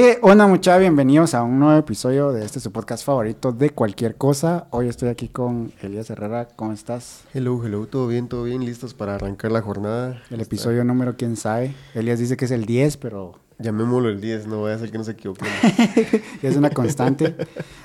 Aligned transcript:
¿Qué 0.00 0.20
onda 0.22 0.46
muchachos? 0.46 0.78
Bienvenidos 0.78 1.34
a 1.34 1.42
un 1.42 1.58
nuevo 1.58 1.76
episodio 1.76 2.30
de 2.30 2.44
este 2.44 2.60
su 2.60 2.70
podcast 2.70 3.04
favorito 3.04 3.50
de 3.50 3.70
cualquier 3.70 4.14
cosa. 4.14 4.68
Hoy 4.70 4.86
estoy 4.86 5.08
aquí 5.08 5.26
con 5.26 5.72
Elías 5.82 6.08
Herrera. 6.08 6.46
¿Cómo 6.54 6.72
estás? 6.72 7.24
Hello, 7.34 7.60
hello, 7.66 7.84
todo 7.88 8.06
bien, 8.06 8.28
todo 8.28 8.44
bien, 8.44 8.64
listos 8.64 8.94
para 8.94 9.16
arrancar 9.16 9.50
la 9.50 9.60
jornada. 9.60 10.22
El 10.30 10.40
episodio 10.40 10.84
número, 10.84 11.16
quién 11.16 11.34
sabe. 11.34 11.74
Elías 11.94 12.20
dice 12.20 12.36
que 12.36 12.44
es 12.44 12.52
el 12.52 12.64
10, 12.64 12.96
pero 12.98 13.40
Llamémoslo 13.58 14.08
el 14.08 14.20
10, 14.20 14.46
no 14.46 14.58
voy 14.58 14.70
a 14.70 14.76
hacer 14.76 14.92
que 14.92 14.98
no 14.98 15.02
se 15.02 15.10
equivoque. 15.10 15.44
es 16.42 16.56
una 16.56 16.70
constante. 16.70 17.34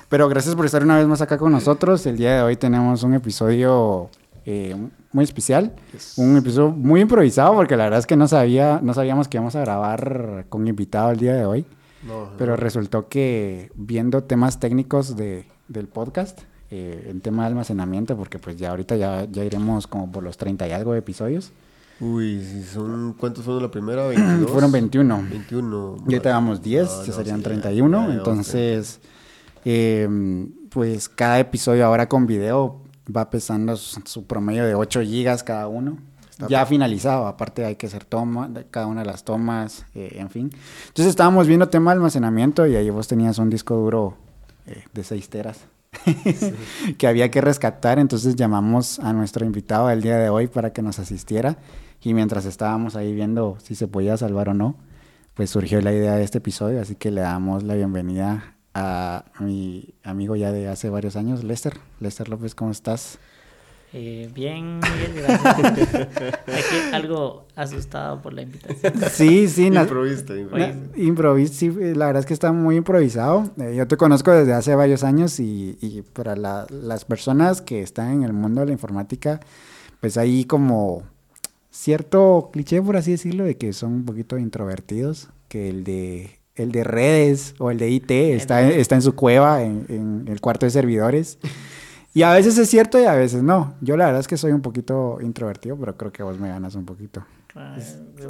Pero 0.08 0.28
gracias 0.28 0.54
por 0.54 0.66
estar 0.66 0.84
una 0.84 0.96
vez 0.96 1.08
más 1.08 1.20
acá 1.20 1.36
con 1.36 1.50
nosotros. 1.50 2.06
El 2.06 2.16
día 2.16 2.36
de 2.36 2.42
hoy 2.42 2.54
tenemos 2.54 3.02
un 3.02 3.14
episodio 3.14 4.08
eh, 4.46 4.76
muy 5.10 5.24
especial, 5.24 5.74
un 6.16 6.36
episodio 6.36 6.70
muy 6.70 7.00
improvisado 7.00 7.56
porque 7.56 7.76
la 7.76 7.82
verdad 7.82 7.98
es 7.98 8.06
que 8.06 8.14
no 8.14 8.28
sabía, 8.28 8.78
no 8.84 8.94
sabíamos 8.94 9.26
que 9.26 9.36
íbamos 9.38 9.56
a 9.56 9.60
grabar 9.62 10.46
con 10.48 10.68
invitado 10.68 11.10
el 11.10 11.18
día 11.18 11.34
de 11.34 11.44
hoy. 11.44 11.66
No, 12.06 12.30
Pero 12.36 12.56
resultó 12.56 13.08
que 13.08 13.70
viendo 13.74 14.24
temas 14.24 14.60
técnicos 14.60 15.16
de, 15.16 15.46
del 15.68 15.88
podcast, 15.88 16.40
eh, 16.70 17.08
el 17.10 17.22
tema 17.22 17.42
de 17.44 17.48
almacenamiento, 17.48 18.16
porque 18.16 18.38
pues 18.38 18.56
ya 18.56 18.70
ahorita 18.70 18.96
ya, 18.96 19.26
ya 19.30 19.44
iremos 19.44 19.86
como 19.86 20.10
por 20.10 20.22
los 20.22 20.36
30 20.36 20.68
y 20.68 20.72
algo 20.72 20.92
de 20.92 20.98
episodios. 20.98 21.52
Uy, 22.00 22.44
si 22.44 22.62
son, 22.64 23.14
¿cuántos 23.18 23.44
fueron 23.44 23.62
la 23.62 23.70
primera? 23.70 24.10
¿22? 24.12 24.46
Fueron 24.48 24.72
21. 24.72 25.26
21. 25.30 25.96
Y 26.08 26.14
ahorita 26.14 26.30
vamos 26.30 26.62
10, 26.62 26.84
No, 26.84 27.04
ya 27.04 27.12
serían 27.12 27.36
sí, 27.38 27.42
ya, 27.42 27.48
31. 27.48 28.00
ya, 28.00 28.08
ya, 28.08 28.14
entonces, 28.14 29.00
eh, 29.64 30.08
pues 30.70 31.08
cada 31.08 31.38
episodio 31.38 31.86
ahora 31.86 32.08
con 32.08 32.26
video 32.26 32.80
va 33.14 33.30
pesando 33.30 33.76
su, 33.76 34.00
su 34.04 34.26
promedio 34.26 34.64
de 34.66 34.74
8 34.74 35.02
gigas 35.02 35.42
cada 35.44 35.68
uno. 35.68 35.98
Está 36.34 36.48
ya 36.48 36.66
finalizado, 36.66 37.28
aparte 37.28 37.64
hay 37.64 37.76
que 37.76 37.86
hacer 37.86 38.04
toma, 38.04 38.50
cada 38.72 38.88
una 38.88 39.02
de 39.02 39.06
las 39.06 39.22
tomas, 39.22 39.86
eh, 39.94 40.16
en 40.16 40.30
fin. 40.30 40.50
Entonces 40.88 41.06
estábamos 41.06 41.46
viendo 41.46 41.68
tema 41.68 41.92
de 41.92 41.98
almacenamiento 41.98 42.66
y 42.66 42.74
ahí 42.74 42.90
vos 42.90 43.06
tenías 43.06 43.38
un 43.38 43.50
disco 43.50 43.76
duro 43.76 44.16
eh, 44.66 44.82
de 44.92 45.04
6 45.04 45.28
teras 45.28 45.60
que 46.98 47.06
había 47.06 47.30
que 47.30 47.40
rescatar, 47.40 48.00
entonces 48.00 48.34
llamamos 48.34 48.98
a 48.98 49.12
nuestro 49.12 49.46
invitado 49.46 49.86
del 49.86 50.02
día 50.02 50.18
de 50.18 50.28
hoy 50.28 50.48
para 50.48 50.72
que 50.72 50.82
nos 50.82 50.98
asistiera 50.98 51.56
y 52.02 52.14
mientras 52.14 52.46
estábamos 52.46 52.96
ahí 52.96 53.14
viendo 53.14 53.56
si 53.62 53.76
se 53.76 53.86
podía 53.86 54.16
salvar 54.16 54.48
o 54.48 54.54
no, 54.54 54.74
pues 55.34 55.50
surgió 55.50 55.80
la 55.82 55.92
idea 55.92 56.14
de 56.14 56.24
este 56.24 56.38
episodio, 56.38 56.80
así 56.80 56.96
que 56.96 57.12
le 57.12 57.20
damos 57.20 57.62
la 57.62 57.74
bienvenida 57.74 58.56
a 58.74 59.24
mi 59.38 59.94
amigo 60.02 60.34
ya 60.34 60.50
de 60.50 60.66
hace 60.66 60.90
varios 60.90 61.14
años, 61.14 61.44
Lester. 61.44 61.78
Lester 62.00 62.28
López, 62.28 62.56
¿cómo 62.56 62.72
estás? 62.72 63.20
Eh, 63.96 64.28
bien, 64.34 64.80
Miguel, 64.80 65.12
gracias. 65.14 65.94
Aquí 66.48 66.92
algo 66.92 67.46
asustado 67.54 68.20
por 68.20 68.32
la 68.32 68.42
invitación. 68.42 68.92
Sí, 69.12 69.46
sí, 69.46 69.70
na- 69.70 69.82
Improvista, 69.82 70.34
improvista. 70.96 71.56
sí, 71.56 71.70
la 71.70 72.06
verdad 72.06 72.20
es 72.20 72.26
que 72.26 72.34
está 72.34 72.50
muy 72.50 72.74
improvisado. 72.76 73.50
Eh, 73.60 73.74
yo 73.76 73.86
te 73.86 73.96
conozco 73.96 74.32
desde 74.32 74.52
hace 74.52 74.74
varios 74.74 75.04
años 75.04 75.38
y, 75.38 75.78
y 75.80 76.02
para 76.02 76.34
la- 76.34 76.66
las 76.70 77.04
personas 77.04 77.62
que 77.62 77.82
están 77.82 78.10
en 78.12 78.22
el 78.24 78.32
mundo 78.32 78.62
de 78.62 78.66
la 78.66 78.72
informática, 78.72 79.38
pues 80.00 80.16
hay 80.16 80.44
como 80.44 81.04
cierto 81.70 82.50
cliché, 82.52 82.82
por 82.82 82.96
así 82.96 83.12
decirlo, 83.12 83.44
de 83.44 83.56
que 83.56 83.72
son 83.72 83.92
un 83.92 84.04
poquito 84.04 84.38
introvertidos, 84.38 85.28
que 85.48 85.68
el 85.68 85.84
de, 85.84 86.40
el 86.56 86.72
de 86.72 86.82
redes 86.82 87.54
o 87.60 87.70
el 87.70 87.78
de 87.78 87.90
IT 87.90 88.10
está, 88.10 88.68
está 88.68 88.96
en 88.96 89.02
su 89.02 89.14
cueva, 89.14 89.62
en, 89.62 89.86
en 89.88 90.24
el 90.26 90.40
cuarto 90.40 90.66
de 90.66 90.70
servidores. 90.70 91.38
Y 92.14 92.22
a 92.22 92.32
veces 92.32 92.56
es 92.58 92.70
cierto 92.70 93.00
y 93.00 93.04
a 93.04 93.14
veces 93.14 93.42
no. 93.42 93.74
Yo 93.80 93.96
la 93.96 94.06
verdad 94.06 94.20
es 94.20 94.28
que 94.28 94.36
soy 94.36 94.52
un 94.52 94.62
poquito 94.62 95.18
introvertido, 95.20 95.76
pero 95.76 95.96
creo 95.96 96.12
que 96.12 96.22
vos 96.22 96.38
me 96.38 96.48
ganas 96.48 96.76
un 96.76 96.84
poquito. 96.84 97.24
Ah, 97.56 97.76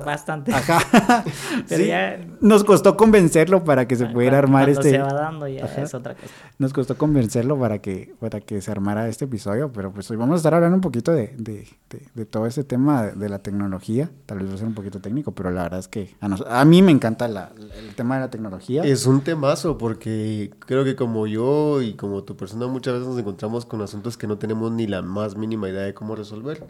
Bastante. 0.04 0.52
Ajá. 0.52 1.24
Pero 1.68 1.82
Sí, 1.82 1.88
ya- 1.88 2.20
Nos 2.40 2.62
costó 2.62 2.94
convencerlo 2.96 3.64
para 3.64 3.88
que 3.88 3.96
se 3.96 4.04
Ah, 4.04 4.12
pudiera 4.12 4.38
cuando- 4.40 4.58
armar 4.58 4.64
cuando 4.74 4.80
este. 4.80 4.90
se 4.90 4.98
va 4.98 5.12
dando 5.14 5.48
ya 5.48 5.64
Ajá. 5.64 5.80
es 5.82 5.94
otra 5.94 6.14
cosa. 6.14 6.26
Nos 6.58 6.72
costó 6.74 6.98
convencerlo 6.98 7.58
para 7.58 7.78
que, 7.78 8.14
para 8.20 8.40
que 8.40 8.60
se 8.60 8.70
armara 8.70 9.08
este 9.08 9.24
episodio, 9.24 9.72
pero 9.72 9.92
pues 9.92 10.10
hoy 10.10 10.18
vamos 10.18 10.34
a 10.34 10.36
estar 10.36 10.52
hablando 10.54 10.74
un 10.76 10.80
poquito 10.82 11.12
de, 11.12 11.34
de, 11.38 11.66
de- 11.88 12.06
de 12.14 12.26
todo 12.26 12.44
este 12.46 12.64
tema 12.64 13.02
de, 13.04 13.12
de 13.12 13.28
la 13.30 13.38
tecnología. 13.38 14.10
Tal 14.26 14.40
vez 14.40 14.50
va 14.50 14.54
a 14.54 14.58
ser 14.58 14.66
un 14.66 14.74
poquito 14.74 15.00
técnico, 15.00 15.32
pero 15.32 15.50
la 15.50 15.62
verdad 15.62 15.78
es 15.80 15.88
que 15.88 16.14
a, 16.20 16.28
nos- 16.28 16.44
a 16.46 16.62
mí 16.66 16.82
me 16.82 16.92
encanta 16.92 17.26
la- 17.28 17.52
el 17.88 17.94
tema 17.94 18.16
de 18.16 18.20
la 18.22 18.30
tecnología. 18.30 18.82
Es 18.84 19.06
un 19.06 19.22
temazo 19.22 19.78
porque 19.78 20.50
creo 20.66 20.84
que 20.84 20.96
como 20.96 21.26
yo 21.26 21.80
y 21.80 21.94
como 21.94 22.24
tu 22.24 22.36
persona 22.36 22.66
muchas 22.66 22.94
veces 22.94 23.08
nos 23.08 23.18
encontramos 23.18 23.64
con 23.64 23.80
asuntos 23.80 24.18
que 24.18 24.26
no 24.26 24.36
tenemos 24.36 24.70
ni 24.72 24.86
la 24.86 25.00
más 25.00 25.34
mínima 25.36 25.68
idea 25.70 25.82
de 25.82 25.94
cómo 25.94 26.14
resolver. 26.14 26.64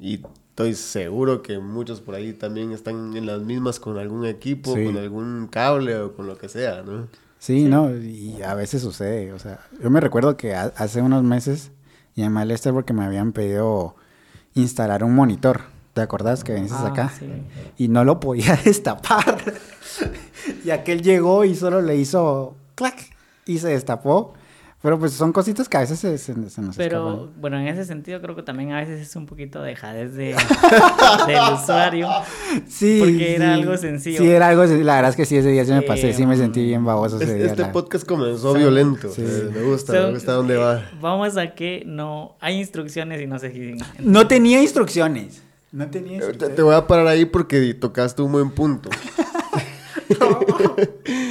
Y 0.00 0.22
estoy 0.50 0.74
seguro 0.74 1.42
que 1.42 1.58
muchos 1.58 2.00
por 2.00 2.14
ahí 2.14 2.32
también 2.32 2.72
están 2.72 3.16
en 3.16 3.26
las 3.26 3.40
mismas 3.42 3.78
con 3.80 3.98
algún 3.98 4.24
equipo, 4.26 4.74
Sí. 4.74 4.84
con 4.84 4.96
algún 4.96 5.48
cable 5.48 5.96
o 5.96 6.14
con 6.16 6.26
lo 6.26 6.38
que 6.38 6.48
sea, 6.48 6.82
¿no? 6.82 7.08
Sí, 7.38 7.64
no, 7.64 7.94
y 7.96 8.42
a 8.42 8.54
veces 8.54 8.82
sucede. 8.82 9.32
O 9.32 9.38
sea, 9.38 9.60
yo 9.82 9.90
me 9.90 10.00
recuerdo 10.00 10.36
que 10.36 10.54
ha- 10.54 10.72
hace 10.76 11.00
unos 11.02 11.22
meses 11.22 11.70
llamé 12.16 12.40
a 12.40 12.44
Lester 12.44 12.72
porque 12.72 12.92
me 12.92 13.04
habían 13.04 13.32
pedido 13.32 13.94
instalar 14.54 15.04
un 15.04 15.14
monitor. 15.14 15.62
¿Te 15.94 16.02
acordás 16.02 16.44
que 16.44 16.54
viniste 16.54 16.76
Ah, 16.78 16.88
acá? 16.88 17.12
sí. 17.18 17.26
Y 17.78 17.88
no 17.88 18.04
lo 18.04 18.20
podía 18.20 18.56
destapar. 18.64 19.42
y 20.64 20.70
aquel 20.70 21.02
llegó 21.02 21.44
y 21.44 21.54
solo 21.54 21.80
le 21.82 21.96
hizo 21.96 22.56
clac 22.74 22.96
y 23.46 23.58
se 23.58 23.68
destapó. 23.68 24.34
Pero 24.82 24.98
pues 24.98 25.12
son 25.12 25.30
cositas 25.32 25.68
que 25.68 25.76
a 25.76 25.80
veces 25.80 25.98
se, 25.98 26.16
se- 26.16 26.48
se 26.48 26.62
nos 26.62 26.74
Pero 26.76 27.10
escapan. 27.10 27.30
bueno, 27.38 27.58
en 27.58 27.68
ese 27.68 27.84
sentido 27.84 28.18
creo 28.22 28.34
que 28.34 28.42
también 28.42 28.72
a 28.72 28.78
veces 28.80 29.00
es 29.02 29.14
un 29.14 29.26
poquito 29.26 29.60
de 29.60 29.68
dejadez 29.70 30.14
de, 30.14 30.34
del 31.26 31.54
usuario. 31.54 32.08
Sí, 32.66 32.96
porque 32.98 33.34
era 33.36 33.54
sí. 33.56 33.60
algo 33.60 33.76
sencillo. 33.76 34.18
Sí, 34.22 34.28
era 34.30 34.48
algo 34.48 34.62
sencillo. 34.62 34.84
La 34.86 34.94
verdad 34.94 35.10
es 35.10 35.16
que 35.16 35.26
sí, 35.26 35.36
ese 35.36 35.50
día 35.50 35.66
sí 35.66 35.72
me 35.72 35.82
pasé. 35.82 36.10
Eh, 36.10 36.14
Sí 36.14 36.24
me 36.24 36.34
sentí 36.38 36.64
bien 36.64 36.82
baboso 36.84 37.16
ese 37.16 37.24
Es- 37.32 37.34
día. 37.36 37.46
Este 37.48 37.60
la- 37.62 37.72
podcast 37.72 38.06
comenzó 38.06 38.54
violento. 38.54 39.10
Sí. 39.10 39.20
me 39.20 39.60
gusta, 39.64 39.92
So, 39.92 40.06
me 40.06 40.14
gusta 40.14 40.32
dónde 40.32 40.56
va. 40.56 40.78
eh, 40.78 40.84
Vamos 40.98 41.36
a 41.36 41.54
que 41.54 41.82
no 41.84 42.36
hay 42.40 42.58
instrucciones 42.58 43.20
y 43.20 43.26
no 43.26 43.38
se 43.38 43.52
siguen. 43.52 43.78
No 43.98 44.26
tenía 44.28 44.62
instrucciones. 44.62 45.42
No 45.72 45.88
tenía 45.90 46.16
Eh, 46.16 46.20
Te, 46.20 46.24
instrucciones. 46.24 46.56
te 46.56 46.62
voy 46.62 46.74
a 46.74 46.86
parar 46.86 47.06
ahí 47.06 47.26
porque 47.26 47.74
tocaste 47.74 48.22
un 48.22 48.32
buen 48.32 48.50
punto. 48.50 48.88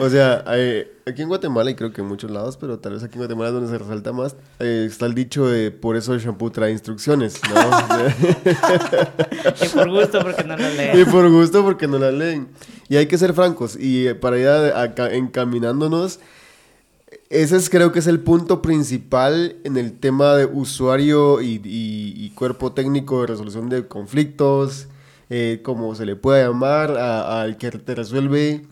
o 0.00 0.08
sea, 0.10 0.44
eh, 0.48 0.92
aquí 1.06 1.22
en 1.22 1.28
Guatemala, 1.28 1.70
y 1.70 1.74
creo 1.74 1.92
que 1.92 2.00
en 2.00 2.06
muchos 2.08 2.30
lados, 2.30 2.56
pero 2.56 2.78
tal 2.78 2.94
vez 2.94 3.02
aquí 3.02 3.14
en 3.14 3.20
Guatemala 3.20 3.48
es 3.48 3.54
donde 3.54 3.68
se 3.70 3.78
resalta 3.78 4.12
más, 4.12 4.34
eh, 4.58 4.86
está 4.88 5.06
el 5.06 5.14
dicho 5.14 5.46
de 5.48 5.70
por 5.70 5.96
eso 5.96 6.14
el 6.14 6.20
shampoo 6.20 6.50
trae 6.50 6.72
instrucciones, 6.72 7.40
¿no? 7.52 7.60
Que 9.58 9.66
por 9.74 9.88
gusto 9.90 10.20
porque 10.20 10.44
no 10.44 10.56
lo 10.56 10.70
y 10.72 10.76
leen. 10.76 11.10
por 11.10 11.30
gusto 11.30 11.62
porque 11.64 11.86
no 11.86 11.98
la 11.98 12.10
leen. 12.10 12.48
Y 12.88 12.96
hay 12.96 13.06
que 13.06 13.18
ser 13.18 13.34
francos, 13.34 13.76
y 13.78 14.06
eh, 14.08 14.14
para 14.14 14.38
ir 14.38 14.48
a- 14.48 14.92
encaminándonos, 15.12 16.20
ese 17.28 17.56
es, 17.56 17.70
creo 17.70 17.92
que 17.92 18.00
es 18.00 18.06
el 18.06 18.20
punto 18.20 18.60
principal 18.62 19.56
en 19.64 19.76
el 19.76 19.92
tema 19.98 20.34
de 20.34 20.46
usuario 20.46 21.40
y, 21.40 21.60
y- 21.64 22.14
y 22.24 22.30
cuerpo 22.30 22.72
técnico 22.72 23.20
de 23.20 23.28
resolución 23.28 23.68
de 23.68 23.86
conflictos, 23.86 24.88
eh, 25.28 25.60
como 25.62 25.94
se 25.94 26.06
le 26.06 26.16
pueda 26.16 26.44
llamar, 26.48 26.96
al 26.96 27.56
que 27.56 27.70
te 27.70 27.94
resuelve 27.94 28.62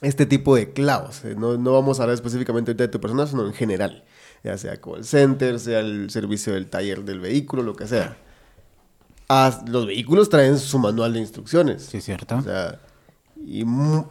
este 0.00 0.26
tipo 0.26 0.54
de 0.56 0.72
clavos. 0.72 1.24
Eh, 1.24 1.34
No, 1.36 1.56
no 1.56 1.72
vamos 1.72 1.98
a 1.98 2.02
hablar 2.02 2.14
específicamente 2.14 2.74
de 2.74 2.88
tu 2.88 3.00
persona, 3.00 3.26
sino 3.26 3.46
en 3.46 3.52
general, 3.52 4.04
ya 4.44 4.56
sea 4.58 4.80
call 4.80 5.04
center, 5.04 5.58
sea 5.58 5.80
el 5.80 6.10
servicio 6.10 6.54
del 6.54 6.68
taller 6.68 7.04
del 7.04 7.20
vehículo, 7.20 7.62
lo 7.62 7.74
que 7.74 7.86
sea. 7.86 8.16
Ah, 9.28 9.62
los 9.66 9.86
vehículos 9.86 10.28
traen 10.30 10.58
su 10.58 10.78
manual 10.78 11.12
de 11.12 11.20
instrucciones. 11.20 11.82
Sí, 11.82 12.00
cierto. 12.00 12.36
O 12.36 12.42
sea, 12.42 12.80
y 13.44 13.64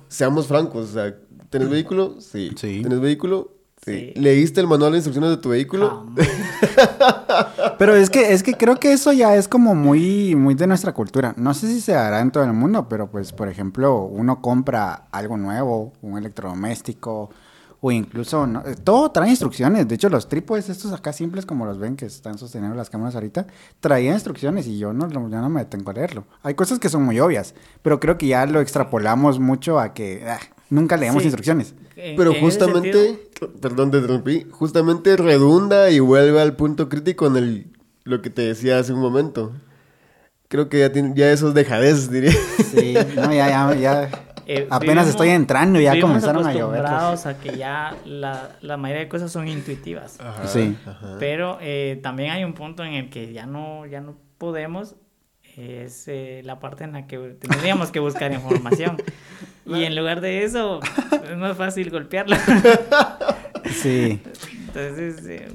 seamos 0.10 0.48
francos, 0.48 0.90
o 0.92 0.94
sea, 0.94 1.16
¿tenés 1.50 1.70
vehículo? 1.70 2.18
Sí. 2.22 2.52
Sí. 2.56 2.82
¿Tenés 2.84 3.00
vehículo? 3.00 3.57
Sí. 3.88 4.12
¿Leíste 4.16 4.60
el 4.60 4.68
manual 4.68 4.92
de 4.92 4.98
instrucciones 4.98 5.30
de 5.30 5.38
tu 5.38 5.48
vehículo? 5.48 6.08
Pero 7.80 7.96
es 7.96 8.10
que, 8.10 8.34
es 8.34 8.44
que 8.44 8.54
creo 8.56 8.76
que 8.76 8.92
eso 8.92 9.14
ya 9.14 9.34
es 9.38 9.48
como 9.48 9.76
muy, 9.76 10.36
muy 10.36 10.56
de 10.56 10.68
nuestra 10.68 10.94
cultura. 10.94 11.34
No 11.38 11.54
sé 11.54 11.68
si 11.68 11.80
se 11.80 11.96
hará 11.96 12.20
en 12.20 12.32
todo 12.32 12.44
el 12.44 12.52
mundo, 12.52 12.90
pero 12.90 13.10
pues, 13.10 13.32
por 13.32 13.48
ejemplo, 13.48 14.02
uno 14.02 14.42
compra 14.42 15.08
algo 15.10 15.38
nuevo, 15.38 15.94
un 16.02 16.18
electrodoméstico, 16.18 17.30
o 17.80 17.92
incluso, 17.94 18.46
¿no? 18.46 18.62
Todo 18.84 19.10
trae 19.12 19.30
instrucciones. 19.30 19.88
De 19.88 19.96
hecho, 19.96 20.10
los 20.10 20.28
trípodes 20.28 20.68
estos 20.68 20.92
acá 20.92 21.14
simples, 21.14 21.46
como 21.46 21.66
los 21.66 21.80
ven 21.80 21.96
que 21.96 22.08
están 22.08 22.38
sosteniendo 22.38 22.76
las 22.76 22.90
cámaras 22.90 23.16
ahorita, 23.16 23.48
traían 23.80 24.16
instrucciones 24.16 24.68
y 24.68 24.80
yo 24.80 24.92
no, 24.92 25.10
yo 25.10 25.20
no 25.30 25.50
me 25.50 25.62
detengo 25.62 25.92
a 25.92 25.94
leerlo. 25.94 26.26
Hay 26.44 26.56
cosas 26.56 26.80
que 26.80 26.90
son 26.90 27.04
muy 27.04 27.22
obvias, 27.22 27.54
pero 27.84 28.02
creo 28.02 28.18
que 28.18 28.28
ya 28.28 28.46
lo 28.48 28.60
extrapolamos 28.60 29.40
mucho 29.40 29.80
a 29.80 29.94
que 29.94 30.26
ah, 30.28 30.40
nunca 30.70 30.98
leemos 30.98 31.22
Sí. 31.24 31.28
instrucciones. 31.28 31.74
en- 31.96 32.16
Pero 32.16 32.34
justamente, 32.36 33.20
perdón, 33.62 33.92
te 33.92 33.98
interrumpí, 33.98 34.46
justamente 34.52 35.18
redunda 35.18 35.90
y 35.90 36.00
vuelve 36.00 36.40
al 36.42 36.56
punto 36.56 36.90
crítico 36.90 37.28
en 37.28 37.38
el, 37.38 37.68
lo 38.04 38.22
que 38.22 38.30
te 38.30 38.42
decía 38.44 38.80
hace 38.80 38.94
un 38.94 39.00
momento. 39.02 39.54
Creo 40.48 40.70
que 40.70 40.80
ya, 40.80 40.92
tiene, 40.92 41.12
ya 41.16 41.32
eso 41.32 41.50
es 41.50 41.54
dejadez, 41.54 42.10
diría. 42.12 42.32
Sí, 42.32 42.94
no, 43.16 43.34
ya, 43.34 43.50
ya, 43.50 43.76
ya. 43.76 44.04
eh, 44.46 44.66
Apenas 44.70 45.06
vivimos- 45.06 45.08
estoy 45.10 45.30
entrando 45.30 45.80
y 45.82 45.84
ya 45.84 46.00
comenzaron 46.00 46.46
a 46.48 46.54
llover. 46.54 46.80
acostumbrados 46.86 47.26
a 47.26 47.38
que 47.40 47.58
ya 47.58 47.98
la, 48.06 48.52
la 48.62 48.78
mayoría 48.78 49.04
de 49.04 49.10
cosas 49.10 49.30
son 49.32 49.48
intuitivas. 49.50 50.18
Ajá, 50.22 50.48
Sí. 50.48 50.78
ajá. 50.86 51.18
Pero 51.20 51.58
eh, 51.62 52.00
también 52.02 52.32
hay 52.32 52.46
un 52.46 52.54
punto 52.54 52.84
en 52.86 52.94
el 52.94 53.10
que 53.10 53.34
ya 53.34 53.46
no, 53.46 53.86
ya 53.88 54.00
no 54.00 54.16
podemos. 54.38 54.96
Es 55.58 56.08
eh, 56.08 56.42
la 56.46 56.60
parte 56.60 56.84
en 56.84 56.94
la 56.94 57.08
que 57.08 57.18
tendríamos 57.18 57.90
que 57.92 58.00
buscar 58.00 58.32
información. 58.32 58.98
Y 59.68 59.84
en 59.84 59.96
lugar 59.96 60.22
de 60.22 60.44
eso, 60.44 60.80
es 61.32 61.38
más 61.38 61.58
fácil 61.58 61.90
golpearlo. 61.90 62.36
Sí. 63.82 64.22
Entonces, 64.68 65.26
eh, 65.28 65.48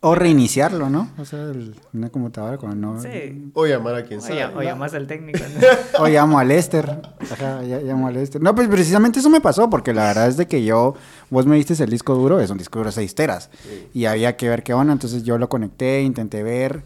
O 0.00 0.14
reiniciarlo, 0.14 0.88
¿no? 0.88 1.10
O 1.18 1.26
sea, 1.26 1.40
el- 1.50 1.74
una 1.92 2.08
computadora 2.08 2.56
cuando 2.56 2.94
no... 2.94 3.02
sí. 3.02 3.50
O 3.52 3.66
llamar 3.66 3.96
a 3.96 4.04
quien 4.04 4.18
O, 4.20 4.22
sea. 4.22 4.34
ya- 4.34 4.52
o 4.56 4.62
llamas 4.62 4.94
al 4.94 5.06
técnico. 5.06 5.40
¿no? 5.40 5.66
O 6.04 6.08
llamo 6.08 6.38
a 6.38 6.44
Lester. 6.44 7.02
Ajá, 7.30 7.60
llamo 7.62 8.08
a 8.08 8.10
Lester. 8.10 8.40
No, 8.40 8.54
pues 8.54 8.66
precisamente 8.68 9.18
eso 9.20 9.28
me 9.28 9.42
pasó, 9.42 9.68
porque 9.68 9.92
la 9.92 10.04
verdad 10.04 10.28
es 10.28 10.38
de 10.38 10.46
que 10.46 10.64
yo, 10.64 10.94
vos 11.28 11.44
me 11.44 11.56
diste 11.56 11.74
el 11.84 11.90
disco 11.90 12.14
duro, 12.14 12.40
es 12.40 12.48
un 12.48 12.56
disco 12.56 12.78
duro 12.78 12.90
6 12.92 13.14
teras. 13.14 13.50
Y 13.92 14.06
había 14.06 14.36
que 14.38 14.48
ver 14.48 14.62
qué 14.62 14.72
onda, 14.72 14.94
entonces 14.94 15.22
yo 15.22 15.36
lo 15.36 15.50
conecté, 15.50 16.00
intenté 16.00 16.42
ver 16.42 16.82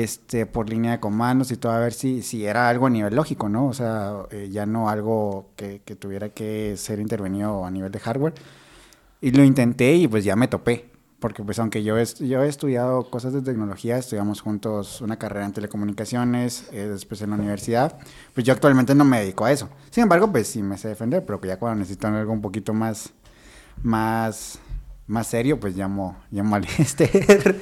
este 0.00 0.46
por 0.46 0.68
línea 0.68 0.92
de 0.92 1.00
comandos 1.00 1.50
y 1.50 1.56
todo, 1.56 1.72
a 1.72 1.78
ver 1.78 1.92
si, 1.92 2.22
si 2.22 2.44
era 2.46 2.68
algo 2.68 2.86
a 2.86 2.90
nivel 2.90 3.14
lógico, 3.14 3.48
¿no? 3.48 3.66
O 3.66 3.72
sea, 3.74 4.24
eh, 4.30 4.48
ya 4.50 4.66
no 4.66 4.88
algo 4.88 5.50
que, 5.56 5.82
que 5.84 5.96
tuviera 5.96 6.28
que 6.30 6.76
ser 6.76 7.00
intervenido 7.00 7.64
a 7.64 7.70
nivel 7.70 7.92
de 7.92 8.00
hardware. 8.00 8.34
Y 9.20 9.30
lo 9.30 9.44
intenté 9.44 9.94
y 9.94 10.08
pues 10.08 10.24
ya 10.24 10.36
me 10.36 10.48
topé. 10.48 10.94
Porque 11.24 11.42
pues 11.42 11.58
aunque 11.58 11.82
yo 11.82 11.96
he, 11.96 12.04
yo 12.04 12.42
he 12.42 12.48
estudiado 12.48 13.08
cosas 13.08 13.32
de 13.32 13.40
tecnología, 13.40 13.96
estudiamos 13.96 14.42
juntos 14.42 15.00
una 15.00 15.18
carrera 15.18 15.46
en 15.46 15.54
telecomunicaciones, 15.54 16.68
eh, 16.70 16.86
después 16.86 17.22
en 17.22 17.30
la 17.30 17.36
universidad, 17.36 17.96
pues 18.34 18.44
yo 18.44 18.52
actualmente 18.52 18.94
no 18.94 19.06
me 19.06 19.20
dedico 19.20 19.46
a 19.46 19.50
eso. 19.50 19.70
Sin 19.88 20.02
embargo, 20.02 20.30
pues 20.30 20.48
sí 20.48 20.62
me 20.62 20.76
sé 20.76 20.88
defender, 20.88 21.24
pero 21.24 21.40
que 21.40 21.48
ya 21.48 21.58
cuando 21.58 21.78
necesitan 21.78 22.12
algo 22.12 22.30
un 22.30 22.42
poquito 22.42 22.74
más, 22.74 23.14
más, 23.82 24.58
más 25.06 25.26
serio, 25.26 25.60
pues 25.60 25.76
llamo, 25.76 26.16
llamo 26.30 26.56
a 26.56 26.60
Lester, 26.78 27.60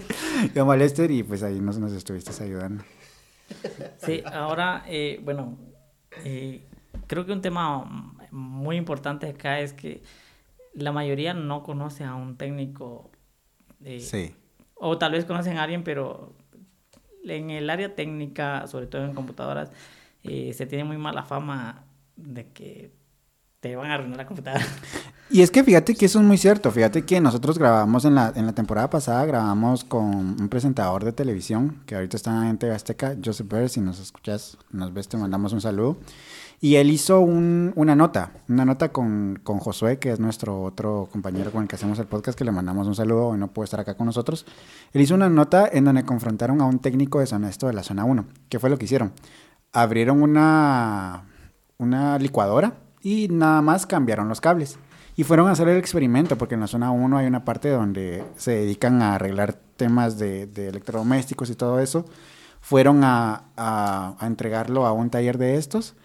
llamo 0.55 0.73
a 0.73 0.77
Lester 0.77 1.11
y 1.11 1.23
pues 1.23 1.43
ahí 1.43 1.61
nos, 1.61 1.79
nos 1.79 1.93
estuviste 1.93 2.31
ayudando. 2.43 2.85
Sí, 3.99 4.23
ahora, 4.33 4.85
eh, 4.87 5.21
bueno, 5.23 5.59
eh, 6.25 6.67
creo 7.07 7.27
que 7.27 7.33
un 7.33 7.43
tema 7.43 8.17
muy 8.31 8.77
importante 8.77 9.27
acá 9.27 9.61
es 9.61 9.73
que 9.73 10.03
la 10.75 10.93
mayoría 10.93 11.35
no 11.35 11.63
conoce 11.63 12.05
a 12.05 12.15
un 12.15 12.37
técnico. 12.37 13.11
eh, 13.85 14.01
Sí, 14.01 14.35
O 14.75 14.99
tal 14.99 15.13
vez 15.13 15.25
conocen 15.25 15.59
a 15.59 15.65
alguien, 15.65 15.85
pero 15.85 16.35
en 17.25 17.51
el 17.51 17.69
área 17.71 17.95
técnica, 17.95 18.67
sobre 18.67 18.87
todo 18.87 19.05
en 19.05 19.15
computadoras, 19.15 19.71
se 20.23 20.67
tiene 20.67 20.85
muy 20.85 20.99
mala 20.99 21.25
fama 21.25 21.85
de 22.17 22.49
que 22.53 22.93
te 23.63 23.77
van 23.77 23.91
a 23.93 23.95
arruinar 23.95 24.17
la 24.19 24.27
computadora. 24.27 24.65
Y 25.31 25.41
es 25.41 25.51
que 25.53 25.63
fíjate 25.65 25.95
que 25.95 26.07
eso 26.07 26.19
es 26.19 26.25
muy 26.27 26.37
cierto. 26.37 26.71
Fíjate 26.73 27.07
que 27.07 27.21
nosotros 27.21 27.59
grabamos 27.59 28.05
en 28.05 28.17
la, 28.17 28.33
en 28.35 28.45
la 28.45 28.53
temporada 28.53 28.91
pasada, 28.91 29.25
grabamos 29.25 29.85
con 29.85 30.05
un 30.41 30.49
presentador 30.51 31.05
de 31.05 31.13
televisión 31.13 31.79
que 31.87 31.95
ahorita 31.95 32.17
está 32.17 32.51
en 32.51 32.59
TV 32.59 32.75
Azteca, 32.75 33.15
Joseph 33.25 33.49
Ver, 33.49 33.69
si 33.71 33.81
nos 33.81 34.01
escuchas, 34.01 34.59
nos 34.73 34.93
ves, 34.93 35.07
te 35.09 35.17
mandamos 35.17 35.53
un 35.53 35.61
saludo. 35.61 35.97
Y 36.61 36.75
él 36.75 36.91
hizo 36.91 37.21
un- 37.21 37.73
una 37.77 37.95
nota, 37.95 38.33
una 38.49 38.65
nota 38.65 38.91
con, 38.93 39.39
con 39.43 39.59
Josué, 39.59 39.99
que 39.99 40.11
es 40.11 40.19
nuestro 40.21 40.61
otro 40.65 41.09
compañero 41.11 41.51
con 41.53 41.63
el 41.63 41.69
que 41.69 41.77
hacemos 41.77 41.99
el 42.01 42.07
podcast, 42.07 42.37
que 42.37 42.45
le 42.45 42.53
mandamos 42.53 42.87
un 42.89 42.95
saludo, 42.97 43.29
hoy 43.29 43.39
no 43.39 43.49
puede 43.53 43.65
estar 43.67 43.79
acá 43.81 43.95
con 43.97 44.07
nosotros. 44.07 44.45
Él 44.93 45.01
hizo 45.03 45.15
una 45.15 45.31
nota 45.31 45.69
en 45.73 45.85
donde 45.85 46.05
confrontaron 46.05 46.61
a 46.61 46.67
un 46.67 46.81
técnico 46.81 47.21
deshonesto 47.21 47.69
de 47.69 47.73
la 47.75 47.85
zona 47.85 48.05
1. 48.05 48.27
¿Qué 48.49 48.59
fue 48.59 48.71
lo 48.71 48.77
que 48.77 48.85
hicieron? 48.87 49.13
Abrieron 49.73 50.21
una, 50.21 51.25
una 51.79 52.19
licuadora 52.19 52.75
y 53.03 53.29
nada 53.29 53.63
más 53.63 53.87
cambiaron 53.87 54.29
los 54.29 54.41
cables. 54.41 54.79
Y 55.17 55.25
fueron 55.25 55.49
a 55.49 55.51
hacer 55.53 55.69
el 55.69 55.77
experimento, 55.77 56.39
porque 56.39 56.55
en 56.55 56.61
la 56.61 56.67
zona 56.67 56.91
1 56.91 57.19
hay 57.19 57.27
una 57.27 57.45
parte 57.45 57.69
donde 57.69 58.25
se 58.37 58.53
dedican 58.53 59.03
a 59.03 59.17
arreglar 59.17 59.55
temas 59.77 60.19
de, 60.19 60.47
de 60.47 60.69
electrodomésticos 60.69 61.51
y 61.51 61.55
todo 61.55 61.81
eso. 61.81 62.07
Fueron 62.61 63.05
a, 63.05 63.45
a- 63.57 64.17
a 64.19 64.27
entregarlo 64.27 64.87
a 64.87 64.93
un 64.93 65.11
taller 65.11 65.37
de 65.37 65.57
estos 65.57 65.97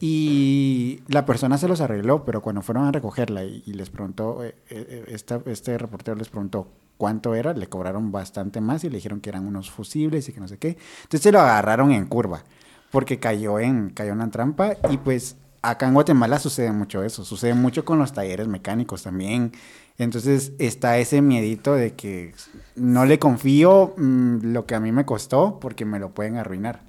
y 0.00 1.02
la 1.08 1.24
persona 1.26 1.58
se 1.58 1.68
los 1.68 1.80
arregló, 1.80 2.24
pero 2.24 2.42
cuando 2.42 2.62
fueron 2.62 2.84
a 2.84 2.92
recogerla 2.92 3.44
y, 3.44 3.62
y 3.66 3.72
les 3.74 3.90
preguntó, 3.90 4.42
eh, 4.44 4.54
eh, 4.70 5.04
esta- 5.08 5.40
este 5.46 5.76
reportero 5.78 6.16
les 6.16 6.28
preguntó 6.28 6.68
cuánto 6.96 7.34
era, 7.34 7.52
le 7.54 7.68
cobraron 7.68 8.12
bastante 8.12 8.60
más 8.60 8.84
y 8.84 8.88
le 8.90 8.96
dijeron 8.96 9.20
que 9.20 9.30
eran 9.30 9.46
unos 9.46 9.70
fusibles 9.70 10.28
y 10.28 10.32
que 10.32 10.40
no 10.40 10.48
sé 10.48 10.58
qué. 10.58 10.76
Entonces 11.02 11.22
se 11.22 11.32
lo 11.32 11.40
agarraron 11.40 11.90
en 11.92 12.06
curva, 12.06 12.44
porque 12.90 13.18
cayó 13.18 13.58
en, 13.58 13.90
cayó 13.90 14.10
en 14.12 14.16
una 14.18 14.30
trampa 14.30 14.74
y 14.90 14.98
pues 14.98 15.36
acá 15.70 15.86
en 15.86 15.94
Guatemala 15.94 16.38
sucede 16.38 16.72
mucho 16.72 17.02
eso, 17.02 17.24
sucede 17.24 17.54
mucho 17.54 17.84
con 17.84 17.98
los 17.98 18.12
talleres 18.12 18.48
mecánicos 18.48 19.02
también. 19.02 19.52
Entonces 19.98 20.52
está 20.58 20.98
ese 20.98 21.22
miedito 21.22 21.74
de 21.74 21.92
que 21.94 22.34
no 22.76 23.04
le 23.06 23.18
confío 23.18 23.94
mm, 23.96 24.52
lo 24.52 24.66
que 24.66 24.74
a 24.74 24.80
mí 24.80 24.90
me 24.92 25.04
costó 25.04 25.58
porque 25.60 25.84
me 25.84 25.98
lo 25.98 26.10
pueden 26.10 26.36
arruinar. 26.36 26.80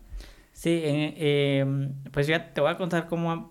Sí, 0.53 0.81
eh, 0.83 1.65
pues 2.13 2.27
ya 2.27 2.53
te 2.53 2.61
voy 2.61 2.71
a 2.71 2.77
contar 2.77 3.07
cómo 3.07 3.49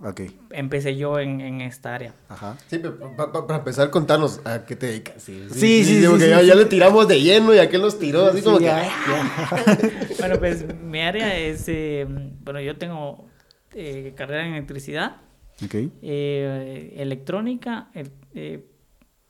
empecé 0.50 0.96
yo 0.96 1.18
en, 1.20 1.40
en 1.42 1.60
esta 1.60 1.94
área. 1.94 2.14
ajá. 2.30 2.56
Sí, 2.66 2.78
pero 2.78 2.98
pa- 3.14 3.30
pa- 3.30 3.46
para 3.46 3.58
empezar, 3.58 3.90
contarnos 3.90 4.40
a 4.46 4.64
qué 4.64 4.74
te 4.74 4.86
dedicas. 4.86 5.22
Sí, 5.22 5.46
Sí, 5.50 5.84
sí, 5.84 5.84
sí, 5.84 6.06
sí, 6.18 6.28
ya, 6.30 6.40
sí. 6.40 6.46
ya 6.46 6.54
le 6.54 6.64
tiramos 6.64 7.06
de 7.06 7.20
lleno 7.20 7.54
y 7.54 7.58
aquel 7.58 7.82
nos 7.82 7.98
tiró 7.98 8.24
así 8.26 8.38
Sí, 8.38 8.44
como 8.44 8.58
que. 8.58 8.64
ya, 8.64 8.88
"Ah". 8.90 9.62
ya. 9.66 9.78
Bueno, 10.18 10.38
pues 10.38 10.64
mi 10.82 11.00
área 11.02 11.36
es, 11.36 11.64
eh, 11.68 12.06
bueno, 12.42 12.60
yo 12.62 12.76
tengo 12.78 13.26
eh, 13.74 14.12
carrera 14.16 14.46
en 14.46 14.54
electricidad, 14.54 15.16
eh, 16.02 16.94
electrónica, 16.96 17.88
el- 17.94 18.10
eh, 18.34 18.64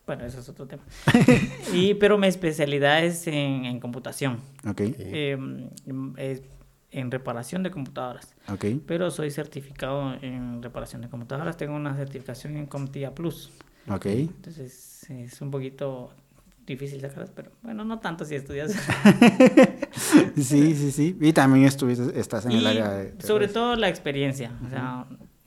bueno, 0.06 0.24
eso 0.26 0.40
es 0.40 0.48
otro 0.48 0.66
tema. 0.66 0.82
y, 1.74 1.94
pero 1.94 2.18
mi 2.18 2.26
especialidad 2.26 3.04
es 3.04 3.26
en, 3.26 3.64
en 3.64 3.80
computación, 3.80 4.38
eh, 4.98 5.38
es 6.18 6.42
en 6.90 7.10
reparación 7.10 7.62
de 7.62 7.70
computadoras. 7.70 8.34
Pero 8.86 9.10
soy 9.10 9.30
certificado 9.30 10.14
en 10.22 10.62
reparación 10.62 11.02
de 11.02 11.08
computadoras, 11.08 11.56
tengo 11.56 11.74
una 11.74 11.96
certificación 11.96 12.56
en 12.56 12.66
CompTIA 12.66 13.14
Plus. 13.14 13.50
Entonces 14.36 15.08
es 15.10 15.40
un 15.42 15.50
poquito 15.50 16.12
difícil 16.66 17.00
sacarlas, 17.00 17.30
pero 17.30 17.52
bueno, 17.62 17.84
no 17.84 17.98
tanto 18.00 18.24
si 18.24 18.34
estudias. 18.34 18.74
Sí, 20.36 20.74
sí, 20.74 20.90
sí. 20.90 21.16
Y 21.20 21.32
también 21.32 21.64
estuviste, 21.66 22.18
estás 22.18 22.44
en 22.46 22.52
el 22.52 22.62
Y 22.62 22.66
área 22.66 22.90
de... 22.90 23.14
sobre 23.22 23.48
todo 23.48 23.76
la 23.76 23.88
experiencia, 23.88 24.52
o 24.66 24.68
sea, 24.68 25.06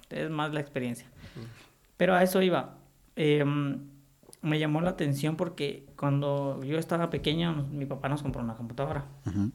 es 0.10 0.30
más 0.30 0.54
la 0.54 0.60
experiencia. 0.62 1.08
Pero 1.98 2.16
a 2.16 2.24
eso 2.24 2.42
iba. 2.42 2.78
Eh, 3.16 3.44
me 4.42 4.60
llamó 4.60 4.82
la 4.82 4.92
atención 4.92 5.36
porque 5.36 5.86
cuando 5.98 6.64
yo 6.64 6.78
estaba 6.78 7.10
pequeño, 7.10 7.68
mi 7.72 7.86
papá 7.86 8.08
nos 8.08 8.22
compró 8.24 8.42
una 8.42 8.56
computadora. 8.56 9.06
Ujú, 9.26 9.52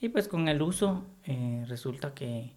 Y 0.00 0.08
pues 0.08 0.26
con 0.26 0.48
el 0.48 0.60
uso 0.62 1.04
eh, 1.24 1.64
resulta 1.68 2.14
que 2.14 2.52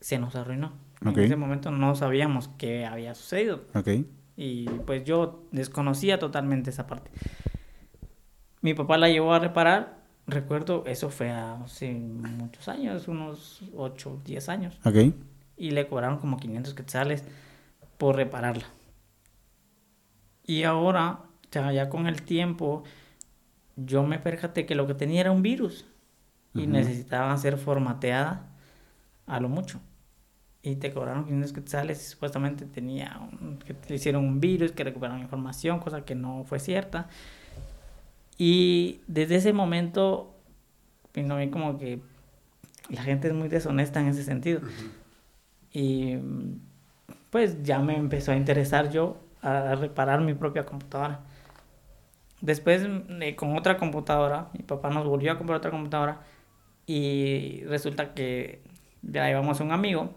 se 0.00 0.18
nos 0.18 0.36
arruinó. 0.36 0.72
Ok. 1.04 1.16
En 1.18 1.24
ese 1.24 1.36
momento 1.36 1.70
no 1.70 1.94
sabíamos 1.96 2.48
qué 2.58 2.86
había 2.86 3.14
sucedido. 3.14 3.64
Ok, 3.74 3.88
Y 4.42 4.64
pues 4.86 5.04
yo 5.04 5.44
desconocía 5.52 6.18
totalmente 6.18 6.70
esa 6.70 6.86
parte. 6.86 7.10
Mi 8.62 8.72
papá 8.72 8.96
la 8.96 9.10
llevó 9.10 9.34
a 9.34 9.38
reparar. 9.38 9.98
Recuerdo, 10.26 10.84
eso 10.86 11.10
fue 11.10 11.30
hace 11.30 11.92
muchos 11.92 12.66
años, 12.66 13.06
unos 13.06 13.62
8, 13.76 14.22
10 14.24 14.48
años. 14.48 14.80
ok. 14.82 15.12
Y 15.58 15.72
le 15.72 15.86
cobraron 15.86 16.16
como 16.16 16.38
500 16.38 16.72
quetzales 16.72 17.22
por 17.98 18.16
repararla. 18.16 18.64
Y 20.46 20.62
ahora, 20.62 21.20
ya, 21.52 21.70
ya 21.70 21.90
con 21.90 22.06
el 22.06 22.22
tiempo, 22.22 22.84
yo 23.76 24.04
me 24.04 24.18
percaté 24.18 24.64
que 24.64 24.74
lo 24.74 24.86
que 24.86 24.94
tenía 24.94 25.20
era 25.20 25.32
un 25.32 25.42
virus. 25.42 25.84
Y 26.54 26.66
necesitaba 26.66 27.36
ser 27.36 27.58
formateada 27.58 28.48
a 29.26 29.38
lo 29.38 29.50
mucho. 29.50 29.82
Y 30.62 30.76
te 30.76 30.92
cobraron 30.92 31.24
500 31.24 31.52
quetzales 31.52 32.02
y 32.06 32.10
supuestamente 32.10 32.66
tenía 32.66 33.18
un- 33.40 33.58
que 33.58 33.74
le 33.88 33.94
hicieron 33.94 34.24
un 34.24 34.40
virus, 34.40 34.72
que 34.72 34.84
recuperaron 34.84 35.20
información, 35.22 35.78
cosa 35.80 36.04
que 36.04 36.14
no 36.14 36.44
fue 36.44 36.58
cierta. 36.58 37.08
Y 38.36 39.00
desde 39.06 39.36
ese 39.36 39.52
momento, 39.52 40.34
vino 41.14 41.34
a 41.34 41.38
mí 41.38 41.50
como 41.50 41.78
que 41.78 42.00
la 42.90 43.02
gente 43.02 43.28
es 43.28 43.34
muy 43.34 43.48
deshonesta 43.48 44.00
en 44.00 44.08
ese 44.08 44.22
sentido. 44.22 44.60
Y 45.72 46.16
mm, 46.16 46.60
pues 47.30 47.62
ya 47.62 47.78
me 47.78 47.96
empezó 47.96 48.32
a 48.32 48.36
interesar 48.36 48.90
yo 48.90 49.18
a 49.42 49.74
reparar 49.74 50.20
mi 50.20 50.34
propia 50.34 50.64
computadora. 50.66 51.20
Después, 52.40 52.86
eh, 53.20 53.36
con 53.36 53.56
otra 53.56 53.76
computadora, 53.76 54.48
mi 54.54 54.62
papá 54.62 54.90
nos 54.90 55.06
volvió 55.06 55.32
a 55.32 55.38
comprar 55.38 55.58
otra 55.58 55.70
computadora 55.70 56.22
y 56.86 57.62
resulta 57.64 58.14
que 58.14 58.62
ya 59.02 59.30
íbamos 59.30 59.60
a 59.60 59.64
un 59.64 59.72
amigo 59.72 60.14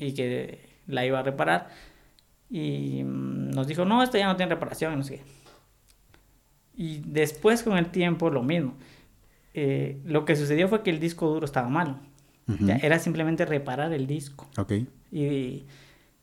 y 0.00 0.14
que 0.14 0.58
la 0.86 1.04
iba 1.06 1.18
a 1.20 1.22
reparar 1.22 1.68
y 2.50 3.04
mm, 3.04 3.50
nos 3.50 3.66
dijo, 3.68 3.84
no, 3.84 4.02
esta 4.02 4.18
ya 4.18 4.26
no 4.26 4.36
tiene 4.36 4.50
reparación, 4.52 4.94
y 4.94 4.96
no 4.96 5.02
sé 5.04 5.16
qué. 5.16 5.22
Y 6.74 7.02
después 7.06 7.62
con 7.62 7.78
el 7.78 7.90
tiempo 7.90 8.30
lo 8.30 8.42
mismo. 8.42 8.74
Eh, 9.54 10.00
lo 10.04 10.24
que 10.24 10.34
sucedió 10.36 10.68
fue 10.68 10.82
que 10.82 10.90
el 10.90 10.98
disco 10.98 11.28
duro 11.28 11.44
estaba 11.44 11.68
malo. 11.68 11.98
Ujú. 12.48 12.66
Ya 12.66 12.76
era 12.76 12.98
simplemente 12.98 13.44
reparar 13.44 13.92
el 13.92 14.06
disco. 14.06 14.48
Ok, 14.56 14.72
Y 15.12 15.64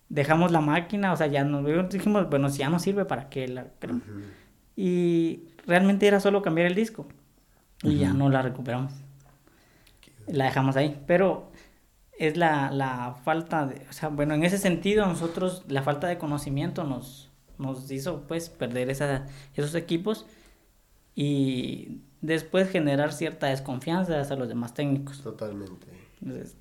dejamos 0.09 0.51
la 0.51 0.61
máquina, 0.61 1.13
o 1.13 1.17
sea, 1.17 1.27
ya 1.27 1.43
nos 1.43 1.89
dijimos, 1.89 2.29
bueno, 2.29 2.49
si 2.49 2.59
ya 2.59 2.69
no 2.69 2.79
sirve, 2.79 3.05
¿para 3.05 3.29
qué 3.29 3.47
la 3.47 3.67
creo? 3.79 4.01
Y 4.75 5.43
realmente 5.65 6.07
era 6.07 6.19
solo 6.19 6.41
cambiar 6.41 6.67
el 6.67 6.75
disco. 6.75 7.07
Y 7.83 7.97
ya 7.97 8.09
Ujú. 8.09 8.17
no 8.17 8.29
la 8.29 8.41
recuperamos. 8.41 8.93
La 10.27 10.45
dejamos 10.45 10.75
ahí. 10.75 10.99
Pero 11.07 11.51
es 12.19 12.37
la, 12.37 12.71
la 12.71 13.15
falta 13.23 13.65
de, 13.67 13.85
o 13.89 13.93
sea, 13.93 14.09
bueno, 14.09 14.33
en 14.33 14.43
ese 14.43 14.57
sentido 14.57 15.05
nosotros, 15.05 15.63
la 15.67 15.83
falta 15.83 16.07
de 16.07 16.17
conocimiento 16.17 16.83
nos, 16.83 17.29
nos 17.57 17.89
hizo 17.91 18.23
pues 18.27 18.49
perder 18.49 18.89
esa, 18.89 19.25
esos 19.55 19.75
equipos 19.75 20.25
y 21.15 21.99
después 22.21 22.69
generar 22.69 23.13
cierta 23.13 23.47
desconfianza 23.47 24.19
hacia 24.19 24.35
los 24.35 24.47
demás 24.47 24.73
técnicos. 24.73 25.21
Totalmente. 25.21 25.87
Entonces, 26.21 26.55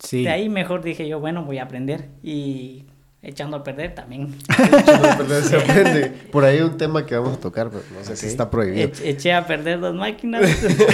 Sí. 0.00 0.22
de 0.22 0.30
ahí 0.30 0.48
mejor 0.48 0.82
dije 0.82 1.08
yo, 1.08 1.18
bueno, 1.18 1.44
voy 1.44 1.58
a 1.58 1.64
aprender 1.64 2.08
y 2.22 2.84
echando 3.22 3.56
a 3.58 3.64
perder 3.64 3.94
también. 3.94 4.34
Echando 4.48 5.08
a 5.08 5.16
perder 5.18 5.42
se 5.44 5.56
aprende. 5.60 6.12
Por 6.30 6.44
ahí 6.44 6.56
hay 6.58 6.62
un 6.62 6.76
tema 6.76 7.04
que 7.06 7.16
vamos 7.16 7.36
a 7.38 7.40
tocar, 7.40 7.70
pero 7.70 7.82
no 7.96 8.04
sé 8.04 8.16
si 8.16 8.26
Ok. 8.26 8.30
está 8.30 8.50
prohibido. 8.50 8.88
Ech- 8.88 9.00
eché 9.04 9.32
a 9.32 9.46
perder 9.46 9.80
dos 9.80 9.94
máquinas, 9.94 10.42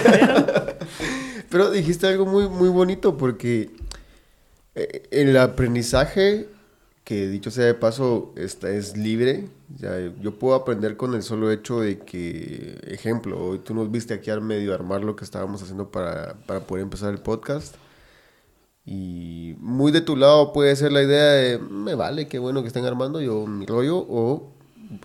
pero 0.03 0.67
Pero 1.51 1.71
dijiste 1.71 2.07
algo 2.07 2.27
muy, 2.27 2.49
muy 2.49 2.69
bonito 2.69 3.17
porque 3.17 3.71
eh, 4.75 5.03
el 5.13 5.37
aprendizaje, 5.37 6.49
que 7.05 7.29
dicho 7.29 7.51
sea 7.53 7.67
de 7.67 7.75
paso, 7.75 8.33
está, 8.37 8.71
es 8.71 8.97
libre. 8.97 9.45
Ya, 9.77 9.93
yo 10.21 10.37
puedo 10.39 10.55
aprender 10.57 10.97
con 10.97 11.15
el 11.15 11.23
solo 11.23 11.53
hecho 11.53 11.81
de 11.81 11.99
que, 12.01 12.79
ejemplo, 12.87 13.39
hoy 13.41 13.59
tú 13.61 13.75
nos 13.75 13.91
viste 13.91 14.15
aquí 14.15 14.31
al 14.31 14.41
medio 14.41 14.75
armar 14.75 15.03
lo 15.05 15.15
que 15.15 15.25
estábamos 15.25 15.63
haciendo 15.63 15.91
para, 15.91 16.35
para 16.47 16.61
poder 16.61 16.83
empezar 16.83 17.13
el 17.13 17.19
podcast. 17.21 17.77
Y 18.87 19.57
muy 19.59 19.93
de 19.93 20.03
tu 20.03 20.17
lado 20.17 20.53
puede 20.53 20.77
ser 20.77 20.93
la 20.93 21.03
idea 21.03 21.25
de, 21.25 21.59
me 21.59 21.95
vale, 21.95 22.29
qué 22.29 22.39
bueno 22.39 22.63
que 22.63 22.69
estén 22.69 22.85
armando 22.85 23.21
yo 23.21 23.47
mi 23.47 23.67
rollo, 23.67 23.97
o 23.97 24.53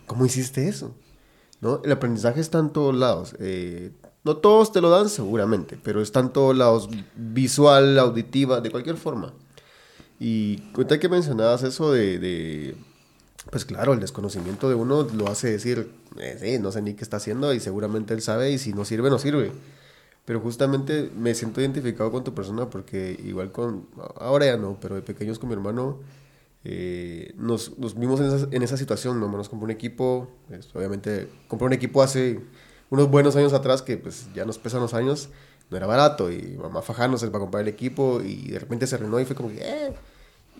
¿cómo 0.06 0.26
hiciste 0.26 0.68
eso? 0.68 0.94
¿No? 1.62 1.82
El 1.84 1.92
aprendizaje 1.92 2.42
está 2.42 2.60
en 2.60 2.72
todos 2.72 2.96
lados. 2.96 3.36
eh, 3.40 3.92
no 4.24 4.38
todos 4.38 4.72
te 4.72 4.82
lo 4.82 4.90
dan 4.90 5.10
seguramente, 5.10 5.80
pero 5.82 6.02
está 6.02 6.20
en 6.20 6.30
todos 6.30 6.56
lados, 6.56 6.90
visual, 7.16 7.98
auditiva, 7.98 8.60
de 8.62 8.70
cualquier 8.70 8.98
forma. 8.98 9.34
Y 10.20 10.62
ahorita 10.74 11.00
que 11.00 11.08
mencionabas 11.08 11.64
eso 11.64 11.94
de, 11.94 12.20
de, 12.20 12.76
pues 13.50 13.64
claro, 13.64 13.94
el 13.94 14.02
desconocimiento 14.02 14.68
de 14.68 14.76
uno 14.76 15.08
lo 15.16 15.30
hace 15.30 15.50
decir, 15.50 15.90
eh, 16.18 16.38
sí, 16.40 16.60
no 16.60 16.72
sé 16.72 16.82
ni 16.82 16.96
qué 16.96 17.04
está 17.04 17.18
haciendo 17.18 17.54
y 17.54 17.60
seguramente 17.62 18.14
él 18.14 18.22
sabe 18.22 18.52
y 18.52 18.58
si 18.58 18.74
no 18.74 18.84
sirve, 18.84 19.10
no 19.10 19.20
sirve. 19.20 19.52
Pero 20.30 20.42
justamente 20.42 21.10
me 21.18 21.34
siento 21.34 21.60
identificado 21.60 22.12
con 22.12 22.24
tu 22.24 22.36
persona 22.36 22.70
porque 22.70 23.20
igual 23.26 23.52
con, 23.52 23.88
ahora 24.20 24.46
ya 24.46 24.58
no, 24.58 24.78
pero 24.80 24.94
de 24.94 25.02
pequeños 25.02 25.40
con 25.40 25.50
mi 25.50 25.56
hermano 25.56 26.02
eh, 26.64 27.34
nos, 27.36 27.80
nos 27.80 27.98
vimos 27.98 28.20
en 28.20 28.28
esa, 28.28 28.48
en 28.52 28.62
esa 28.62 28.78
situación. 28.78 29.18
Mi 29.18 29.24
hermano 29.24 29.40
nos 29.40 29.50
compró 29.50 29.66
un 29.66 29.72
equipo, 29.72 30.30
pues, 30.48 30.70
obviamente 30.76 31.28
compró 31.48 31.66
un 31.66 31.74
equipo 31.74 32.04
hace 32.04 32.42
unos 32.92 33.10
buenos 33.10 33.36
años 33.38 33.54
atrás 33.54 33.82
que 33.82 33.98
pues 33.98 34.28
ya 34.36 34.46
nos 34.46 34.60
pesan 34.60 34.82
los 34.82 34.94
años, 34.94 35.30
no 35.72 35.78
era 35.78 35.88
barato 35.88 36.32
y 36.32 36.60
mamá 36.62 36.84
fajándose 36.84 37.26
para 37.30 37.40
comprar 37.40 37.64
el 37.64 37.70
equipo 37.70 38.22
y 38.22 38.52
de 38.52 38.60
repente 38.60 38.86
se 38.86 38.94
arruinó 38.94 39.20
y 39.20 39.26
fue 39.26 39.36
como 39.36 39.50
que, 39.50 39.68
eh. 39.68 39.94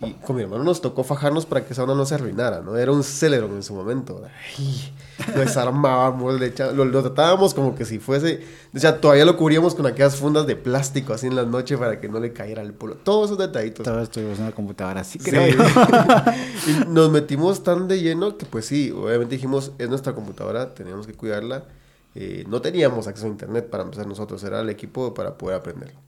Y 0.02 0.12
con 0.14 0.36
mi 0.36 0.42
hermano 0.42 0.64
nos 0.64 0.80
tocó 0.80 1.04
fajarnos 1.04 1.44
para 1.44 1.64
que 1.64 1.74
esa 1.74 1.82
onda 1.82 1.94
no 1.94 2.06
se 2.06 2.14
arruinara, 2.14 2.60
¿no? 2.62 2.76
Era 2.76 2.90
un 2.90 3.04
Celeron 3.04 3.50
en 3.52 3.62
su 3.62 3.74
momento. 3.74 4.22
Ay, 4.56 4.94
lo 5.34 5.40
desarmábamos, 5.40 6.40
le 6.40 6.54
lo, 6.74 6.86
lo 6.86 7.02
tratábamos 7.02 7.52
como 7.52 7.74
que 7.74 7.84
si 7.84 7.98
fuese... 7.98 8.42
O 8.74 8.78
sea, 8.78 8.98
todavía 8.98 9.26
lo 9.26 9.36
cubríamos 9.36 9.74
con 9.74 9.86
aquellas 9.86 10.16
fundas 10.16 10.46
de 10.46 10.56
plástico 10.56 11.12
así 11.12 11.26
en 11.26 11.36
la 11.36 11.44
noche 11.44 11.76
para 11.76 12.00
que 12.00 12.08
no 12.08 12.18
le 12.18 12.32
cayera 12.32 12.62
el 12.62 12.72
polo. 12.72 12.94
Todos 12.94 13.26
esos 13.26 13.38
detallitos. 13.38 13.84
Todo 13.84 14.00
esto 14.00 14.20
es 14.20 14.38
una 14.38 14.52
computadora, 14.52 15.04
sí 15.04 15.18
Sí. 15.18 15.30
creo 15.30 15.48
yo. 15.48 15.64
y 16.66 16.88
nos 16.88 17.10
metimos 17.10 17.62
tan 17.62 17.86
de 17.86 18.00
lleno 18.00 18.38
que 18.38 18.46
pues 18.46 18.64
sí, 18.64 18.90
obviamente 18.90 19.34
dijimos, 19.34 19.72
es 19.78 19.90
nuestra 19.90 20.14
computadora, 20.14 20.74
teníamos 20.74 21.06
que 21.06 21.12
cuidarla. 21.12 21.64
Eh, 22.14 22.44
no 22.48 22.62
teníamos 22.62 23.06
acceso 23.06 23.26
a 23.26 23.30
internet 23.30 23.68
para 23.68 23.82
empezar 23.84 24.06
nosotros, 24.06 24.42
era 24.44 24.60
el 24.60 24.70
equipo 24.70 25.12
para 25.12 25.36
poder 25.36 25.58
aprenderlo. 25.58 26.00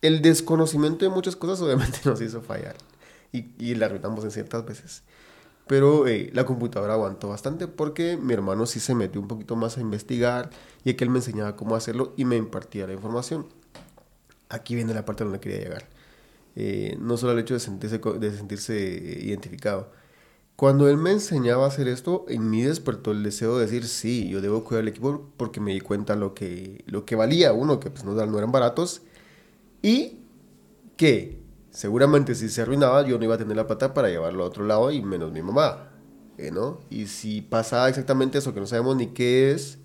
El 0.00 0.22
desconocimiento 0.22 1.04
de 1.04 1.10
muchas 1.10 1.36
cosas 1.36 1.60
obviamente 1.60 1.98
nos 2.04 2.20
hizo 2.20 2.42
fallar 2.42 2.76
y, 3.32 3.46
y 3.58 3.74
la 3.74 3.86
arruinamos 3.86 4.24
en 4.24 4.30
ciertas 4.30 4.64
veces. 4.64 5.02
Pero 5.68 6.08
eh, 6.08 6.30
la 6.32 6.46
computadora 6.46 6.94
aguantó 6.94 7.28
bastante 7.28 7.68
porque 7.68 8.16
mi 8.16 8.32
hermano 8.32 8.64
sí 8.66 8.80
se 8.80 8.94
metió 8.94 9.20
un 9.20 9.28
poquito 9.28 9.54
más 9.54 9.76
a 9.76 9.82
investigar 9.82 10.50
y 10.82 10.94
que 10.94 11.04
él 11.04 11.10
me 11.10 11.18
enseñaba 11.18 11.56
cómo 11.56 11.76
hacerlo 11.76 12.14
y 12.16 12.24
me 12.24 12.36
impartía 12.36 12.86
la 12.86 12.94
información. 12.94 13.46
Aquí 14.48 14.74
viene 14.74 14.94
la 14.94 15.04
parte 15.04 15.24
donde 15.24 15.40
quería 15.40 15.58
llegar. 15.58 15.84
Eh, 16.56 16.96
no 17.00 17.18
solo 17.18 17.32
el 17.32 17.38
hecho 17.40 17.54
de 17.54 17.60
sentirse, 17.60 17.98
de 17.98 18.36
sentirse 18.36 18.76
eh, 18.78 19.24
identificado. 19.26 19.92
Cuando 20.56 20.88
él 20.88 20.96
me 20.96 21.12
enseñaba 21.12 21.66
a 21.66 21.68
hacer 21.68 21.86
esto, 21.86 22.24
en 22.28 22.50
mí 22.50 22.62
despertó 22.62 23.12
el 23.12 23.22
deseo 23.22 23.58
de 23.58 23.66
decir, 23.66 23.86
sí, 23.86 24.28
yo 24.28 24.40
debo 24.40 24.64
cuidar 24.64 24.82
el 24.82 24.88
equipo 24.88 25.30
porque 25.36 25.60
me 25.60 25.72
di 25.72 25.80
cuenta 25.80 26.16
lo 26.16 26.34
que, 26.34 26.82
lo 26.86 27.04
que 27.04 27.14
valía, 27.14 27.52
uno, 27.52 27.78
que 27.78 27.90
pues 27.90 28.04
no, 28.04 28.14
no 28.14 28.38
eran 28.38 28.52
baratos, 28.52 29.02
y 29.82 30.18
que 30.96 31.38
seguramente 31.70 32.34
si 32.34 32.48
se 32.48 32.62
arruinaba 32.62 33.06
yo 33.06 33.18
no 33.18 33.24
iba 33.24 33.36
a 33.36 33.38
tener 33.38 33.56
la 33.56 33.66
plata 33.66 33.94
para 33.94 34.08
llevarlo 34.08 34.44
a 34.44 34.46
otro 34.46 34.64
lado 34.64 34.90
y 34.90 35.00
menos 35.02 35.32
mi 35.32 35.42
mamá, 35.42 35.90
eh, 36.36 36.50
¿no? 36.50 36.80
Y 36.90 37.06
si 37.06 37.40
pasaba 37.40 37.88
exactamente 37.88 38.38
eso, 38.38 38.54
que 38.54 38.60
no 38.60 38.66
sabemos 38.66 38.96
ni 38.96 39.08
qué 39.08 39.52
es, 39.52 39.78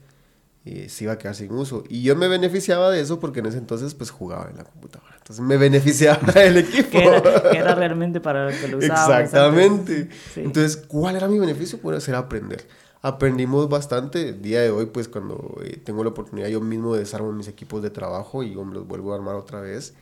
eh, 0.65 0.87
se 0.87 1.03
iba 1.03 1.13
a 1.13 1.17
quedar 1.17 1.35
sin 1.35 1.51
uso. 1.51 1.83
Y 1.89 2.03
yo 2.03 2.15
me 2.15 2.27
beneficiaba 2.27 2.89
de 2.89 3.01
eso 3.01 3.19
porque 3.19 3.41
en 3.41 3.47
ese 3.47 3.57
entonces 3.57 3.93
pues 3.93 4.11
jugaba 4.11 4.49
en 4.49 4.57
la 4.57 4.63
computadora. 4.63 5.15
Entonces 5.17 5.43
me 5.43 5.57
beneficiaba 5.57 6.19
del 6.33 6.57
equipo. 6.57 6.89
que 6.89 7.03
era, 7.03 7.51
que 7.51 7.57
era 7.57 7.75
realmente 7.75 8.21
para 8.21 8.49
lo 8.49 8.51
que 8.57 8.67
lo 8.69 8.77
usábamos. 8.77 9.23
Exactamente. 9.23 10.09
Sí. 10.33 10.41
Entonces, 10.41 10.77
¿cuál 10.77 11.15
era 11.15 11.27
mi 11.27 11.37
beneficio? 11.37 11.79
Pues 11.79 12.07
era 12.07 12.19
aprender. 12.19 12.65
Aprendimos 13.05 13.67
bastante. 13.67 14.31
Día 14.31 14.61
de 14.61 14.71
hoy, 14.71 14.85
pues 14.85 15.09
cuando 15.09 15.57
eh, 15.61 15.75
tengo 15.83 16.05
la 16.05 16.11
oportunidad 16.11 16.47
yo 16.47 16.61
mismo 16.61 16.93
de 16.93 17.01
desarmo 17.01 17.33
mis 17.33 17.49
equipos 17.49 17.83
de 17.83 17.89
trabajo 17.89 18.43
y 18.43 18.53
los 18.53 18.87
vuelvo 18.87 19.11
a 19.11 19.15
armar 19.17 19.35
otra 19.35 19.59
vez. 19.59 19.93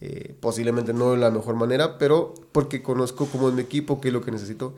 Eh, 0.00 0.34
posiblemente 0.40 0.94
no 0.94 1.10
de 1.10 1.18
la 1.18 1.30
mejor 1.30 1.54
manera, 1.54 1.98
pero 1.98 2.32
porque 2.52 2.82
conozco 2.82 3.26
cómo 3.26 3.50
es 3.50 3.54
mi 3.54 3.60
equipo, 3.60 4.00
qué 4.00 4.08
es 4.08 4.14
lo 4.14 4.22
que 4.22 4.30
necesito. 4.30 4.74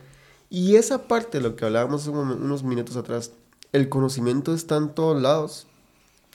Y 0.49 0.75
esa 0.75 1.07
parte 1.07 1.39
lo 1.39 1.55
que 1.55 1.63
hablábamos 1.63 2.05
unos 2.07 2.63
minutos 2.63 2.97
atrás, 2.97 3.31
el 3.71 3.87
conocimiento 3.87 4.53
está 4.53 4.75
en 4.75 4.89
todos 4.89 5.21
lados, 5.21 5.65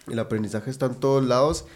el 0.06 0.18
aprendizaje 0.20 0.70
está 0.70 0.86
en 0.86 0.94
todos 0.94 1.22
lados. 1.26 1.66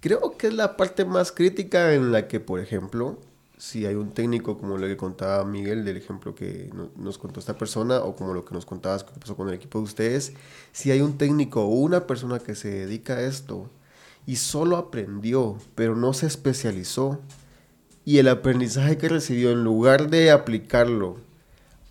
Creo 0.00 0.38
que 0.38 0.46
es 0.46 0.54
la 0.54 0.78
parte 0.78 1.04
más 1.04 1.32
crítica 1.32 1.92
en 1.92 2.12
la 2.12 2.28
que, 2.28 2.40
por 2.40 2.60
ejemplo, 2.60 3.18
si 3.58 3.86
hay 3.86 3.94
un 3.96 4.12
técnico 4.12 4.58
como 4.58 4.78
lo 4.78 4.86
que 4.86 4.96
contaba 4.96 5.44
Miguel, 5.44 5.84
del 5.84 5.96
ejemplo 5.96 6.34
que 6.34 6.70
no- 6.74 6.90
nos 6.96 7.18
contó 7.18 7.40
esta 7.40 7.58
persona, 7.58 8.00
o 8.02 8.14
como 8.16 8.34
lo 8.34 8.44
que 8.44 8.54
nos 8.54 8.66
contabas 8.66 9.04
que 9.04 9.18
pasó 9.18 9.36
con 9.36 9.48
el 9.48 9.54
equipo 9.54 9.78
de 9.78 9.84
ustedes, 9.84 10.32
si 10.72 10.90
hay 10.92 11.00
un 11.00 11.18
técnico 11.18 11.62
o 11.64 11.68
una 11.68 12.06
persona 12.06 12.38
que 12.38 12.54
se 12.54 12.70
dedica 12.70 13.14
a 13.14 13.22
esto 13.22 13.68
y 14.26 14.36
solo 14.36 14.76
aprendió, 14.76 15.56
pero 15.74 15.96
no 15.96 16.12
se 16.14 16.26
especializó, 16.26 17.20
y 18.04 18.18
el 18.18 18.28
aprendizaje 18.28 18.96
que 18.98 19.08
recibió, 19.08 19.50
en 19.50 19.64
lugar 19.64 20.08
de 20.10 20.30
aplicarlo 20.30 21.16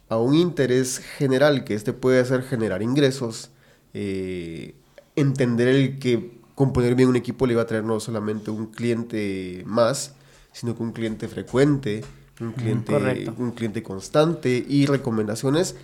a 0.10 0.18
un 0.18 0.36
interés 0.36 1.00
general, 1.00 1.64
que 1.64 1.74
este 1.76 1.94
puede 1.94 2.20
hacer 2.20 2.44
generar 2.44 2.82
ingresos, 2.82 3.52
eh, 3.94 4.76
entender 5.16 5.68
el 5.68 6.00
que 6.00 6.40
componer 6.56 6.96
bien 6.96 7.10
un 7.10 7.16
equipo 7.18 7.46
le 7.46 7.54
iba 7.54 7.62
a 7.62 7.68
traer 7.68 7.84
no 7.84 8.00
solamente 8.00 8.52
un 8.52 8.68
cliente 8.68 9.64
más, 9.68 10.16
sino 10.58 10.76
que 10.76 10.82
un 10.82 10.92
cliente 10.92 11.28
frecuente, 11.28 12.04
un 12.42 12.52
cliente, 12.52 12.92
correcto. 12.92 13.36
un 13.38 13.52
cliente 13.52 13.84
constante 13.84 14.66
y 14.68 14.88
recomendaciones, 14.88 15.76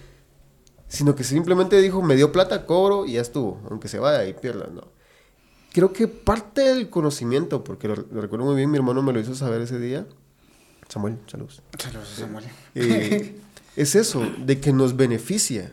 sino 0.87 1.13
que 1.13 1.23
simplemente 1.23 1.79
dijo, 1.79 2.01
me 2.01 2.15
dio 2.15 2.31
plata, 2.31 2.65
cobro 2.65 3.05
y 3.05 3.13
ya 3.13 3.21
estuvo, 3.21 3.61
aunque 3.69 3.87
se 3.87 3.99
vaya 3.99 4.27
y 4.27 4.33
pierda, 4.33 4.67
no. 4.73 4.87
Creo 5.73 5.93
que 5.93 6.07
parte 6.07 6.61
del 6.61 6.89
conocimiento, 6.89 7.63
porque 7.63 7.87
lo, 7.87 7.95
lo 7.95 8.21
recuerdo 8.21 8.45
muy 8.45 8.55
bien, 8.55 8.71
mi 8.71 8.77
hermano 8.77 9.03
me 9.03 9.13
lo 9.13 9.19
hizo 9.19 9.35
saber 9.35 9.61
ese 9.61 9.77
día, 9.77 10.07
Samuel, 10.89 11.19
saludos. 11.27 11.61
Saludos, 11.77 12.07
Samuel. 12.07 12.45
Eh, 12.73 13.39
es 13.75 13.93
eso, 13.93 14.25
de 14.43 14.59
que 14.59 14.73
nos 14.73 14.95
beneficia. 14.95 15.71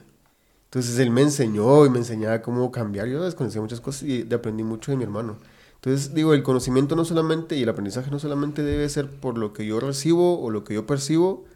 Entonces 0.65 0.99
él 0.99 1.11
me 1.11 1.23
enseñó 1.23 1.87
y 1.87 1.91
me 1.91 1.99
enseñaba 1.99 2.43
cómo 2.43 2.71
cambiar. 2.71 3.09
Yo 3.09 3.25
desconocía 3.25 3.63
muchas 3.63 3.81
cosas 3.81 4.03
y 4.03 4.29
aprendí 4.33 4.63
mucho 4.63 4.91
de 4.91 4.99
mi 4.99 5.05
hermano. 5.05 5.39
Entonces 5.83 6.13
digo, 6.13 6.35
el 6.35 6.43
conocimiento 6.43 6.95
no 6.95 7.07
solamente 7.07 7.57
y 7.57 7.63
el 7.63 7.69
aprendizaje 7.71 8.11
no 8.11 8.19
solamente 8.19 8.63
debe 8.63 8.87
ser 8.91 9.09
por 9.09 9.39
lo 9.39 9.55
que 9.55 9.65
yo 9.65 9.81
recibo 9.81 10.39
o 10.39 10.51
lo 10.51 10.63
que 10.63 10.75
yo 10.75 10.87
percibo, 10.87 11.47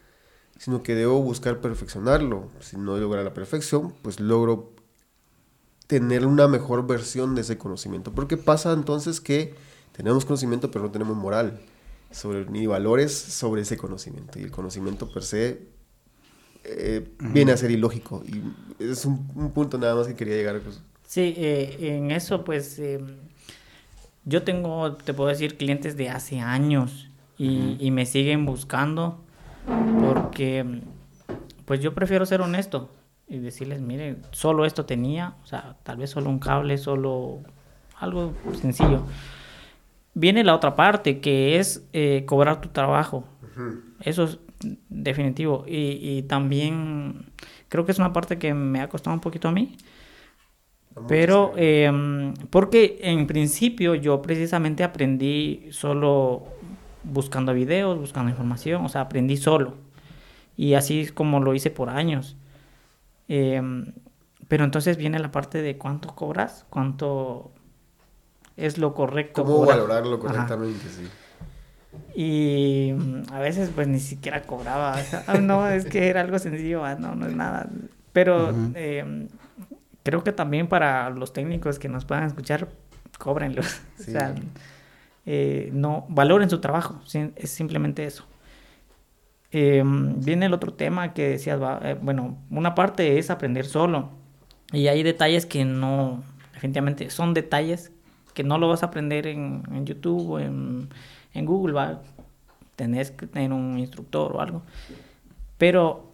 sino 0.58 0.82
que 0.82 0.94
debo 0.94 1.20
buscar 1.20 1.60
perfeccionarlo. 1.60 2.48
Si 2.60 2.78
no 2.78 2.96
logra 2.96 3.22
la 3.22 3.34
perfección, 3.34 3.92
pues 4.00 4.20
logro 4.20 4.72
tener 5.88 6.24
una 6.24 6.48
mejor 6.48 6.86
versión 6.86 7.34
de 7.34 7.42
ese 7.42 7.58
conocimiento. 7.58 8.14
Porque 8.14 8.38
pasa 8.38 8.72
entonces 8.72 9.20
que 9.20 9.54
tenemos 9.92 10.24
conocimiento 10.24 10.70
pero 10.70 10.86
no 10.86 10.90
tenemos 10.90 11.16
moral 11.18 11.60
sobre, 12.10 12.46
ni 12.46 12.66
valores 12.66 13.12
sobre 13.12 13.60
ese 13.60 13.76
conocimiento. 13.76 14.38
Y 14.38 14.44
el 14.44 14.50
conocimiento 14.50 15.06
per 15.12 15.22
se 15.22 15.66
eh, 16.64 17.06
viene 17.18 17.52
a 17.52 17.58
ser 17.58 17.70
ilógico. 17.70 18.22
Y 18.26 18.42
es 18.82 19.04
un, 19.04 19.28
un 19.34 19.50
punto 19.52 19.76
nada 19.76 19.94
más 19.94 20.06
que 20.06 20.14
quería 20.14 20.36
llegar. 20.36 20.60
pues. 20.60 20.80
Sí, 21.06 21.34
eh, 21.36 21.76
en 21.80 22.10
eso 22.10 22.42
pues 22.42 22.78
eh, 22.78 22.98
yo 24.24 24.42
tengo, 24.42 24.94
te 24.94 25.14
puedo 25.14 25.28
decir, 25.28 25.56
clientes 25.56 25.96
de 25.96 26.10
hace 26.10 26.40
años 26.40 27.10
y, 27.38 27.76
y 27.78 27.90
me 27.90 28.06
siguen 28.06 28.46
buscando 28.46 29.20
porque 30.00 30.80
pues 31.64 31.80
yo 31.80 31.94
prefiero 31.94 32.26
ser 32.26 32.40
honesto 32.40 32.90
y 33.28 33.38
decirles, 33.38 33.80
mire, 33.80 34.16
solo 34.32 34.64
esto 34.64 34.84
tenía, 34.84 35.34
o 35.42 35.46
sea, 35.46 35.76
tal 35.82 35.96
vez 35.96 36.10
solo 36.10 36.28
un 36.28 36.38
cable, 36.38 36.76
solo 36.76 37.40
algo 37.98 38.34
sencillo. 38.60 39.02
viene 40.14 40.44
la 40.44 40.54
otra 40.54 40.76
parte, 40.76 41.20
que 41.20 41.58
es 41.58 41.86
eh, 41.92 42.24
cobrar 42.26 42.60
tu 42.60 42.68
trabajo. 42.68 43.24
Eso 44.00 44.24
es 44.24 44.38
definitivo. 44.88 45.64
Y, 45.66 45.98
y, 46.00 46.22
también 46.22 47.26
creo 47.68 47.86
que 47.86 47.92
es 47.92 47.98
una 47.98 48.12
parte 48.12 48.38
que 48.38 48.52
me 48.52 48.80
ha 48.80 48.88
costado 48.88 49.14
un 49.14 49.20
poquito 49.20 49.48
a 49.48 49.52
mí. 49.52 49.76
Pero, 51.08 51.52
eh, 51.56 51.90
porque 52.50 52.98
en 53.02 53.26
principio 53.26 53.94
yo 53.94 54.22
precisamente 54.22 54.84
aprendí 54.84 55.68
solo 55.70 56.44
buscando 57.02 57.52
videos, 57.52 57.98
buscando 57.98 58.30
información, 58.30 58.84
o 58.84 58.88
sea, 58.88 59.02
aprendí 59.02 59.36
solo. 59.36 59.74
Y 60.56 60.74
así 60.74 61.00
es 61.00 61.12
como 61.12 61.40
lo 61.40 61.54
hice 61.54 61.70
por 61.70 61.90
años. 61.90 62.36
Eh, 63.28 63.60
pero 64.48 64.64
entonces 64.64 64.96
viene 64.96 65.18
la 65.18 65.30
parte 65.30 65.62
de 65.62 65.78
cuánto 65.78 66.14
cobras, 66.14 66.64
cuánto 66.70 67.50
es 68.56 68.78
lo 68.78 68.94
correcto. 68.94 69.44
¿Cómo 69.44 69.66
valorarlo 69.66 70.18
correctamente? 70.20 70.86
Sí. 70.88 71.08
Y 72.14 72.92
mm, 72.92 73.32
a 73.32 73.40
veces 73.40 73.70
pues 73.74 73.88
ni 73.88 74.00
siquiera 74.00 74.42
cobraba. 74.42 74.96
Ah, 75.26 75.38
no, 75.38 75.66
es 75.68 75.86
que 75.86 76.08
era 76.08 76.20
algo 76.20 76.38
sencillo, 76.38 76.84
ah, 76.84 76.94
no, 76.94 77.14
no 77.14 77.26
es 77.26 77.34
nada. 77.34 77.68
Pero 78.12 78.54
eh, 78.74 79.26
creo 80.04 80.22
que 80.22 80.30
también 80.30 80.68
para 80.68 81.10
los 81.10 81.32
técnicos 81.32 81.80
que 81.80 81.88
nos 81.88 82.04
puedan 82.04 82.24
escuchar, 82.24 82.68
cóbrenlos. 83.18 83.80
O 83.98 84.02
sea, 84.02 84.34
eh, 85.26 85.70
no, 85.72 86.04
valoren 86.08 86.50
su 86.50 86.60
trabajo, 86.60 87.00
es 87.36 87.50
simplemente 87.50 88.04
eso. 88.04 88.26
Em, 89.50 90.20
viene 90.20 90.46
el 90.46 90.52
otro 90.52 90.74
tema 90.74 91.14
que 91.14 91.30
decías, 91.30 91.60
eh, 91.82 91.96
bueno, 92.00 92.38
una 92.50 92.74
parte 92.74 93.18
es 93.18 93.30
aprender 93.30 93.64
solo 93.64 94.10
y 94.72 94.88
hay 94.88 95.02
detalles 95.02 95.46
que 95.46 95.64
no, 95.64 96.22
definitivamente 96.52 97.08
son 97.10 97.34
detalles 97.34 97.92
que 98.34 98.42
no 98.42 98.58
lo 98.58 98.68
vas 98.68 98.82
a 98.82 98.86
aprender 98.86 99.28
en, 99.28 99.62
en 99.70 99.86
YouTube 99.86 100.28
o 100.28 100.40
en, 100.40 100.88
en 101.32 101.46
Google, 101.46 101.72
va, 101.72 102.02
tenés 102.76 103.12
que 103.12 103.26
tener 103.26 103.52
un 103.52 103.78
instructor 103.78 104.36
o 104.36 104.40
algo. 104.40 104.62
Pero 105.56 106.13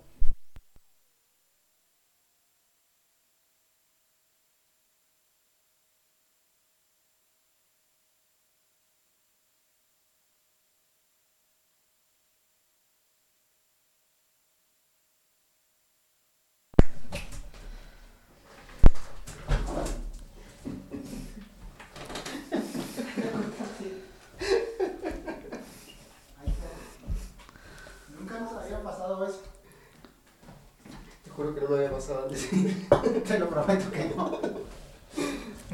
Te 33.27 33.39
lo 33.39 33.49
prometo 33.49 33.91
que 33.91 34.13
no. 34.17 34.39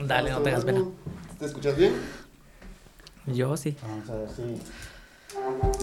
Dale, 0.07 0.31
no 0.31 0.41
tengas 0.41 0.65
pena. 0.65 0.85
¿Te 1.39 1.47
escuchas 1.47 1.77
bien? 1.77 1.93
Yo 3.27 3.57
sí. 3.57 3.77
Vamos 3.83 4.09
a 4.11 4.15
ver 4.15 4.29
si. 4.31 4.63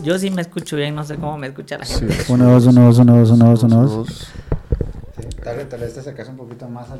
Yo 0.02 0.18
sí 0.18 0.32
me 0.32 0.42
escucho 0.42 0.76
bien, 0.76 0.96
no 0.96 1.04
sé 1.04 1.16
cómo 1.16 1.38
me 1.38 1.48
escucha 1.48 1.78
la 1.78 1.86
gente. 1.86 2.14
Sí. 2.14 2.32
Uno, 2.32 2.52
dos, 2.52 2.66
uno, 2.66 2.86
dos, 2.86 2.98
uno, 3.00 3.18
dos, 3.18 3.32
uno, 3.32 3.50
dos, 3.50 3.64
uno, 3.64 3.88
dos. 3.88 4.28
Sí, 5.16 5.28
tal 5.44 5.58
vez, 5.58 5.70
tal 5.70 5.80
vez 5.82 5.94
te 5.94 6.00
acercas 6.00 6.28
un 6.30 6.38
poquito 6.38 6.68
más 6.68 6.90
al. 6.90 7.00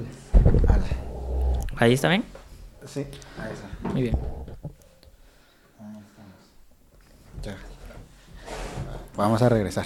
al... 0.68 0.82
¿Ahí 1.78 1.94
está 1.94 2.10
bien? 2.10 2.24
Sí, 2.86 3.08
ahí 3.40 3.52
está. 3.54 3.90
Muy 3.90 4.02
bien. 4.04 4.18
Ahí 5.80 6.04
estamos. 6.10 6.38
Ya. 7.42 7.56
Vamos 9.16 9.42
a 9.42 9.50
regresar. 9.50 9.86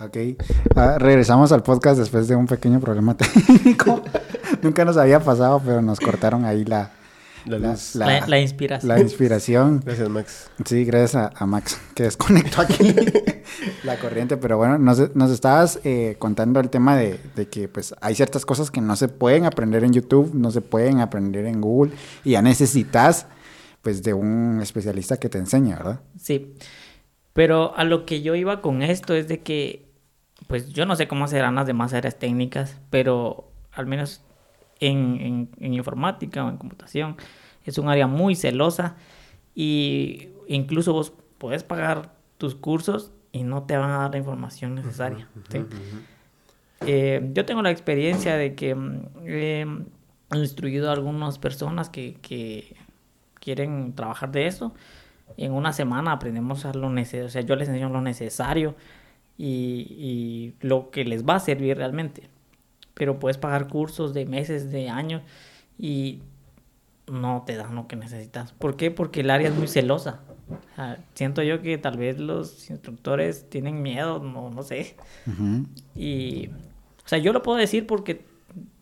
Ok. 0.00 0.16
Ah, 0.76 0.96
regresamos 0.98 1.50
al 1.50 1.64
podcast 1.64 1.98
después 1.98 2.28
de 2.28 2.36
un 2.36 2.46
pequeño 2.46 2.78
problema 2.78 3.16
técnico. 3.16 4.02
Nunca 4.62 4.84
nos 4.84 4.96
había 4.96 5.18
pasado, 5.20 5.60
pero 5.64 5.82
nos 5.82 5.98
cortaron 5.98 6.44
ahí 6.44 6.64
la, 6.64 6.92
La 7.46 7.58
luz. 7.58 7.96
La, 7.96 8.24
la 8.26 8.38
inspiración. 8.38 8.88
la 8.88 9.00
inspiración. 9.00 9.82
Gracias, 9.84 10.08
Max. 10.08 10.50
Sí, 10.64 10.84
gracias 10.84 11.16
a, 11.16 11.32
a 11.34 11.46
Max, 11.46 11.80
que 11.94 12.04
desconectó 12.04 12.60
aquí 12.60 12.94
la 13.82 13.98
corriente. 13.98 14.36
Pero 14.36 14.56
bueno, 14.56 14.78
nos, 14.78 15.16
nos 15.16 15.32
estabas 15.32 15.80
eh, 15.82 16.14
contando 16.20 16.60
el 16.60 16.70
tema 16.70 16.96
de, 16.96 17.18
de 17.34 17.48
que 17.48 17.66
pues 17.66 17.92
hay 18.00 18.14
ciertas 18.14 18.46
cosas 18.46 18.70
que 18.70 18.80
no 18.80 18.94
se 18.94 19.08
pueden 19.08 19.46
aprender 19.46 19.82
en 19.82 19.92
YouTube, 19.92 20.32
no 20.32 20.52
se 20.52 20.60
pueden 20.60 21.00
aprender 21.00 21.44
en 21.44 21.60
Google, 21.60 21.92
y 22.22 22.32
ya 22.32 22.42
necesitas 22.42 23.26
pues 23.82 24.04
de 24.04 24.14
un 24.14 24.60
especialista 24.62 25.16
que 25.16 25.28
te 25.28 25.38
enseñe, 25.38 25.70
¿verdad? 25.70 26.00
Sí. 26.20 26.54
Pero 27.32 27.76
a 27.76 27.84
lo 27.84 28.04
que 28.04 28.22
yo 28.22 28.34
iba 28.34 28.60
con 28.60 28.82
esto 28.82 29.14
es 29.14 29.28
de 29.28 29.40
que, 29.40 29.87
pues 30.46 30.70
yo 30.70 30.86
no 30.86 30.96
sé 30.96 31.08
cómo 31.08 31.26
serán 31.28 31.56
las 31.56 31.66
demás 31.66 31.92
áreas 31.92 32.18
técnicas, 32.18 32.80
pero 32.90 33.50
al 33.72 33.86
menos 33.86 34.22
en, 34.80 35.20
en, 35.20 35.50
en 35.60 35.74
informática 35.74 36.44
o 36.44 36.48
en 36.48 36.56
computación 36.56 37.16
es 37.64 37.78
un 37.78 37.88
área 37.88 38.06
muy 38.06 38.34
celosa 38.34 38.96
y 39.54 40.28
incluso 40.46 40.92
vos 40.92 41.12
podés 41.38 41.64
pagar 41.64 42.12
tus 42.38 42.54
cursos 42.54 43.12
y 43.32 43.42
no 43.42 43.64
te 43.64 43.76
van 43.76 43.90
a 43.90 43.98
dar 43.98 44.10
la 44.12 44.18
información 44.18 44.74
necesaria. 44.74 45.28
¿sí? 45.50 45.64
Eh, 46.86 47.30
yo 47.34 47.44
tengo 47.44 47.62
la 47.62 47.70
experiencia 47.70 48.36
de 48.36 48.54
que 48.54 48.74
mm, 48.74 49.00
he 49.26 49.66
instruido 50.34 50.90
a 50.90 50.92
algunas 50.92 51.38
personas 51.38 51.90
que, 51.90 52.14
que 52.22 52.76
quieren 53.40 53.94
trabajar 53.94 54.30
de 54.30 54.46
eso. 54.46 54.74
Y 55.36 55.44
en 55.44 55.52
una 55.52 55.72
semana 55.72 56.12
aprendemos 56.12 56.64
a 56.64 56.72
lo 56.72 56.88
necesario, 56.90 57.26
o 57.26 57.30
sea, 57.30 57.42
yo 57.42 57.54
les 57.56 57.68
enseño 57.68 57.90
lo 57.90 58.00
necesario 58.00 58.74
y, 59.38 60.54
y 60.60 60.66
lo 60.66 60.90
que 60.90 61.04
les 61.04 61.24
va 61.24 61.36
a 61.36 61.40
servir 61.40 61.78
realmente. 61.78 62.28
Pero 62.94 63.18
puedes 63.20 63.38
pagar 63.38 63.68
cursos 63.68 64.12
de 64.12 64.26
meses, 64.26 64.70
de 64.70 64.88
años 64.90 65.22
y 65.78 66.20
no 67.06 67.44
te 67.46 67.56
dan 67.56 67.74
lo 67.74 67.86
que 67.86 67.96
necesitas. 67.96 68.52
¿Por 68.52 68.76
qué? 68.76 68.90
Porque 68.90 69.20
el 69.20 69.30
área 69.30 69.48
es 69.48 69.54
muy 69.54 69.68
celosa. 69.68 70.20
O 70.50 70.74
sea, 70.74 70.98
siento 71.14 71.42
yo 71.42 71.62
que 71.62 71.78
tal 71.78 71.96
vez 71.96 72.18
los 72.18 72.68
instructores 72.70 73.48
tienen 73.48 73.82
miedo, 73.82 74.18
no, 74.18 74.50
no 74.50 74.62
sé. 74.62 74.96
Ujú. 75.26 75.66
Y, 75.94 76.48
o 77.04 77.08
sea, 77.08 77.18
yo 77.18 77.32
lo 77.32 77.42
puedo 77.42 77.58
decir 77.58 77.86
porque, 77.86 78.24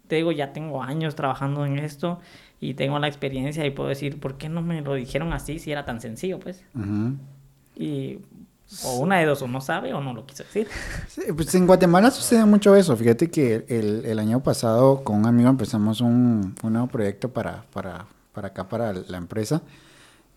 te 0.07 0.16
digo, 0.16 0.33
ya 0.33 0.53
tengo 0.53 0.83
años 0.83 1.14
trabajando 1.14 1.66
en 1.66 1.79
esto 1.79 2.21
y 2.61 2.75
tengo 2.75 2.99
la 2.99 3.09
experiencia 3.09 3.66
y 3.66 3.71
puedo 3.71 3.88
decir, 3.88 4.19
¿por 4.19 4.38
qué 4.38 4.49
no 4.49 4.62
me 4.62 4.81
lo 4.81 4.95
dijeron 4.95 5.33
así 5.33 5.59
si 5.59 5.73
era 5.73 5.85
tan 5.85 6.01
sencillo, 6.01 6.38
pues? 6.38 6.64
Ujú. 6.75 7.16
Y, 7.77 8.19
o 8.85 8.97
una 8.99 9.19
de 9.19 9.27
dos, 9.27 9.43
o 9.43 9.49
no 9.49 9.61
sabe 9.61 9.95
o 9.95 10.01
no 10.01 10.13
lo 10.13 10.27
quiso 10.27 10.43
decir. 10.45 10.67
Pues 11.35 11.55
en 11.55 11.67
Guatemala 11.67 12.11
sucede 12.11 12.45
mucho 12.45 12.75
eso. 12.75 12.97
Fíjate 12.97 13.31
que 13.31 13.65
el, 13.69 14.05
el 14.05 14.19
año 14.19 14.43
pasado 14.43 15.05
con 15.05 15.17
un 15.17 15.27
amigo 15.27 15.49
empezamos 15.49 16.01
un, 16.01 16.55
un 16.63 16.73
nuevo 16.73 16.89
proyecto 16.89 17.29
para, 17.31 17.65
para, 17.73 18.07
para 18.33 18.49
acá, 18.49 18.69
para 18.69 18.93
la 18.93 19.17
empresa. 19.19 19.63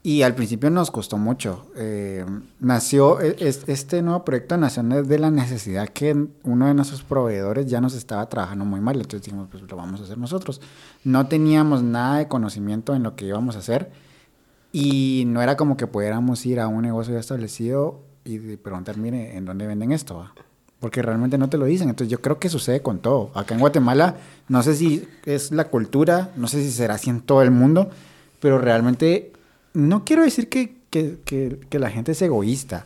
Y 0.01 0.21
al 0.21 0.33
principio 0.33 0.69
nos 0.69 0.91
costó 0.91 1.17
mucho. 1.17 1.67
Eh, 1.75 2.23
nació, 2.61 3.19
e- 3.19 3.35
es- 3.39 3.67
este 3.67 4.01
nuevo 4.01 4.23
proyecto 4.23 4.55
nació 4.55 4.81
de 4.83 5.19
la 5.19 5.29
necesidad 5.29 5.89
que 5.89 6.15
uno 6.43 6.67
de 6.67 6.73
nuestros 6.73 7.03
proveedores 7.03 7.65
ya 7.65 7.81
nos 7.81 7.93
estaba 7.95 8.29
trabajando 8.29 8.63
muy 8.63 8.79
mal. 8.79 8.95
Entonces 8.95 9.23
dijimos, 9.23 9.49
pues 9.51 9.63
lo 9.63 9.75
vamos 9.75 9.99
a 9.99 10.03
hacer 10.05 10.17
nosotros. 10.17 10.61
No 11.03 11.27
teníamos 11.27 11.83
nada 11.83 12.19
de 12.19 12.27
conocimiento 12.29 12.95
en 12.95 13.03
lo 13.03 13.17
que 13.17 13.25
íbamos 13.25 13.57
a 13.57 13.59
hacer. 13.59 13.91
Y 14.71 15.23
no 15.27 15.41
era 15.41 15.57
como 15.57 15.75
que 15.75 15.87
pudiéramos 15.87 16.45
ir 16.45 16.59
a 16.61 16.67
un 16.69 16.83
negocio 16.83 17.13
ya 17.15 17.19
establecido 17.19 17.99
y 18.35 18.57
preguntar, 18.57 18.97
mire, 18.97 19.35
¿en 19.37 19.45
dónde 19.45 19.67
venden 19.67 19.91
esto? 19.91 20.17
va?" 20.17 20.33
Porque 20.79 21.01
realmente 21.01 21.37
no 21.37 21.49
te 21.49 21.57
lo 21.57 21.65
dicen. 21.65 21.89
Entonces 21.89 22.09
yo 22.11 22.21
creo 22.21 22.39
que 22.39 22.47
sucede 22.49 22.81
con 22.81 22.99
todo. 22.99 23.31
Acá 23.35 23.53
en 23.53 23.59
Guatemala, 23.59 24.15
no 24.47 24.63
sé 24.63 24.75
si 24.75 25.05
es 25.25 25.51
la 25.51 25.65
cultura, 25.65 26.29
no 26.37 26.47
sé 26.47 26.61
si 26.63 26.71
será 26.71 26.93
así 26.95 27.09
en 27.09 27.19
todo 27.21 27.41
el 27.41 27.51
mundo, 27.51 27.89
pero 28.39 28.59
realmente 28.59 29.33
no 29.73 30.05
quiero 30.05 30.23
decir 30.23 30.47
que, 30.47 30.75
que- 30.89 31.17
que- 31.25 31.59
la 31.79 31.89
gente 31.89 32.13
es 32.13 32.21
egoísta, 32.21 32.85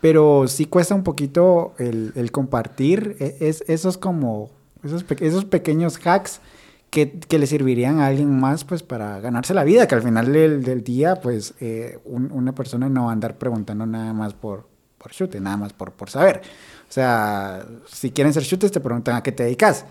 pero 0.00 0.48
sí 0.48 0.64
cuesta 0.66 0.94
un 0.94 1.02
poquito 1.02 1.74
el, 1.78 2.12
compartir 2.32 3.16
e- 3.20 3.36
es, 3.40 3.62
esos 3.68 3.98
como, 3.98 4.50
esos, 4.82 5.04
esos 5.20 5.44
pequeños 5.44 5.98
hacks 6.04 6.40
que, 6.90 7.12
que 7.12 7.38
le 7.38 7.46
servirían 7.46 7.98
a 8.00 8.06
alguien 8.06 8.38
más 8.40 8.64
pues 8.64 8.82
para 8.82 9.20
ganarse 9.20 9.52
la 9.54 9.64
vida, 9.64 9.86
que 9.86 9.94
al 9.94 10.02
final 10.02 10.32
del, 10.32 10.62
del 10.64 10.82
día 10.82 11.20
pues 11.20 11.54
eh, 11.60 11.98
un- 12.04 12.32
una 12.32 12.54
persona 12.54 12.88
no 12.88 13.04
va 13.04 13.10
a 13.10 13.12
andar 13.12 13.36
preguntando 13.38 13.84
nada 13.86 14.12
más 14.12 14.32
por, 14.34 14.66
por 15.10 15.40
nada 15.40 15.56
más 15.56 15.72
por, 15.72 15.92
por 15.92 16.10
saber. 16.10 16.42
O 16.88 16.92
sea, 16.92 17.66
si 17.86 18.10
quieren 18.10 18.32
ser 18.32 18.44
chutes 18.44 18.70
te 18.72 18.80
preguntan 18.80 19.16
a 19.16 19.22
qué 19.22 19.32
te 19.32 19.44
dedicas, 19.44 19.84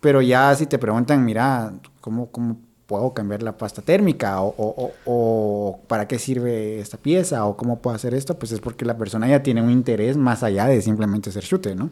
pero 0.00 0.20
ya 0.22 0.54
si 0.54 0.66
te 0.66 0.78
preguntan, 0.78 1.24
mira, 1.24 1.72
¿cómo, 2.00 2.26
cómo 2.30 2.58
puedo 2.86 3.14
cambiar 3.14 3.42
la 3.42 3.56
pasta 3.56 3.80
térmica? 3.82 4.40
O, 4.42 4.48
o- 4.56 4.74
o- 4.84 4.92
o 5.06 5.80
para 5.86 6.06
qué 6.08 6.18
sirve 6.18 6.80
esta 6.80 6.96
pieza? 6.98 7.46
¿O 7.46 7.56
cómo 7.56 7.78
puedo 7.80 7.94
hacer 7.96 8.12
esto? 8.14 8.38
Pues 8.38 8.52
es 8.52 8.60
porque 8.60 8.84
la 8.84 8.96
persona 8.98 9.28
ya 9.28 9.42
tiene 9.42 9.62
un 9.62 9.70
interés 9.70 10.16
más 10.16 10.42
allá 10.42 10.66
de 10.66 10.82
simplemente 10.82 11.30
ser 11.30 11.44
chute, 11.44 11.74
¿no? 11.74 11.90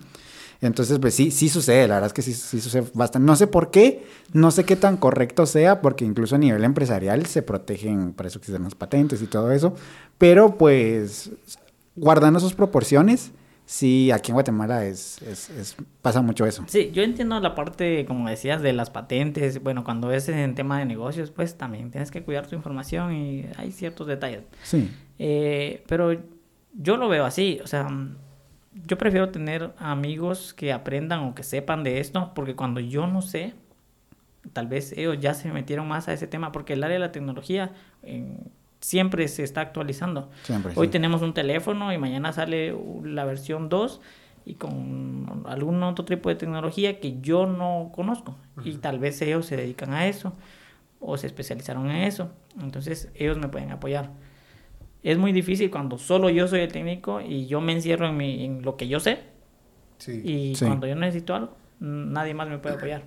Entonces, 0.62 0.98
pues 0.98 1.14
sí, 1.14 1.30
sí 1.30 1.48
sucede, 1.48 1.88
la 1.88 1.94
verdad 1.94 2.08
es 2.08 2.12
que 2.12 2.20
sí, 2.20 2.34
sí 2.34 2.60
sucede 2.60 2.84
bastante. 2.92 3.24
No 3.24 3.34
sé 3.34 3.46
por 3.46 3.70
qué, 3.70 4.04
no 4.34 4.50
sé 4.50 4.64
qué 4.64 4.76
tan 4.76 4.98
correcto 4.98 5.46
sea, 5.46 5.80
porque 5.80 6.04
incluso 6.04 6.34
a 6.34 6.38
nivel 6.38 6.64
empresarial 6.64 7.24
se 7.24 7.40
protegen, 7.40 8.12
para 8.12 8.28
eso 8.28 8.38
existen 8.40 8.64
las 8.64 8.74
patentes 8.74 9.22
y 9.22 9.26
todo 9.26 9.52
eso, 9.52 9.74
pero 10.18 10.56
pues 10.58 11.30
guardando 11.96 12.40
sus 12.40 12.54
proporciones, 12.54 13.32
sí, 13.64 14.10
aquí 14.10 14.30
en 14.30 14.34
Guatemala 14.34 14.84
es, 14.84 15.20
es, 15.22 15.50
es, 15.50 15.76
pasa 16.02 16.22
mucho 16.22 16.46
eso. 16.46 16.64
Sí, 16.66 16.90
yo 16.92 17.02
entiendo 17.02 17.38
la 17.40 17.54
parte, 17.54 18.04
como 18.06 18.28
decías, 18.28 18.62
de 18.62 18.72
las 18.72 18.90
patentes. 18.90 19.62
Bueno, 19.62 19.84
cuando 19.84 20.12
es 20.12 20.28
en 20.28 20.54
tema 20.54 20.78
de 20.78 20.86
negocios, 20.86 21.30
pues 21.30 21.56
también 21.56 21.90
tienes 21.90 22.10
que 22.10 22.22
cuidar 22.22 22.46
tu 22.46 22.56
información 22.56 23.14
y 23.14 23.46
hay 23.56 23.72
ciertos 23.72 24.06
detalles. 24.06 24.42
Sí. 24.62 24.90
Eh, 25.18 25.84
pero 25.86 26.12
yo 26.74 26.96
lo 26.96 27.08
veo 27.08 27.24
así, 27.24 27.60
o 27.62 27.66
sea, 27.66 27.88
yo 28.86 28.98
prefiero 28.98 29.30
tener 29.30 29.72
amigos 29.78 30.54
que 30.54 30.72
aprendan 30.72 31.20
o 31.20 31.34
que 31.34 31.42
sepan 31.42 31.84
de 31.84 32.00
esto, 32.00 32.32
porque 32.34 32.54
cuando 32.54 32.80
yo 32.80 33.06
no 33.06 33.22
sé, 33.22 33.54
tal 34.52 34.68
vez 34.68 34.92
ellos 34.92 35.18
ya 35.20 35.34
se 35.34 35.50
metieron 35.52 35.88
más 35.88 36.08
a 36.08 36.12
ese 36.12 36.26
tema, 36.26 36.52
porque 36.52 36.74
el 36.74 36.84
área 36.84 36.94
de 36.94 37.00
la 37.00 37.12
tecnología 37.12 37.72
siempre 38.80 39.28
se 39.28 39.42
está 39.42 39.60
actualizando. 39.60 40.30
Siempre, 40.42 40.72
Hoy 40.76 40.86
sí. 40.88 40.92
tenemos 40.92 41.22
un 41.22 41.34
teléfono 41.34 41.92
y 41.92 41.98
mañana 41.98 42.32
sale 42.32 42.74
la 43.04 43.24
versión 43.24 43.68
2 43.68 44.00
y 44.46 44.54
con 44.54 45.42
algún 45.46 45.82
otro 45.82 46.04
tipo 46.04 46.28
de 46.28 46.34
tecnología 46.34 46.98
que 47.00 47.20
yo 47.20 47.46
no 47.46 47.90
conozco. 47.94 48.36
Y 48.64 48.76
tal 48.78 48.98
vez 48.98 49.20
ellos 49.22 49.46
se 49.46 49.56
dedican 49.56 49.92
a 49.92 50.06
eso 50.06 50.32
o 50.98 51.16
se 51.16 51.26
especializaron 51.26 51.90
en 51.90 52.02
eso. 52.04 52.30
Entonces 52.60 53.10
ellos 53.14 53.38
me 53.38 53.48
pueden 53.48 53.70
apoyar. 53.70 54.10
Es 55.02 55.16
muy 55.18 55.32
difícil 55.32 55.70
cuando 55.70 55.96
solo 55.98 56.28
yo 56.30 56.46
soy 56.48 56.60
el 56.60 56.72
técnico 56.72 57.20
y 57.20 57.46
yo 57.46 57.60
me 57.60 57.72
encierro 57.72 58.06
en, 58.08 58.16
mi, 58.16 58.44
en 58.44 58.62
lo 58.62 58.76
que 58.76 58.88
yo 58.88 59.00
sé. 59.00 59.20
Sí. 59.98 60.20
Y 60.24 60.54
Sí. 60.56 60.64
cuando 60.66 60.86
yo 60.86 60.94
necesito 60.94 61.34
algo, 61.34 61.56
nadie 61.78 62.34
más 62.34 62.48
me 62.48 62.58
puede 62.58 62.76
apoyar. 62.76 63.02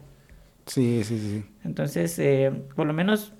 Sí, 0.65 1.03
sí, 1.03 1.19
sí. 1.19 1.45
Entonces, 1.63 2.17
eh, 2.19 2.51
por 2.75 2.87
lo 2.87 2.93
menos 2.93 3.33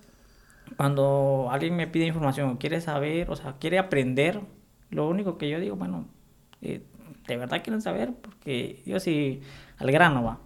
cuando 0.78 1.48
alguien 1.52 1.76
me 1.76 1.88
pide 1.88 2.06
información 2.06 2.50
o 2.50 2.60
quiere 2.60 2.82
saber, 2.82 3.30
o 3.30 3.36
sea, 3.36 3.56
quiere 3.60 3.78
aprender, 3.80 4.40
lo 4.90 5.08
único 5.08 5.38
que 5.38 5.50
yo 5.50 5.60
digo, 5.60 5.76
bueno, 5.76 6.06
eh, 6.62 6.82
de 7.28 7.38
verdad 7.38 7.62
quieren 7.64 7.82
saber, 7.82 8.14
porque 8.22 8.82
yo 8.86 9.00
sí, 9.00 9.42
al 9.78 9.92
grano 9.92 10.24
va, 10.24 10.40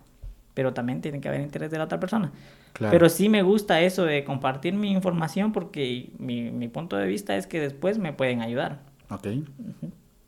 pero 0.54 0.74
también 0.74 1.02
tiene 1.02 1.22
que 1.22 1.28
haber 1.30 1.42
interés 1.42 1.72
de 1.72 1.78
la 1.78 1.86
otra 1.86 2.00
persona. 2.00 2.32
Claro. 2.74 2.92
Pero 2.92 3.10
sí 3.10 3.28
me 3.30 3.42
gusta 3.42 3.82
eso 3.82 4.04
de 4.06 4.24
compartir 4.24 4.74
mi 4.74 4.92
información 4.92 5.52
porque 5.52 6.12
mi, 6.20 6.52
mi 6.52 6.68
punto 6.68 6.96
de 6.96 7.08
vista 7.08 7.36
es 7.36 7.48
que 7.48 7.60
después 7.60 7.98
me 7.98 8.14
pueden 8.14 8.42
ayudar. 8.42 8.82
Ok. 9.10 9.28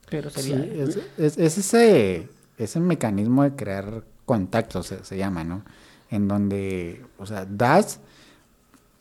Pero 0.10 0.30
Sí, 0.32 0.42
sería... 0.50 0.84
es, 0.84 1.00
es- 1.18 1.38
es 1.38 1.58
ese, 1.60 2.28
ese 2.58 2.80
mecanismo 2.80 3.44
de 3.44 3.56
crear 3.56 4.04
contactos, 4.26 4.88
se, 4.88 5.04
se 5.04 5.18
llama, 5.18 5.44
¿no? 5.44 5.64
En 6.10 6.28
donde, 6.28 7.06
o 7.20 7.26
sea, 7.28 7.46
das, 7.46 8.00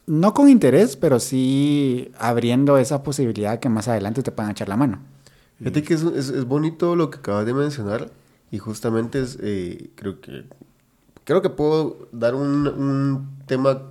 no 0.09 0.35
con 0.35 0.49
interés, 0.49 0.97
pero 0.97 1.21
sí 1.21 2.11
abriendo 2.19 2.79
esa 2.79 3.03
posibilidad 3.03 3.61
que 3.61 3.69
más 3.69 3.89
adelante 3.89 4.23
te 4.23 4.33
puedan 4.33 4.51
echar 4.51 4.69
la 4.69 4.77
mano. 4.77 5.01
Fíjate 5.59 5.83
que 5.83 5.95
es, 5.95 6.03
es, 6.03 6.29
es 6.31 6.45
bonito 6.45 6.97
lo 6.97 7.11
que 7.11 7.19
acabas 7.19 7.47
de 7.47 7.55
mencionar 7.55 8.11
y 8.51 8.59
justamente 8.59 9.21
es, 9.21 9.39
eh, 9.41 9.91
creo 9.95 10.21
que 10.21 10.45
creo 11.29 11.43
que 11.43 11.51
puedo 11.51 12.09
dar 12.11 12.35
un, 12.35 12.67
un 12.67 13.29
tema, 13.45 13.83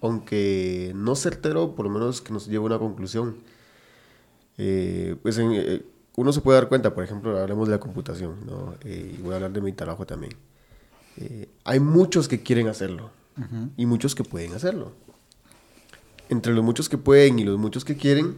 aunque 0.00 0.92
no 0.94 1.16
certero, 1.16 1.74
por 1.74 1.86
lo 1.86 1.90
menos 1.90 2.20
que 2.20 2.32
nos 2.32 2.46
lleve 2.46 2.58
a 2.58 2.66
una 2.66 2.78
conclusión. 2.78 3.34
Eh, 4.58 5.16
pues 5.20 5.36
en, 5.38 5.50
eh, 5.54 5.82
uno 6.14 6.32
se 6.32 6.40
puede 6.40 6.60
dar 6.60 6.68
cuenta, 6.68 6.94
por 6.94 7.02
ejemplo, 7.02 7.36
hablemos 7.36 7.66
de 7.66 7.74
la 7.74 7.80
computación, 7.80 8.46
¿no? 8.46 8.74
Eh, 8.84 9.16
y 9.18 9.22
voy 9.22 9.32
a 9.32 9.36
hablar 9.36 9.52
de 9.52 9.60
mi 9.60 9.72
trabajo 9.72 10.06
también. 10.06 10.34
Hay 11.64 11.80
muchos 11.80 12.28
que 12.28 12.42
quieren 12.42 12.68
hacerlo 12.68 13.10
y 13.76 13.86
muchos 13.86 14.14
que 14.14 14.22
pueden 14.22 14.52
hacerlo. 14.52 14.92
Entre 16.28 16.52
los 16.52 16.64
muchos 16.64 16.88
que 16.88 16.98
pueden 16.98 17.38
y 17.38 17.44
los 17.44 17.58
muchos 17.58 17.84
que 17.84 17.96
quieren, 17.96 18.34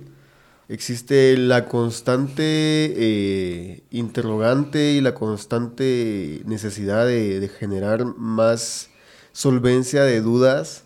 existe 0.68 1.37
la 1.37 1.66
constante 1.66 2.42
eh, 2.44 3.83
interrogante 3.90 4.92
y 4.92 5.01
la 5.01 5.14
constante 5.14 6.42
necesidad 6.44 7.07
de, 7.07 7.38
de 7.40 7.49
generar 7.49 8.05
más 8.05 8.90
solvencia 9.33 10.03
de 10.03 10.20
dudas. 10.20 10.85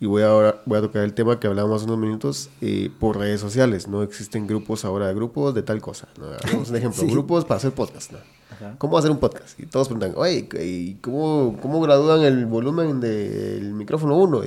Y 0.00 0.06
voy 0.06 0.22
ahora 0.22 0.62
voy 0.66 0.78
a 0.78 0.82
tocar 0.82 1.02
el 1.04 1.14
tema 1.14 1.38
que 1.40 1.46
hablábamos 1.46 1.76
hace 1.82 1.86
unos 1.90 1.98
minutos 2.04 2.50
eh, 2.60 2.90
por 2.98 3.16
redes 3.16 3.40
sociales. 3.40 3.88
No 3.88 4.02
existen 4.02 4.46
grupos 4.46 4.84
ahora 4.84 5.06
de 5.08 5.14
grupos 5.14 5.54
de 5.54 5.62
tal 5.62 5.80
cosa. 5.80 6.08
¿no? 6.18 6.26
Hagamos 6.26 6.70
un 6.70 6.76
ejemplo, 6.76 7.00
Sí. 7.06 7.10
grupos 7.10 7.44
para 7.44 7.58
hacer 7.58 7.72
podcast. 7.72 8.12
¿no? 8.12 8.18
Ajá. 8.54 8.74
¿Cómo 8.78 8.98
hacer 8.98 9.10
un 9.10 9.18
podcast? 9.18 9.58
Y 9.60 9.66
todos 9.66 9.88
preguntan, 9.88 10.14
oye, 10.16 10.48
¿y 10.62 10.94
cómo, 10.96 11.56
cómo 11.60 11.80
gradúan 11.80 12.22
el 12.22 12.46
volumen 12.46 13.00
del 13.00 13.72
micrófono 13.72 14.16
1? 14.16 14.42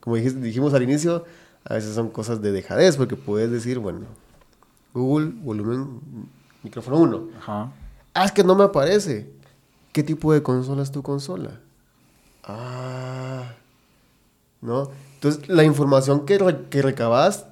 Como 0.00 0.16
dijis- 0.16 0.34
dijimos 0.40 0.72
al 0.74 0.82
inicio, 0.82 1.24
a 1.64 1.74
veces 1.74 1.94
son 1.94 2.10
cosas 2.10 2.40
de 2.42 2.52
dejadez, 2.52 2.96
porque 2.96 3.16
puedes 3.16 3.50
decir, 3.50 3.78
bueno, 3.78 4.00
Google, 4.94 5.32
volumen, 5.42 6.00
micrófono 6.62 6.98
1. 6.98 7.28
Ajá. 7.38 7.72
Ah, 8.14 8.24
es 8.24 8.32
que 8.32 8.44
no 8.44 8.54
me 8.54 8.64
aparece. 8.64 9.30
¿Qué 9.92 10.02
tipo 10.02 10.32
de 10.32 10.42
consola 10.42 10.82
es 10.82 10.90
tu 10.90 11.02
consola? 11.02 11.60
Ah, 12.44 13.54
¿no? 14.60 14.90
Entonces, 15.14 15.48
la 15.48 15.64
información 15.64 16.24
que, 16.26 16.38
re- 16.38 16.64
que 16.70 16.82
recabas 16.82 17.46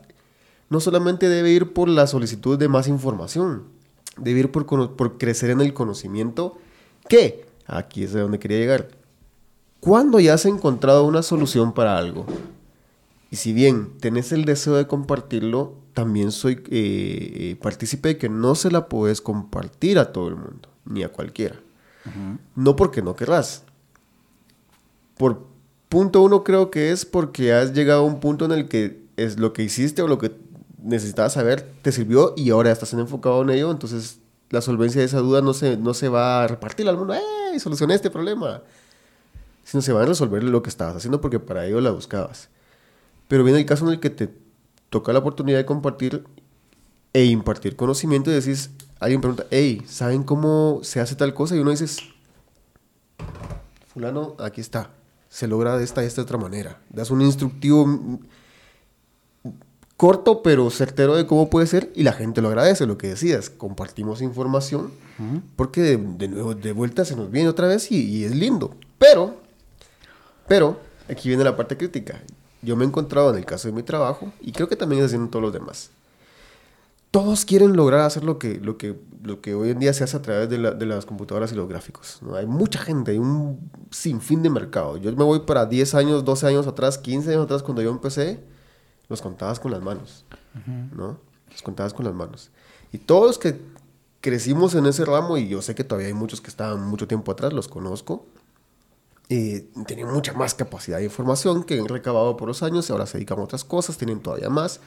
no 0.71 0.81
solamente 0.81 1.29
debe 1.29 1.51
ir 1.51 1.73
por 1.73 1.89
la 1.89 2.07
solicitud 2.07 2.59
de 2.59 2.69
más 2.69 2.89
información, 2.89 3.65
debe 4.17 4.41
ir 4.41 4.51
por, 4.51 5.19
crecer 5.19 5.51
en 5.51 5.61
el 5.61 5.75
conocimiento 5.75 6.57
que, 7.09 7.47
aquí 7.67 8.05
es 8.05 8.13
de 8.13 8.21
donde 8.21 8.39
quería 8.39 8.59
llegar, 8.59 8.89
cuando 9.81 10.19
ya 10.21 10.35
has 10.35 10.47
encontrado 10.47 11.05
una 11.05 11.23
solución 11.23 11.73
para 11.73 11.99
algo, 11.99 12.27
y 13.31 13.37
si 13.37 13.53
bien 13.53 13.99
tenés 14.01 14.33
el 14.33 14.45
deseo 14.45 14.77
de 14.77 14.87
compartirlo, 14.87 15.75
también 15.93 16.33
soy 16.33 16.55
eh, 16.55 16.61
eh, 16.71 17.57
partícipe 17.61 18.11
de 18.11 18.19
que 18.19 18.29
no 18.29 18.55
se 18.55 18.71
la 18.71 18.89
puedes 18.89 19.21
compartir 19.21 19.99
a 19.99 20.13
todo 20.13 20.29
el 20.29 20.37
mundo, 20.37 20.69
ni 20.85 21.03
a 21.03 21.09
cualquiera. 21.09 21.57
No 22.55 22.77
porque 22.77 23.01
no 23.01 23.17
querrás. 23.17 23.65
Por 25.17 25.47
punto 25.89 26.23
uno 26.23 26.45
creo 26.45 26.71
que 26.71 26.91
es 26.91 27.07
porque 27.07 27.55
has 27.55 27.73
llegado 27.73 28.03
a 28.03 28.07
un 28.07 28.21
punto 28.21 28.45
en 28.45 28.53
el 28.53 28.69
que 28.69 29.05
es 29.17 29.39
lo 29.39 29.53
que 29.53 29.63
hiciste 29.63 30.03
o 30.03 30.09
lo 30.09 30.19
que 30.19 30.31
necesitabas 30.85 31.33
saber 31.33 31.63
te 31.83 31.91
sirvió 31.91 32.35
y 32.37 32.51
ahora 32.51 32.71
estás 32.71 32.93
enfocado 32.93 33.43
en 33.43 33.51
ello, 33.51 33.71
entonces 33.71 34.21
la 34.51 34.61
solvencia 34.61 35.01
de 35.01 35.07
esa 35.07 35.19
duda 35.19 35.41
no 35.41 35.55
se, 35.55 35.77
no 35.77 35.95
se 35.95 36.09
va 36.09 36.45
a 36.45 36.47
repartir 36.47 36.89
al 36.89 36.97
mundo, 36.97 37.15
¡eh! 37.15 37.59
Solucioné 37.59 37.95
este 37.95 38.11
problema. 38.11 38.63
Sino 39.65 39.81
se 39.81 39.93
va 39.93 40.03
a 40.03 40.07
resolver 40.07 40.45
lo 40.45 40.63
que 40.63 40.69
estabas 40.69 40.97
haciendo 40.97 41.21
porque 41.21 41.41
para 41.41 41.67
ello 41.67 41.81
la 41.81 41.91
buscabas. 41.91 42.51
Pero 43.29 43.43
viene 43.43 43.59
el 43.59 43.67
caso 43.67 43.87
en 43.87 43.93
el 43.93 44.01
que 44.01 44.11
te 44.11 44.29
toca 44.91 45.13
la 45.13 45.21
oportunidad 45.21 45.59
de 45.59 45.65
compartir 45.65 46.25
e 47.15 47.25
impartir 47.25 47.75
conocimiento 47.77 48.31
y 48.31 48.35
decís, 48.35 48.71
alguien 49.01 49.21
pregunta, 49.21 49.47
hey, 49.51 49.83
¿saben 49.87 50.23
cómo 50.23 50.81
se 50.83 51.01
hace 51.01 51.17
tal 51.17 51.33
cosa? 51.33 51.57
Y 51.57 51.61
uno 51.61 51.71
dices, 51.71 52.01
fulano, 53.93 54.35
aquí 54.39 54.61
está, 54.61 54.91
se 55.31 55.49
logra 55.49 55.79
de 55.79 55.85
esta 55.85 56.03
y 56.03 56.07
esta 56.07 56.23
otra 56.23 56.37
manera. 56.37 56.79
Das 56.91 57.11
un 57.11 57.23
instructivo 57.23 58.21
corto 59.97 60.43
pero 60.43 60.69
certero 60.71 61.15
de 61.17 61.27
cómo 61.27 61.49
puede 61.51 61.67
ser 61.67 61.93
y 61.95 62.03
la 62.03 62.13
gente 62.13 62.41
lo 62.43 62.49
agradece, 62.49 62.87
lo 62.87 62.99
que 62.99 63.09
decías, 63.09 63.49
compartimos 63.51 64.23
información 64.23 64.91
Ujú. 65.19 65.43
porque 65.57 65.81
de, 65.83 65.97
de 65.97 66.29
nuevo, 66.29 66.55
de 66.55 66.73
vuelta 66.73 67.05
se 67.05 67.15
nos 67.17 67.31
viene 67.31 67.49
otra 67.49 67.69
vez 67.69 67.91
y, 67.93 68.05
y 68.05 68.25
es 68.25 68.35
lindo. 68.35 68.75
Pero, 68.99 69.37
pero, 70.49 70.79
aquí 71.09 71.29
viene 71.29 71.45
la 71.45 71.57
parte 71.57 71.77
crítica. 71.77 72.23
Yo 72.63 72.77
me 72.77 72.85
he 72.85 72.89
encontrado 72.89 73.31
en 73.31 73.37
el 73.37 73.45
caso 73.45 73.69
de 73.69 73.75
mi 73.75 73.83
trabajo, 73.83 74.33
y 74.41 74.53
creo 74.53 74.69
que 74.69 74.77
también 74.77 75.01
es 75.01 75.07
haciendo 75.07 75.29
todos 75.31 75.43
los 75.43 75.53
demás. 75.53 75.91
Todos 77.11 77.45
quieren 77.45 77.77
lograr 77.77 78.01
hacer 78.01 78.25
lo 78.25 78.39
que, 78.41 78.59
lo 78.59 78.77
que, 78.77 78.99
lo 79.23 79.41
que 79.41 79.55
hoy 79.55 79.71
en 79.71 79.79
día 79.79 79.93
se 79.93 80.03
hace 80.03 80.17
a 80.17 80.23
través 80.23 80.49
de, 80.51 80.59
la- 80.59 80.73
de 80.73 80.85
las 80.87 81.07
computadoras 81.07 81.53
y 81.53 81.55
los 81.55 81.69
gráficos. 81.69 82.19
¿no? 82.23 82.35
Hay 82.35 82.47
mucha 82.47 82.81
gente, 82.81 83.13
hay 83.13 83.19
un 83.19 83.71
sinfín 83.93 84.43
de 84.43 84.51
mercado. 84.51 84.97
Yo 84.97 85.15
me 85.15 85.23
voy 85.23 85.41
para 85.41 85.67
10 85.67 85.95
años, 85.95 86.25
12 86.25 86.47
años 86.49 86.67
atrás, 86.67 86.99
15 86.99 87.31
años 87.31 87.45
atrás, 87.45 87.63
cuando 87.63 87.83
yo 87.83 87.91
empecé, 87.91 88.41
los 89.09 89.23
contabas 89.23 89.61
con 89.61 89.71
las 89.71 89.83
manos. 89.83 90.25
¿no? 90.95 91.19
Los 91.51 91.63
contabas 91.63 91.95
con 91.95 92.05
las 92.05 92.15
manos. 92.15 92.51
Y 92.93 92.99
todos 92.99 93.27
los 93.27 93.39
que 93.39 93.61
crecimos 94.21 94.75
en 94.75 94.87
ese 94.87 95.05
ramo, 95.05 95.37
y 95.37 95.49
yo 95.49 95.63
sé 95.63 95.75
que 95.75 95.85
todavía 95.85 96.09
hay 96.09 96.15
muchos 96.15 96.41
que 96.41 96.49
estaban 96.49 96.83
mucho 96.87 97.07
tiempo 97.07 97.33
atrás, 97.33 97.53
los 97.53 97.69
conozco, 97.69 98.27
eh, 99.29 99.69
tenían 99.87 100.13
mucha 100.13 100.33
más 100.33 100.55
capacidad 100.55 100.99
de 100.99 101.05
información 101.05 101.65
que 101.65 101.79
han 101.79 101.89
recabado 101.89 102.37
por 102.37 102.49
los 102.49 102.63
años 102.63 102.89
y 102.89 102.93
ahora 102.93 103.07
se 103.07 103.19
dedican 103.19 103.39
a 103.39 103.43
otras 103.43 103.65
cosas, 103.65 103.97
tienen 103.97 104.21
todavía 104.21 104.51
más. 104.51 104.81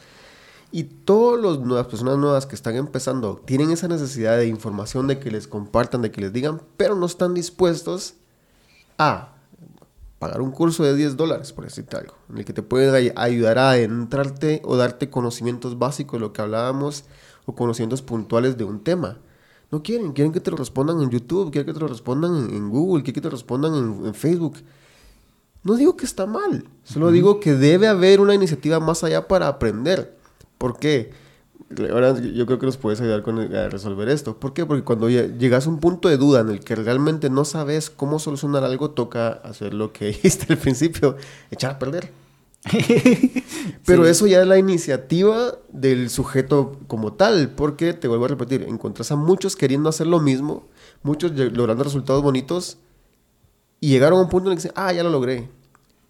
Y 0.72 0.84
todas 0.84 1.60
las 1.66 1.88
personas 1.88 2.18
nuevas 2.18 2.46
que 2.46 2.56
están 2.56 2.76
empezando 2.76 3.38
tienen 3.46 3.72
esa 3.72 3.88
necesidad 3.88 4.38
de 4.38 4.48
información, 4.48 5.08
de 5.08 5.20
que 5.20 5.32
les 5.32 5.48
compartan, 5.48 6.02
de 6.02 6.12
que 6.12 6.22
les 6.22 6.34
digan, 6.34 6.62
pero 6.76 6.96
no 6.96 7.06
están 7.06 7.34
dispuestos 7.34 8.16
a 8.98 9.37
pagar 10.20 10.42
un 10.42 10.52
curso 10.52 10.84
de 10.84 10.96
10 10.96 11.16
dólares, 11.18 11.54
por 11.54 11.64
decirte 11.66 11.96
algo, 11.98 12.16
en 12.30 12.40
el 12.40 12.46
que 12.46 12.54
te 12.54 12.64
pueden 12.64 12.94
ay- 12.96 13.12
ayudar 13.16 13.60
a 13.60 13.78
entrarte 13.78 14.62
o 14.66 14.76
darte 14.76 15.10
conocimientos 15.10 15.78
básicos 15.78 16.14
de 16.20 16.22
lo 16.22 16.34
que 16.34 16.42
hablábamos 16.42 17.04
o 17.46 17.54
conocimientos 17.56 18.02
puntuales 18.02 18.58
de 18.58 18.64
un 18.64 18.84
tema. 18.84 19.20
No 19.72 19.84
quieren, 19.84 20.14
quieren 20.14 20.32
que 20.34 20.40
te 20.40 20.50
lo 20.50 20.58
respondan 20.58 21.02
en 21.02 21.10
YouTube, 21.10 21.52
quieren 21.52 21.68
que 21.68 21.74
te 21.74 21.80
lo 21.80 21.88
respondan 21.88 22.36
en, 22.36 22.56
en 22.56 22.70
Google, 22.70 23.04
quieren 23.04 23.16
que 23.16 23.22
te 23.22 23.28
lo 23.28 23.32
respondan 23.32 23.76
en, 23.76 24.06
en 24.06 24.14
Facebook. 24.14 24.56
No 25.64 25.76
digo 25.76 25.98
que 25.98 26.06
está 26.06 26.26
mal, 26.26 26.66
solo 26.84 27.12
digo 27.12 27.40
que 27.42 27.54
debe 27.54 27.88
haber 27.88 28.22
una 28.22 28.34
iniciativa 28.34 28.80
más 28.80 29.04
allá 29.04 29.28
para 29.28 29.48
aprender. 29.50 30.18
¿Por 30.58 30.80
qué? 30.80 31.12
Ahora 31.92 32.18
yo 32.20 32.46
creo 32.46 32.60
que 32.60 32.66
nos 32.66 32.78
puedes 32.78 33.02
ayudar 33.02 33.24
con, 33.24 33.40
a 33.54 33.68
resolver 33.70 34.08
esto. 34.08 34.38
¿Por 34.38 34.54
qué? 34.54 34.66
Porque 34.66 34.84
cuando 34.84 35.10
llegas 35.10 35.68
a 35.68 35.70
un 35.70 35.80
punto 35.80 36.08
de 36.08 36.16
duda 36.18 36.40
en 36.40 36.50
el 36.50 36.62
que 36.62 36.76
realmente 36.76 37.30
no 37.30 37.44
sabes 37.44 37.90
cómo 37.90 38.20
solucionar 38.20 38.64
algo, 38.64 38.92
toca 38.92 39.28
hacer 39.30 39.74
lo 39.74 39.92
que 39.92 40.06
dijiste 40.08 40.54
al 40.54 40.60
principio, 40.60 41.18
echar 41.52 41.72
a 41.72 41.80
perder. 41.80 42.12
Pero 43.86 44.04
Sí. 44.06 44.10
eso 44.10 44.28
ya 44.28 44.42
es 44.42 44.48
la 44.48 44.58
iniciativa 44.58 45.54
del 45.72 46.10
sujeto 46.10 46.78
como 46.88 47.14
tal, 47.14 47.50
porque 47.50 47.94
te 47.94 48.08
vuelvo 48.08 48.26
a 48.26 48.30
repetir, 48.30 48.64
encontrás 48.64 49.12
a 49.12 49.16
muchos 49.16 49.56
queriendo 49.56 49.90
hacer 49.90 50.08
lo 50.08 50.20
mismo, 50.20 50.68
muchos 51.04 51.32
logrando 51.32 51.84
resultados 51.84 52.24
bonitos, 52.24 52.78
y 53.80 53.90
llegaron 53.90 54.20
a 54.20 54.24
un 54.24 54.30
punto 54.30 54.50
en 54.50 54.54
el 54.54 54.58
que 54.58 54.64
dicen, 54.70 54.74
ah, 54.76 54.92
ya 54.92 55.04
lo 55.04 55.10
logré. 55.10 55.50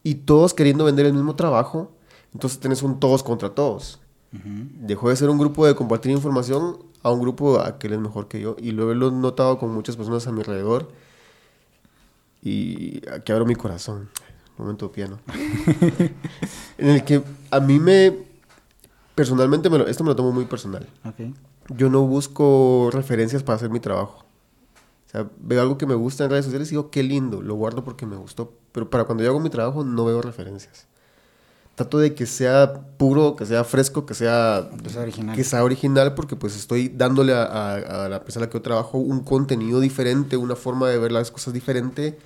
Y 0.04 0.16
todos 0.16 0.54
queriendo 0.54 0.86
vender 0.86 1.06
el 1.06 1.14
mismo 1.14 1.36
trabajo, 1.36 1.92
entonces 2.34 2.60
tenés 2.60 2.82
un 2.82 3.00
todos 3.00 3.24
contra 3.24 3.50
todos. 3.50 4.00
Dejó 4.32 5.10
de 5.10 5.16
ser 5.16 5.30
un 5.30 5.38
grupo 5.38 5.66
de 5.66 5.76
compartir 5.76 6.12
información 6.12 6.78
a 7.04 7.12
un 7.12 7.22
grupo 7.22 7.60
a 7.60 7.80
que 7.80 7.88
él 7.88 7.94
es 7.94 8.00
mejor 8.00 8.28
que 8.28 8.40
yo. 8.42 8.56
Y 8.60 8.72
lo 8.72 8.92
he 8.92 8.96
lo 8.96 9.08
he 9.08 9.12
notado 9.12 9.58
con 9.58 9.74
muchas 9.74 9.96
personas 9.96 10.28
a 10.28 10.32
mi 10.32 10.40
alrededor. 10.42 10.90
Y 12.42 13.02
aquí 13.10 13.32
abro 13.32 13.46
mi 13.46 13.56
corazón. 13.56 14.10
Momento 14.58 14.92
piano. 14.92 15.20
en 16.78 16.90
el 16.90 17.04
que 17.04 17.24
a 17.52 17.60
mí 17.60 17.80
me... 17.80 18.26
Personalmente, 19.16 19.70
me 19.70 19.78
lo- 19.80 19.88
esto 19.88 20.04
me 20.04 20.12
lo 20.12 20.16
tomo 20.16 20.32
muy 20.32 20.46
personal. 20.46 20.88
Yo 21.70 21.90
no 21.90 22.04
busco 22.04 22.90
referencias 22.92 23.44
para 23.44 23.56
hacer 23.56 23.70
mi 23.70 23.80
trabajo. 23.80 24.26
O 25.08 25.10
sea, 25.10 25.28
veo 25.40 25.62
algo 25.62 25.78
que 25.78 25.86
me 25.86 25.96
gusta 25.96 26.24
en 26.26 26.30
redes 26.30 26.46
sociales 26.46 26.68
y 26.68 26.72
digo, 26.72 26.92
qué 26.92 27.02
lindo, 27.02 27.42
lo 27.42 27.56
guardo 27.56 27.84
porque 27.84 28.06
me 28.06 28.16
gustó. 28.18 28.54
Pero 28.72 28.90
para 28.90 29.06
cuando 29.06 29.24
yo 29.24 29.30
hago 29.32 29.40
mi 29.40 29.50
trabajo 29.50 29.84
no 29.84 30.06
veo 30.06 30.22
referencias. 30.22 30.86
Trato 31.78 32.00
de 32.00 32.16
que 32.16 32.26
sea 32.26 32.74
puro, 32.98 33.36
que 33.36 33.46
sea 33.46 33.64
fresco, 33.64 34.04
que 34.08 34.16
sea, 34.16 34.68
Que 34.82 34.90
sea 34.90 35.02
original. 35.04 35.36
que 35.36 35.44
sea 35.44 35.64
original 35.64 36.16
porque 36.16 36.36
pues 36.36 36.56
estoy 36.56 36.88
dándole 36.90 37.34
a, 37.36 37.44
a- 37.44 38.06
a 38.06 38.10
la 38.10 38.24
persona 38.24 38.48
que 38.50 38.58
yo 38.58 38.64
trabajo 38.64 38.98
un 38.98 39.20
contenido 39.24 39.80
diferente, 39.80 40.38
una 40.38 40.56
forma 40.56 40.90
de 40.90 40.98
ver 40.98 41.12
las 41.12 41.30
cosas 41.30 41.54
diferente 41.54 42.18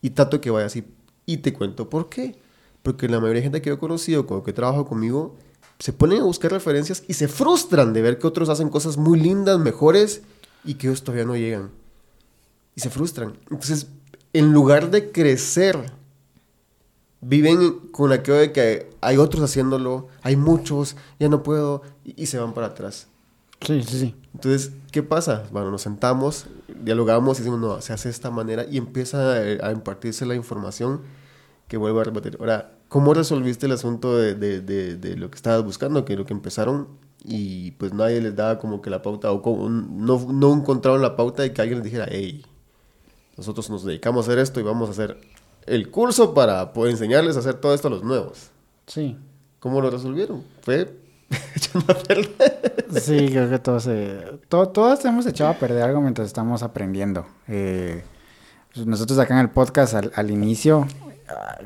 y 0.00 0.10
trato 0.10 0.36
de 0.36 0.40
que 0.40 0.50
vaya 0.50 0.66
así. 0.66 0.84
Y 1.26 1.38
te 1.38 1.52
cuento 1.52 1.90
por 1.90 2.08
qué. 2.08 2.38
Porque 2.84 3.08
la 3.08 3.18
mayoría 3.18 3.40
de 3.40 3.42
gente 3.42 3.60
que 3.60 3.70
yo 3.70 3.74
he 3.74 3.78
conocido, 3.78 4.24
con 4.28 4.42
que 4.44 4.52
trabaja 4.52 4.84
conmigo, 4.84 5.34
se 5.80 5.92
ponen 5.92 6.20
a 6.20 6.24
buscar 6.24 6.52
referencias 6.52 7.02
y 7.08 7.14
se 7.14 7.26
frustran 7.26 7.92
de 7.92 8.02
ver 8.02 8.18
que 8.20 8.26
otros 8.28 8.48
hacen 8.50 8.68
cosas 8.68 8.96
muy 8.96 9.18
lindas, 9.18 9.58
mejores, 9.58 10.22
y 10.64 10.74
que 10.74 10.86
ellos 10.86 11.02
todavía 11.02 11.24
no 11.26 11.34
llegan. 11.36 11.70
Y 12.76 12.80
se 12.82 12.88
frustran. 12.88 13.36
Entonces, 13.50 13.88
en 14.32 14.52
lugar 14.52 14.90
de 14.92 15.10
crecer, 15.10 15.90
viven 17.20 17.88
con 17.90 18.12
aquello 18.12 18.38
de 18.38 18.52
que 18.52 18.90
hay 19.00 19.16
otros 19.16 19.42
haciéndolo, 19.42 20.08
hay 20.22 20.36
muchos, 20.36 20.96
ya 21.18 21.28
no 21.28 21.42
puedo, 21.42 21.82
y, 22.04 22.22
y 22.22 22.26
se 22.26 22.38
van 22.38 22.54
para 22.54 22.68
atrás. 22.68 23.08
Sí, 23.60 23.82
sí, 23.82 23.98
sí. 23.98 24.14
Entonces, 24.32 24.72
¿qué 24.90 25.02
pasa? 25.02 25.44
Bueno, 25.52 25.70
nos 25.70 25.82
sentamos, 25.82 26.46
dialogamos 26.82 27.38
y 27.38 27.42
decimos, 27.42 27.60
no, 27.60 27.80
se 27.82 27.92
hace 27.92 28.08
de 28.08 28.12
esta 28.12 28.30
manera 28.30 28.64
y 28.70 28.78
empieza 28.78 29.34
a, 29.34 29.68
a 29.68 29.72
impartirse 29.72 30.24
la 30.24 30.34
información 30.34 31.02
que 31.68 31.76
vuelvo 31.76 32.00
a 32.00 32.04
repetir. 32.04 32.38
Ahora, 32.40 32.72
¿cómo 32.88 33.12
resolviste 33.12 33.66
el 33.66 33.72
asunto 33.72 34.16
de, 34.16 34.34
de, 34.34 34.60
de, 34.60 34.96
de 34.96 35.16
lo 35.16 35.30
que 35.30 35.36
estabas 35.36 35.62
buscando? 35.62 36.04
Que 36.06 36.16
lo 36.16 36.24
que 36.24 36.32
empezaron 36.32 36.88
y 37.22 37.72
pues 37.72 37.92
nadie 37.92 38.20
les 38.22 38.34
daba 38.34 38.58
como 38.58 38.80
que 38.80 38.88
la 38.88 39.02
pauta 39.02 39.30
o 39.30 39.42
como, 39.42 39.68
no, 39.68 40.26
no 40.32 40.54
encontraron 40.54 41.02
la 41.02 41.14
pauta 41.16 41.42
de 41.42 41.52
que 41.52 41.60
alguien 41.60 41.80
les 41.80 41.84
dijera, 41.84 42.06
hey, 42.10 42.44
nosotros 43.36 43.68
nos 43.68 43.84
dedicamos 43.84 44.26
a 44.26 44.30
hacer 44.30 44.38
esto 44.38 44.58
y 44.58 44.62
vamos 44.62 44.88
a 44.88 44.92
hacer 44.92 45.20
el 45.70 45.90
curso 45.90 46.34
para 46.34 46.72
poder 46.72 46.92
enseñarles 46.92 47.36
a 47.36 47.40
hacer 47.40 47.54
todo 47.54 47.74
esto 47.74 47.88
a 47.88 47.90
los 47.90 48.02
nuevos. 48.02 48.50
Sí. 48.86 49.16
¿Cómo 49.60 49.80
lo 49.80 49.90
resolvieron? 49.90 50.42
Fue 50.62 50.90
echando 51.54 51.92
a 51.92 51.96
perder. 51.96 52.86
Sí, 53.00 53.28
creo 53.30 53.48
que 53.48 53.58
todos, 53.58 53.86
eh, 53.88 54.38
to- 54.48 54.68
todos 54.68 55.04
hemos 55.04 55.26
echado 55.26 55.50
a 55.50 55.54
perder 55.54 55.82
algo 55.82 56.00
mientras 56.00 56.26
estamos 56.26 56.62
aprendiendo. 56.62 57.24
Eh, 57.46 58.02
pues 58.74 58.86
nosotros 58.86 59.18
acá 59.18 59.34
en 59.34 59.40
el 59.40 59.50
podcast 59.50 59.94
al, 59.94 60.12
al 60.14 60.30
inicio, 60.30 60.86
ah, 61.28 61.58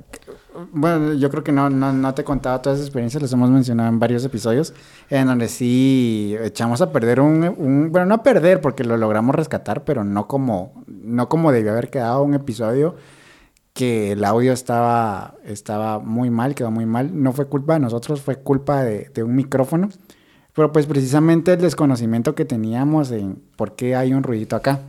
bueno, 0.73 1.15
yo 1.15 1.31
creo 1.31 1.43
que 1.45 1.53
no, 1.53 1.71
no, 1.71 1.93
no 1.93 2.15
te 2.15 2.23
he 2.23 2.25
contado 2.25 2.61
todas 2.61 2.79
esas 2.79 2.89
experiencias, 2.89 3.23
las 3.23 3.33
hemos 3.33 3.51
mencionado 3.51 3.89
en 3.89 3.99
varios 3.99 4.25
episodios, 4.25 4.73
en 5.11 5.27
donde 5.27 5.49
sí 5.49 6.37
echamos 6.43 6.81
a 6.81 6.93
perder 6.93 7.21
un, 7.21 7.45
un- 7.57 7.91
bueno, 7.93 8.07
no 8.07 8.15
a 8.17 8.23
perder 8.23 8.61
porque 8.61 8.85
lo 8.85 8.97
logramos 8.97 9.35
rescatar, 9.35 9.85
pero 9.85 10.05
no 10.05 10.27
como, 10.29 10.83
no 10.87 11.29
como 11.29 11.53
debió 11.53 11.73
haber 11.73 11.91
quedado 11.91 12.23
un 12.23 12.35
episodio 12.35 12.97
que 13.75 14.13
el 14.13 14.25
audio 14.25 14.53
estaba, 14.53 15.35
estaba 15.45 15.99
muy 15.99 16.31
mal, 16.31 16.55
quedó 16.55 16.71
muy 16.71 16.87
mal. 16.87 17.23
No 17.23 17.33
fue 17.33 17.47
culpa 17.47 17.75
de 17.75 17.81
nosotros, 17.81 18.23
fue 18.23 18.37
culpa 18.37 18.83
de, 18.83 19.11
de 19.13 19.23
un 19.23 19.35
micrófono. 19.35 19.91
Pero 20.55 20.73
pues 20.73 20.87
precisamente 20.87 21.53
el 21.53 21.61
desconocimiento 21.61 22.37
que 22.37 22.45
teníamos 22.45 23.11
en 23.11 23.43
por 23.57 23.75
qué 23.75 23.97
hay 23.97 24.15
un 24.15 24.23
ruidito 24.23 24.55
acá. 24.55 24.81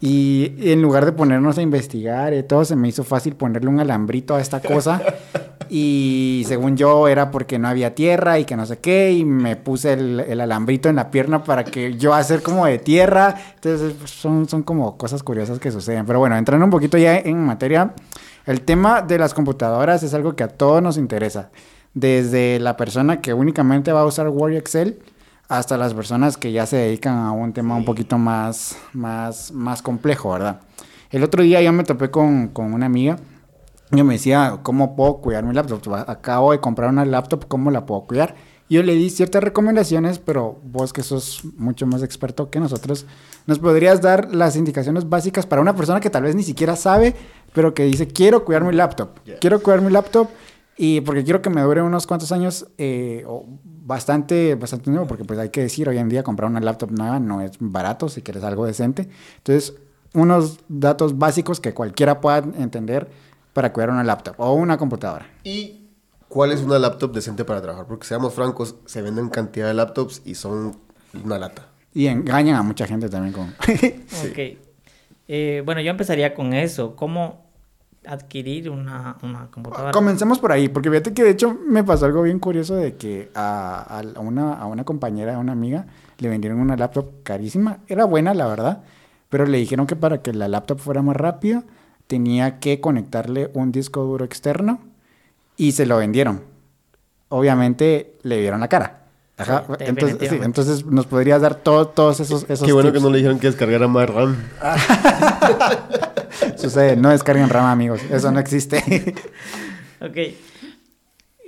Y 0.00 0.52
en 0.58 0.82
lugar 0.82 1.06
de 1.06 1.12
ponernos 1.12 1.56
a 1.58 1.62
investigar 1.62 2.34
y 2.34 2.42
todo, 2.42 2.64
se 2.64 2.76
me 2.76 2.88
hizo 2.88 3.04
fácil 3.04 3.36
ponerle 3.36 3.70
un 3.70 3.80
alambrito 3.80 4.34
a 4.34 4.40
esta 4.40 4.60
cosa. 4.60 5.00
Y 5.70 6.44
según 6.46 6.76
yo 6.76 7.08
era 7.08 7.30
porque 7.30 7.58
no 7.58 7.68
había 7.68 7.94
tierra 7.94 8.38
y 8.38 8.44
que 8.44 8.56
no 8.56 8.66
sé 8.66 8.78
qué. 8.78 9.12
Y 9.12 9.24
me 9.24 9.56
puse 9.56 9.92
el, 9.92 10.20
el 10.20 10.40
alambrito 10.40 10.88
en 10.88 10.96
la 10.96 11.10
pierna 11.10 11.44
para 11.44 11.64
que 11.64 11.96
yo 11.96 12.14
hacer 12.14 12.42
como 12.42 12.66
de 12.66 12.78
tierra. 12.78 13.34
Entonces 13.54 13.94
pues, 13.98 14.10
son, 14.10 14.48
son 14.48 14.62
como 14.62 14.96
cosas 14.96 15.22
curiosas 15.22 15.58
que 15.58 15.70
suceden. 15.70 16.06
Pero 16.06 16.18
bueno, 16.18 16.36
entrando 16.36 16.64
un 16.64 16.70
poquito 16.70 16.98
ya 16.98 17.16
en 17.18 17.44
materia, 17.44 17.94
el 18.46 18.62
tema 18.62 19.02
de 19.02 19.18
las 19.18 19.34
computadoras 19.34 20.02
es 20.02 20.14
algo 20.14 20.36
que 20.36 20.44
a 20.44 20.48
todos 20.48 20.82
nos 20.82 20.96
interesa. 20.96 21.50
Desde 21.94 22.58
la 22.60 22.76
persona 22.76 23.20
que 23.20 23.32
únicamente 23.32 23.92
va 23.92 24.02
a 24.02 24.06
usar 24.06 24.28
Word 24.28 24.52
y 24.52 24.56
Excel 24.56 24.98
hasta 25.48 25.76
las 25.76 25.94
personas 25.94 26.36
que 26.36 26.52
ya 26.52 26.66
se 26.66 26.76
dedican 26.76 27.18
a 27.18 27.32
un 27.32 27.52
tema 27.52 27.76
un 27.76 27.84
poquito 27.84 28.18
más, 28.18 28.76
más, 28.92 29.52
más 29.52 29.82
complejo, 29.82 30.32
¿verdad? 30.32 30.60
El 31.10 31.22
otro 31.22 31.42
día 31.42 31.62
yo 31.62 31.72
me 31.72 31.84
topé 31.84 32.10
con, 32.10 32.48
con 32.48 32.74
una 32.74 32.86
amiga 32.86 33.16
y 33.92 34.02
me 34.02 34.14
decía, 34.14 34.60
¿cómo 34.62 34.96
puedo 34.96 35.18
cuidar 35.18 35.44
mi 35.44 35.54
laptop? 35.54 35.94
Acabo 36.08 36.52
de 36.52 36.60
comprar 36.60 36.90
una 36.90 37.04
laptop, 37.04 37.46
¿cómo 37.46 37.70
la 37.70 37.86
puedo 37.86 38.02
cuidar? 38.02 38.34
Yo 38.68 38.82
le 38.82 38.94
di 38.94 39.10
ciertas 39.10 39.44
recomendaciones, 39.44 40.18
pero 40.18 40.58
vos 40.64 40.92
que 40.92 41.04
sos 41.04 41.42
mucho 41.56 41.86
más 41.86 42.02
experto 42.02 42.50
que 42.50 42.58
nosotros, 42.58 43.06
¿nos 43.46 43.60
podrías 43.60 44.02
dar 44.02 44.34
las 44.34 44.56
indicaciones 44.56 45.08
básicas 45.08 45.46
para 45.46 45.62
una 45.62 45.76
persona 45.76 46.00
que 46.00 46.10
tal 46.10 46.24
vez 46.24 46.34
ni 46.34 46.42
siquiera 46.42 46.74
sabe, 46.74 47.14
pero 47.52 47.74
que 47.74 47.84
dice, 47.84 48.08
quiero 48.08 48.44
cuidar 48.44 48.64
mi 48.64 48.74
laptop, 48.74 49.10
quiero 49.40 49.62
cuidar 49.62 49.82
mi 49.82 49.90
laptop 49.90 50.28
y 50.76 51.00
porque 51.02 51.22
quiero 51.22 51.40
que 51.40 51.48
me 51.48 51.62
dure 51.62 51.80
unos 51.80 52.08
cuantos 52.08 52.32
años, 52.32 52.66
eh, 52.76 53.24
o 53.26 53.46
bastante, 53.64 54.56
bastante 54.56 54.90
nuevo, 54.90 55.06
porque 55.06 55.24
pues 55.24 55.38
hay 55.38 55.50
que 55.50 55.62
decir, 55.62 55.88
hoy 55.88 55.98
en 55.98 56.08
día 56.08 56.24
comprar 56.24 56.50
una 56.50 56.60
laptop 56.60 56.90
nueva 56.90 57.20
no 57.20 57.40
es 57.40 57.52
barato 57.60 58.08
si 58.08 58.20
quieres 58.20 58.42
algo 58.42 58.66
decente. 58.66 59.08
Entonces, 59.38 59.74
unos 60.12 60.58
datos 60.68 61.18
básicos 61.18 61.60
que 61.60 61.72
cualquiera 61.72 62.20
pueda 62.20 62.38
entender 62.38 63.08
para 63.56 63.72
cuidar 63.72 63.88
una 63.88 64.04
laptop 64.04 64.34
o 64.36 64.52
una 64.52 64.76
computadora. 64.76 65.26
¿Y 65.42 65.86
cuál 66.28 66.52
es 66.52 66.60
una 66.60 66.78
laptop 66.78 67.10
decente 67.14 67.42
para 67.42 67.62
trabajar? 67.62 67.86
Porque 67.86 68.06
seamos 68.06 68.34
francos, 68.34 68.76
se 68.84 69.00
venden 69.00 69.30
cantidad 69.30 69.66
de 69.66 69.72
laptops 69.72 70.20
y 70.26 70.34
son 70.34 70.76
una 71.24 71.38
lata. 71.38 71.66
Y 71.94 72.06
engañan 72.08 72.56
a 72.56 72.62
mucha 72.62 72.86
gente 72.86 73.08
también 73.08 73.32
con... 73.32 73.46
Ok. 74.28 74.58
Eh, 75.26 75.62
bueno, 75.64 75.80
yo 75.80 75.90
empezaría 75.90 76.34
con 76.34 76.52
eso. 76.52 76.94
¿Cómo 76.96 77.46
adquirir 78.06 78.68
una, 78.68 79.16
una 79.22 79.50
computadora? 79.50 79.90
Comencemos 79.90 80.38
por 80.38 80.52
ahí, 80.52 80.68
porque 80.68 80.90
fíjate 80.90 81.14
que 81.14 81.24
de 81.24 81.30
hecho 81.30 81.58
me 81.66 81.82
pasó 81.82 82.04
algo 82.04 82.24
bien 82.24 82.38
curioso 82.38 82.76
de 82.76 82.96
que 82.96 83.30
a, 83.34 84.02
a 84.16 84.20
una, 84.20 84.52
a 84.52 84.66
una 84.66 84.84
compañera, 84.84 85.36
a 85.36 85.38
una 85.38 85.52
amiga, 85.52 85.86
le 86.18 86.28
vendieron 86.28 86.60
una 86.60 86.76
laptop 86.76 87.22
carísima. 87.22 87.78
Era 87.88 88.04
buena, 88.04 88.34
la 88.34 88.48
verdad, 88.48 88.82
pero 89.30 89.46
le 89.46 89.56
dijeron 89.56 89.86
que 89.86 89.96
para 89.96 90.20
que 90.20 90.34
la 90.34 90.46
laptop 90.46 90.78
fuera 90.78 91.00
más 91.00 91.16
rápida 91.16 91.64
tenía 92.06 92.58
que 92.60 92.80
conectarle 92.80 93.50
un 93.54 93.72
disco 93.72 94.02
duro 94.04 94.24
externo 94.24 94.80
y 95.56 95.72
se 95.72 95.86
lo 95.86 95.96
vendieron. 95.98 96.42
Obviamente 97.28 98.14
le 98.22 98.40
vieron 98.40 98.60
la 98.60 98.68
cara. 98.68 99.02
Ajá. 99.38 99.64
Sí, 99.68 99.74
entonces, 99.86 100.28
sí, 100.30 100.38
entonces 100.42 100.86
nos 100.86 101.06
podrías 101.06 101.42
dar 101.42 101.56
todo- 101.56 101.88
todos 101.88 102.20
esos, 102.20 102.44
esos 102.48 102.64
Qué 102.66 102.72
bueno 102.72 102.90
tips? 102.90 102.98
que 103.00 103.04
no 103.04 103.10
le 103.10 103.18
dijeron 103.18 103.38
que 103.38 103.48
descargara 103.48 103.86
más 103.88 104.08
RAM. 104.08 104.36
Sucede, 106.56 106.96
no 106.96 107.10
descarguen 107.10 107.48
RAM, 107.48 107.66
amigos. 107.66 108.00
Eso 108.10 108.30
no 108.32 108.40
existe. 108.40 109.14
Ok. 109.98 110.14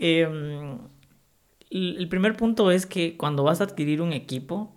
Em, 0.01 0.79
el 1.71 2.09
primer 2.09 2.35
punto 2.35 2.71
es 2.71 2.87
que 2.87 3.18
cuando 3.18 3.42
vas 3.44 3.61
a 3.61 3.64
adquirir 3.64 4.01
un 4.01 4.14
equipo, 4.14 4.75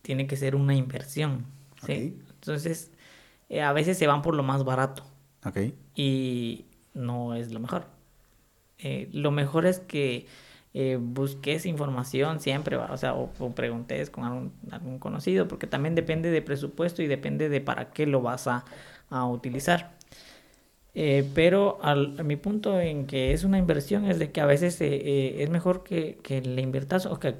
tiene 0.00 0.26
que 0.26 0.36
ser 0.38 0.56
una 0.56 0.74
inversión. 0.74 1.44
¿sí? 1.84 2.18
Entonces, 2.40 2.90
eh, 3.54 3.62
a 3.62 3.72
veces 3.72 3.98
se 3.98 4.06
van 4.06 4.22
por 4.22 4.34
lo 4.34 4.42
más 4.42 4.64
barato 4.64 5.04
ok. 5.44 5.58
y 5.94 6.64
no 6.94 7.34
es 7.34 7.52
lo 7.52 7.60
mejor. 7.60 7.86
Eh, 8.78 9.08
lo 9.12 9.30
mejor 9.30 9.66
es 9.66 9.80
que 9.80 10.26
eh, 10.74 10.98
busques 11.00 11.66
información 11.66 12.40
siempre, 12.40 12.76
¿va? 12.76 12.90
o 12.90 12.96
sea, 12.96 13.14
o, 13.14 13.30
o 13.38 13.50
preguntes 13.50 14.10
con 14.10 14.24
algún, 14.24 14.52
algún 14.72 14.98
conocido, 14.98 15.46
porque 15.46 15.68
también 15.68 15.94
depende 15.94 16.30
de 16.32 16.42
presupuesto 16.42 17.00
y 17.02 17.06
depende 17.06 17.48
de 17.48 17.60
para 17.60 17.90
qué 17.92 18.06
lo 18.06 18.20
vas 18.22 18.48
a, 18.48 18.64
a 19.08 19.24
utilizar. 19.26 19.92
Eh, 20.96 21.28
pero 21.34 21.78
al, 21.82 22.18
a 22.20 22.22
mi 22.22 22.36
punto 22.36 22.80
en 22.80 23.06
que 23.06 23.32
es 23.32 23.44
una 23.44 23.58
inversión 23.58 24.04
es 24.04 24.18
de 24.18 24.30
que 24.30 24.40
a 24.40 24.46
veces 24.46 24.80
eh, 24.80 25.42
es 25.42 25.50
mejor 25.50 25.82
que, 25.82 26.18
que 26.22 26.40
le 26.40 26.62
inviertas 26.62 27.06
o 27.06 27.18
que, 27.18 27.34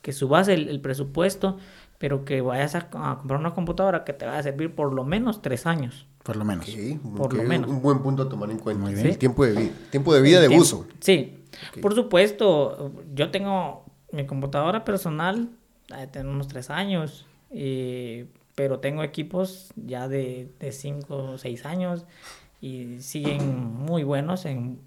que 0.00 0.12
subas 0.12 0.48
el, 0.48 0.68
el 0.68 0.80
presupuesto, 0.80 1.58
pero 2.02 2.24
que 2.24 2.40
vayas 2.40 2.74
a, 2.74 2.88
a 2.94 3.18
comprar 3.18 3.38
una 3.38 3.54
computadora 3.54 4.02
que 4.02 4.12
te 4.12 4.26
va 4.26 4.36
a 4.36 4.42
servir 4.42 4.74
por 4.74 4.92
lo 4.92 5.04
menos 5.04 5.40
tres 5.40 5.66
años. 5.66 6.04
Por 6.24 6.34
lo 6.34 6.44
menos. 6.44 6.68
Ok, 6.68 7.16
Por 7.16 7.32
lo 7.32 7.44
menos. 7.44 7.70
Un 7.70 7.80
buen 7.80 8.00
punto 8.00 8.24
a 8.24 8.28
tomar 8.28 8.50
en 8.50 8.58
cuenta. 8.58 8.82
Muy 8.82 8.96
Sí, 8.96 9.04
bien. 9.04 9.18
Tiempo 9.20 9.44
de 9.44 9.52
vida. 9.52 9.70
Tiempo 9.90 10.12
de 10.12 10.20
vida 10.20 10.40
de 10.40 10.48
Tiempo. 10.48 10.62
uso. 10.62 10.86
Sí, 10.98 11.44
por 11.80 11.94
supuesto, 11.94 12.90
yo 13.14 13.30
tengo 13.30 13.84
mi 14.10 14.26
computadora 14.26 14.84
personal, 14.84 15.50
tengo 16.10 16.28
unos 16.32 16.48
tres 16.48 16.70
años, 16.70 17.24
eh, 17.50 18.26
pero 18.56 18.80
tengo 18.80 19.04
equipos 19.04 19.72
ya 19.76 20.08
de, 20.08 20.50
de 20.58 20.72
cinco 20.72 21.18
o 21.34 21.38
seis 21.38 21.64
años 21.66 22.04
y 22.60 22.98
siguen 22.98 23.64
muy 23.74 24.02
buenos, 24.02 24.44
en, 24.44 24.80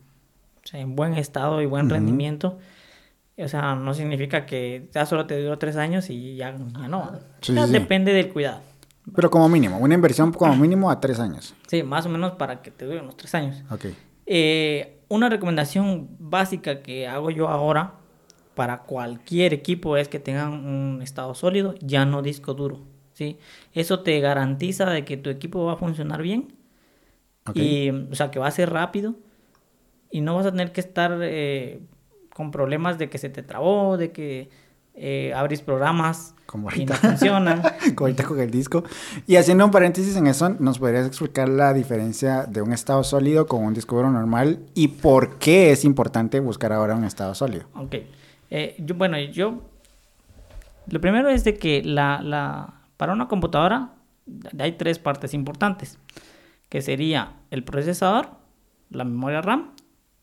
en 0.73 0.97
buen 0.97 1.13
estado 1.13 1.61
y 1.61 1.65
buen 1.65 1.85
Ujú. 1.85 1.95
rendimiento. 1.95 2.57
O 3.37 3.47
sea, 3.47 3.75
no 3.75 3.93
significa 3.93 4.45
que 4.45 4.87
ya 4.93 5.05
solo 5.05 5.25
te 5.27 5.41
duró 5.41 5.57
tres 5.57 5.75
años 5.75 6.09
y 6.09 6.35
ya, 6.37 6.55
ya 6.55 6.87
no. 6.87 7.19
Sí, 7.41 7.51
O 7.51 7.55
sea, 7.55 7.63
sí, 7.65 7.73
sí. 7.73 7.79
Depende 7.79 8.13
del 8.13 8.31
cuidado. 8.31 8.61
Pero 9.15 9.29
como 9.29 9.49
mínimo, 9.49 9.77
una 9.77 9.93
inversión 9.93 10.31
como 10.31 10.55
mínimo 10.55 10.89
a 10.89 10.99
tres 10.99 11.19
años. 11.19 11.53
Sí, 11.67 11.83
más 11.83 12.05
o 12.05 12.09
menos 12.09 12.33
para 12.33 12.61
que 12.61 12.71
te 12.71 12.85
dure 12.85 13.01
unos 13.01 13.17
tres 13.17 13.35
años. 13.35 13.63
Ok. 13.69 13.85
Eh, 14.25 14.99
una 15.09 15.29
recomendación 15.29 16.07
básica 16.17 16.81
que 16.81 17.07
hago 17.07 17.29
yo 17.29 17.47
ahora 17.49 17.95
para 18.55 18.83
cualquier 18.83 19.53
equipo 19.53 19.97
es 19.97 20.07
que 20.07 20.17
tengan 20.19 20.53
un 20.65 21.01
estado 21.03 21.35
sólido, 21.35 21.75
ya 21.81 22.05
no 22.05 22.21
disco 22.21 22.53
duro. 22.53 22.79
¿sí? 23.13 23.37
Eso 23.73 23.99
te 23.99 24.19
garantiza 24.21 24.89
de 24.89 25.03
que 25.05 25.17
tu 25.17 25.29
equipo 25.29 25.65
va 25.65 25.73
a 25.73 25.77
funcionar 25.77 26.21
bien 26.21 26.55
Ok. 27.47 27.57
y, 27.57 27.89
o 27.89 28.15
sea, 28.15 28.31
que 28.31 28.39
va 28.39 28.47
a 28.47 28.51
ser 28.51 28.71
rápido 28.71 29.15
y 30.09 30.21
no 30.21 30.35
vas 30.35 30.45
a 30.47 30.51
tener 30.51 30.71
que 30.71 30.81
estar 30.81 31.19
eh, 31.21 31.81
con 32.35 32.51
problemas 32.51 32.97
de 32.97 33.09
que 33.09 33.17
se 33.17 33.29
te 33.29 33.43
trabó, 33.43 33.95
de 33.95 34.11
que 34.11 34.49
eh, 34.93 35.33
abrís 35.33 35.61
programas 35.61 36.35
Como 36.45 36.69
y 36.75 36.85
no 36.85 36.93
funcionan. 36.93 37.61
Como 37.95 38.07
ahorita 38.07 38.25
con 38.25 38.41
el 38.41 38.51
disco. 38.51 38.83
Y 39.25 39.37
haciendo 39.37 39.63
un 39.63 39.71
paréntesis 39.71 40.17
en 40.17 40.27
eso, 40.27 40.49
¿nos 40.49 40.77
podrías 40.77 41.07
explicar 41.07 41.47
la 41.47 41.73
diferencia 41.73 42.43
de 42.43 42.61
un 42.61 42.73
estado 42.73 43.05
sólido 43.05 43.47
con 43.47 43.63
un 43.63 43.73
disco 43.73 43.95
duro 43.95 44.11
normal 44.11 44.59
y 44.73 44.89
por 44.89 45.37
qué 45.39 45.71
es 45.71 45.85
importante 45.85 46.41
buscar 46.41 46.73
ahora 46.73 46.95
un 46.95 47.05
estado 47.05 47.33
sólido? 47.35 47.67
Ok. 47.73 47.95
Eh, 48.49 48.75
yo, 48.79 48.95
bueno, 48.95 49.17
yo... 49.17 49.61
Lo 50.87 50.99
primero 50.99 51.29
es 51.29 51.45
de 51.45 51.57
que 51.57 51.83
la, 51.83 52.21
la, 52.21 52.81
para 52.97 53.13
una 53.13 53.29
computadora 53.29 53.93
hay 54.59 54.73
tres 54.73 54.99
partes 54.99 55.33
importantes, 55.33 55.99
que 56.67 56.81
sería 56.81 57.37
el 57.49 57.63
procesador, 57.63 58.27
la 58.89 59.05
memoria 59.05 59.41
RAM 59.41 59.71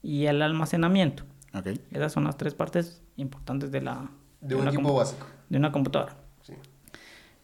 y 0.03 0.27
el 0.27 0.42
almacenamiento. 0.42 1.25
Ok. 1.55 1.67
Esas 1.91 2.12
son 2.12 2.25
las 2.25 2.37
tres 2.37 2.55
partes 2.55 3.03
importantes 3.17 3.71
de 3.71 3.81
la 3.83 4.11
De 4.41 4.55
un 4.55 4.62
una 4.62 4.71
equipo 4.71 4.95
básico. 4.95 5.27
de 5.49 5.59
una 5.59 5.71
computadora. 5.73 6.17
Sí. 6.43 6.55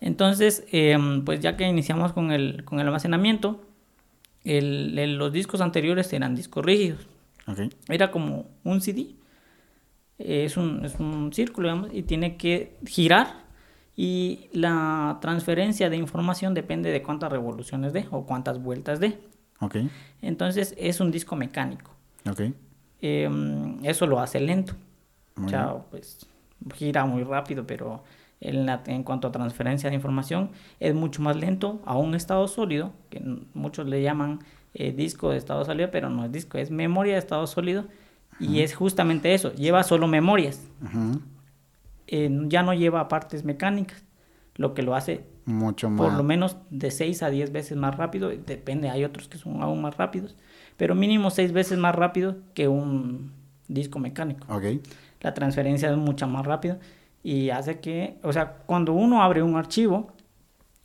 Entonces, 0.01 0.65
em, 0.73 1.25
pues 1.25 1.41
ya 1.41 1.57
que 1.57 1.67
iniciamos 1.69 2.13
con 2.13 2.31
el, 2.31 2.65
con 2.65 2.81
el 2.81 2.87
almacenamiento, 2.87 3.65
el- 4.45 4.99
el- 4.99 5.17
los 5.19 5.33
discos 5.33 5.61
anteriores 5.61 6.13
eran 6.13 6.35
discos 6.35 6.65
rígidos. 6.65 7.07
Ok. 7.47 7.61
Era 7.89 8.11
como 8.11 8.47
un 8.65 8.81
CD. 8.81 9.15
Eh, 10.19 10.45
Es 10.45 10.57
un, 10.57 10.85
es 10.85 10.95
un 10.99 11.33
círculo, 11.33 11.69
digamos, 11.69 11.91
y 11.95 12.03
tiene 12.03 12.37
que 12.37 12.77
girar. 12.87 13.47
Y 13.97 14.49
la 14.53 15.19
transferencia 15.21 15.91
de 15.91 15.97
información 15.97 16.55
depende 16.55 16.91
de 16.93 17.03
cuántas 17.03 17.33
revoluciones 17.33 17.93
dé 17.93 18.07
o 18.13 18.25
cuántas 18.27 18.63
vueltas 18.63 19.01
dé. 19.01 19.19
Ok. 19.61 19.77
Entonces 20.23 20.75
es 20.79 21.01
un 21.01 21.11
disco 21.11 21.35
mecánico. 21.35 21.91
Ok. 22.31 22.43
Em, 23.01 23.85
eso 23.85 24.07
lo 24.07 24.21
hace 24.21 24.41
lento. 24.41 24.75
Muy 25.37 25.49
sea, 25.51 25.75
pues 25.91 26.27
gira 26.75 27.05
muy 27.07 27.23
rápido, 27.23 27.67
pero 27.67 28.03
en, 28.41 28.67
la- 28.67 28.83
en 28.87 29.03
cuanto 29.05 29.29
a 29.29 29.33
transferencia 29.33 29.89
de 29.89 29.97
información 29.97 30.51
es 30.81 30.95
mucho 30.95 31.23
más 31.23 31.37
lento 31.37 31.81
a 31.85 31.97
un 31.97 32.15
estado 32.15 32.49
sólido, 32.49 32.93
que 33.11 33.23
muchos 33.55 33.87
le 33.87 34.03
llaman 34.03 34.41
eh, 34.75 34.93
disco 34.93 35.31
de 35.31 35.39
estado 35.39 35.65
sólido, 35.65 35.91
pero 35.93 36.11
no 36.11 36.25
es 36.25 36.33
disco, 36.33 36.59
es 36.59 36.71
memoria 36.71 37.15
de 37.15 37.19
estado 37.21 37.47
sólido. 37.47 37.85
Y 38.41 38.61
es 38.61 38.75
justamente 38.75 39.35
eso, 39.35 39.53
lleva 39.55 39.83
solo 39.83 40.07
memorias, 40.07 40.69
eh, 42.07 42.31
ya 42.47 42.63
no 42.63 42.75
lleva 42.75 43.09
partes 43.09 43.45
mecánicas, 43.45 44.05
lo 44.57 44.75
que 44.75 44.83
lo 44.83 44.95
hace 44.95 45.25
Mucho 45.45 45.91
más. 45.91 45.99
por 45.99 46.13
lo 46.13 46.23
menos 46.23 46.57
de 46.71 46.91
6 46.91 47.23
a 47.23 47.31
10 47.31 47.53
veces 47.53 47.77
más 47.77 47.97
rápido, 47.97 48.29
depende, 48.31 48.91
hay 48.91 49.05
otros 49.05 49.29
que 49.29 49.39
son 49.39 49.63
aún 49.63 49.83
más 49.83 49.97
rápidos, 49.97 50.37
pero 50.79 50.95
mínimo 50.95 51.29
6 51.31 51.53
veces 51.53 51.77
más 51.79 51.95
rápido 51.95 52.37
que 52.55 52.67
un 52.69 53.33
disco 53.69 53.99
mecánico. 53.99 54.47
Ok. 54.53 54.65
La 55.21 55.35
transferencia 55.35 55.91
es 55.91 55.97
mucho 55.99 56.27
más 56.27 56.47
rápida 56.47 56.79
y 57.23 57.51
hace 57.51 57.81
que, 57.81 58.17
o 58.23 58.33
sea, 58.33 58.55
cuando 58.65 58.95
uno 58.95 59.23
abre 59.23 59.43
un 59.43 59.57
archivo, 59.57 60.13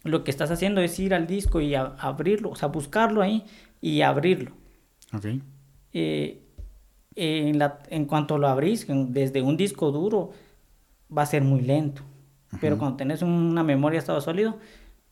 lo 0.03 0.25
que 0.25 0.31
estás 0.31 0.51
haciendo 0.51 0.81
es 0.81 0.99
ir 0.99 1.13
al 1.13 1.27
disco 1.27 1.61
y 1.61 1.75
a- 1.75 1.95
abrirlo, 1.99 2.49
o 2.49 2.55
sea, 2.57 2.67
buscarlo 2.67 3.21
ahí 3.21 3.45
y 3.79 4.01
abrirlo. 4.01 4.51
Ok. 5.13 5.25
Eh, 5.93 6.41
en, 7.15 7.59
la, 7.59 7.79
en 7.89 8.05
cuanto 8.05 8.37
lo 8.37 8.47
abrís 8.47 8.87
desde 8.89 9.41
un 9.41 9.55
disco 9.55 9.91
duro, 9.91 10.31
va 11.15 11.21
a 11.21 11.25
ser 11.27 11.43
muy 11.43 11.61
lento. 11.61 12.01
Pero 12.61 12.77
cuando 12.77 12.97
tenés 12.97 13.21
una 13.23 13.63
memoria 13.63 13.97
de 13.97 13.99
estado 14.01 14.21
sólido, 14.21 14.59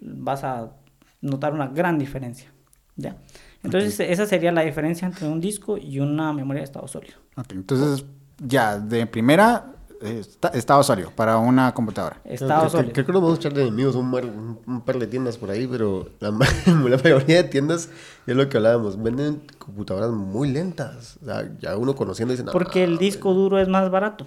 vas 0.02 0.44
a 0.44 0.74
notar 1.22 1.54
una 1.54 1.67
gran 1.67 1.98
diferencia. 1.98 2.52
¿ya? 2.96 3.15
Entonces, 3.63 4.00
esa 4.00 4.26
sería 4.26 4.52
la 4.52 4.62
diferencia 4.62 5.06
entre 5.08 5.28
un 5.28 5.39
disco 5.39 5.78
y 5.78 6.00
una 6.00 6.34
memoria 6.34 6.62
de 6.62 6.65
estado 6.65 6.88
sólido. 6.88 7.15
Entonces, 7.50 8.06
ya, 8.39 8.80
de 8.80 9.06
primera, 9.06 9.74
eh, 10.02 10.17
esta- 10.19 10.47
estado 10.50 10.82
sólido 10.82 11.12
para 11.12 11.38
una 11.38 11.71
computadora. 11.74 12.19
Estado 12.24 12.62
creo, 12.62 12.69
sólido. 12.71 12.93
creo 12.93 13.06
que 13.06 13.12
nos 13.13 13.21
vamos 13.21 13.38
a 13.38 13.39
echar 13.39 13.54
de 13.54 13.62
enemigos 13.62 13.95
un, 13.95 14.10
mar- 14.10 14.26
un- 14.26 14.60
un 14.65 14.82
par 14.82 14.97
de 14.97 15.06
tiendas 15.06 15.38
por 15.38 15.52
ahí, 15.52 15.67
pero 15.67 16.10
la, 16.19 16.32
ma- 16.32 16.45
la 16.89 16.97
mayoría 16.97 17.43
de 17.43 17.50
tiendas, 17.50 17.89
es 18.26 18.36
lo 18.36 18.50
que 18.50 18.58
hablábamos, 18.58 19.02
venden 19.02 19.43
computadoras 19.60 20.10
muy 20.10 20.50
lentas. 20.52 21.19
O 21.21 21.26
sea, 21.26 21.47
ya 21.60 21.78
uno 21.78 21.95
conociendo 21.95 22.34
dice, 22.34 22.43
Porque 22.52 22.84
el 22.84 22.97
disco 22.97 23.34
duro 23.36 23.60
es 23.60 23.67
más 23.67 23.91
barato. 23.91 24.26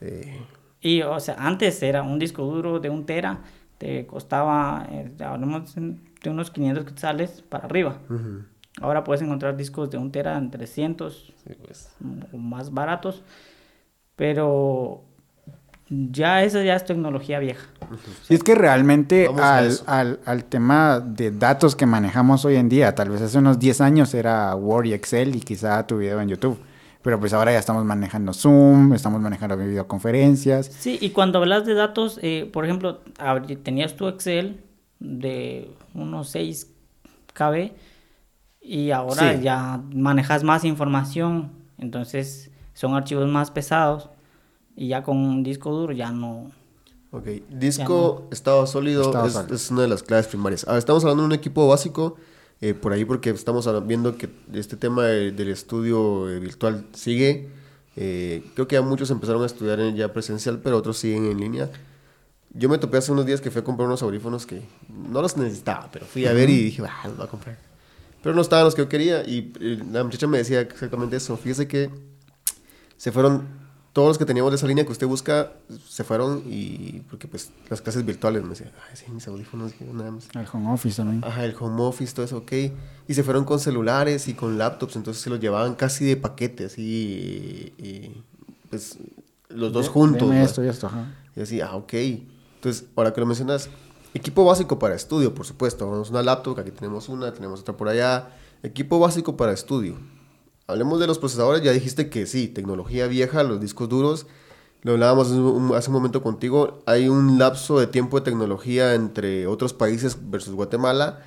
Sí. 0.00 0.32
Y, 0.80 1.02
o 1.02 1.20
sea, 1.20 1.36
antes 1.38 1.80
era 1.82 2.02
un 2.02 2.18
disco 2.18 2.42
duro 2.44 2.80
de 2.80 2.90
un 2.90 3.06
tera, 3.06 3.40
te 3.78 4.06
costaba, 4.06 4.86
eh, 4.90 5.12
hablamos 5.20 5.74
de 5.76 6.30
unos 6.30 6.50
500 6.50 6.84
quetzales 6.86 7.42
para 7.48 7.64
arriba. 7.66 7.98
Ujú. 8.10 8.42
Ahora 8.80 9.04
puedes 9.04 9.22
encontrar 9.22 9.56
discos 9.56 9.90
de 9.90 9.98
un 9.98 10.10
tera 10.10 10.36
en 10.36 10.50
300 10.50 11.32
Sí, 11.46 11.54
pues. 11.64 11.90
o 12.32 12.36
más 12.36 12.72
baratos, 12.72 13.22
pero 14.16 15.04
ya 15.88 16.42
esa 16.42 16.62
ya 16.62 16.74
es 16.74 16.84
tecnología 16.84 17.38
vieja. 17.38 17.66
Y 18.28 18.34
es 18.34 18.42
que 18.42 18.54
realmente 18.54 19.28
al, 19.40 19.78
al, 19.86 20.20
al 20.24 20.44
tema 20.44 21.00
de 21.00 21.30
datos 21.30 21.76
que 21.76 21.86
manejamos 21.86 22.44
hoy 22.44 22.56
en 22.56 22.68
día, 22.68 22.94
tal 22.94 23.10
vez 23.10 23.22
hace 23.22 23.38
unos 23.38 23.58
10 23.58 23.80
años 23.80 24.14
era 24.14 24.54
Word 24.56 24.86
y 24.86 24.92
Excel 24.94 25.36
y 25.36 25.40
quizá 25.40 25.86
tu 25.86 25.98
video 25.98 26.20
en 26.20 26.28
YouTube. 26.28 26.58
Pero 27.02 27.20
pues 27.20 27.34
ahora 27.34 27.52
ya 27.52 27.58
estamos 27.58 27.84
manejando 27.84 28.32
Zoom, 28.32 28.94
estamos 28.94 29.20
manejando 29.20 29.58
videoconferencias. 29.58 30.66
Sí, 30.66 30.96
y 31.02 31.10
cuando 31.10 31.38
hablas 31.38 31.66
de 31.66 31.74
datos, 31.74 32.18
eh, 32.22 32.48
por 32.50 32.64
ejemplo, 32.64 33.00
tenías 33.62 33.94
tu 33.94 34.08
Excel 34.08 34.64
de 35.00 35.70
unos 35.92 36.30
6 36.30 36.72
KB 37.34 37.72
y 38.64 38.90
ahora 38.90 39.34
Sí. 39.36 39.42
ya 39.42 39.80
manejas 39.94 40.42
más 40.42 40.64
información, 40.64 41.52
entonces 41.78 42.50
son 42.72 42.94
archivos 42.94 43.28
más 43.28 43.50
pesados 43.50 44.08
y 44.74 44.88
ya 44.88 45.02
con 45.04 45.18
un 45.18 45.42
disco 45.44 45.70
duro 45.72 45.92
ya 45.92 46.10
no... 46.10 46.50
Ok, 47.12 47.28
disco, 47.50 48.26
estado 48.32 48.66
sólido, 48.66 49.02
Estado 49.02 49.26
es, 49.28 49.52
es 49.52 49.70
una 49.70 49.82
de 49.82 49.88
las 49.88 50.02
claves 50.02 50.26
primarias. 50.26 50.64
Ahora, 50.66 50.78
estamos 50.78 51.04
hablando 51.04 51.22
de 51.22 51.26
un 51.28 51.32
equipo 51.34 51.68
básico, 51.68 52.16
eh, 52.60 52.74
por 52.74 52.92
ahí 52.92 53.04
porque 53.04 53.30
estamos 53.30 53.68
viendo 53.86 54.16
que 54.16 54.28
este 54.52 54.76
tema 54.76 55.04
de- 55.04 55.30
del 55.30 55.48
estudio 55.50 56.28
eh, 56.28 56.40
virtual 56.40 56.86
sigue. 56.92 57.50
Eh, 57.94 58.42
creo 58.54 58.66
que 58.66 58.74
ya 58.74 58.82
muchos 58.82 59.10
empezaron 59.12 59.42
a 59.44 59.46
estudiar 59.46 59.78
en- 59.78 59.94
ya 59.94 60.12
presencial, 60.12 60.58
pero 60.58 60.76
otros 60.78 60.96
siguen 60.98 61.26
en 61.26 61.38
línea. 61.38 61.70
Yo 62.52 62.68
me 62.68 62.78
topé 62.78 62.96
hace 62.96 63.12
unos 63.12 63.26
días 63.26 63.40
que 63.40 63.50
fui 63.52 63.60
a 63.60 63.64
comprar 63.64 63.86
unos 63.86 64.02
audífonos 64.02 64.44
que 64.46 64.62
no 64.88 65.22
los 65.22 65.36
necesitaba, 65.36 65.88
pero 65.92 66.06
fui 66.06 66.26
a 66.26 66.32
ver 66.32 66.50
y 66.50 66.64
dije, 66.64 66.82
ah, 66.84 67.06
los 67.06 67.16
voy 67.16 67.26
a 67.26 67.30
comprar. 67.30 67.58
Pero 68.24 68.34
no 68.34 68.40
estaban 68.42 68.64
los 68.64 68.74
que 68.74 68.82
yo 68.82 68.88
quería 68.88 69.22
y 69.22 69.52
eh, 69.60 69.80
la 69.92 70.02
muchacha 70.02 70.26
me 70.26 70.38
decía 70.38 70.62
exactamente 70.62 71.14
eso. 71.16 71.36
Fíjese 71.36 71.68
que 71.68 71.90
se 72.96 73.12
fueron 73.12 73.62
todos 73.92 74.08
los 74.08 74.18
que 74.18 74.24
teníamos 74.24 74.50
de 74.50 74.56
esa 74.56 74.66
línea 74.66 74.84
que 74.84 74.90
usted 74.90 75.06
busca 75.06 75.52
se 75.88 76.02
fueron 76.02 76.42
y 76.46 77.02
porque 77.08 77.28
pues 77.28 77.50
las 77.70 77.80
clases 77.80 78.04
virtuales 78.04 78.42
me 78.42 78.48
decía 78.48 78.72
ay 78.90 78.96
sí 78.96 79.04
mis 79.12 79.28
audífonos 79.28 79.72
nada 79.92 80.10
más 80.10 80.24
El 80.34 80.46
home 80.52 80.72
office 80.72 80.96
también. 80.96 81.22
ajá 81.24 81.44
el 81.44 81.54
home 81.56 81.80
office 81.80 82.12
todo 82.12 82.24
eso 82.26 82.38
ok 82.38 82.52
y 83.06 83.14
se 83.14 83.22
fueron 83.22 83.44
con 83.44 83.60
celulares 83.60 84.26
y 84.26 84.34
con 84.34 84.58
laptops 84.58 84.96
entonces 84.96 85.22
se 85.22 85.30
los 85.30 85.38
llevaban 85.38 85.76
casi 85.76 86.04
de 86.06 86.16
paquete 86.16 86.64
así 86.64 87.72
y, 87.78 87.84
y, 87.84 88.22
pues, 88.68 88.98
los 89.48 89.72
dos 89.72 89.88
juntos. 89.88 90.28
Deme 90.28 90.40
¿va? 90.40 90.46
esto 90.46 90.64
y 90.64 90.68
esto, 90.68 90.86
ajá. 90.88 91.14
Y 91.36 91.40
así, 91.40 91.60
ah, 91.60 91.74
ok. 91.76 91.92
Entonces, 91.94 92.86
ahora 92.96 93.12
que 93.12 93.20
lo 93.20 93.26
mencionas, 93.26 93.68
equipo 94.14 94.44
básico 94.44 94.78
para 94.78 94.94
estudio, 94.94 95.34
por 95.34 95.46
supuesto. 95.46 95.84
Tenemos 95.84 96.10
una 96.10 96.22
laptop, 96.22 96.58
aquí 96.58 96.70
tenemos 96.70 97.08
una, 97.08 97.32
tenemos 97.32 97.60
otra 97.60 97.76
por 97.76 97.88
allá. 97.88 98.30
Equipo 98.62 98.98
básico 98.98 99.36
para 99.36 99.52
estudio. 99.52 99.96
Hablemos 100.66 100.98
de 100.98 101.06
los 101.06 101.18
procesadores, 101.18 101.62
ya 101.62 101.72
dijiste 101.72 102.08
que 102.08 102.26
sí, 102.26 102.48
tecnología 102.48 103.06
vieja, 103.06 103.42
los 103.42 103.60
discos 103.60 103.88
duros. 103.88 104.26
Lo 104.82 104.92
hablábamos 104.92 105.28
hace 105.28 105.88
un- 105.90 105.94
momento 105.94 106.22
contigo. 106.22 106.82
Hay 106.86 107.08
un 107.08 107.38
lapso 107.38 107.78
de 107.78 107.86
tiempo 107.86 108.18
de 108.20 108.24
tecnología 108.24 108.94
entre 108.94 109.46
otros 109.46 109.72
países 109.74 110.16
versus 110.30 110.54
Guatemala. 110.54 111.22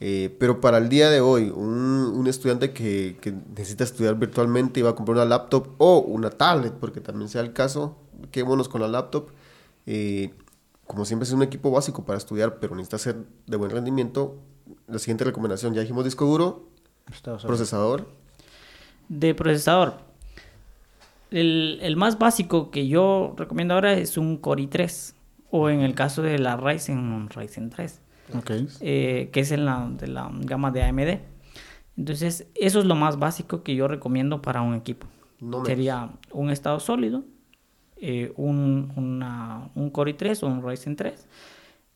Eh, 0.00 0.34
pero 0.40 0.60
para 0.60 0.78
el 0.78 0.88
día 0.88 1.08
de 1.08 1.20
hoy, 1.20 1.50
un, 1.54 2.26
estudiante 2.26 2.72
que, 2.72 3.16
que 3.20 3.32
necesita 3.56 3.84
estudiar 3.84 4.16
virtualmente 4.18 4.80
y 4.80 4.82
va 4.82 4.90
a 4.90 4.94
comprar 4.94 5.16
una 5.16 5.24
laptop 5.26 5.68
o 5.78 5.98
una 6.00 6.30
tablet, 6.30 6.72
porque 6.74 7.00
también 7.00 7.28
sea 7.28 7.42
el 7.42 7.52
caso, 7.52 7.96
quedémonos 8.30 8.68
con 8.68 8.80
la 8.80 8.88
laptop. 8.88 9.28
eh, 9.86 10.34
como 10.86 11.04
siempre 11.04 11.24
es 11.26 11.32
un 11.32 11.42
equipo 11.42 11.70
básico 11.70 12.04
para 12.04 12.18
estudiar, 12.18 12.58
pero 12.58 12.74
necesita 12.74 12.98
ser 12.98 13.16
de 13.46 13.56
buen 13.56 13.70
rendimiento. 13.70 14.36
La 14.86 14.98
siguiente 14.98 15.24
recomendación, 15.24 15.74
ya 15.74 15.80
dijimos 15.80 16.04
disco 16.04 16.24
duro, 16.26 16.68
procesador. 17.42 18.08
De 19.08 19.34
procesador. 19.34 19.94
El, 21.30 21.78
el 21.82 21.96
más 21.96 22.18
básico 22.18 22.70
que 22.70 22.86
yo 22.86 23.34
recomiendo 23.36 23.74
ahora 23.74 23.94
es 23.94 24.16
un 24.16 24.36
Core 24.36 24.62
i3. 24.64 25.14
O 25.50 25.68
en 25.68 25.80
el 25.80 25.94
caso 25.94 26.22
de 26.22 26.38
la 26.38 26.56
Ryzen, 26.56 26.98
un 26.98 27.28
Ryzen 27.28 27.70
3. 27.70 28.00
Ok. 28.36 28.50
eh, 28.80 29.28
que 29.32 29.40
es 29.40 29.52
en 29.52 29.64
la, 29.64 29.88
de 29.88 30.08
la 30.08 30.30
gama 30.32 30.70
de 30.70 30.82
AMD. 30.82 31.18
Entonces, 31.96 32.46
eso 32.54 32.80
es 32.80 32.86
lo 32.86 32.94
más 32.94 33.18
básico 33.18 33.62
que 33.62 33.76
yo 33.76 33.86
recomiendo 33.86 34.42
para 34.42 34.62
un 34.62 34.74
equipo. 34.74 35.06
No. 35.40 35.64
Sería 35.64 36.10
un 36.32 36.50
estado 36.50 36.80
sólido, 36.80 37.22
eh, 38.06 38.32
un, 38.36 38.92
una- 38.96 39.70
un 39.74 39.88
Core 39.90 40.16
i3 40.16 40.42
o 40.42 40.46
un 40.48 40.62
Ryzen 40.62 40.96
3 40.96 41.26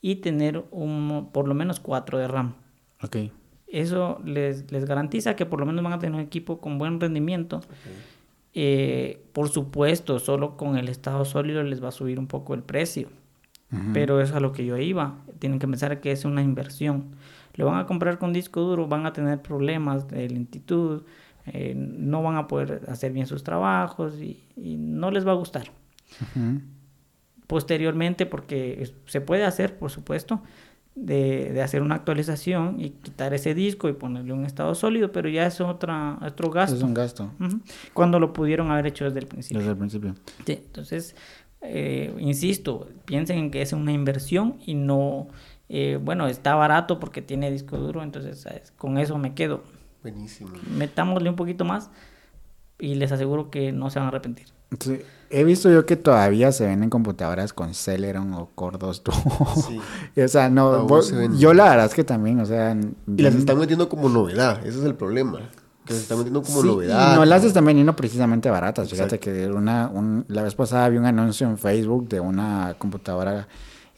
y 0.01 0.17
tener 0.17 0.65
un, 0.71 1.29
por 1.33 1.47
lo 1.49 1.55
menos 1.55 1.81
4 1.81 2.19
de 2.19 2.29
RAM. 2.29 2.55
Ok. 3.03 3.17
Eso 3.67 4.21
les, 4.25 4.71
les 4.73 4.85
garantiza 4.87 5.37
que 5.37 5.45
por 5.45 5.61
lo 5.61 5.67
menos 5.67 5.85
van 5.85 5.93
a 5.93 5.99
tener 5.99 6.15
un 6.15 6.21
equipo 6.23 6.61
con 6.61 6.79
buen 6.79 6.99
rendimiento. 7.01 7.61
Eh, 8.55 9.23
por 9.33 9.49
supuesto, 9.51 10.19
solo 10.19 10.57
con 10.57 10.79
el 10.79 10.89
estado 10.89 11.25
sólido 11.25 11.63
les 11.63 11.83
va 11.83 11.89
a 11.89 11.93
subir 11.93 12.19
un 12.19 12.27
poco 12.27 12.55
el 12.55 12.63
precio. 12.63 13.09
Pero 13.93 14.23
es 14.23 14.33
a 14.33 14.41
lo 14.41 14.53
que 14.53 14.65
yo 14.65 14.79
iba. 14.79 15.17
Tienen 15.39 15.59
que 15.59 15.69
pensar 15.69 16.01
que 16.01 16.11
es 16.13 16.25
una 16.25 16.43
inversión. 16.43 17.05
Lo 17.55 17.67
van 17.67 17.79
a 17.79 17.87
comprar 17.87 18.19
con 18.19 18.33
disco 18.33 18.63
duro, 18.63 18.87
van 18.89 19.05
a 19.05 19.13
tener 19.13 19.43
problemas 19.43 20.09
de 20.09 20.31
lentitud, 20.31 21.03
eh, 21.47 21.75
no 21.77 22.23
van 22.23 22.37
a 22.37 22.47
poder 22.49 22.83
hacer 22.89 23.13
bien 23.13 23.27
sus 23.27 23.43
trabajos 23.43 24.15
y, 24.21 24.43
y 24.57 24.77
no 24.79 25.11
les 25.11 25.27
va 25.27 25.33
a 25.33 25.35
gustar. 25.35 25.71
Posteriormente, 27.47 28.27
porque 28.27 28.93
se 29.07 29.21
puede 29.21 29.45
hacer, 29.45 29.79
por 29.79 29.91
supuesto, 29.91 30.43
de, 30.95 31.53
de 31.53 31.63
hacer 31.63 31.83
una 31.83 31.95
actualización 31.95 32.81
y 32.81 32.91
quitar 32.91 33.33
ese 33.33 33.55
disco 33.55 33.89
y 33.89 33.93
ponerle 33.93 34.33
un 34.33 34.45
estado 34.45 34.75
sólido, 34.75 35.13
pero 35.13 35.29
ya 35.29 35.47
es 35.47 35.61
otra, 35.61 36.19
otro 36.21 36.51
gasto. 36.51 36.77
Es 36.77 36.83
un 36.83 36.95
gasto. 36.95 37.31
Cuando 37.95 38.19
lo 38.21 38.33
pudieron 38.33 38.71
haber 38.71 38.87
hecho 38.89 39.05
desde 39.05 39.21
el 39.21 39.27
principio. 39.27 39.59
Desde 39.61 39.73
el 39.73 39.79
principio. 39.79 40.15
Sí, 40.45 40.53
entonces, 40.53 41.15
eh, 41.63 42.15
insisto, 42.19 42.89
piensen 43.05 43.39
en 43.39 43.51
que 43.51 43.63
es 43.63 43.73
una 43.73 43.93
inversión 43.93 44.57
y 44.67 44.75
no, 44.75 45.29
eh, 45.69 45.99
bueno, 46.03 46.27
está 46.29 46.55
barato 46.55 46.99
porque 46.99 47.23
tiene 47.23 47.51
disco 47.51 47.79
duro, 47.79 48.03
entonces 48.03 48.41
¿sabes? 48.41 48.73
con 48.77 48.99
eso 48.99 49.17
me 49.19 49.35
quedo. 49.35 49.63
Buenísimo. 50.03 50.51
Metámosle 50.77 51.31
un 51.31 51.37
poquito 51.37 51.65
más 51.65 51.91
y 52.79 52.95
les 52.95 53.11
aseguro 53.13 53.51
que 53.51 53.73
no 53.73 53.91
se 53.91 53.99
van 53.99 54.07
a 54.07 54.09
arrepentir. 54.09 54.47
Sí, 54.81 55.01
He 55.31 55.45
visto 55.45 55.71
yo 55.71 55.85
que 55.85 55.97
todavía 55.97 56.53
se 56.53 56.65
venden 56.67 56.89
computadoras 56.89 57.53
con 57.53 57.75
Celeron 57.75 58.33
o 58.33 58.49
Core 58.55 58.79
2 58.79 59.05
Duo. 59.05 59.15
Sí. 59.69 59.79
o 60.23 60.29
sea, 60.29 60.49
no, 60.49 60.87
yo 61.37 61.53
la 61.53 61.65
verdad 61.69 61.85
es 61.87 61.95
que 61.95 62.03
también, 62.05 62.41
o 62.41 62.47
sea... 62.47 62.75
Y 63.07 63.23
las 63.23 63.35
están 63.35 63.59
metiendo 63.59 63.91
como 63.91 64.09
novedad, 64.09 64.65
ese 64.67 64.79
es 64.79 64.85
el 64.87 64.95
problema. 64.95 65.51
Que 65.85 65.93
las 65.93 66.03
están 66.03 66.17
metiendo 66.19 66.43
como 66.43 66.63
Sí, 66.63 66.67
novedad. 66.69 67.15
no 67.17 67.25
las 67.27 67.45
están 67.45 67.65
vendiendo 67.67 67.95
precisamente 67.95 68.49
baratas. 68.51 68.89
Fíjate 68.89 69.17
Exacto. 69.17 69.33
que 69.35 69.47
una, 69.53 69.89
un- 69.89 70.25
la 70.29 70.43
vez 70.43 70.55
pasada 70.55 70.89
vi 70.89 70.97
un 70.97 71.05
anuncio 71.05 71.47
en 71.47 71.59
Facebook 71.59 72.09
de 72.09 72.21
una 72.21 72.75
computadora, 72.79 73.49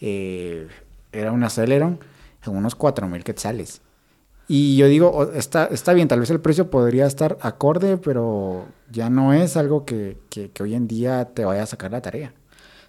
eh, 0.00 0.66
era 1.12 1.30
una 1.30 1.48
Celeron, 1.48 2.00
en 2.44 2.56
unos 2.56 2.74
4000 2.74 3.22
quetzales. 3.22 3.82
Y 4.52 4.76
yo 4.76 4.88
digo, 4.88 5.30
está, 5.32 5.66
está 5.66 5.92
bien, 5.92 6.08
tal 6.08 6.18
vez 6.18 6.28
el 6.30 6.40
precio 6.40 6.70
podría 6.70 7.06
estar 7.06 7.38
acorde, 7.40 7.98
pero 7.98 8.66
ya 8.90 9.08
no 9.08 9.32
es 9.32 9.56
algo 9.56 9.84
que, 9.84 10.16
que- 10.28 10.50
que 10.50 10.62
hoy 10.64 10.74
en 10.74 10.88
día 10.88 11.26
te 11.26 11.44
vaya 11.44 11.62
a 11.62 11.66
sacar 11.66 11.92
la 11.92 12.02
tarea. 12.02 12.34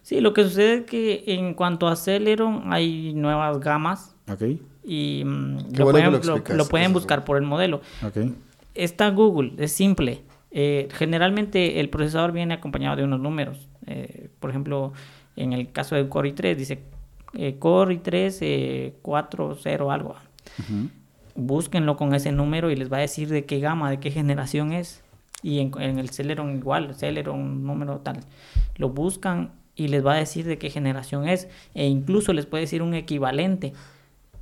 Sí, 0.02 0.22
lo 0.22 0.34
que 0.34 0.42
sucede 0.44 0.74
es 0.80 0.86
que 0.86 1.24
en 1.28 1.54
cuanto 1.54 1.88
a 1.88 1.96
Celeron 1.96 2.74
hay 2.74 3.14
nuevas 3.14 3.60
gamas 3.60 4.16
¿Ok? 4.28 4.42
y 4.84 5.22
mm, 5.24 5.76
lo, 5.78 5.86
pueden, 5.92 6.06
lo 6.06 6.12
lo- 6.14 6.18
explicas, 6.18 6.58
lo 6.58 6.66
pueden 6.66 6.94
buscar 6.94 7.24
por 7.26 7.38
el 7.38 7.44
modelo. 7.44 7.82
¿Ok? 8.04 8.32
Está 8.74 9.12
Google, 9.12 9.54
es 9.60 9.72
simple. 9.72 10.24
Eh, 10.50 10.88
generalmente 10.94 11.80
el 11.80 11.90
procesador 11.92 12.32
viene 12.32 12.56
acompañado 12.56 12.96
de 12.96 13.04
unos 13.04 13.20
números. 13.20 13.70
Eh, 13.86 14.30
por 14.40 14.50
ejemplo, 14.50 14.94
en 15.36 15.54
el 15.54 15.72
caso 15.72 15.94
del 15.94 16.10
Core 16.10 16.34
i3 16.34 16.56
dice 16.56 16.80
eh, 17.34 17.58
Core 17.60 18.02
i3 18.02 18.38
eh, 18.42 18.96
40 19.04 19.94
algo. 19.94 20.16
Ujú. 20.58 20.90
Búsquenlo 21.36 21.96
con 21.98 22.14
ese 22.14 22.32
número 22.32 22.72
y 22.72 22.76
les 22.76 22.92
va 22.92 22.98
a 22.98 23.02
decir 23.02 23.30
de 23.30 23.46
qué 23.46 23.60
gama, 23.60 23.90
de 23.90 24.00
qué 24.00 24.12
generación 24.12 24.74
es. 24.74 25.04
Y 25.44 25.60
en, 25.60 26.00
el 26.00 26.10
Celeron 26.10 26.56
igual, 26.56 26.94
Celeron 26.96 27.66
número 27.66 28.00
tal. 28.00 28.20
Lo 28.78 28.90
buscan 28.90 29.52
y 29.76 29.88
les 29.88 30.06
va 30.06 30.14
a 30.14 30.18
decir 30.18 30.46
de 30.46 30.58
qué 30.58 30.70
generación 30.70 31.28
es. 31.28 31.48
E 31.74 31.88
incluso 31.88 32.34
les 32.34 32.46
puede 32.46 32.62
decir 32.62 32.82
un 32.82 32.94
equivalente 32.94 33.74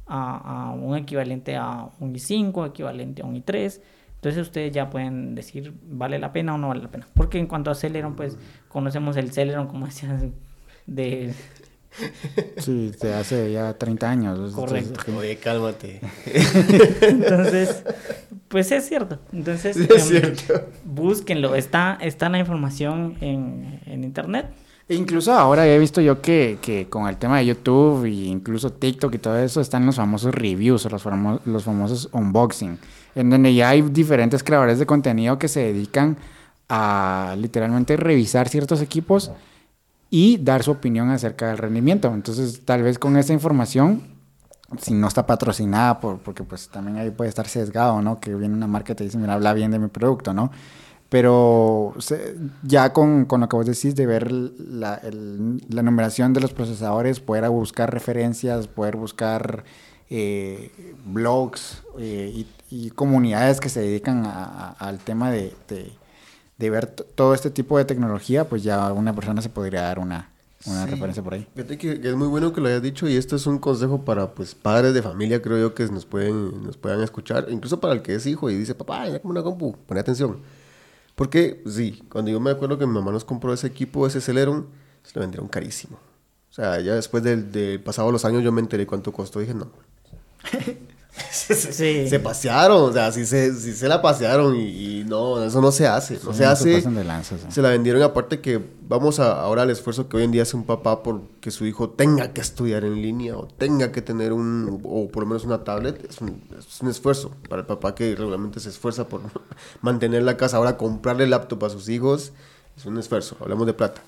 a, 0.07 0.73
un 0.75 0.97
equivalente 0.97 1.55
a 1.55 1.89
un 1.99 2.13
i5, 2.13 2.67
equivalente 2.67 3.21
a 3.21 3.25
un 3.25 3.35
i3. 3.35 3.81
Entonces 4.15 4.41
ustedes 4.41 4.73
ya 4.73 4.89
pueden 4.89 5.33
decir 5.35 5.73
vale 5.83 6.19
la 6.19 6.33
pena 6.33 6.55
o 6.55 6.57
no 6.57 6.67
vale 6.69 6.81
la 6.81 6.91
pena. 6.91 7.07
Porque 7.13 7.39
en 7.39 7.47
cuanto 7.47 7.71
a 7.71 7.75
Celeron, 7.75 8.15
pues 8.15 8.37
conocemos 8.67 9.15
el 9.15 9.31
Celeron, 9.31 9.67
como 9.67 9.85
decías, 9.85 10.25
de... 10.85 11.33
Sí, 12.57 12.91
de 13.01 13.13
hace 13.13 13.51
ya 13.51 13.73
30 13.73 14.09
años. 14.09 14.53
Correcto. 14.53 14.89
Entonces, 14.99 15.15
Oye, 15.17 15.37
cálmate. 15.37 16.01
Entonces, 17.01 17.83
pues 18.47 18.71
es 18.71 18.87
cierto. 18.87 19.19
Entonces, 19.33 19.75
Sí, 19.75 19.87
es 19.89 20.11
em, 20.11 20.35
cierto. 20.35 20.67
búsquenlo. 20.85 21.55
Está, 21.55 21.97
está 22.01 22.29
la 22.29 22.39
información 22.39 23.17
en, 23.21 23.79
en 23.85 24.03
internet. 24.03 24.47
E 24.87 24.95
Incluso 24.95 25.33
ahora 25.33 25.67
he 25.67 25.77
visto 25.77 26.01
yo 26.01 26.19
que, 26.21 26.57
que 26.61 26.89
con 26.89 27.07
el 27.07 27.17
tema 27.17 27.37
de 27.37 27.45
YouTube 27.47 28.05
e 28.05 28.09
incluso 28.09 28.71
TikTok 28.71 29.13
y 29.15 29.17
todo 29.19 29.37
eso 29.37 29.61
están 29.61 29.85
los 29.85 29.97
famosos 29.97 30.33
reviews 30.33 30.85
o 30.85 30.89
los, 30.89 31.03
famo- 31.05 31.39
los 31.45 31.63
famosos 31.63 32.09
unboxing, 32.11 32.79
en 33.13 33.29
donde 33.29 33.53
ya 33.53 33.69
hay 33.69 33.83
diferentes 33.83 34.43
creadores 34.43 34.79
de 34.79 34.87
contenido 34.87 35.37
que 35.37 35.47
se 35.47 35.59
dedican 35.61 36.17
a 36.69 37.35
literalmente 37.37 37.97
revisar 37.97 38.49
ciertos 38.49 38.81
equipos 38.81 39.31
y 40.09 40.37
dar 40.37 40.63
su 40.63 40.71
opinión 40.71 41.09
acerca 41.09 41.47
del 41.47 41.57
rendimiento. 41.57 42.11
Entonces, 42.13 42.61
tal 42.65 42.83
vez 42.83 42.97
con 42.99 43.15
esa 43.17 43.33
información, 43.33 44.01
si 44.81 44.93
no 44.93 45.07
está 45.07 45.25
patrocinada, 45.25 45.99
por, 45.99 46.19
porque 46.19 46.43
pues 46.43 46.69
también 46.69 46.97
ahí 46.97 47.09
puede 47.11 47.29
estar 47.29 47.47
sesgado, 47.47 48.01
¿no? 48.01 48.19
Que 48.19 48.35
viene 48.35 48.55
una 48.55 48.67
marca 48.67 48.93
y 48.93 48.95
te 48.95 49.03
dice, 49.03 49.17
mira, 49.17 49.33
habla 49.33 49.53
bien 49.53 49.71
de 49.71 49.79
mi 49.79 49.87
producto, 49.87 50.33
¿no? 50.33 50.51
Pero 51.09 51.95
ya 52.61 52.93
con, 52.93 53.25
con 53.25 53.41
lo 53.41 53.49
que 53.49 53.55
vos 53.55 53.65
decís 53.65 53.95
de 53.95 54.05
ver 54.05 54.31
la, 54.31 55.01
la 55.67 55.81
numeración 55.81 56.33
de 56.33 56.39
los 56.41 56.53
procesadores, 56.53 57.19
poder 57.19 57.49
buscar 57.49 57.91
referencias, 57.91 58.67
poder 58.67 58.95
buscar 58.95 59.63
eh, 60.11 60.71
blogs 61.05 61.81
eh, 61.97 62.45
y, 62.69 62.89
comunidades 62.91 63.59
que 63.59 63.69
se 63.69 63.79
dedican 63.81 64.23
a- 64.25 64.75
al 64.77 64.99
tema 64.99 65.31
de- 65.31 65.55
de 66.59 66.69
ver 66.69 66.87
todo 66.87 67.33
este 67.33 67.49
tipo 67.49 67.77
de 67.77 67.85
tecnología, 67.85 68.47
pues 68.47 68.61
ya 68.63 68.91
una 68.93 69.15
persona 69.15 69.41
se 69.41 69.49
podría 69.49 69.81
dar 69.81 69.97
una, 69.99 70.29
una 70.65 70.83
Sí. 70.85 70.91
referencia 70.91 71.23
por 71.23 71.33
ahí. 71.33 71.47
Fíjate 71.55 71.77
que, 71.77 72.01
que 72.01 72.09
es 72.09 72.15
muy 72.15 72.27
bueno 72.27 72.51
que 72.53 72.59
lo 72.61 72.67
hayas 72.67 72.81
dicho 72.81 73.07
y 73.07 73.15
esto 73.15 73.37
es 73.37 73.47
un 73.47 73.59
consejo 73.59 74.03
para 74.03 74.31
pues 74.35 74.53
padres 74.55 74.93
de 74.93 75.01
familia, 75.01 75.41
creo 75.41 75.57
yo, 75.57 75.73
que 75.73 75.85
nos 75.87 76.05
pueden, 76.05 76.61
nos 76.63 76.75
puedan 76.77 77.01
escuchar, 77.01 77.47
incluso 77.49 77.79
para 77.79 77.93
el 77.93 78.01
que 78.01 78.13
es 78.13 78.25
hijo 78.25 78.49
y 78.49 78.55
dice, 78.57 78.75
papá, 78.75 79.07
ya 79.07 79.19
como 79.21 79.31
una 79.31 79.41
compu, 79.41 79.75
pon 79.87 79.97
atención. 79.97 80.41
Porque 81.15 81.63
sí, 81.65 82.03
cuando 82.11 82.29
yo 82.31 82.39
me 82.39 82.51
acuerdo 82.51 82.77
que 82.77 82.85
mi 82.85 82.93
mamá 82.93 83.11
nos 83.11 83.25
compró 83.25 83.53
ese 83.53 83.67
equipo, 83.67 84.05
ese 84.05 84.21
Celeron, 84.21 84.67
se 85.03 85.15
lo 85.15 85.21
vendieron 85.21 85.47
carísimo. 85.47 85.97
O 86.49 86.53
sea, 86.53 86.79
ya 86.81 86.95
después 86.95 87.23
del, 87.23 87.51
de 87.51 87.79
pasado 87.79 88.11
los 88.11 88.25
años 88.25 88.43
yo 88.43 88.51
me 88.51 88.59
enteré 88.61 88.85
cuánto 88.85 89.11
costó 89.13 89.39
y 89.41 89.45
dije, 89.45 89.53
no. 89.57 89.67
se, 91.31 91.55
se- 91.55 91.73
Sí. 91.73 92.09
se 92.09 92.19
pasearon, 92.19 92.89
o 92.89 92.93
sea, 92.93 93.11
sí 93.11 93.25
se, 93.25 93.53
sí 93.55 93.73
se 93.73 93.87
la 93.87 94.01
pasearon 94.01 94.55
y, 94.55 94.99
y 94.99 95.03
no, 95.05 95.43
eso 95.43 95.61
no 95.61 95.71
se 95.71 95.87
hace. 95.87 96.19
No 96.23 96.31
Sí, 96.31 96.37
se 96.39 96.45
hace. 96.45 96.75
pasan 96.75 96.95
de 96.95 97.03
lanza, 97.03 97.37
sí. 97.37 97.45
Se 97.49 97.61
la 97.61 97.69
vendieron 97.69 98.01
aparte 98.03 98.39
que 98.41 98.59
vamos 98.87 99.19
a, 99.19 99.41
ahora 99.41 99.63
al 99.63 99.69
esfuerzo 99.69 100.07
que 100.07 100.17
hoy 100.17 100.23
en 100.23 100.31
día 100.31 100.43
hace 100.43 100.55
un 100.55 100.65
papá 100.65 101.03
por 101.03 101.21
que 101.41 101.51
su 101.51 101.65
hijo 101.65 101.89
tenga 101.89 102.31
que 102.33 102.41
estudiar 102.41 102.83
en 102.85 103.01
línea 103.01 103.35
o 103.37 103.45
tenga 103.47 103.91
que 103.91 104.01
tener 104.01 104.33
un, 104.33 104.81
o 104.83 105.07
por 105.09 105.23
lo 105.23 105.27
menos 105.29 105.43
una 105.45 105.63
tablet, 105.63 106.03
es 106.09 106.21
un, 106.21 106.41
es 106.57 106.81
un 106.81 106.89
esfuerzo 106.89 107.31
para 107.49 107.61
el 107.61 107.65
papá 107.67 107.95
que 107.95 108.15
regularmente 108.15 108.59
se 108.59 108.69
esfuerza 108.69 109.07
por 109.07 109.21
mantener 109.81 110.23
la 110.23 110.37
casa. 110.37 110.57
Ahora 110.57 110.77
comprarle 110.77 111.27
laptop 111.27 111.65
a 111.65 111.69
sus 111.69 111.89
hijos 111.89 112.31
Es 112.77 112.85
un 112.85 112.97
esfuerzo, 112.97 113.35
hablamos 113.41 113.65
de 113.67 113.73
plata. 113.73 114.01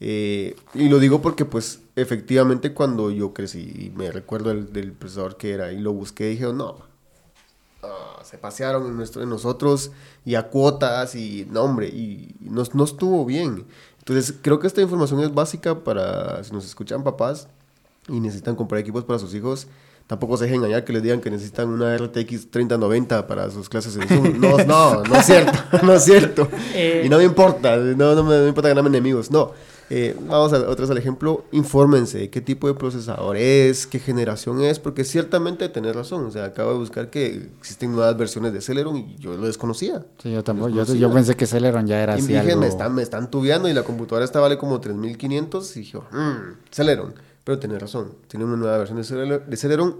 Eh, 0.00 0.56
y 0.74 0.88
lo 0.88 0.98
digo 0.98 1.20
porque, 1.20 1.44
pues, 1.44 1.80
efectivamente, 1.94 2.72
cuando 2.72 3.10
yo 3.10 3.34
crecí, 3.34 3.60
y 3.60 3.90
me 3.96 4.10
recuerdo 4.10 4.50
el, 4.50 4.72
del 4.72 4.92
profesor 4.92 5.36
que 5.36 5.52
era, 5.52 5.72
y 5.72 5.78
lo 5.78 5.92
busqué, 5.92 6.28
dije, 6.28 6.52
no, 6.52 6.78
se 8.24 8.38
pasearon 8.38 8.86
en, 8.86 8.96
nuestro, 8.96 9.22
en 9.22 9.28
nosotros 9.28 9.90
y 10.24 10.36
a 10.36 10.44
cuotas, 10.48 11.14
y 11.14 11.46
no, 11.50 11.62
hombre, 11.62 11.88
y, 11.88 12.34
y 12.40 12.48
no, 12.48 12.62
no 12.72 12.84
estuvo 12.84 13.24
bien. 13.24 13.66
Entonces, 13.98 14.34
creo 14.40 14.58
que 14.58 14.66
esta 14.66 14.80
información 14.80 15.20
es 15.20 15.34
básica 15.34 15.80
para, 15.80 16.42
si 16.44 16.52
nos 16.52 16.64
escuchan 16.64 17.04
papás 17.04 17.48
y 18.08 18.20
necesitan 18.20 18.56
comprar 18.56 18.80
equipos 18.80 19.04
para 19.04 19.18
sus 19.18 19.34
hijos, 19.34 19.66
tampoco 20.06 20.36
se 20.36 20.44
dejen 20.44 20.56
engañar 20.56 20.84
que 20.84 20.92
les 20.92 21.02
digan 21.02 21.20
que 21.20 21.30
necesitan 21.30 21.68
una 21.68 21.96
RTX 21.96 22.50
3090 22.50 23.26
para 23.26 23.50
sus 23.50 23.68
clases 23.68 23.96
en 23.96 24.08
Zoom. 24.08 24.40
No, 24.40 24.58
no, 24.58 25.02
no 25.04 25.16
es 25.16 25.26
cierto, 25.26 25.52
no 25.84 25.92
es 25.92 26.04
cierto. 26.04 26.48
Eh. 26.74 27.02
Y 27.04 27.08
no 27.08 27.18
me 27.18 27.24
importa, 27.24 27.76
no, 27.76 28.14
no 28.14 28.24
me, 28.24 28.36
no 28.36 28.42
me 28.42 28.48
importa 28.48 28.68
ganarme 28.68 28.88
enemigos, 28.88 29.30
no. 29.30 29.52
Eh, 29.92 30.14
vamos 30.28 30.52
a 30.52 30.58
otra 30.68 30.82
vez 30.82 30.90
al 30.90 30.98
ejemplo, 30.98 31.44
infórmense 31.50 32.30
qué 32.30 32.40
tipo 32.40 32.68
de 32.68 32.74
procesador 32.74 33.36
es, 33.36 33.88
qué 33.88 33.98
generación 33.98 34.60
es, 34.62 34.78
porque 34.78 35.02
ciertamente 35.04 35.68
tenés 35.68 35.96
razón, 35.96 36.26
o 36.26 36.30
sea, 36.30 36.44
acabo 36.44 36.72
de 36.72 36.78
buscar 36.78 37.10
que 37.10 37.48
existen 37.58 37.90
nuevas 37.90 38.16
versiones 38.16 38.52
de 38.52 38.60
Celeron 38.60 38.96
y 38.96 39.16
yo 39.18 39.36
lo 39.36 39.46
desconocía. 39.48 40.06
Sí, 40.22 40.30
yo 40.30 40.44
tampoco. 40.44 40.70
Yo, 40.70 40.84
yo 40.94 41.12
pensé 41.12 41.34
que 41.34 41.44
Celeron 41.46 41.88
ya 41.88 42.00
era 42.00 42.14
Y 42.16 42.20
así 42.20 42.28
dije, 42.28 42.38
algo... 42.52 42.60
me 42.60 42.68
están, 42.68 42.94
me 42.94 43.02
están 43.02 43.30
tubeando 43.32 43.68
y 43.68 43.72
la 43.72 43.82
computadora 43.82 44.24
esta 44.24 44.38
vale 44.38 44.56
como 44.58 44.80
3500 44.80 45.76
y 45.76 45.80
dije, 45.80 45.98
mmm, 45.98 46.54
Celeron. 46.70 47.14
Pero 47.42 47.58
tenés 47.58 47.80
razón, 47.80 48.12
tiene 48.28 48.44
una 48.44 48.56
nueva 48.56 48.78
versión 48.78 48.98
de 48.98 49.04
Cele- 49.04 49.44
de 49.44 49.56
Celeron. 49.56 49.96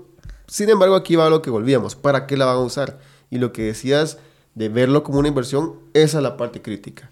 Sin 0.47 0.69
embargo, 0.69 0.95
aquí 0.95 1.17
va 1.17 1.29
lo 1.31 1.43
que 1.43 1.51
volvíamos. 1.51 1.97
¿Para 1.97 2.27
qué 2.29 2.37
la 2.37 2.45
van 2.45 2.57
a 2.57 2.61
usar? 2.61 3.01
Y 3.29 3.39
lo 3.39 3.53
que 3.53 3.63
decías 3.65 4.19
de 4.55 4.69
verlo 4.69 5.03
como 5.03 5.19
una 5.19 5.29
inversión, 5.29 5.75
esa 5.95 6.19
es 6.19 6.23
la 6.23 6.37
parte 6.37 6.61
crítica. 6.63 7.11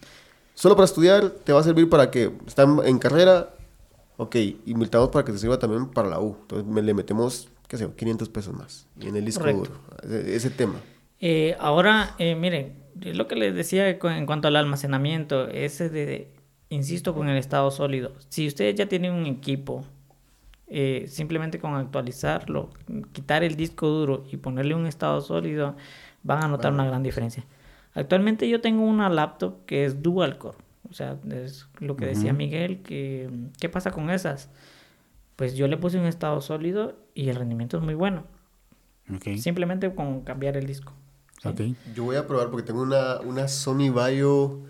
Solo 0.59 0.75
para 0.75 0.87
estudiar, 0.87 1.31
te 1.31 1.53
va 1.53 1.61
a 1.61 1.63
servir 1.63 1.89
para 1.89 2.11
que 2.11 2.33
están 2.45 2.81
en 2.85 2.99
carrera, 2.99 3.51
ok, 4.17 4.35
invitamos 4.67 5.09
para 5.11 5.25
que 5.25 5.31
te 5.31 5.39
sirva 5.39 5.57
también 5.57 5.89
para 5.89 6.09
la 6.09 6.19
U. 6.19 6.37
Entonces 6.41 6.67
me, 6.67 6.83
le 6.83 6.95
metemos, 6.95 7.49
qué 7.69 7.77
sé, 7.77 7.89
500 7.89 8.29
pesos 8.29 8.53
más. 8.55 8.89
En 8.99 9.15
el 9.15 9.25
disco 9.25 9.45
duro, 9.53 9.71
ese, 10.03 10.35
ese 10.35 10.51
tema. 10.51 10.81
Eh, 11.21 11.57
ahora, 11.61 12.17
eh, 12.19 12.35
miren, 12.35 12.73
lo 12.97 13.29
que 13.29 13.37
les 13.37 13.55
decía 13.55 13.89
en 13.89 14.27
cuanto 14.27 14.49
al 14.49 14.57
almacenamiento, 14.57 15.47
ese 15.47 15.91
de, 15.91 16.33
insisto, 16.71 17.15
con 17.15 17.29
el 17.29 17.39
estado 17.39 17.71
sólido. 17.71 18.11
Si 18.29 18.49
ustedes 18.49 18.75
ya 18.75 18.87
tienen 18.87 19.13
un 19.13 19.27
equipo, 19.27 19.85
eh, 20.67 21.05
simplemente 21.07 21.61
con 21.61 21.77
actualizarlo, 21.77 22.71
quitar 23.13 23.45
el 23.45 23.55
disco 23.55 23.87
duro 23.87 24.25
y 24.29 24.39
ponerle 24.39 24.75
un 24.75 24.87
estado 24.87 25.21
sólido, 25.21 25.77
van 26.25 26.43
a 26.43 26.49
notar 26.49 26.73
una 26.73 26.85
gran 26.85 27.05
diferencia. 27.05 27.45
Actualmente 27.95 28.49
yo 28.49 28.61
tengo 28.61 28.85
una 28.85 29.09
laptop 29.09 29.65
que 29.67 29.85
es 29.85 30.03
dual 30.03 30.39
core, 30.39 30.59
o 30.89 30.95
sea, 30.95 31.19
es 31.31 31.67
lo 31.81 31.97
que 31.97 32.07
decía 32.07 32.33
Miguel, 32.33 32.83
que 32.83 33.29
¿qué 33.61 33.69
pasa 33.69 33.91
con 33.91 34.11
esas? 34.11 34.51
Pues 35.37 35.55
yo 35.55 35.69
le 35.69 35.77
puse 35.77 35.99
un 35.99 36.07
estado 36.07 36.41
sólido 36.41 36.97
y 37.15 37.29
el 37.29 37.37
rendimiento 37.37 37.77
es 37.77 37.83
muy 37.83 37.95
bueno, 37.95 38.25
Ok, 39.15 39.37
simplemente 39.39 39.95
con 39.95 40.23
cambiar 40.23 40.57
el 40.57 40.67
disco. 40.67 40.93
¿sí? 41.43 41.49
ok. 41.49 41.61
Yo 41.95 42.05
voy 42.05 42.17
a 42.17 42.27
probar 42.27 42.51
porque 42.51 42.67
tengo 42.67 42.83
una, 42.83 43.21
una 43.21 43.49
Sony 43.49 43.91
Vaio, 43.93 44.61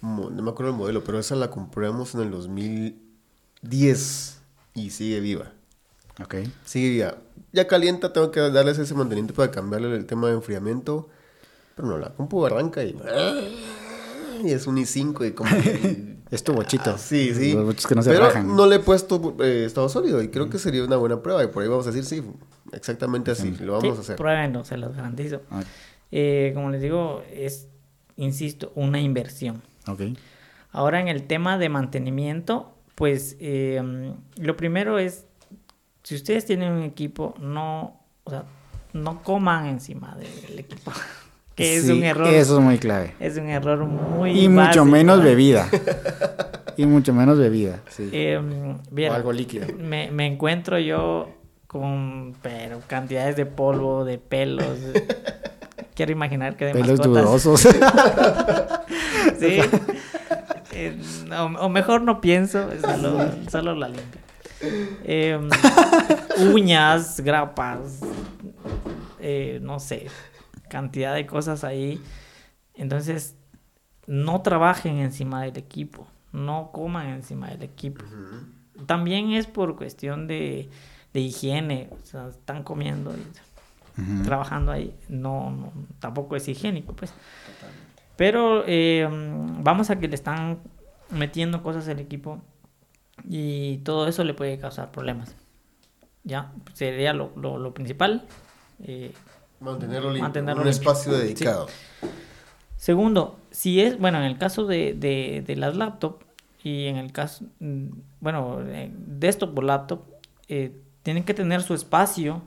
no 0.00 0.30
me 0.30 0.50
acuerdo 0.50 0.72
el 0.72 0.78
modelo, 0.78 1.04
pero 1.04 1.18
esa 1.18 1.36
la 1.36 1.50
compramos 1.50 2.14
en 2.14 2.22
el 2.22 2.30
2010 2.30 4.42
y 4.74 4.90
sigue 4.90 5.20
viva. 5.20 5.52
Ok. 6.22 6.36
Sigue 6.64 6.90
viva. 6.90 7.16
Ya 7.52 7.66
calienta, 7.66 8.12
tengo 8.12 8.30
que 8.30 8.40
darles 8.40 8.78
ese 8.78 8.94
mantenimiento 8.94 9.34
para 9.34 9.50
cambiarle 9.50 9.96
el 9.96 10.06
tema 10.06 10.28
de 10.28 10.34
enfriamiento. 10.34 11.08
Pero 11.74 11.88
no, 11.88 11.98
la 11.98 12.10
compu 12.10 12.44
arranca 12.46 12.82
y... 12.84 12.96
Y 14.44 14.50
es 14.50 14.66
un 14.66 14.76
i5 14.76 15.28
y 15.28 15.32
como... 15.32 15.50
Es 16.32 16.42
tu 16.42 16.54
bochito. 16.54 16.92
Ah, 16.94 16.96
sí, 16.98 17.34
sí. 17.34 17.52
Los 17.52 17.66
bochos 17.66 17.86
que 17.86 17.94
no 17.94 18.02
se 18.02 18.10
Pero 18.10 18.24
rajan. 18.24 18.56
no 18.56 18.66
le 18.66 18.76
he 18.76 18.78
puesto 18.78 19.36
eh, 19.40 19.64
estado 19.66 19.90
sólido 19.90 20.22
y 20.22 20.28
creo 20.28 20.48
que 20.48 20.58
sería 20.58 20.82
una 20.82 20.96
buena 20.96 21.20
prueba. 21.20 21.44
Y 21.44 21.48
por 21.48 21.62
ahí 21.62 21.68
vamos 21.68 21.86
a 21.86 21.90
decir, 21.90 22.06
sí, 22.06 22.26
exactamente 22.72 23.30
así, 23.32 23.50
lo 23.60 23.74
vamos 23.74 23.82
Sí, 23.82 23.98
a 23.98 24.00
hacer. 24.00 24.16
Pruébenlo, 24.16 24.64
se 24.64 24.78
los 24.78 24.96
garantizo. 24.96 25.42
Eh, 26.10 26.52
como 26.54 26.70
les 26.70 26.80
digo, 26.80 27.22
es, 27.30 27.68
insisto, 28.16 28.72
una 28.76 28.98
inversión. 28.98 29.62
Ok. 29.86 30.00
Ahora 30.70 31.00
en 31.00 31.08
el 31.08 31.24
tema 31.24 31.58
de 31.58 31.68
mantenimiento, 31.68 32.72
pues 32.94 33.36
eh, 33.38 34.14
lo 34.36 34.56
primero 34.56 34.98
es, 34.98 35.26
si 36.02 36.14
ustedes 36.14 36.46
tienen 36.46 36.72
un 36.72 36.82
equipo, 36.82 37.34
no, 37.40 38.00
o 38.24 38.30
sea, 38.30 38.44
no 38.94 39.22
coman 39.22 39.66
encima 39.66 40.16
del 40.16 40.58
equipo. 40.60 40.92
Que 41.54 41.76
es 41.76 41.84
Sí, 41.84 41.92
un 41.92 42.02
error. 42.04 42.28
Eso 42.28 42.58
es 42.58 42.64
muy 42.64 42.78
clave. 42.78 43.14
Es 43.20 43.36
un 43.36 43.48
error 43.48 43.84
muy 43.84 44.30
Y 44.44 44.48
mucho 44.48 44.66
básico, 44.66 44.84
menos 44.86 45.18
¿no? 45.18 45.24
bebida. 45.24 45.68
y 46.76 46.86
mucho 46.86 47.12
menos 47.14 47.38
bebida. 47.38 47.80
Sí. 47.90 48.08
Eh, 48.12 48.40
bien, 48.90 49.12
O 49.12 49.14
algo 49.14 49.32
líquido. 49.32 49.66
Me, 49.78 50.10
me 50.10 50.26
encuentro 50.26 50.78
yo 50.78 51.28
con 51.66 52.34
pero 52.42 52.80
cantidades 52.86 53.36
de 53.36 53.46
polvo, 53.46 54.04
de 54.04 54.18
pelos. 54.18 54.66
Quiero 55.94 56.12
imaginar 56.12 56.56
que 56.56 56.66
de 56.66 56.72
Pelos 56.72 56.98
mascotas. 56.98 57.24
dudosos. 57.44 57.68
Sí. 59.38 59.60
Eh, 60.72 60.96
o, 61.30 61.44
o 61.64 61.68
mejor 61.68 62.02
no 62.02 62.20
pienso, 62.20 62.68
solo, 62.80 63.18
solo 63.50 63.74
la 63.74 63.88
limpio. 63.88 64.20
Eh, 65.04 65.38
uñas, 66.52 67.20
grapas, 67.20 68.00
eh, 69.20 69.58
no 69.62 69.78
sé, 69.80 70.06
cantidad 70.72 71.14
de 71.14 71.26
cosas 71.26 71.64
ahí. 71.64 72.02
Entonces, 72.74 73.36
no 74.06 74.40
trabajen 74.40 74.96
encima 74.98 75.42
del 75.42 75.58
equipo, 75.58 76.06
no 76.32 76.70
coman 76.72 77.08
encima 77.08 77.50
del 77.50 77.62
equipo. 77.62 78.04
También 78.86 79.32
es 79.32 79.46
por 79.46 79.76
cuestión 79.76 80.26
de, 80.26 80.70
de 81.12 81.20
higiene, 81.20 81.90
o 81.92 82.06
sea, 82.06 82.28
están 82.28 82.64
comiendo 82.64 83.12
y 83.14 84.00
Ujú. 84.00 84.22
trabajando 84.22 84.72
ahí, 84.72 84.94
no, 85.10 85.50
no, 85.50 85.70
tampoco 86.00 86.34
es 86.34 86.48
higiénico, 86.48 86.94
pues. 86.94 87.12
Pero 88.16 88.64
eh, 88.66 89.06
vamos 89.62 89.90
a 89.90 89.98
que 89.98 90.08
le 90.08 90.14
están 90.14 90.58
metiendo 91.10 91.62
cosas 91.62 91.86
al 91.88 92.00
equipo 92.00 92.40
y 93.28 93.78
todo 93.78 94.08
eso 94.08 94.24
le 94.24 94.32
puede 94.32 94.58
causar 94.58 94.90
problemas. 94.90 95.36
Ya, 96.24 96.52
sería 96.72 97.12
lo, 97.12 97.32
lo, 97.36 97.58
lo 97.58 97.74
principal. 97.74 98.24
Eh, 98.84 99.12
Mantenerlo 99.62 100.10
limpio, 100.12 100.22
Mantenerlo 100.22 100.62
un 100.62 100.68
limpio. 100.70 100.90
espacio 100.90 101.12
dedicado. 101.12 101.68
Segundo, 102.76 103.38
si 103.50 103.80
es, 103.80 103.98
bueno, 103.98 104.18
en 104.18 104.24
el 104.24 104.38
caso 104.38 104.66
de, 104.66 104.94
de, 104.94 105.42
de 105.46 105.56
las 105.56 105.76
laptops 105.76 106.24
y 106.62 106.86
en 106.86 106.96
el 106.96 107.12
caso, 107.12 107.44
mm, 107.60 107.86
bueno, 108.20 108.60
eh, 108.66 108.90
desktop 108.94 109.56
o 109.58 109.62
laptop, 109.62 110.02
eh, 110.48 110.72
tienen 111.02 111.24
que 111.24 111.34
tener 111.34 111.62
su 111.62 111.74
espacio 111.74 112.42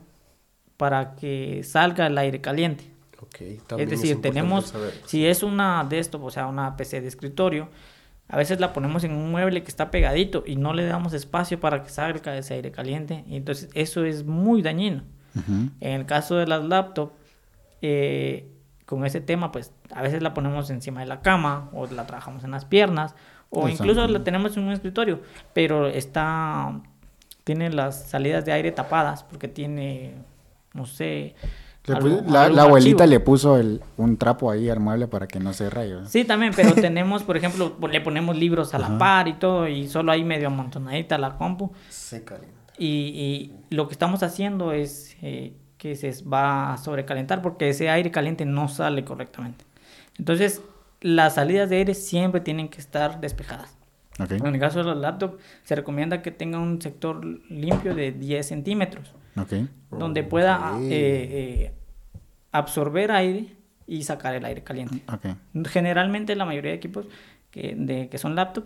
para 0.76 1.14
que 1.16 1.62
salga 1.64 2.06
el 2.06 2.18
aire 2.18 2.40
caliente. 2.40 2.92
Ok, 3.18 3.40
Es 3.76 3.88
decir, 3.90 4.16
importante 4.16 4.20
tenemos, 4.20 4.66
saberlo. 4.66 5.06
si 5.06 5.26
es 5.26 5.42
una 5.42 5.84
desktop, 5.88 6.24
o 6.24 6.30
sea, 6.30 6.46
una 6.48 6.76
PC 6.76 7.00
de 7.00 7.08
escritorio, 7.08 7.70
a 8.28 8.36
veces 8.36 8.60
la 8.60 8.72
ponemos 8.72 9.04
en 9.04 9.12
un 9.12 9.30
mueble 9.30 9.62
que 9.62 9.68
está 9.70 9.90
pegadito 9.90 10.44
y 10.46 10.56
no 10.56 10.74
le 10.74 10.84
damos 10.86 11.12
espacio 11.14 11.60
para 11.60 11.82
que 11.82 11.88
salga 11.90 12.36
ese 12.36 12.54
aire 12.54 12.72
caliente. 12.72 13.24
Y 13.26 13.36
entonces 13.36 13.70
eso 13.74 14.04
es 14.04 14.24
muy 14.24 14.62
dañino. 14.62 15.04
En 15.80 15.92
el 15.92 16.06
caso 16.06 16.36
de 16.36 16.46
las 16.46 16.64
laptops, 16.64 17.12
eh, 17.82 18.50
con 18.86 19.04
ese 19.04 19.20
tema, 19.20 19.52
pues 19.52 19.72
a 19.94 20.02
veces 20.02 20.22
la 20.22 20.32
ponemos 20.34 20.70
encima 20.70 21.00
de 21.00 21.06
la 21.06 21.20
cama 21.20 21.68
o 21.72 21.86
la 21.86 22.06
trabajamos 22.06 22.44
en 22.44 22.50
las 22.52 22.64
piernas 22.64 23.14
o 23.50 23.68
Exacto. 23.68 23.84
incluso 23.90 24.08
la 24.08 24.24
tenemos 24.24 24.56
en 24.56 24.64
un 24.64 24.72
escritorio, 24.72 25.20
pero 25.52 25.86
está 25.88 26.80
tiene 27.44 27.70
las 27.70 28.08
salidas 28.08 28.44
de 28.44 28.52
aire 28.52 28.72
tapadas 28.72 29.22
porque 29.22 29.46
tiene, 29.46 30.14
no 30.74 30.84
sé, 30.86 31.36
algo- 31.86 32.22
la, 32.28 32.42
algún 32.44 32.56
la 32.56 32.62
abuelita 32.62 33.04
archivo. 33.04 33.18
le 33.18 33.20
puso 33.20 33.56
el, 33.58 33.80
un 33.96 34.16
trapo 34.16 34.50
ahí 34.50 34.68
al 34.68 34.80
mueble 34.80 35.06
para 35.06 35.28
que 35.28 35.38
no 35.38 35.52
se 35.52 35.70
raye. 35.70 35.94
Sí, 36.06 36.24
también, 36.24 36.52
pero 36.56 36.74
tenemos, 36.74 37.22
por 37.22 37.36
ejemplo, 37.36 37.76
le 37.88 38.00
ponemos 38.00 38.36
libros 38.36 38.74
a 38.74 38.80
la 38.80 38.86
Ajá. 38.86 38.98
par 38.98 39.28
y 39.28 39.34
todo, 39.34 39.68
y 39.68 39.86
solo 39.86 40.10
ahí 40.10 40.24
medio 40.24 40.48
amontonadita 40.48 41.18
la 41.18 41.36
compu. 41.36 41.70
Se 41.88 42.24
calienta. 42.24 42.65
Y, 42.78 42.86
y 42.86 43.74
lo 43.74 43.88
que 43.88 43.92
estamos 43.92 44.22
haciendo 44.22 44.72
es 44.72 45.16
eh, 45.22 45.54
que 45.78 45.96
se 45.96 46.12
va 46.24 46.72
a 46.72 46.76
sobrecalentar 46.78 47.42
porque 47.42 47.68
ese 47.68 47.88
aire 47.90 48.10
caliente 48.10 48.44
no 48.44 48.68
sale 48.68 49.04
correctamente. 49.04 49.64
Entonces, 50.18 50.62
las 51.00 51.34
salidas 51.34 51.68
de 51.70 51.76
aire 51.76 51.94
siempre 51.94 52.40
tienen 52.40 52.68
que 52.68 52.78
estar 52.78 53.20
despejadas. 53.20 53.76
Ok. 54.18 54.32
En 54.32 54.46
el 54.46 54.58
caso 54.60 54.78
de 54.78 54.84
los 54.86 54.96
laptops, 54.96 55.42
se 55.62 55.74
recomienda 55.74 56.22
que 56.22 56.30
tenga 56.30 56.58
un 56.58 56.80
sector 56.80 57.24
limpio 57.50 57.94
de 57.94 58.12
10 58.12 58.46
centímetros, 58.46 59.12
Ok. 59.36 59.52
donde 59.90 60.22
pueda 60.22 60.78
eh, 60.80 60.88
eh, 60.90 61.72
absorber 62.52 63.10
aire 63.12 63.54
y 63.86 64.02
sacar 64.04 64.34
el 64.34 64.44
aire 64.44 64.62
caliente. 64.64 65.02
Generalmente 65.66 66.34
la 66.34 66.44
mayoría 66.46 66.70
de 66.70 66.76
equipos 66.78 67.06
que, 67.50 67.74
de, 67.76 68.08
que 68.08 68.18
son 68.18 68.34
laptop 68.34 68.64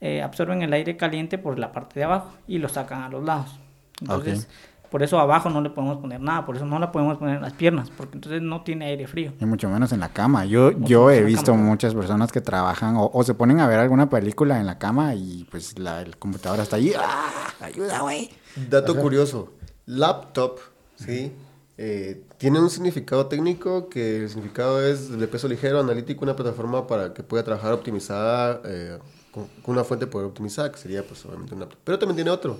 eh, 0.00 0.22
absorben 0.22 0.62
el 0.62 0.72
aire 0.72 0.96
caliente 0.96 1.38
por 1.38 1.58
la 1.58 1.72
parte 1.72 2.00
de 2.00 2.04
abajo 2.04 2.32
y 2.46 2.58
lo 2.58 2.68
sacan 2.68 3.02
a 3.02 3.08
los 3.08 3.24
lados. 3.24 3.58
Entonces, 4.00 4.48
Por 4.90 5.04
eso 5.04 5.20
abajo 5.20 5.50
no 5.50 5.60
le 5.60 5.70
podemos 5.70 5.98
poner 5.98 6.20
nada, 6.20 6.44
por 6.44 6.56
eso 6.56 6.66
no 6.66 6.80
la 6.80 6.90
podemos 6.90 7.16
poner 7.16 7.36
en 7.36 7.42
las 7.42 7.52
piernas, 7.52 7.90
porque 7.96 8.16
entonces 8.16 8.42
no 8.42 8.62
tiene 8.62 8.86
aire 8.86 9.06
frío. 9.06 9.32
Y 9.38 9.44
mucho 9.44 9.68
menos 9.68 9.92
en 9.92 10.00
la 10.00 10.08
cama. 10.08 10.46
Yo, 10.46 10.72
yo 10.80 11.12
he 11.12 11.22
visto 11.22 11.52
cama. 11.52 11.62
muchas 11.62 11.94
personas 11.94 12.32
que 12.32 12.40
trabajan 12.40 12.96
o, 12.96 13.08
o 13.12 13.22
se 13.22 13.34
ponen 13.34 13.60
a 13.60 13.68
ver 13.68 13.78
alguna 13.78 14.10
película 14.10 14.58
en 14.58 14.66
la 14.66 14.78
cama 14.78 15.14
y 15.14 15.46
pues 15.48 15.78
la 15.78 16.02
el 16.02 16.16
computador 16.16 16.58
está 16.58 16.74
allí. 16.76 16.92
¡Ah! 16.98 17.54
¡Ayuda, 17.60 18.00
güey! 18.00 18.30
Dato 18.68 18.96
curioso, 18.96 19.52
laptop, 19.86 20.58
¿sí? 20.96 21.32
Eh, 21.78 22.24
tiene 22.36 22.58
un 22.58 22.68
significado 22.68 23.26
técnico 23.26 23.88
que 23.88 24.22
el 24.24 24.28
significado 24.28 24.84
es 24.84 25.16
de 25.16 25.28
peso 25.28 25.46
ligero, 25.46 25.78
analítico, 25.78 26.24
una 26.24 26.34
plataforma 26.34 26.86
para 26.86 27.14
que 27.14 27.22
pueda 27.22 27.44
trabajar 27.44 27.72
optimizada, 27.72 28.60
eh, 28.64 28.98
con, 29.30 29.46
con 29.62 29.74
una 29.74 29.84
fuente 29.84 30.06
de 30.06 30.12
poder 30.12 30.26
optimizada, 30.26 30.70
que 30.72 30.78
sería 30.78 31.04
pues 31.06 31.24
obviamente 31.24 31.54
un 31.54 31.60
laptop. 31.60 31.78
Pero 31.84 31.98
también 31.98 32.16
tiene 32.16 32.30
otro, 32.30 32.58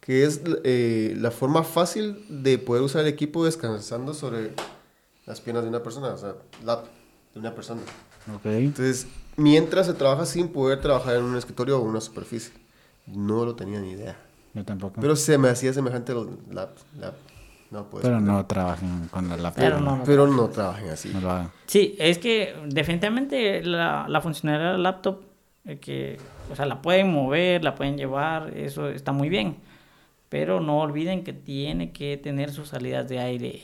que 0.00 0.24
es 0.24 0.40
eh, 0.64 1.14
la 1.18 1.30
forma 1.30 1.62
fácil 1.62 2.24
de 2.28 2.58
poder 2.58 2.82
usar 2.82 3.02
el 3.02 3.08
equipo 3.08 3.44
descansando 3.44 4.14
sobre 4.14 4.52
las 5.26 5.40
piernas 5.40 5.64
de 5.64 5.70
una 5.70 5.82
persona, 5.82 6.08
o 6.08 6.18
sea, 6.18 6.34
lap 6.64 6.86
de 7.34 7.40
una 7.40 7.54
persona. 7.54 7.80
Ok. 8.34 8.46
Entonces, 8.46 9.06
mientras 9.36 9.86
se 9.86 9.94
trabaja 9.94 10.26
sin 10.26 10.48
poder 10.48 10.80
trabajar 10.80 11.16
en 11.16 11.24
un 11.24 11.36
escritorio 11.36 11.78
o 11.78 11.82
una 11.82 12.00
superficie. 12.00 12.52
No 13.06 13.44
lo 13.44 13.56
tenía 13.56 13.80
ni 13.80 13.90
idea. 13.90 14.16
Yo 14.54 14.64
tampoco. 14.64 15.00
Pero 15.00 15.16
se 15.16 15.38
me 15.38 15.48
hacía 15.48 15.72
semejante 15.72 16.12
al 16.12 16.38
lap, 16.50 16.76
lap. 16.98 17.14
No, 17.70 17.88
pues, 17.88 18.02
Pero 18.02 18.20
no 18.20 18.44
trabajen 18.44 19.08
con 19.10 19.28
la 19.28 19.36
laptop. 19.36 19.64
Pero 19.64 19.80
no, 19.80 19.96
no. 19.96 20.04
Pero 20.04 20.26
no 20.26 20.48
trabajen 20.50 20.90
así. 20.90 21.08
No 21.08 21.20
lo 21.22 21.30
hagan. 21.30 21.50
Sí, 21.66 21.96
es 21.98 22.18
que 22.18 22.54
definitivamente 22.68 23.62
la, 23.64 24.06
la 24.08 24.20
funcionalidad 24.20 24.72
del 24.72 24.82
laptop, 24.82 25.22
que, 25.80 26.18
o 26.50 26.56
sea, 26.56 26.66
la 26.66 26.82
pueden 26.82 27.12
mover, 27.12 27.62
la 27.62 27.74
pueden 27.74 27.96
llevar, 27.96 28.56
eso 28.56 28.88
está 28.88 29.12
muy 29.12 29.28
bien. 29.28 29.56
Pero 30.28 30.60
no 30.60 30.80
olviden 30.80 31.24
que 31.24 31.32
tiene 31.32 31.92
que 31.92 32.16
tener 32.16 32.50
sus 32.50 32.68
salidas 32.68 33.08
de 33.08 33.18
aire. 33.18 33.62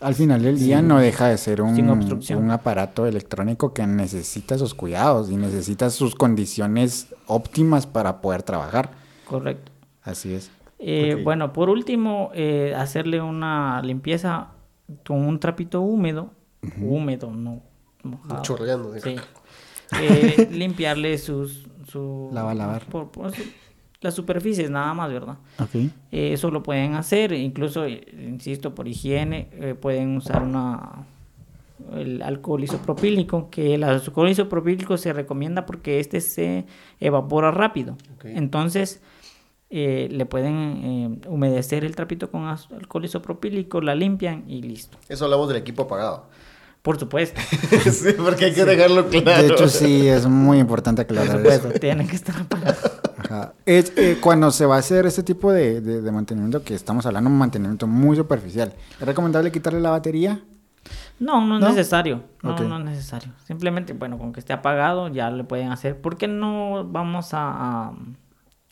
Al 0.00 0.14
final 0.14 0.42
del 0.42 0.58
día 0.58 0.82
no 0.82 0.98
deja 0.98 1.28
de 1.28 1.38
ser 1.38 1.62
un, 1.62 2.50
aparato 2.50 3.06
electrónico 3.06 3.72
que 3.72 3.86
necesita 3.86 4.58
sus 4.58 4.74
cuidados 4.74 5.30
y 5.30 5.36
necesita 5.36 5.90
sus 5.90 6.16
condiciones 6.16 7.14
óptimas 7.26 7.86
para 7.86 8.20
poder 8.20 8.42
trabajar. 8.42 8.90
Correcto. 9.26 9.70
Así 10.02 10.34
es. 10.34 10.50
Eh. 10.78 11.20
Bueno, 11.22 11.52
por 11.52 11.70
último, 11.70 12.30
eh, 12.34 12.74
hacerle 12.76 13.20
una 13.20 13.80
limpieza 13.82 14.48
con 15.06 15.18
un 15.18 15.38
trapito 15.38 15.80
húmedo, 15.82 16.32
húmedo, 16.80 17.30
no 17.30 17.62
mojado. 18.02 18.42
Chorreando. 18.42 18.98
¿sí? 18.98 19.16
Eh, 20.00 20.48
limpiarle 20.52 21.16
sus, 21.18 21.66
su, 21.88 22.30
Lava, 22.32 22.54
lavar. 22.54 22.84
por- 22.86 23.10
por 23.10 23.32
su- 23.32 23.42
las 24.00 24.14
superficies 24.14 24.70
nada 24.70 24.92
más, 24.94 25.10
¿verdad? 25.12 25.38
Eh, 26.12 26.32
eso 26.32 26.50
lo 26.50 26.62
pueden 26.62 26.94
hacer, 26.94 27.32
incluso, 27.32 27.84
eh, 27.86 28.06
insisto, 28.26 28.74
por 28.74 28.86
higiene, 28.88 29.48
eh, 29.52 29.74
pueden 29.74 30.16
usar 30.16 30.42
una 30.42 31.06
el 31.94 32.22
alcohol 32.22 32.64
isopropílico, 32.64 33.48
que 33.50 33.74
el 33.74 33.84
alcohol 33.84 34.28
isopropílico 34.30 34.96
se 34.96 35.12
recomienda 35.12 35.66
porque 35.66 36.00
este 36.00 36.20
se 36.22 36.64
evapora 37.00 37.50
rápido. 37.50 37.96
Entonces, 38.24 39.02
eh, 39.68 40.08
le 40.10 40.24
pueden 40.26 40.54
eh, 41.24 41.28
humedecer 41.28 41.84
el 41.84 41.94
trapito 41.94 42.30
con 42.30 42.44
alcohol 42.46 43.04
isopropílico, 43.04 43.80
la 43.80 43.94
limpian 43.94 44.44
y 44.48 44.62
listo. 44.62 44.96
Eso 45.08 45.24
hablamos 45.26 45.48
del 45.48 45.58
equipo 45.58 45.82
apagado. 45.82 46.26
Por 46.86 47.00
supuesto, 47.00 47.40
sí, 47.90 48.12
porque 48.16 48.44
hay 48.44 48.54
que 48.54 48.64
dejarlo 48.64 49.08
claro. 49.08 49.42
De 49.42 49.48
hecho, 49.48 49.66
sí, 49.68 50.06
es 50.06 50.24
muy 50.28 50.60
importante 50.60 51.04
por 51.04 51.18
aclarar 51.18 51.38
supuesto, 51.42 51.68
eso. 51.70 51.80
tienen 51.80 52.06
que 52.06 52.14
estar 52.14 52.36
apagados. 52.40 52.78
Ajá. 53.18 53.54
Es, 53.66 53.92
eh, 53.96 54.18
cuando 54.20 54.52
se 54.52 54.66
va 54.66 54.76
a 54.76 54.78
hacer 54.78 55.04
este 55.04 55.24
tipo 55.24 55.50
de, 55.52 55.80
de- 55.80 56.00
de 56.00 56.12
mantenimiento, 56.12 56.62
que 56.62 56.74
estamos 56.74 57.04
hablando 57.04 57.28
de 57.28 57.32
un 57.34 57.40
mantenimiento 57.40 57.88
muy 57.88 58.16
superficial, 58.16 58.72
¿es 59.00 59.04
recomendable 59.04 59.50
quitarle 59.50 59.80
la 59.80 59.90
batería? 59.90 60.40
No, 61.18 61.44
no 61.44 61.56
es 61.56 61.60
¿No? 61.62 61.68
necesario. 61.70 62.22
No, 62.44 62.56
no 62.60 62.78
es 62.78 62.84
necesario. 62.84 63.32
Simplemente, 63.44 63.92
bueno, 63.92 64.16
con 64.16 64.32
que 64.32 64.38
esté 64.38 64.52
apagado 64.52 65.08
ya 65.08 65.28
le 65.32 65.42
pueden 65.42 65.72
hacer. 65.72 66.00
Porque 66.00 66.28
no 66.28 66.86
vamos 66.88 67.34
a, 67.34 67.88
a, 67.88 67.92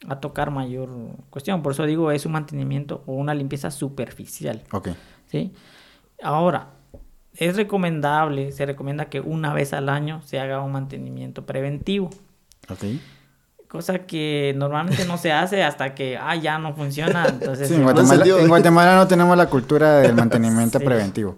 a 0.09 0.21
tocar 0.21 0.53
mayor 0.53 0.89
cuestión. 1.31 1.63
Por 1.65 1.73
eso 1.73 1.85
digo, 1.85 2.13
es 2.13 2.27
un 2.27 2.31
mantenimiento 2.33 3.03
o 3.07 3.15
una 3.15 3.35
limpieza 3.35 3.73
superficial. 3.73 4.63
Ok. 4.71 4.91
¿sí? 5.27 5.53
Ahora, 6.23 6.69
es 7.37 7.57
recomendable, 7.57 8.53
se 8.53 8.67
recomienda 8.67 9.07
que 9.07 9.21
una 9.21 9.53
vez 9.53 9.73
al 9.73 9.89
año 9.89 10.21
se 10.25 10.39
haga 10.41 10.61
un 10.61 10.73
mantenimiento 10.73 11.45
preventivo. 11.47 12.11
Ok. 12.69 12.85
Cosa 13.69 14.01
que 14.01 14.55
normalmente 14.57 15.05
no 15.05 15.19
se 15.19 15.33
hace 15.33 15.65
hasta 15.65 15.95
que, 15.97 16.17
ah, 16.17 16.37
ya 16.37 16.59
no 16.59 16.75
funciona. 16.75 17.27
Entonces, 17.29 17.69
Sí, 17.69 17.75
en, 17.75 17.83
Guatemala, 17.83 18.15
sentido. 18.15 18.39
en 18.39 18.49
Guatemala 18.49 18.95
no 18.97 19.09
tenemos 19.09 19.37
la 19.37 19.47
cultura 19.47 19.99
del 19.99 20.15
mantenimiento 20.17 20.79
Sí. 20.79 20.85
preventivo. 20.85 21.37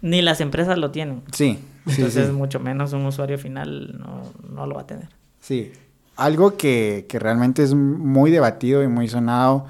ni 0.00 0.20
las 0.22 0.40
empresas 0.40 0.76
lo 0.78 0.90
tienen. 0.90 1.22
Sí, 1.32 1.60
sí, 1.86 1.94
Entonces, 1.98 2.32
mucho 2.32 2.58
menos 2.58 2.92
un 2.92 3.06
usuario 3.06 3.38
final 3.38 3.96
no, 4.00 4.22
no 4.52 4.66
lo 4.66 4.74
va 4.74 4.80
a 4.82 4.86
tener. 4.88 5.08
Sí. 5.38 5.70
Algo 6.16 6.56
que, 6.56 7.06
que 7.08 7.20
realmente 7.20 7.62
es 7.62 7.72
muy 7.74 8.32
debatido 8.32 8.82
y 8.82 8.88
muy 8.88 9.06
sonado 9.08 9.66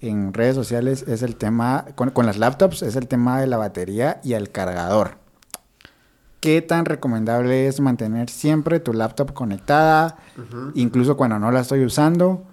en 0.00 0.32
redes 0.32 0.54
sociales 0.54 1.04
es 1.06 1.22
el 1.22 1.36
tema, 1.36 1.86
con, 1.94 2.10
con 2.10 2.26
las 2.26 2.38
laptops, 2.38 2.82
es 2.82 2.96
el 2.96 3.06
tema 3.08 3.40
de 3.40 3.46
la 3.46 3.56
batería 3.56 4.20
y 4.24 4.32
el 4.32 4.50
cargador. 4.50 5.18
¿Qué 6.40 6.62
tan 6.62 6.86
recomendable 6.86 7.66
es 7.66 7.80
mantener 7.80 8.30
siempre 8.30 8.80
tu 8.80 8.94
laptop 8.94 9.34
conectada, 9.34 10.16
incluso 10.74 11.16
cuando 11.16 11.38
no 11.38 11.52
la 11.52 11.60
estoy 11.60 11.84
usando? 11.84 12.44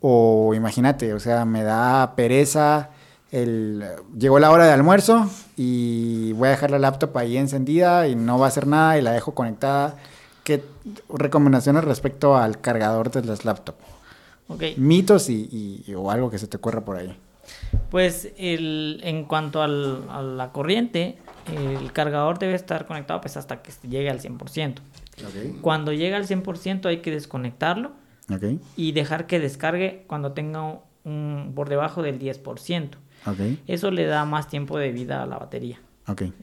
O 0.00 0.54
imagínate, 0.54 1.12
o 1.12 1.18
sea, 1.18 1.44
me 1.44 1.64
da 1.64 2.14
pereza, 2.14 2.90
el, 3.32 3.84
llegó 4.16 4.38
la 4.38 4.52
hora 4.52 4.66
de 4.66 4.72
almuerzo 4.72 5.28
y 5.56 6.32
voy 6.34 6.48
a 6.48 6.50
dejar 6.52 6.70
la 6.70 6.78
laptop 6.78 7.18
ahí 7.18 7.36
encendida 7.36 8.06
y 8.06 8.14
no 8.14 8.38
va 8.38 8.46
a 8.46 8.48
hacer 8.48 8.68
nada 8.68 8.96
y 8.96 9.02
la 9.02 9.10
dejo 9.10 9.34
conectada. 9.34 9.96
¿Qué 10.44 10.64
recomendaciones 11.08 11.82
respecto 11.82 12.36
al 12.36 12.60
cargador 12.60 13.10
de 13.10 13.24
las 13.24 13.44
laptops? 13.44 13.78
Mitos 14.76 15.28
y, 15.30 15.82
y- 15.86 15.94
o 15.94 16.10
algo 16.10 16.30
que 16.30 16.38
se 16.38 16.46
te 16.46 16.56
ocurra 16.56 16.84
por 16.84 16.96
ahí. 16.96 17.16
pues 17.90 18.32
el, 18.38 19.00
en 19.04 19.24
cuanto 19.24 19.62
al- 19.62 20.04
a 20.10 20.22
la 20.22 20.52
corriente, 20.52 21.18
el 21.54 21.92
cargador 21.92 22.38
debe 22.38 22.54
estar 22.54 22.86
conectado 22.86 23.20
pues 23.20 23.36
hasta 23.36 23.62
que 23.62 23.72
llegue 23.88 24.08
al 24.10 24.20
100%. 24.20 24.78
Ok. 25.24 25.60
Cuando 25.60 25.92
llega 25.92 26.16
al 26.16 26.26
100% 26.26 26.86
hay 26.86 26.98
que 27.02 27.10
desconectarlo 27.10 27.92
y 28.76 28.92
dejar 28.92 29.26
que 29.26 29.38
descargue 29.40 30.04
cuando 30.06 30.32
tenga 30.32 30.80
un, 31.04 31.52
por 31.54 31.68
debajo 31.68 32.02
del 32.02 32.18
10%. 32.18 32.90
Ok. 33.26 33.58
Eso 33.66 33.90
le 33.90 34.06
da 34.06 34.24
más 34.24 34.48
tiempo 34.48 34.78
de 34.78 34.90
vida 34.92 35.22
a 35.22 35.26
la 35.26 35.38
batería. 35.38 35.80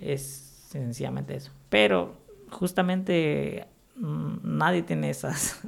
Es 0.02 0.66
sencillamente 0.70 1.36
eso. 1.36 1.52
Pero 1.70 2.16
justamente 2.52 3.66
mm, 3.96 4.38
nadie 4.44 4.84
tiene 4.84 5.10
esas, 5.10 5.62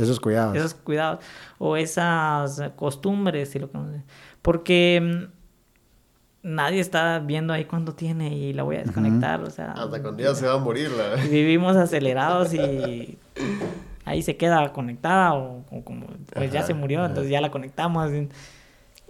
Esos 0.00 0.18
cuidados. 0.20 0.56
esos 0.56 0.74
cuidados 0.74 1.24
o 1.58 1.76
esas 1.76 2.62
costumbres, 2.76 3.50
si 3.50 3.58
lo 3.58 3.70
conocen. 3.70 4.04
porque 4.42 5.00
mm, 5.02 5.40
nadie 6.42 6.80
está 6.80 7.18
viendo 7.18 7.52
ahí 7.52 7.64
cuándo 7.66 7.94
tiene 7.94 8.34
y 8.34 8.52
la 8.52 8.62
voy 8.62 8.76
a 8.76 8.80
desconectar. 8.80 9.42
O 9.42 9.50
sea, 9.50 9.72
Hasta 9.72 10.00
cuando 10.02 10.22
ya 10.22 10.34
se 10.34 10.46
va 10.46 10.54
a 10.54 10.58
morir 10.58 10.90
la... 10.90 11.16
vivimos 11.22 11.76
acelerados 11.76 12.54
y 12.54 13.18
ahí 14.04 14.22
se 14.22 14.36
queda 14.36 14.72
conectada 14.72 15.34
o, 15.34 15.64
o 15.70 15.84
como 15.84 16.06
pues 16.34 16.50
ya 16.50 16.62
se 16.62 16.74
murió, 16.74 17.00
ajá. 17.00 17.08
entonces 17.08 17.30
ya 17.30 17.40
la 17.40 17.50
conectamos. 17.50 18.10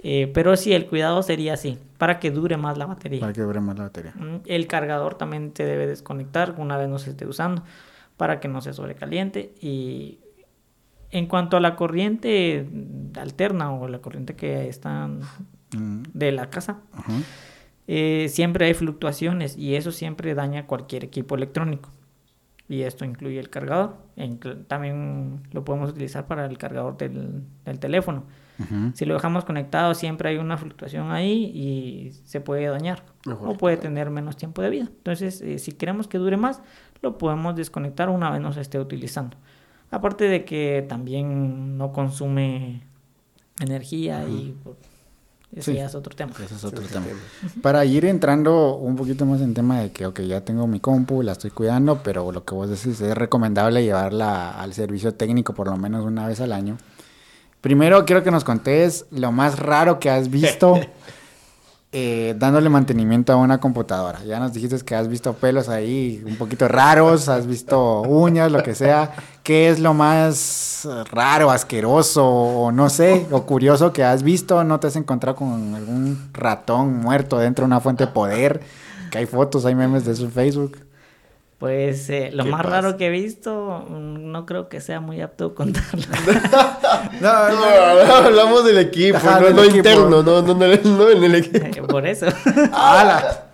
Eh, 0.03 0.31
pero 0.33 0.57
sí, 0.57 0.73
el 0.73 0.87
cuidado 0.87 1.23
sería 1.23 1.55
así, 1.55 1.79
para 1.99 2.19
que 2.19 2.31
dure 2.31 2.57
más 2.57 2.79
la 2.79 2.87
batería. 2.87 3.21
Para 3.21 3.33
que 3.35 3.43
dure 3.43 3.61
más 3.61 3.77
la 3.77 3.85
batería. 3.85 4.15
El 4.47 4.67
cargador 4.67 5.15
también 5.15 5.53
se 5.55 5.65
debe 5.65 5.87
desconectar 5.87 6.55
una 6.57 6.77
vez 6.79 6.89
no 6.89 6.99
se 6.99 7.11
esté 7.11 7.27
usando 7.27 7.63
para 8.17 8.41
que 8.41 8.49
no 8.49 8.61
se 8.63 8.73
sobrecaliente. 8.73 9.53
Y 9.61 10.19
en 11.11 11.27
cuanto 11.27 11.57
a 11.57 11.61
la 11.61 11.77
corriente 11.77 12.67
alterna 13.17 13.73
o 13.73 13.89
la 13.89 13.99
corriente 14.01 14.37
que 14.37 14.69
está 14.69 15.09
Mm, 15.77 16.03
de 16.15 16.33
la 16.33 16.51
casa, 16.51 16.81
ajá. 16.93 17.13
eh, 17.87 18.27
siempre 18.29 18.67
hay 18.67 18.75
fluctuaciones 18.75 19.57
y 19.57 19.77
eso 19.77 19.93
siempre 19.93 20.35
daña 20.35 20.67
cualquier 20.67 21.05
equipo 21.05 21.35
electrónico. 21.37 21.91
Y 22.69 22.83
esto 22.83 23.05
incluye 23.05 23.41
el 23.41 23.51
cargador. 23.51 23.97
También 24.69 25.43
lo 25.51 25.65
podemos 25.65 25.91
utilizar 25.91 26.27
para 26.27 26.47
el 26.47 26.57
cargador 26.57 26.97
del, 26.97 27.43
del 27.65 27.79
teléfono. 27.81 28.25
Si 28.93 29.07
lo 29.07 29.15
dejamos 29.15 29.45
conectado, 29.47 29.95
siempre 29.95 30.29
hay 30.29 30.37
una 30.37 30.59
fluctuación 30.59 31.11
ahí 31.13 31.45
y 31.55 32.13
se 32.25 32.43
puede 32.43 32.67
dañar 32.67 33.03
Mejor 33.25 33.49
o 33.49 33.55
puede 33.55 33.79
tener 33.79 34.11
menos 34.11 34.37
tiempo 34.37 34.61
de 34.61 34.69
vida. 34.71 34.85
Entonces, 34.85 35.41
eh, 35.41 35.59
si 35.59 35.73
queremos 35.73 36.09
que 36.09 36.19
dure 36.19 36.37
más, 36.37 36.61
lo 37.01 37.17
podemos 37.17 37.57
desconectar 37.57 38.11
una 38.11 38.31
vez 38.31 38.41
no 38.43 38.53
se 38.53 38.61
esté 38.61 38.79
utilizando. 38.79 39.37
Aparte 39.91 40.25
de 40.25 40.45
que 40.45 40.85
también 40.89 41.77
no 41.77 41.93
consume 41.93 42.83
energía 43.61 44.25
y 44.29 44.55
pues, 44.63 44.77
ese 45.57 45.73
Sí. 45.73 45.77
ya 45.79 45.87
es 45.87 45.95
otro 45.97 46.15
tema. 46.15 46.33
Ese 46.45 46.55
es 46.55 46.65
otro 46.65 46.83
Sí, 46.83 46.93
tema. 46.93 47.07
Para 47.61 47.85
ir 47.85 48.05
entrando 48.05 48.77
un 48.77 48.95
poquito 48.95 49.27
más 49.27 49.41
en 49.41 49.53
tema 49.53 49.81
de 49.81 49.91
que, 49.91 50.07
ok, 50.07 50.21
ya 50.21 50.43
tengo 50.43 50.67
mi 50.69 50.79
compu, 50.79 51.23
la 51.23 51.33
estoy 51.33 51.51
cuidando, 51.51 52.03
pero 52.05 52.31
lo 52.31 52.45
que 52.45 52.55
vos 52.55 52.69
decís 52.71 53.01
es 53.01 53.15
recomendable 53.17 53.83
llevarla 53.83 54.53
al 54.61 54.73
servicio 54.75 55.13
técnico 55.15 55.53
por 55.53 55.67
lo 55.69 55.77
menos 55.77 56.05
una 56.05 56.27
vez 56.29 56.41
al 56.41 56.53
año. 56.53 56.77
Primero 57.61 58.07
quiero 58.07 58.23
que 58.23 58.31
nos 58.31 58.45
contés 58.45 59.07
lo 59.11 59.33
más 59.33 59.59
raro 59.59 59.99
que 59.99 60.09
has 60.09 60.31
visto 60.31 60.79
eh, 61.93 62.37
dándole 62.39 62.69
mantenimiento 62.69 63.33
a 63.33 63.37
una 63.37 63.59
computadora. 63.59 64.23
Ya 64.25 64.39
nos 64.39 64.53
dijiste 64.53 64.79
que 64.79 64.95
has 64.95 65.09
visto 65.09 65.33
pelos 65.33 65.69
ahí 65.69 66.23
un 66.25 66.37
poquito 66.37 66.69
raros, 66.69 67.29
has 67.29 67.47
visto 67.47 68.03
uñas, 68.03 68.53
lo 68.53 68.63
que 68.63 68.75
sea. 68.77 69.13
¿Qué 69.43 69.69
es 69.69 69.81
lo 69.81 69.93
más 69.93 70.89
raro, 71.11 71.51
asqueroso 71.51 72.25
o 72.25 72.71
no 72.71 72.89
sé, 72.91 73.27
o 73.33 73.43
curioso 73.45 73.93
que 73.93 74.05
has 74.05 74.23
visto? 74.23 74.63
¿No 74.63 74.79
te 74.79 74.87
has 74.87 74.97
encontrado 74.97 75.37
con 75.37 75.75
algún 75.75 76.31
ratón 76.33 76.99
muerto 76.99 77.39
dentro 77.39 77.65
de 77.65 77.67
una 77.67 77.81
fuente 77.81 78.07
de 78.07 78.13
poder? 78.13 78.61
Que 79.11 79.19
hay 79.19 79.27
fotos, 79.27 79.65
hay 79.65 79.75
memes 79.75 80.05
de 80.05 80.13
eso 80.13 80.25
en 80.25 80.31
Facebook. 80.31 80.79
Pues 81.59 82.09
eh, 82.09 82.31
lo 82.33 82.45
¿Qué 82.45 82.51
más 82.51 82.63
pasa? 82.63 82.81
raro 82.81 82.97
que 82.97 83.09
he 83.09 83.11
visto, 83.11 83.85
mm, 83.91 84.31
no 84.31 84.47
creo 84.47 84.69
que 84.69 84.81
sea 84.81 85.01
muy 85.01 85.21
apto 85.21 85.55
contarlo. 85.55 86.01
No, 87.21 87.49
No, 87.51 88.05
no, 88.07 88.15
hablamos 88.15 88.65
del 88.65 88.79
equipo, 88.79 89.17
Ajá, 89.17 89.41
no, 89.41 89.47
del 89.47 89.57
no 89.57 89.63
equipo. 89.63 89.77
interno, 89.79 90.23
no, 90.23 90.43
no, 90.43 90.55
no, 90.55 90.55
no 90.55 91.11
en 91.11 91.25
el 91.25 91.35
equipo. 91.35 91.87
Por 91.87 92.07
eso. 92.07 92.27
¡Hala! 92.73 93.47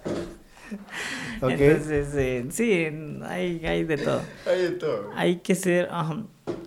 Ok. 1.42 1.50
Entonces, 1.50 2.08
eh, 2.14 2.46
sí, 2.50 2.88
hay, 3.26 3.64
hay 3.66 3.84
de 3.84 3.98
todo. 3.98 4.20
Hay 4.46 4.62
de 4.62 4.70
todo. 4.70 5.10
Hay 5.14 5.36
que 5.36 5.54
ser, 5.54 5.88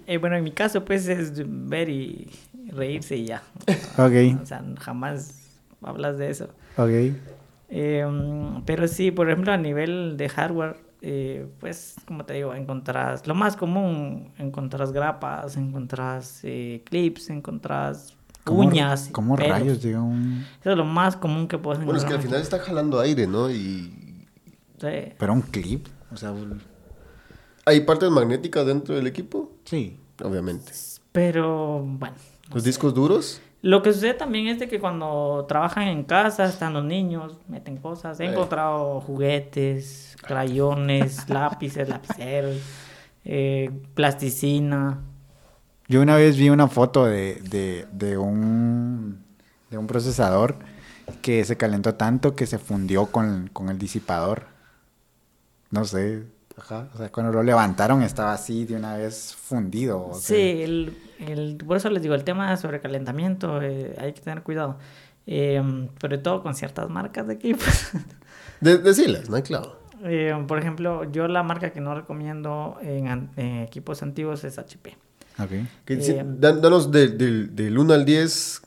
eh, 0.06 0.18
bueno, 0.18 0.36
en 0.36 0.44
mi 0.44 0.52
caso, 0.52 0.86
pues 0.86 1.08
es 1.08 1.32
ver 1.46 1.90
y 1.90 2.30
reírse 2.72 3.16
y 3.16 3.26
ya. 3.26 3.42
Ok, 3.98 4.42
O 4.42 4.46
sea, 4.46 4.64
jamás 4.80 5.34
hablas 5.82 6.18
de 6.18 6.30
eso. 6.30 6.50
ok. 6.78 6.90
Eh, 7.72 8.06
mm, 8.08 8.62
pero 8.66 8.88
sí, 8.88 9.12
por 9.12 9.30
ejemplo, 9.30 9.52
a 9.52 9.58
nivel 9.58 10.18
de 10.18 10.30
hardware, 10.30 10.76
eh, 11.02 11.48
pues, 11.60 11.96
como 12.06 12.26
te 12.26 12.34
digo, 12.34 12.54
encontrás, 12.54 13.26
lo 13.28 13.36
más 13.36 13.56
común, 13.56 14.32
encontrás 14.38 14.92
grapas, 14.92 15.56
encontrás 15.58 16.42
eh, 16.44 16.84
clips, 16.86 17.30
encontrás 17.30 18.16
¿Cómo- 18.44 18.60
uñas. 18.60 19.10
¿Cómo 19.12 19.36
pelos. 19.36 19.52
rayos 19.52 19.82
llega 19.84 20.02
un...? 20.02 20.46
Eso 20.60 20.72
es 20.72 20.78
lo 20.78 20.86
más 20.86 21.16
común 21.16 21.48
que 21.48 21.58
puedes 21.58 21.84
Bueno, 21.84 21.98
es 21.98 22.04
que 22.06 22.10
encontrar. 22.14 22.20
al 22.20 22.24
final 22.24 22.42
está 22.42 22.60
jalando 22.60 23.00
aire, 23.00 23.28
¿no? 23.28 23.50
Y 23.50 23.94
Sí. 24.80 24.88
Pero 25.18 25.34
un 25.34 25.42
clip, 25.42 25.88
o 26.12 26.16
sea, 26.18 26.32
un- 26.32 26.62
hay 27.66 27.82
partes 27.82 28.10
magnéticas 28.10 28.66
dentro 28.66 28.96
del 28.96 29.08
equipo, 29.08 29.52
sí. 29.66 29.98
obviamente. 30.24 30.72
Pero, 31.12 31.82
bueno. 31.86 32.16
Los 32.54 32.64
discos 32.64 32.94
duros, 32.94 33.42
Lo 33.62 33.82
que 33.82 33.92
sucede 33.92 34.14
también 34.14 34.48
es 34.48 34.60
de 34.60 34.70
que 34.70 34.80
cuando 34.80 35.46
trabajan 35.48 35.88
en 35.90 36.04
casa, 36.04 36.46
están 36.46 36.74
los 36.74 36.86
niños, 36.86 37.38
meten 37.50 37.78
cosas. 37.78 38.20
He 38.20 38.26
Eh. 38.26 38.30
encontrado 38.32 39.02
juguetes, 39.02 40.16
crayones, 40.22 41.28
lápices, 41.30 41.90
lapiceros, 41.90 42.58
eh, 43.26 43.70
plasticina. 43.96 45.00
Yo 45.90 46.02
una 46.02 46.16
vez 46.16 46.38
vi 46.38 46.50
una 46.50 46.68
foto 46.68 47.06
de, 47.06 47.36
de, 47.50 47.86
de 47.92 48.18
un, 48.18 49.24
de 49.70 49.78
un 49.78 49.88
procesador 49.88 50.56
que 51.22 51.44
se 51.44 51.58
calentó 51.58 51.96
tanto 51.96 52.36
que 52.36 52.46
se 52.46 52.60
fundió 52.60 53.08
con, 53.08 53.50
con 53.52 53.70
el 53.70 53.78
disipador. 53.80 54.46
No 55.72 55.84
sé, 55.86 56.24
ajá. 56.60 56.88
O 56.94 56.98
sea, 56.98 57.10
cuando 57.12 57.32
lo 57.32 57.42
levantaron 57.44 58.04
estaba 58.04 58.34
así 58.34 58.66
de 58.66 58.76
una 58.76 58.96
vez 58.98 59.36
fundido. 59.36 60.08
o 60.08 60.14
sea. 60.14 60.36
Sí, 60.38 60.62
el, 60.62 60.98
el- 61.20 61.58
por 61.66 61.78
eso 61.78 61.90
les 61.90 62.02
digo, 62.04 62.16
el 62.16 62.24
tema 62.24 62.52
de 62.52 62.58
sobrecalentamiento, 62.58 63.62
eh, 63.62 63.96
hay 64.00 64.14
que 64.14 64.22
tener 64.22 64.44
cuidado. 64.44 64.78
Eh, 65.28 65.62
sobre 66.02 66.18
todo 66.18 66.42
con 66.42 66.56
ciertas 66.56 66.90
marcas 66.90 67.28
de 67.28 67.34
equipos. 67.36 67.68
de, 68.62 68.78
decilas, 68.80 69.30
no 69.30 69.36
hay 69.36 69.44
clavo. 69.44 69.76
Eh, 70.04 70.34
por 70.48 70.58
ejemplo, 70.60 71.04
yo 71.12 71.28
la 71.28 71.44
marca 71.44 71.72
que 71.72 71.82
no 71.82 71.94
recomiendo 71.94 72.78
en, 72.82 73.30
en 73.36 73.58
equipos 73.64 74.02
antiguos 74.02 74.44
es 74.44 74.58
HP. 74.58 74.98
Ok. 75.40 75.50
Que 75.86 75.94
Eh, 75.96 76.02
si- 76.02 76.14
dan- 76.16 76.62
danos 76.62 76.90
de- 76.92 77.10
del- 77.10 77.56
del 77.56 77.78
1 77.78 77.94
al 77.94 78.06
10, 78.06 78.62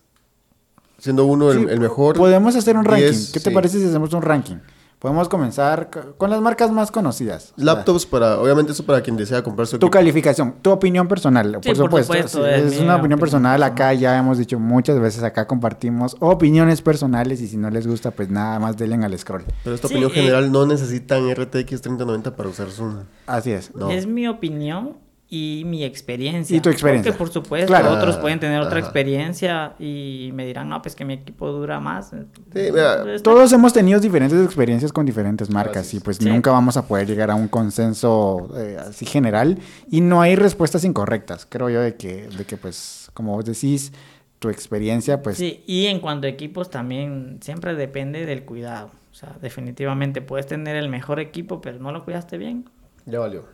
siendo 0.98 1.24
uno 1.24 1.50
el, 1.50 1.58
Sí, 1.58 1.66
el 1.70 1.80
mejor. 1.80 2.16
Podemos 2.16 2.54
hacer 2.54 2.76
un 2.76 2.84
ranking. 2.84 3.06
10, 3.10 3.32
¿Qué 3.32 3.40
te 3.40 3.48
sí. 3.50 3.54
parece 3.54 3.78
si 3.78 3.86
hacemos 3.86 4.12
un 4.12 4.22
ranking? 4.22 4.56
Podemos 5.02 5.28
comenzar 5.28 5.90
con 6.16 6.30
las 6.30 6.40
marcas 6.40 6.70
más 6.70 6.92
conocidas. 6.92 7.52
O 7.52 7.56
sea, 7.56 7.64
Laptops 7.64 8.06
para, 8.06 8.38
obviamente 8.38 8.70
eso 8.70 8.86
para 8.86 9.00
quien 9.00 9.16
desea 9.16 9.42
comprar 9.42 9.66
su 9.66 9.72
Tu 9.76 9.86
equipo. 9.86 9.90
calificación, 9.90 10.54
tu 10.62 10.70
opinión 10.70 11.08
personal, 11.08 11.50
por 11.54 11.60
por 11.60 11.76
supuesto. 11.76 12.12
supuesto, 12.14 12.44
sí, 12.44 12.50
es 12.50 12.62
una 12.78 12.94
opinión 12.94 13.00
opinión 13.00 13.18
personal. 13.18 13.52
personal. 13.58 13.62
Acá 13.64 13.94
ya 13.94 14.16
hemos 14.16 14.38
dicho 14.38 14.60
muchas 14.60 15.00
veces, 15.00 15.24
acá 15.24 15.48
compartimos 15.48 16.14
opiniones 16.20 16.82
personales 16.82 17.40
y 17.40 17.48
si 17.48 17.56
no 17.56 17.68
les 17.68 17.84
gusta, 17.84 18.12
pues 18.12 18.30
nada 18.30 18.60
más 18.60 18.76
denle 18.76 19.04
al 19.04 19.18
scroll. 19.18 19.42
Pero 19.64 19.74
esta 19.74 19.88
Sí, 19.88 19.94
opinión 19.94 20.12
eh, 20.12 20.14
general 20.14 20.52
no 20.52 20.66
necesitan 20.66 21.28
RTX 21.34 21.80
3090 21.82 22.36
para 22.36 22.48
usar 22.48 22.70
Zoom. 22.70 23.00
Así 23.26 23.50
es. 23.50 23.74
No. 23.74 23.90
Es 23.90 24.06
mi 24.06 24.28
opinión 24.28 24.98
y 25.34 25.62
mi 25.64 25.82
experiencia. 25.82 26.54
Y 26.54 26.60
tu 26.60 26.68
experiencia. 26.68 27.10
Porque 27.12 27.18
por 27.18 27.32
supuesto 27.32 27.68
Claro. 27.68 27.92
otros 27.92 28.18
pueden 28.18 28.38
tener 28.38 28.60
otra 28.60 28.78
experiencia 28.78 29.72
y 29.78 30.30
me 30.34 30.44
dirán, 30.44 30.68
no, 30.68 30.82
pues 30.82 30.94
que 30.94 31.06
mi 31.06 31.14
equipo 31.14 31.50
dura 31.50 31.80
más. 31.80 32.10
Sí, 32.10 32.16
mira, 32.52 33.02
Está- 33.14 33.22
Todos 33.22 33.50
hemos 33.54 33.72
tenido 33.72 33.98
diferentes 33.98 34.44
experiencias 34.44 34.92
con 34.92 35.06
diferentes 35.06 35.48
marcas 35.48 35.94
y 35.94 35.96
es. 35.96 36.02
pues 36.02 36.18
Sí. 36.18 36.26
nunca 36.28 36.50
vamos 36.50 36.76
a 36.76 36.86
poder 36.86 37.06
llegar 37.06 37.30
a 37.30 37.34
un 37.34 37.48
consenso 37.48 38.50
eh, 38.58 38.76
así 38.78 39.06
general 39.06 39.58
y 39.90 40.02
no 40.02 40.20
hay 40.20 40.36
respuestas 40.36 40.84
incorrectas. 40.84 41.46
Creo 41.48 41.70
yo 41.70 41.80
de 41.80 41.96
que, 41.96 42.28
de 42.28 42.44
que 42.44 42.58
pues 42.58 43.10
como 43.14 43.32
vos 43.34 43.46
decís, 43.46 43.90
tu 44.38 44.50
experiencia 44.50 45.22
pues 45.22 45.38
Sí, 45.38 45.62
y 45.66 45.86
en 45.86 46.00
cuanto 46.00 46.26
a 46.26 46.30
equipos 46.30 46.68
también 46.68 47.38
siempre 47.40 47.74
depende 47.74 48.26
del 48.26 48.42
cuidado. 48.44 48.90
O 49.10 49.14
sea, 49.14 49.34
definitivamente 49.40 50.20
puedes 50.20 50.46
tener 50.46 50.76
el 50.76 50.90
mejor 50.90 51.20
equipo, 51.20 51.62
pero 51.62 51.78
no 51.78 51.90
lo 51.90 52.04
cuidaste 52.04 52.36
bien. 52.36 52.66
Ya 53.06 53.18
valió. 53.18 53.44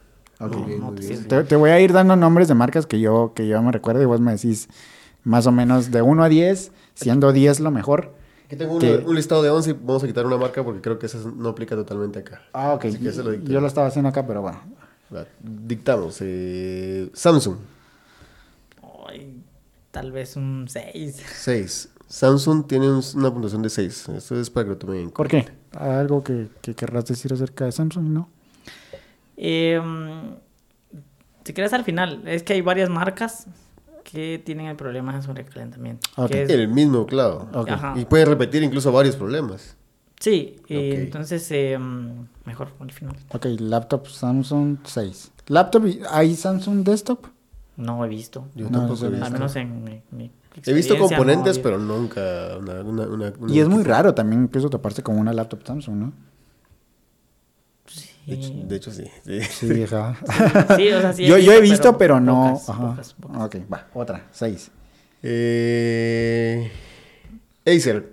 Ok. 0.40 0.56
Muy 0.56 0.66
bien, 0.66 0.80
No, 0.80 0.86
muy 0.86 0.94
pues 0.96 1.08
bien. 1.08 1.28
Te, 1.28 1.44
te 1.44 1.56
voy 1.56 1.70
a 1.70 1.80
ir 1.80 1.92
dando 1.92 2.14
nombres 2.16 2.48
de 2.48 2.54
marcas 2.54 2.86
que 2.86 3.00
yo, 3.00 3.32
que 3.34 3.46
yo 3.48 3.60
me 3.62 3.72
recuerdo 3.72 4.02
y 4.02 4.06
vos 4.06 4.20
me 4.20 4.32
decís 4.32 4.68
más 5.24 5.46
o 5.46 5.52
menos 5.52 5.90
de 5.90 6.00
1 6.02 6.22
a 6.22 6.28
10, 6.28 6.70
siendo 6.94 7.32
10 7.32 7.60
lo 7.60 7.70
mejor. 7.70 8.14
Aquí 8.46 8.56
tengo 8.56 8.76
un 8.76 9.14
listado 9.14 9.42
de 9.42 9.50
11 9.50 9.70
y 9.70 9.72
vamos 9.74 10.02
a 10.04 10.06
quitar 10.06 10.24
una 10.24 10.38
marca 10.38 10.64
porque 10.64 10.80
creo 10.80 10.98
que 10.98 11.06
esa 11.06 11.18
no 11.36 11.50
aplica 11.50 11.74
totalmente 11.76 12.20
acá. 12.20 12.40
Ah, 12.52 12.72
ok. 12.74 12.84
Así 12.86 12.98
que 12.98 13.08
ese 13.10 13.22
lo 13.22 13.34
yo 13.34 13.60
lo 13.60 13.66
estaba 13.66 13.88
haciendo 13.88 14.08
acá, 14.08 14.26
pero 14.26 14.40
bueno. 14.42 14.58
Va, 15.14 15.26
Dictamos. 15.42 16.18
eh, 16.20 17.10
Samsung, 17.12 17.56
Ay, 19.08 19.42
tal 19.90 20.12
vez 20.12 20.36
un 20.36 20.66
6. 20.68 21.22
6. 21.34 21.90
Samsung 22.06 22.66
tiene 22.66 22.88
un- 22.90 23.02
una 23.16 23.30
puntuación 23.32 23.60
de 23.62 23.68
6. 23.70 24.08
Esto 24.08 24.40
es 24.40 24.48
para 24.50 24.64
que 24.64 24.70
lo 24.70 24.76
tomen 24.78 24.96
en 25.00 25.10
¿Por 25.10 25.28
cuenta. 25.28 25.52
qué? 25.72 25.78
¿Algo 25.78 26.22
que, 26.22 26.48
que 26.62 26.74
querrás 26.74 27.04
decir 27.06 27.32
acerca 27.32 27.64
de 27.66 27.72
Samsung? 27.72 28.04
No. 28.08 28.28
Eh, 29.38 29.80
si 31.44 31.52
quieres 31.54 31.72
al 31.72 31.84
final, 31.84 32.22
es 32.26 32.42
que 32.42 32.52
hay 32.54 32.60
varias 32.60 32.90
marcas 32.90 33.46
que 34.04 34.40
tienen 34.44 34.66
el 34.66 34.76
problema 34.76 35.14
de 35.16 35.22
sobrecalentamiento. 35.22 36.08
Ok. 36.16 36.30
que 36.30 36.42
es- 36.42 36.50
El 36.50 36.68
mismo, 36.68 37.06
claro. 37.06 37.48
Y 37.96 38.04
pueden 38.04 38.28
repetir 38.28 38.62
incluso 38.62 38.90
varios 38.92 39.16
problemas. 39.16 39.76
Sí, 40.20 40.56
eh, 40.68 40.94
entonces 41.04 41.46
eh, 41.52 41.78
mejor 42.44 42.68
al 42.80 42.90
final. 42.90 43.16
Ok, 43.32 43.46
laptop 43.60 44.08
Samsung 44.08 44.78
6. 44.84 45.30
¿Laptop? 45.46 45.84
¿Hay 46.10 46.34
Samsung 46.34 46.82
desktop? 46.84 47.26
No 47.76 48.04
he 48.04 48.08
visto. 48.08 48.48
Yo 48.56 48.68
No, 48.68 48.80
tampoco 48.80 49.06
he 49.06 49.10
visto. 49.10 49.24
Al 49.26 49.32
menos 49.32 49.54
en 49.56 49.84
mi, 49.84 50.02
mi 50.10 50.30
He 50.66 50.72
visto 50.72 50.98
componentes, 50.98 51.58
no, 51.58 51.62
pero 51.62 51.78
nunca 51.78 52.20
una, 52.58 52.80
una- 52.82 53.06
una- 53.06 53.32
una- 53.38 53.52
Y 53.54 53.60
es 53.60 53.68
muy 53.68 53.84
raro 53.84 54.12
también 54.14 54.50
a 54.52 54.68
toparse 54.70 55.04
con 55.04 55.16
una 55.16 55.32
laptop 55.32 55.62
Samsung, 55.64 55.94
¿no? 55.96 56.12
De 58.28 58.34
hecho, 58.34 58.48
Sí. 58.48 58.62
de 58.66 58.76
hecho, 58.76 58.90
sí. 58.92 59.04
sí. 59.24 59.40
Sí, 59.42 59.82
ajá. 59.84 60.18
Sí, 60.76 60.88
o 60.92 61.00
sea, 61.00 61.12
sí 61.12 61.26
yo, 61.26 61.38
yo 61.38 61.52
he 61.52 61.60
visto, 61.60 61.96
pero, 61.98 62.20
no. 62.20 62.52
pocas, 62.54 62.68
ajá. 62.68 62.88
pocas, 62.90 63.14
pocas. 63.14 63.42
Ok, 63.42 63.56
va, 63.72 63.88
otra, 63.94 64.26
6. 64.32 64.70
Eh, 65.22 66.70
Acer. 67.66 68.12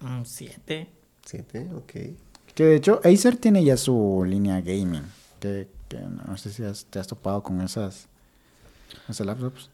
Un 0.00 0.24
7. 0.24 0.88
7, 1.24 1.70
ok. 1.74 1.92
Que 2.54 2.64
de 2.64 2.76
hecho, 2.76 3.00
Acer 3.04 3.36
tiene 3.36 3.64
ya 3.64 3.76
su 3.76 4.24
línea 4.26 4.60
gaming. 4.60 5.02
Que, 5.40 5.68
que 5.88 5.98
no 5.98 6.36
sé 6.36 6.50
si 6.52 6.62
has- 6.62 6.86
te 6.86 6.98
has 6.98 7.06
topado 7.06 7.42
con 7.42 7.60
esas, 7.60 8.08
esas 9.08 9.26
laptops. 9.26 9.70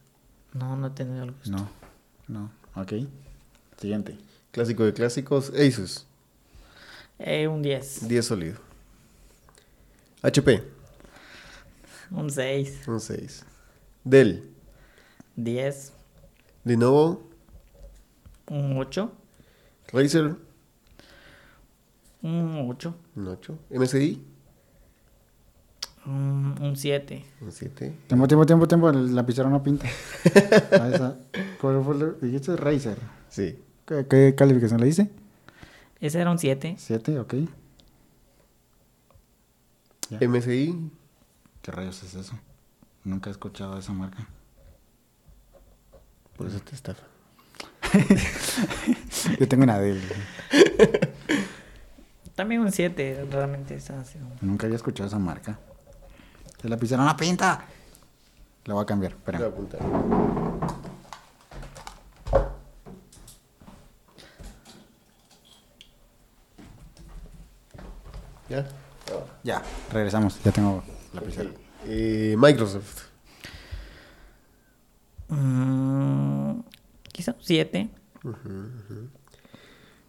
No, 0.55 0.77
no 0.77 0.89
he 0.89 0.91
tenido 0.91 1.27
gusto. 1.27 1.51
No, 1.51 1.69
no. 2.29 2.51
Ok. 2.75 2.93
Siguiente. 3.79 4.17
Clásico 4.51 4.85
de 4.85 4.93
clásicos. 4.93 5.51
Asus. 5.51 6.07
Eh, 7.25 7.47
un 7.47 7.63
10. 7.63 8.09
10 8.09 8.25
sólido. 8.27 8.59
HP. 10.23 10.63
Un 12.11 12.31
6. 12.31 12.89
Un 12.89 13.01
6. 13.01 13.45
Dell. 14.05 14.51
10. 15.37 15.93
Lenovo. 16.65 17.31
Un 18.49 18.77
8. 18.77 19.13
Razer. 19.93 20.37
Un 22.23 22.67
8. 22.69 22.95
Un 23.17 23.29
8. 23.29 23.59
MSI. 23.71 24.25
Un 26.05 26.57
un 26.61 26.77
7. 26.77 27.25
Un 27.41 27.53
7. 27.53 27.95
Tiempo, 28.09 28.27
tiempo, 28.27 28.47
tiempo, 28.47 28.67
tiempo. 28.69 28.91
La 28.93 29.25
pizarra 29.25 29.49
no 29.49 29.63
pinta. 29.63 29.87
¿Cuál 31.61 31.83
fue? 31.85 31.95
la- 31.99 32.13
Dijiste 32.21 32.57
Razer. 32.57 32.99
Sí. 33.29 33.59
¿Qué, 33.87 34.07
qué 34.09 34.35
calificación 34.37 34.81
le 34.81 34.89
hice? 34.89 35.11
Ese 36.03 36.21
era 36.21 36.33
un 36.33 36.39
7. 36.39 36.75
7, 36.79 37.19
ok. 37.21 37.35
Ya. 40.11 40.29
MSI. 40.29 40.91
¿Qué 41.63 41.71
rayos 41.71 42.03
es 42.03 42.15
eso? 42.15 42.37
Nunca 43.05 43.31
he 43.31 43.33
escuchado 43.33 43.75
de 43.75 43.81
esa 43.81 43.93
marca. 43.93 44.27
Por 46.37 46.49
eso 46.49 46.59
te 46.59 46.75
estafa. 46.75 47.05
Yo 49.39 49.47
tengo 49.47 49.63
una 49.63 49.79
Dell. 49.79 50.03
También 52.35 52.63
un 52.63 52.73
7, 52.73 53.29
realmente 53.31 53.77
es 53.77 53.89
así. 53.91 54.19
Nunca 54.41 54.67
había 54.67 54.77
escuchado 54.77 55.07
esa 55.07 55.21
marca. 55.21 55.57
Se 56.61 56.69
la 56.69 56.77
pisaron 56.77 57.07
la 57.07 57.17
pinta. 57.17 57.65
La 58.65 58.75
voy 58.75 58.83
a 58.83 58.87
cambiar, 58.87 59.13
Voy 59.13 59.19
a 59.19 59.37
espera. 59.37 59.47
apuntar. 59.47 59.81
¿Ya? 68.49 68.65
Ya, 69.43 69.63
regresamos. 69.93 70.43
Ya 70.43 70.53
tengo 70.53 70.83
la. 71.13 71.23
Eh, 71.87 72.37
Microsoft. 72.39 73.03
Mm, 75.29 76.61
quizá 77.13 77.33
un 77.33 77.43
7. 77.43 77.89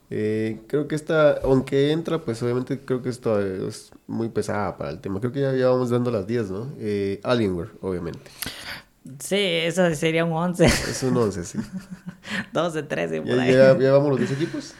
Eh, 0.09 0.61
creo 0.67 0.87
que 0.87 0.95
esta, 0.95 1.39
aunque 1.43 1.91
entra, 1.91 2.19
pues 2.23 2.41
obviamente 2.43 2.79
creo 2.85 3.01
que 3.01 3.09
esto 3.09 3.39
es 3.41 3.91
muy 4.05 4.29
pesada 4.29 4.77
para 4.77 4.91
el 4.91 4.99
tema. 4.99 5.19
Creo 5.19 5.31
que 5.31 5.41
ya, 5.41 5.53
ya 5.53 5.69
vamos 5.69 5.89
dando 5.89 6.11
las 6.11 6.27
10, 6.27 6.51
¿no? 6.51 6.73
Eh, 6.77 7.19
Alienware, 7.23 7.71
obviamente. 7.81 8.29
Sí, 9.19 9.35
esa 9.37 9.93
sería 9.95 10.23
un 10.23 10.33
11. 10.33 10.65
Es 10.65 11.01
un 11.03 11.17
11, 11.17 11.43
sí. 11.43 11.57
12, 12.53 12.83
13 12.83 13.21
por 13.21 13.35
¿Ya, 13.35 13.41
ahí. 13.41 13.51
ya, 13.53 13.77
ya 13.79 13.91
vamos 13.91 14.09
los 14.11 14.19
10 14.19 14.31
equipos? 14.33 14.75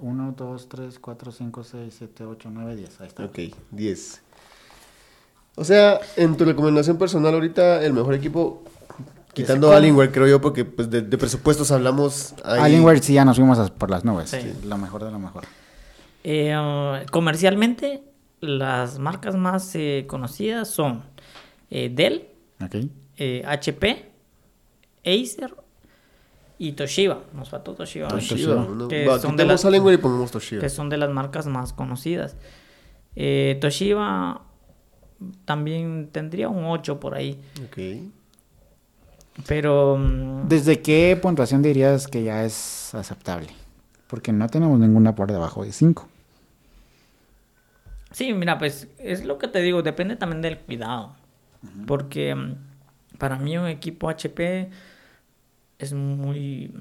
1, 0.00 0.34
2, 0.36 0.68
3, 0.68 0.98
4, 0.98 1.32
5, 1.32 1.64
6, 1.64 1.94
7, 1.98 2.24
8, 2.24 2.50
9, 2.52 2.76
10. 2.76 3.00
Ahí 3.00 3.06
está. 3.08 3.24
Ok, 3.24 3.38
10. 3.70 4.22
O 5.56 5.64
sea, 5.64 5.98
en 6.16 6.36
tu 6.36 6.44
recomendación 6.44 6.98
personal 6.98 7.34
ahorita, 7.34 7.82
el 7.84 7.92
mejor 7.94 8.14
equipo, 8.14 8.62
quitando. 9.32 9.72
Alienware, 9.72 10.12
creo 10.12 10.26
yo, 10.26 10.40
porque 10.40 10.64
pues 10.64 10.90
de, 10.90 11.00
de 11.02 11.18
presupuestos 11.18 11.70
hablamos 11.72 12.34
ahí. 12.44 12.60
Alienware 12.60 13.02
sí 13.02 13.14
ya 13.14 13.24
nos 13.24 13.36
fuimos 13.36 13.58
a- 13.58 13.66
por 13.74 13.90
las 13.90 14.04
nubes. 14.04 14.30
Sí. 14.30 14.52
Lo 14.64 14.76
mejor 14.78 15.04
de 15.04 15.10
lo 15.10 15.18
mejor. 15.18 15.44
Eh, 16.24 16.54
uh, 16.56 17.10
comercialmente, 17.10 18.02
las 18.40 18.98
marcas 18.98 19.34
más 19.34 19.74
eh, 19.74 20.04
conocidas 20.06 20.68
son 20.68 21.02
eh, 21.70 21.90
Dell, 21.92 22.28
eh, 23.16 23.42
HP, 23.46 24.10
Acer 25.04 25.54
y 26.58 26.72
Toshiba. 26.72 27.20
Nos 27.32 27.48
faltó 27.50 27.74
Toshiba. 27.74 28.08
Toshiba, 28.08 28.56
¿no? 28.56 28.88
Que 28.88 29.06
Va, 29.06 29.18
son 29.18 29.36
de 29.36 29.44
las- 29.46 29.64
y 29.64 29.96
pongamos 29.96 30.30
Toshiba. 30.32 30.60
que 30.60 30.68
son 30.68 30.88
de 30.90 30.96
las 30.98 31.10
marcas 31.10 31.46
más 31.46 31.72
conocidas. 31.72 32.36
Eh, 33.14 33.56
Toshiba 33.60 34.42
también 35.44 36.08
tendría 36.12 36.48
un 36.48 36.64
8 36.66 37.00
por 37.00 37.14
ahí, 37.14 37.40
Ok. 37.64 37.78
pero 39.46 39.96
mm, 39.98 40.48
¿Desde 40.48 40.80
qué 40.82 41.18
puntuación 41.20 41.62
dirías 41.62 42.06
que 42.06 42.22
ya 42.22 42.44
es 42.44 42.94
aceptable? 42.94 43.48
Porque 44.08 44.32
no 44.32 44.46
tenemos 44.48 44.78
ninguna 44.78 45.14
por 45.14 45.30
debajo 45.30 45.64
de 45.64 45.72
5. 45.72 46.08
sí, 48.12 48.32
mira, 48.32 48.58
pues 48.58 48.88
es 48.98 49.24
lo 49.24 49.38
que 49.38 49.48
te 49.48 49.60
digo, 49.60 49.82
depende 49.82 50.16
también 50.16 50.40
del 50.42 50.58
cuidado, 50.58 51.14
porque 51.86 52.34
mm, 52.34 52.54
para 53.18 53.36
mí 53.38 53.56
un 53.58 53.66
equipo 53.66 54.08
HP 54.08 54.70
es 55.78 55.92
muy, 55.92 56.72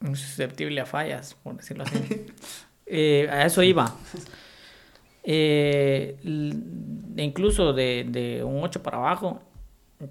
muy 0.00 0.14
susceptible 0.16 0.80
a 0.80 0.86
fallas, 0.86 1.34
por 1.42 1.56
decirlo 1.56 1.84
así. 1.84 2.26
Eh, 2.90 3.28
a 3.30 3.44
eso 3.44 3.62
iba. 3.62 3.94
Eh, 5.24 6.16
incluso 7.16 7.72
de, 7.72 8.06
de 8.08 8.44
un 8.44 8.62
8 8.62 8.82
para 8.82 8.98
abajo, 8.98 9.40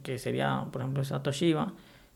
que 0.03 0.17
sería, 0.17 0.65
por 0.71 0.81
ejemplo, 0.81 1.01
esa 1.01 1.23
Toshiba, 1.23 1.73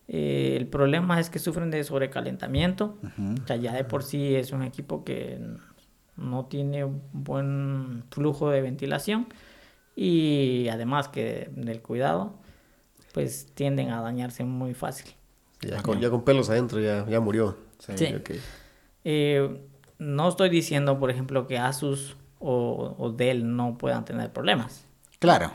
eh, 0.07 0.55
el 0.57 0.67
problema 0.67 1.19
es 1.19 1.29
que 1.29 1.39
sufren 1.39 1.71
de 1.71 1.83
sobrecalentamiento. 1.83 2.97
O 3.43 3.47
sea, 3.47 3.55
ya 3.55 3.73
de 3.73 3.83
por 3.83 4.03
sí 4.03 4.35
es 4.35 4.51
un 4.51 4.63
equipo 4.63 5.03
que 5.03 5.39
no 6.17 6.45
tiene 6.45 6.85
buen 7.13 8.03
flujo 8.11 8.49
de 8.49 8.61
ventilación 8.61 9.27
y 9.95 10.67
además 10.69 11.07
que 11.07 11.49
del 11.55 11.81
cuidado, 11.81 12.33
pues 13.13 13.47
tienden 13.53 13.91
a 13.91 14.01
dañarse 14.01 14.43
muy 14.43 14.73
fácil. 14.73 15.11
Ya 15.61 15.81
con, 15.81 15.99
ya 15.99 16.09
con 16.09 16.23
pelos 16.23 16.49
adentro, 16.49 16.79
ya, 16.79 17.05
ya 17.07 17.19
murió. 17.19 17.57
Sí. 17.79 18.07
Eh, 19.03 19.61
no 19.97 20.27
estoy 20.27 20.49
diciendo, 20.49 20.99
por 20.99 21.09
ejemplo, 21.09 21.47
que 21.47 21.57
Asus 21.57 22.17
o, 22.41 22.95
o 22.97 23.11
Dell 23.11 23.55
no 23.55 23.77
puedan 23.77 24.03
tener 24.05 24.31
problemas, 24.33 24.85
Claro. 25.19 25.51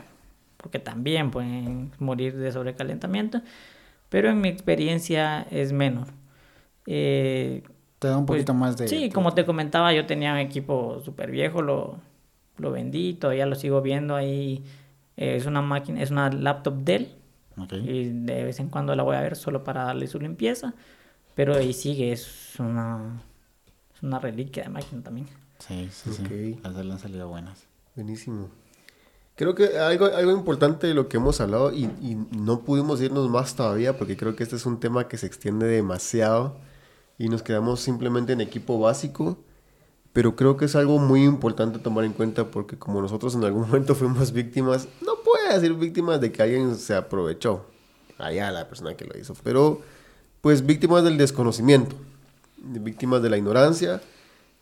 porque 0.57 0.79
también 0.79 1.29
pueden 1.31 1.91
morir 1.99 2.35
de 2.37 2.51
sobrecalentamiento, 2.51 3.41
pero 4.09 4.29
en 4.29 4.41
mi 4.41 4.47
experiencia 4.49 5.45
es 5.51 5.73
menor. 5.73 6.07
Eh, 6.85 7.63
Te 7.99 8.07
da 8.07 8.17
un 8.17 8.25
pues, 8.25 8.39
poquito 8.39 8.53
más 8.53 8.77
de... 8.77 8.87
Sí, 8.87 9.09
como 9.11 9.33
te 9.33 9.45
comentaba, 9.45 9.93
yo 9.93 10.05
tenía 10.05 10.31
un 10.33 10.39
equipo 10.39 11.01
súper 11.03 11.31
viejo, 11.31 11.61
lo, 11.61 11.99
lo 12.57 12.71
vendí, 12.71 13.13
todavía 13.13 13.45
lo 13.45 13.55
sigo 13.55 13.81
viendo 13.81 14.15
ahí. 14.15 14.63
Eh, 15.17 15.35
es 15.35 15.45
una 15.45 15.61
máquina, 15.61 16.01
es 16.01 16.11
una 16.11 16.29
laptop 16.31 16.75
Dell. 16.83 17.09
Y 17.71 18.09
de 18.09 18.43
vez 18.43 18.59
en 18.59 18.69
cuando 18.69 18.95
la 18.95 19.01
voy 19.01 19.15
a 19.15 19.21
ver 19.21 19.35
solo 19.35 19.63
para 19.63 19.83
darle 19.85 20.05
su 20.07 20.19
limpieza. 20.19 20.75
Pero 21.33 21.55
ahí 21.55 21.73
sigue, 21.73 22.11
es 22.11 22.53
una, 22.59 23.19
es 23.95 24.03
una 24.03 24.19
reliquia 24.19 24.63
de 24.63 24.69
máquina 24.69 25.01
también. 25.03 25.27
Sí, 25.59 25.89
sí, 25.91 26.11
sí. 26.13 26.23
Ok. 26.55 26.63
Las 26.63 26.75
de 26.75 26.81
él 26.81 26.91
han 26.91 26.99
salido 26.99 27.27
buenas. 27.27 27.63
Buenísimo. 27.95 28.49
Creo 29.35 29.53
que 29.53 29.77
algo, 29.77 30.05
algo 30.05 30.31
importante 30.31 30.87
de 30.87 30.93
lo 30.93 31.09
que 31.09 31.17
hemos 31.17 31.39
hablado 31.41 31.71
y, 31.71 31.83
y 32.01 32.17
no 32.35 32.61
pudimos 32.61 33.01
irnos 33.01 33.29
más 33.29 33.55
todavía 33.55 33.97
porque 33.97 34.17
creo 34.17 34.35
que 34.35 34.43
este 34.43 34.55
es 34.55 34.65
un 34.65 34.79
tema 34.79 35.07
que 35.07 35.17
se 35.17 35.27
extiende 35.27 35.67
demasiado 35.67 36.57
y 37.17 37.29
nos 37.29 37.43
quedamos 37.43 37.79
simplemente 37.79 38.33
en 38.33 38.41
equipo 38.41 38.79
básico, 38.79 39.37
pero 40.13 40.35
creo 40.35 40.57
que 40.57 40.65
es 40.65 40.75
algo 40.75 40.99
muy 40.99 41.23
importante 41.23 41.79
tomar 41.79 42.05
en 42.05 42.13
cuenta 42.13 42.45
porque 42.45 42.77
como 42.77 43.01
nosotros 43.01 43.35
en 43.35 43.43
algún 43.43 43.61
momento 43.67 43.95
fuimos 43.95 44.31
víctimas, 44.31 44.87
no 45.05 45.13
puede 45.23 45.53
decir 45.53 45.73
víctimas 45.73 46.21
de 46.21 46.31
que 46.31 46.41
alguien 46.41 46.75
se 46.75 46.95
aprovechó, 46.95 47.65
allá 48.17 48.51
la 48.51 48.67
persona 48.67 48.95
que 48.95 49.05
lo 49.05 49.17
hizo, 49.17 49.35
pero 49.43 49.81
pues 50.41 50.65
víctimas 50.65 51.03
del 51.03 51.17
desconocimiento, 51.17 51.95
víctimas 52.57 53.21
de 53.21 53.29
la 53.29 53.37
ignorancia. 53.37 54.01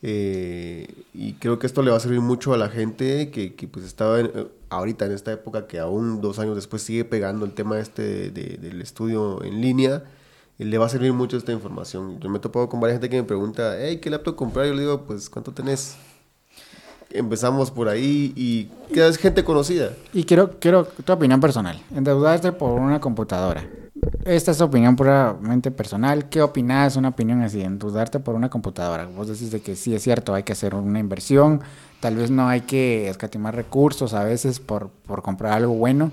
Eh, 0.02 0.88
y 1.14 1.34
creo 1.34 1.58
que 1.60 1.68
esto 1.68 1.82
le 1.82 1.92
va 1.92 1.98
a 1.98 2.00
servir 2.00 2.22
mucho 2.22 2.54
a 2.54 2.58
la 2.58 2.70
gente 2.70 3.32
que, 3.32 3.56
que, 3.56 3.68
pues 3.68 3.86
estaba 3.86 4.20
en- 4.20 4.32
ahorita 4.70 5.06
en 5.06 5.12
esta 5.14 5.32
época 5.32 5.68
que 5.68 5.80
aún 5.80 6.22
dos 6.22 6.38
años 6.40 6.56
después 6.56 6.82
sigue 6.82 7.06
pegando 7.06 7.46
el 7.46 7.54
tema 7.54 7.80
este 7.80 8.02
de- 8.02 8.30
de- 8.30 8.58
del 8.58 8.82
estudio 8.82 9.44
en 9.44 9.62
línea. 9.62 10.04
eh, 10.58 10.64
le 10.66 10.78
va 10.78 10.86
a 10.86 10.90
servir 10.90 11.12
mucho 11.14 11.36
esta 11.38 11.52
información. 11.52 12.20
Yo 12.22 12.30
me 12.30 12.38
he 12.38 12.42
topado 12.42 12.70
con 12.70 12.80
varias 12.80 12.96
gente 12.96 13.10
que 13.10 13.18
me 13.22 13.28
pregunta, 13.28 13.76
hey, 13.80 14.00
¿qué 14.02 14.10
laptop 14.10 14.36
comprar? 14.38 14.66
Yo 14.68 14.74
le 14.74 14.82
digo, 14.82 15.02
pues, 15.06 15.30
¿cuánto 15.30 15.52
tenés? 15.52 15.98
Empezamos 17.10 17.72
por 17.72 17.88
ahí 17.90 18.34
y 18.36 18.70
es 19.00 19.18
gente 19.18 19.44
conocida. 19.44 19.92
Y 20.14 20.24
quiero, 20.24 20.58
quiero 20.60 20.86
tu 20.86 21.12
opinión 21.14 21.40
personal. 21.42 21.82
Endeudarte 21.96 22.52
por 22.52 22.80
una 22.80 23.00
computadora. 23.02 23.66
Esta 24.26 24.50
es 24.50 24.60
opinión 24.60 24.96
puramente 24.96 25.70
personal. 25.70 26.30
¿Qué 26.30 26.42
opinas? 26.42 26.96
Una 26.96 27.10
opinión 27.10 27.44
así, 27.44 27.62
endeudarte 27.62 28.20
por 28.20 28.34
una 28.34 28.50
computadora. 28.50 29.06
Vos 29.06 29.28
decís 29.28 29.52
de 29.52 29.62
que 29.62 29.76
sí 29.76 29.94
es 29.94 30.02
cierto, 30.02 30.34
hay 30.34 30.42
que 30.42 30.54
hacer 30.54 30.74
una 30.74 30.98
inversión. 30.98 31.62
Tal 32.00 32.16
vez 32.16 32.32
no 32.32 32.48
hay 32.48 32.62
que 32.62 33.08
escatimar 33.08 33.56
recursos 33.56 34.16
a 34.16 34.24
veces 34.24 34.60
por, 34.60 34.90
por 34.90 35.22
comprar 35.22 35.54
algo 35.54 35.76
bueno. 35.76 36.12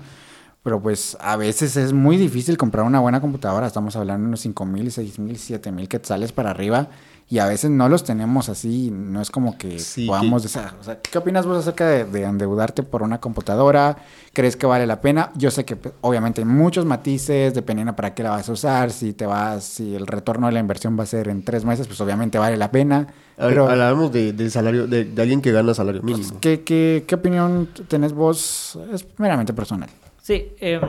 Pero 0.61 0.79
pues 0.79 1.17
a 1.21 1.37
veces 1.37 1.75
es 1.75 1.91
muy 1.91 2.17
difícil 2.17 2.55
comprar 2.55 2.85
una 2.85 2.99
buena 2.99 3.19
computadora. 3.19 3.65
Estamos 3.65 3.95
hablando 3.95 4.25
de 4.25 4.27
unos 4.27 4.41
5 4.41 4.63
mil, 4.63 4.91
6 4.91 5.17
mil, 5.17 5.39
7 5.39 5.71
mil 5.71 5.89
quetzales 5.89 6.31
para 6.31 6.51
arriba. 6.51 6.89
Y 7.29 7.39
a 7.39 7.47
veces 7.47 7.71
no 7.71 7.89
los 7.89 8.03
tenemos 8.03 8.47
así. 8.49 8.91
No 8.91 9.19
es 9.21 9.31
como 9.31 9.57
que 9.57 9.79
Sí, 9.79 10.05
podamos... 10.05 10.43
que- 10.43 10.49
desa- 10.49 10.73
o 10.79 10.83
sea, 10.83 10.99
¿Qué 11.01 11.17
opinas 11.17 11.45
vos 11.47 11.57
acerca 11.57 11.87
de, 11.87 12.05
de 12.05 12.23
endeudarte 12.23 12.83
por 12.83 13.01
una 13.01 13.19
computadora? 13.19 13.97
¿Crees 14.33 14.55
que 14.55 14.65
vale 14.67 14.85
la 14.85 15.01
pena? 15.01 15.31
Yo 15.35 15.49
sé 15.49 15.65
que 15.65 15.75
pues, 15.75 15.95
obviamente 16.01 16.41
hay 16.41 16.45
muchos 16.45 16.85
matices 16.85 17.53
dependiendo 17.55 17.95
para 17.95 18.13
qué 18.13 18.21
la 18.23 18.31
vas 18.31 18.49
a 18.49 18.51
usar. 18.51 18.91
Si 18.91 19.13
te 19.13 19.25
vas, 19.25 19.63
si 19.63 19.95
el 19.95 20.05
retorno 20.05 20.45
de 20.47 20.53
la 20.53 20.59
inversión 20.59 20.97
va 20.99 21.03
a 21.03 21.07
ser 21.07 21.27
en 21.29 21.43
tres 21.43 21.65
meses, 21.65 21.87
pues 21.87 21.99
obviamente 22.01 22.37
vale 22.37 22.55
la 22.57 22.69
pena. 22.69 23.07
A- 23.37 23.47
Pero, 23.47 23.67
Hablábamos 23.67 24.11
de, 24.11 24.33
del 24.33 24.51
salario, 24.51 24.85
de, 24.85 25.05
de 25.05 25.21
alguien 25.21 25.41
que 25.41 25.51
gana 25.51 25.73
salario 25.73 26.01
pues, 26.01 26.17
mínimo. 26.17 26.39
¿qué, 26.39 26.61
qué, 26.63 27.03
qué 27.07 27.15
opinión 27.15 27.67
tenés 27.87 28.13
vos? 28.13 28.77
Es 28.93 29.07
meramente 29.17 29.53
personal. 29.53 29.89
Sí, 30.21 30.51
em, 30.59 30.81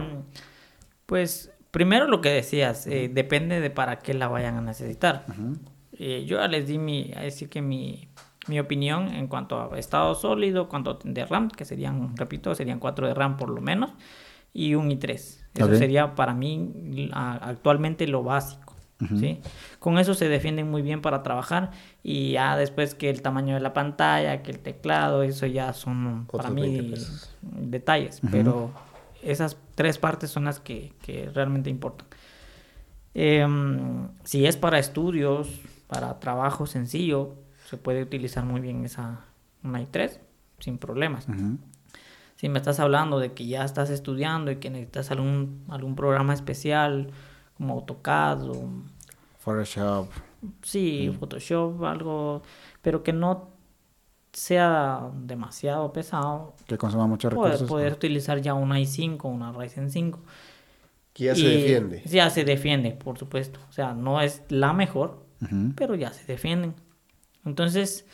pues 1.07 1.51
primero 1.71 2.07
lo 2.07 2.21
que 2.21 2.29
decías, 2.31 2.87
eh, 2.87 3.11
depende 3.13 3.61
de 3.61 3.71
para 3.71 3.99
qué 4.01 4.15
la 4.15 4.29
vayan 4.29 4.57
a 4.57 4.61
necesitar. 4.61 5.25
Eh, 5.99 6.25
yo 6.27 6.39
ya 6.39 6.49
les 6.49 6.67
di 6.67 6.79
mi, 6.79 7.13
a 7.17 7.21
decir 7.21 7.49
que 7.49 7.63
mi, 7.63 8.09
mi 8.49 8.59
opinión 8.61 9.09
en 9.09 9.27
cuanto 9.29 9.73
a 9.73 9.79
estado 9.79 10.15
sólido, 10.15 10.69
cuanto 10.69 10.99
de 11.05 11.25
RAM, 11.25 11.51
que 11.51 11.65
serían, 11.65 12.17
repito, 12.17 12.55
serían 12.55 12.79
4 12.79 13.07
de 13.07 13.15
RAM 13.15 13.37
por 13.37 13.51
lo 13.51 13.61
menos, 13.61 13.93
y 14.53 14.75
un 14.75 14.91
i3. 14.91 15.15
Eso 15.55 15.65
Ok. 15.67 15.75
sería 15.75 16.15
para 16.15 16.35
mí 16.35 17.11
actualmente 17.13 18.07
lo 18.07 18.23
básico. 18.23 18.75
¿sí? 19.21 19.41
Con 19.81 19.99
eso 19.99 20.15
se 20.15 20.29
defienden 20.29 20.71
muy 20.71 20.81
bien 20.81 21.03
para 21.03 21.23
trabajar 21.23 21.73
y 22.03 22.33
ya 22.33 22.57
después 22.57 22.95
que 22.95 23.11
el 23.11 23.21
tamaño 23.21 23.55
de 23.55 23.61
la 23.61 23.75
pantalla, 23.75 24.43
que 24.43 24.51
el 24.51 24.61
teclado, 24.61 25.23
eso 25.23 25.47
ya 25.47 25.73
son 25.75 26.27
para 26.27 26.49
Otros 26.49 26.55
20 26.55 26.83
mí 26.83 26.95
detalles, 27.43 28.23
pero 28.31 28.71
esas 29.23 29.59
tres 29.75 29.99
partes 29.99 30.31
son 30.31 30.45
las 30.45 30.59
que, 30.59 30.93
que 31.03 31.29
realmente 31.35 31.69
importan. 31.69 32.07
Em, 33.15 34.09
si 34.25 34.47
es 34.47 34.57
para 34.57 34.79
estudios, 34.79 35.61
para 35.95 36.19
trabajo 36.21 36.67
sencillo, 36.67 37.35
se 37.69 37.77
puede 37.77 38.03
utilizar 38.03 38.45
muy 38.45 38.61
bien 38.61 38.85
esa 38.85 39.21
una 39.63 39.81
i3 39.81 40.19
sin 40.59 40.79
problemas. 40.79 41.27
Si 42.37 42.49
me 42.49 42.59
estás 42.59 42.81
hablando 42.81 43.19
de 43.19 43.33
que 43.33 43.47
ya 43.47 43.65
estás 43.65 43.91
estudiando 43.91 44.51
y 44.51 44.57
que 44.57 44.69
necesitas 44.71 45.11
algún, 45.11 45.65
algún 45.69 45.95
programa 45.95 46.35
especial 46.35 47.11
como 47.57 47.75
AutoCAD 47.75 48.51
o 48.51 48.69
Photoshop. 49.39 50.09
sí, 50.63 51.15
Photoshop, 51.19 51.83
algo, 51.85 52.43
pero 52.83 53.03
que 53.03 53.13
no 53.13 53.51
sea 54.33 55.11
demasiado 55.15 55.93
pesado, 55.93 56.55
Que 56.67 56.77
consuma 56.77 57.07
muchos 57.07 57.33
poder, 57.33 57.53
recursos. 57.53 57.69
poder 57.69 57.93
utilizar 57.93 58.41
ya 58.41 58.55
una 58.55 58.81
i5, 58.81 59.25
una 59.25 59.53
Ryzen 59.53 59.91
5. 59.91 60.19
Que 61.13 61.25
ya 61.25 61.35
se 61.37 61.43
Y 61.43 61.45
defiende. 61.63 62.03
Ya 62.07 62.29
se 62.31 62.45
defiende, 62.45 62.91
por 62.91 63.17
supuesto. 63.17 63.61
O 63.69 63.73
sea, 63.73 63.95
no 63.95 64.21
es 64.21 64.43
la 64.49 64.73
mejor, 64.73 65.24
Pero 65.75 65.95
ya 65.95 66.13
se 66.13 66.25
defienden. 66.27 66.75
Entonces, 67.45 68.07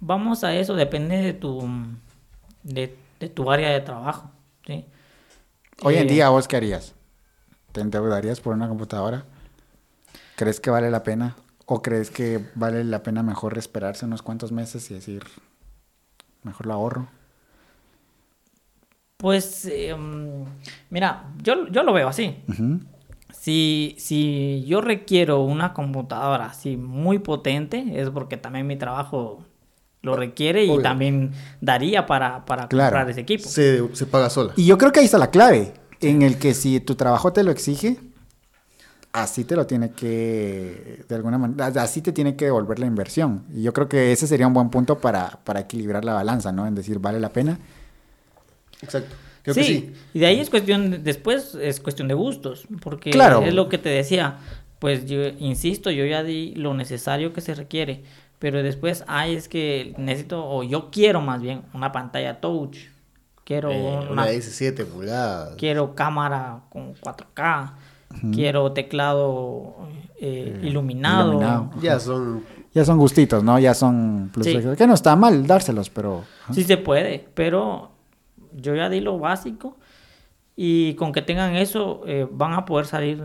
vamos 0.00 0.44
a 0.44 0.54
eso, 0.56 0.74
depende 0.76 1.18
de 1.18 1.34
tu, 1.34 1.68
de, 2.62 2.96
de 3.20 3.28
tu 3.28 3.50
área 3.50 3.70
de 3.70 3.80
trabajo. 3.80 4.30
¿sí? 4.66 4.86
Hoy 5.82 5.98
en 5.98 6.06
Eh, 6.06 6.08
día, 6.08 6.28
¿vos 6.30 6.48
qué 6.48 6.56
harías? 6.56 6.94
¿Te 7.72 7.80
endeudarías 7.82 8.40
por 8.40 8.54
una 8.54 8.68
computadora? 8.68 9.24
¿Crees 10.36 10.60
que 10.60 10.70
vale 10.70 10.90
la 10.90 11.02
pena? 11.02 11.36
¿O 11.66 11.82
crees 11.82 12.10
que 12.10 12.50
vale 12.54 12.84
la 12.84 13.02
pena 13.02 13.22
mejor 13.22 13.56
esperarse 13.58 14.04
unos 14.06 14.22
cuantos 14.22 14.52
meses 14.52 14.90
y 14.90 14.94
decir, 14.94 15.24
mejor 16.44 16.66
lo 16.66 16.74
ahorro? 16.74 17.08
Pues, 19.16 19.64
eh, 19.66 19.94
mm, 19.94 20.44
mira, 20.90 21.32
yo, 21.42 21.66
yo 21.68 21.82
lo 21.82 21.92
veo 21.92 22.08
así. 22.08 22.36
Ujú. 22.48 22.80
Si, 23.44 23.94
si 23.98 24.64
yo 24.66 24.80
requiero 24.80 25.42
una 25.42 25.74
computadora 25.74 26.46
así 26.46 26.76
muy 26.78 27.18
potente, 27.18 27.84
es 28.00 28.08
porque 28.08 28.38
también 28.38 28.66
mi 28.66 28.76
trabajo 28.76 29.44
lo 30.00 30.16
requiere 30.16 30.64
y 30.64 30.70
Obvio. 30.70 30.82
también 30.82 31.32
daría 31.60 32.06
para, 32.06 32.46
para 32.46 32.68
Claro. 32.68 32.90
comprar 32.96 33.10
ese 33.10 33.20
equipo. 33.20 33.48
Se, 33.48 33.94
se 33.94 34.06
paga 34.06 34.30
sola. 34.30 34.54
Y 34.56 34.64
yo 34.64 34.78
creo 34.78 34.92
que 34.92 35.00
ahí 35.00 35.06
está 35.06 35.18
la 35.18 35.30
clave, 35.30 35.74
en 36.00 36.22
el 36.22 36.38
que 36.38 36.54
si 36.54 36.80
tu 36.80 36.94
trabajo 36.94 37.32
te 37.34 37.42
lo 37.42 37.50
exige, 37.50 37.98
así 39.12 39.44
te 39.44 39.56
lo 39.56 39.66
tiene 39.66 39.90
que, 39.92 41.04
de 41.08 41.14
alguna 41.14 41.38
manera, 41.38 41.66
así 41.82 42.00
te 42.02 42.12
tiene 42.12 42.36
que 42.36 42.46
devolver 42.46 42.78
la 42.78 42.86
inversión. 42.86 43.44
Y 43.54 43.62
yo 43.62 43.72
creo 43.72 43.88
que 43.88 44.12
ese 44.12 44.26
sería 44.26 44.46
un 44.46 44.54
buen 44.54 44.70
punto 44.70 44.98
para, 44.98 45.38
para 45.44 45.60
equilibrar 45.60 46.04
la 46.04 46.14
balanza, 46.14 46.52
¿no? 46.52 46.66
En 46.66 46.74
decir, 46.74 46.98
¿vale 46.98 47.20
la 47.20 47.28
pena? 47.30 47.58
Exacto. 48.82 49.16
Creo 49.44 49.54
sí, 49.54 49.60
que 49.60 49.66
sí. 49.66 49.92
y 50.14 50.18
de 50.18 50.26
ahí 50.26 50.40
es 50.40 50.50
cuestión, 50.50 51.04
después 51.04 51.54
es 51.54 51.78
cuestión 51.80 52.08
de 52.08 52.14
gustos, 52.14 52.66
porque 52.80 53.10
Claro. 53.10 53.42
es 53.42 53.54
lo 53.54 53.68
que 53.68 53.78
te 53.78 53.90
decía, 53.90 54.38
pues 54.80 55.06
yo 55.06 55.22
insisto, 55.38 55.90
yo 55.90 56.04
ya 56.06 56.22
di 56.24 56.54
lo 56.56 56.74
necesario 56.74 57.32
que 57.32 57.40
se 57.42 57.54
requiere, 57.54 58.02
pero 58.38 58.62
después, 58.62 59.04
ay, 59.06 59.36
es 59.36 59.48
que 59.48 59.94
necesito, 59.98 60.44
o 60.48 60.62
yo 60.64 60.90
quiero 60.90 61.20
más 61.20 61.40
bien, 61.42 61.62
una 61.74 61.92
pantalla 61.92 62.40
touch, 62.40 62.78
quiero 63.44 63.70
Eh, 63.70 63.98
una, 64.02 64.10
una 64.10 64.28
S7 64.30 64.84
pulgadas. 64.86 65.54
quiero 65.56 65.94
cámara 65.94 66.62
con 66.70 66.94
4K, 66.94 67.74
quiero 68.32 68.72
teclado 68.72 69.76
eh, 70.20 70.58
iluminado. 70.62 71.28
iluminado. 71.32 71.70
Ya 71.82 72.00
son. 72.00 72.42
Ya 72.72 72.84
son 72.84 72.98
gustitos, 72.98 73.44
¿no? 73.44 73.56
Ya 73.60 73.72
son 73.72 74.30
plus 74.32 74.46
Sí. 74.46 74.58
Que 74.76 74.86
no 74.88 74.94
está 74.94 75.14
mal 75.14 75.46
dárselos, 75.46 75.90
pero... 75.90 76.24
Sí 76.52 76.64
se 76.64 76.76
puede, 76.76 77.24
pero 77.34 77.92
yo 78.54 78.74
ya 78.74 78.88
di 78.88 79.00
lo 79.00 79.18
básico 79.18 79.76
y 80.56 80.94
con 80.94 81.12
que 81.12 81.22
tengan 81.22 81.56
eso 81.56 82.02
eh, 82.06 82.26
van 82.30 82.52
a 82.52 82.64
poder 82.64 82.86
salir 82.86 83.22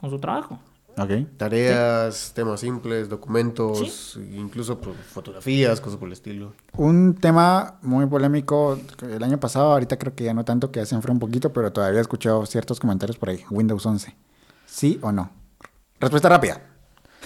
con 0.00 0.10
su 0.10 0.18
trabajo. 0.18 0.58
Ok. 0.98 1.10
Tareas, 1.36 2.32
temas 2.34 2.60
simples, 2.60 3.08
documentos, 3.08 4.18
incluso 4.34 4.78
pues, 4.80 4.96
fotografías, 4.96 5.80
cosas 5.80 5.98
por 5.98 6.08
el 6.08 6.12
estilo. 6.12 6.52
Un 6.76 7.14
tema 7.14 7.78
muy 7.82 8.06
polémico 8.06 8.78
el 9.02 9.22
año 9.22 9.38
pasado, 9.38 9.72
ahorita 9.72 9.98
creo 9.98 10.14
que 10.14 10.24
ya 10.24 10.34
no 10.34 10.44
tanto, 10.44 10.70
que 10.70 10.80
ya 10.80 10.86
se 10.86 10.94
enfrió 10.94 11.14
un 11.14 11.20
poquito, 11.20 11.52
pero 11.52 11.72
todavía 11.72 11.98
he 11.98 12.02
escuchado 12.02 12.44
ciertos 12.44 12.80
comentarios 12.80 13.16
por 13.16 13.30
ahí. 13.30 13.40
Windows 13.50 13.86
11. 13.86 14.14
¿Sí 14.66 14.98
o 15.02 15.12
no? 15.12 15.30
Respuesta 15.98 16.28
rápida. 16.28 16.62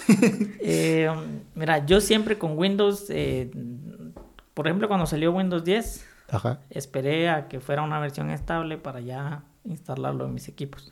Eh, 0.67 1.09
mira, 1.55 1.85
yo 1.85 2.01
siempre 2.01 2.37
con 2.37 2.57
Windows, 2.57 3.05
eh, 3.09 3.51
por 4.53 4.67
ejemplo, 4.67 4.87
cuando 4.87 5.05
salió 5.05 5.31
Windows 5.31 5.63
10, 5.63 6.05
Ajá. 6.29 6.59
esperé 6.69 7.29
a 7.29 7.47
que 7.47 7.59
fuera 7.59 7.81
una 7.83 7.99
versión 7.99 8.29
estable 8.31 8.77
para 8.77 8.99
ya 8.99 9.43
instalarlo 9.63 10.25
en 10.25 10.33
mis 10.33 10.47
equipos. 10.47 10.91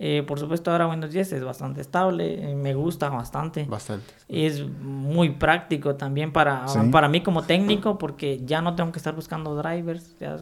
Eh, 0.00 0.24
por 0.26 0.40
supuesto, 0.40 0.72
ahora 0.72 0.88
Windows 0.88 1.12
10 1.12 1.32
es 1.34 1.44
bastante 1.44 1.80
estable, 1.80 2.50
eh, 2.50 2.54
me 2.56 2.74
gusta 2.74 3.08
bastante. 3.10 3.64
Bastante. 3.64 4.12
Es 4.28 4.66
muy 4.66 5.30
práctico 5.30 5.94
también 5.94 6.32
para, 6.32 6.66
Sí. 6.66 6.80
para 6.90 7.08
mí 7.08 7.22
como 7.22 7.42
técnico 7.42 7.96
porque 7.96 8.40
ya 8.44 8.60
no 8.60 8.74
tengo 8.74 8.90
que 8.90 8.98
estar 8.98 9.14
buscando 9.14 9.54
drivers. 9.54 10.16
ya 10.18 10.38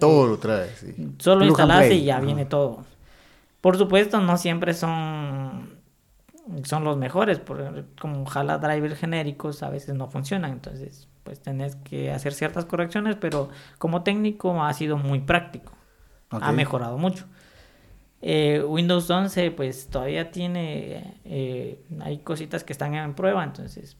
Todo 0.00 0.26
lo 0.26 0.38
trae, 0.38 0.68
sí. 0.74 0.92
solo 1.18 1.54
play. 1.54 1.92
y 2.00 2.04
ya 2.04 2.18
viene 2.18 2.46
todo. 2.46 2.84
Por 3.60 3.78
supuesto, 3.78 4.20
no 4.20 4.36
siempre 4.36 4.74
son, 4.74 5.78
son 6.64 6.82
los 6.84 6.96
mejores. 6.96 7.38
Por, 7.38 7.84
como 8.00 8.26
jala 8.26 8.58
drivers 8.58 8.98
genéricos, 8.98 9.62
a 9.62 9.70
veces 9.70 9.94
no 9.94 10.08
funcionan. 10.10 10.50
Entonces, 10.50 11.08
pues 11.24 11.40
tenés 11.40 11.74
que 11.76 12.12
hacer 12.12 12.32
ciertas 12.34 12.64
correcciones, 12.66 13.16
pero 13.20 13.48
como 13.78 14.02
técnico 14.02 14.62
ha 14.62 14.72
sido 14.74 14.96
muy 14.96 15.20
práctico. 15.20 15.72
Ha 16.30 16.52
mejorado 16.52 16.98
mucho. 16.98 17.24
Eh, 18.22 18.62
Windows 18.66 19.08
11, 19.10 19.50
pues 19.50 19.88
todavía 19.88 20.30
tiene. 20.30 21.20
eh, 21.24 21.84
hay 22.00 22.18
cositas 22.18 22.64
que 22.64 22.72
están 22.72 22.94
en 22.94 23.14
prueba, 23.14 23.44
entonces 23.44 23.96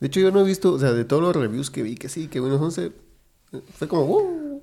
De 0.00 0.06
hecho, 0.06 0.20
yo 0.20 0.30
no 0.30 0.40
he 0.40 0.44
visto, 0.44 0.72
o 0.72 0.78
sea, 0.78 0.92
de 0.92 1.04
todos 1.04 1.22
los 1.22 1.34
reviews 1.34 1.70
que 1.70 1.82
vi, 1.82 1.96
que 1.96 2.08
sí, 2.08 2.28
que 2.28 2.40
Windows 2.40 2.62
11 2.62 2.92
eh, 3.52 3.60
fue 3.74 3.88
como, 3.88 4.02
"Uh", 4.04 4.62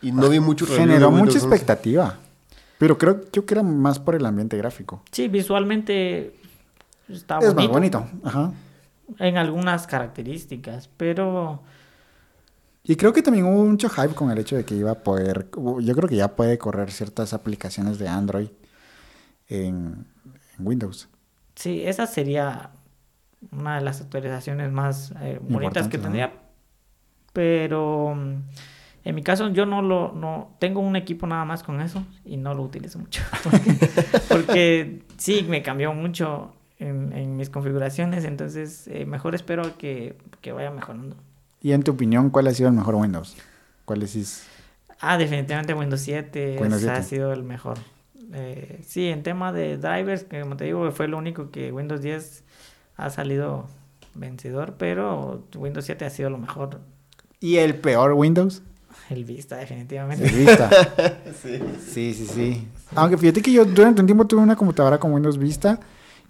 Y 0.00 0.10
no 0.10 0.28
vi 0.28 0.40
mucho 0.40 0.66
Generó 0.66 1.12
mucha 1.12 1.34
11. 1.34 1.38
expectativa. 1.38 2.18
Pero 2.78 2.98
creo 2.98 3.20
yo 3.32 3.46
que 3.46 3.54
era 3.54 3.62
más 3.62 4.00
por 4.00 4.16
el 4.16 4.26
ambiente 4.26 4.56
gráfico. 4.56 5.02
Sí, 5.12 5.28
visualmente 5.28 6.34
está 7.08 7.38
es 7.38 7.54
bonito, 7.54 7.60
más 7.62 7.68
bonito. 7.68 8.06
Ajá. 8.24 8.52
En 9.18 9.36
algunas 9.38 9.86
características, 9.86 10.88
pero 10.96 11.62
Y 12.84 12.96
creo 12.96 13.12
que 13.12 13.22
también 13.22 13.44
hubo 13.46 13.64
mucho 13.64 13.88
hype 13.88 14.14
con 14.14 14.30
el 14.30 14.38
hecho 14.38 14.56
de 14.56 14.64
que 14.64 14.74
iba 14.74 14.90
a 14.90 15.02
poder, 15.02 15.48
yo 15.80 15.94
creo 15.94 16.08
que 16.08 16.16
ya 16.16 16.34
puede 16.36 16.58
correr 16.58 16.90
ciertas 16.90 17.32
aplicaciones 17.32 17.98
de 17.98 18.08
Android 18.08 18.48
en, 19.48 20.06
en 20.58 20.66
Windows. 20.66 21.08
sí, 21.54 21.82
esa 21.84 22.06
sería 22.06 22.72
una 23.50 23.76
de 23.76 23.82
las 23.82 24.00
actualizaciones 24.00 24.70
más 24.72 25.12
eh, 25.20 25.40
bonitas 25.42 25.88
que 25.88 25.98
tendría. 25.98 26.32
Pero 27.32 28.14
mm, 28.14 28.42
en 29.04 29.14
mi 29.14 29.22
caso 29.22 29.48
yo 29.50 29.66
no 29.66 29.82
lo 29.82 30.12
no 30.12 30.56
tengo 30.60 30.80
un 30.80 30.96
equipo 30.96 31.26
nada 31.26 31.44
más 31.44 31.62
con 31.62 31.80
eso 31.80 32.06
y 32.24 32.36
no 32.36 32.54
lo 32.54 32.62
utilizo 32.62 32.98
mucho. 32.98 33.22
Porque 34.28 35.04
sí, 35.16 35.44
me 35.48 35.62
cambió 35.62 35.92
mucho 35.94 36.54
en, 36.82 37.12
en 37.12 37.36
mis 37.36 37.50
configuraciones, 37.50 38.24
entonces 38.24 38.88
eh, 38.88 39.06
mejor 39.06 39.34
espero 39.34 39.76
que, 39.78 40.16
que 40.40 40.52
vaya 40.52 40.70
mejorando. 40.70 41.16
Y 41.60 41.72
en 41.72 41.82
tu 41.82 41.92
opinión, 41.92 42.30
¿cuál 42.30 42.48
ha 42.48 42.54
sido 42.54 42.68
el 42.68 42.74
mejor 42.74 42.96
Windows? 42.96 43.36
¿Cuál 43.84 44.00
decís? 44.00 44.46
Ah, 45.00 45.18
definitivamente 45.18 45.74
Windows 45.74 46.00
7, 46.00 46.58
Windows 46.60 46.82
ese 46.82 46.90
ha 46.90 47.02
7. 47.02 47.08
sido 47.08 47.32
el 47.32 47.42
mejor. 47.44 47.78
Eh, 48.34 48.80
sí, 48.86 49.08
en 49.08 49.22
tema 49.22 49.52
de 49.52 49.76
drivers, 49.76 50.24
que 50.24 50.40
como 50.40 50.56
te 50.56 50.64
digo, 50.64 50.90
fue 50.92 51.08
lo 51.08 51.18
único 51.18 51.50
que 51.50 51.72
Windows 51.72 52.02
10 52.02 52.44
ha 52.96 53.10
salido 53.10 53.66
vencedor, 54.14 54.74
pero 54.78 55.44
Windows 55.56 55.84
7 55.84 56.04
ha 56.04 56.10
sido 56.10 56.30
lo 56.30 56.38
mejor. 56.38 56.80
¿Y 57.40 57.56
el 57.56 57.74
peor 57.74 58.12
Windows? 58.12 58.62
El 59.10 59.24
Vista, 59.24 59.56
El 59.56 59.62
definitivamente. 59.62 60.28
Vista. 60.28 60.70
sí, 61.42 62.14
sí, 62.14 62.26
sí. 62.26 62.68
Aunque 62.94 63.16
fíjate 63.16 63.42
que 63.42 63.52
yo 63.52 63.64
durante 63.64 64.00
un 64.00 64.06
tiempo 64.06 64.26
tuve 64.26 64.40
una 64.42 64.56
computadora 64.56 64.98
con 64.98 65.12
Windows 65.12 65.38
Vista 65.38 65.80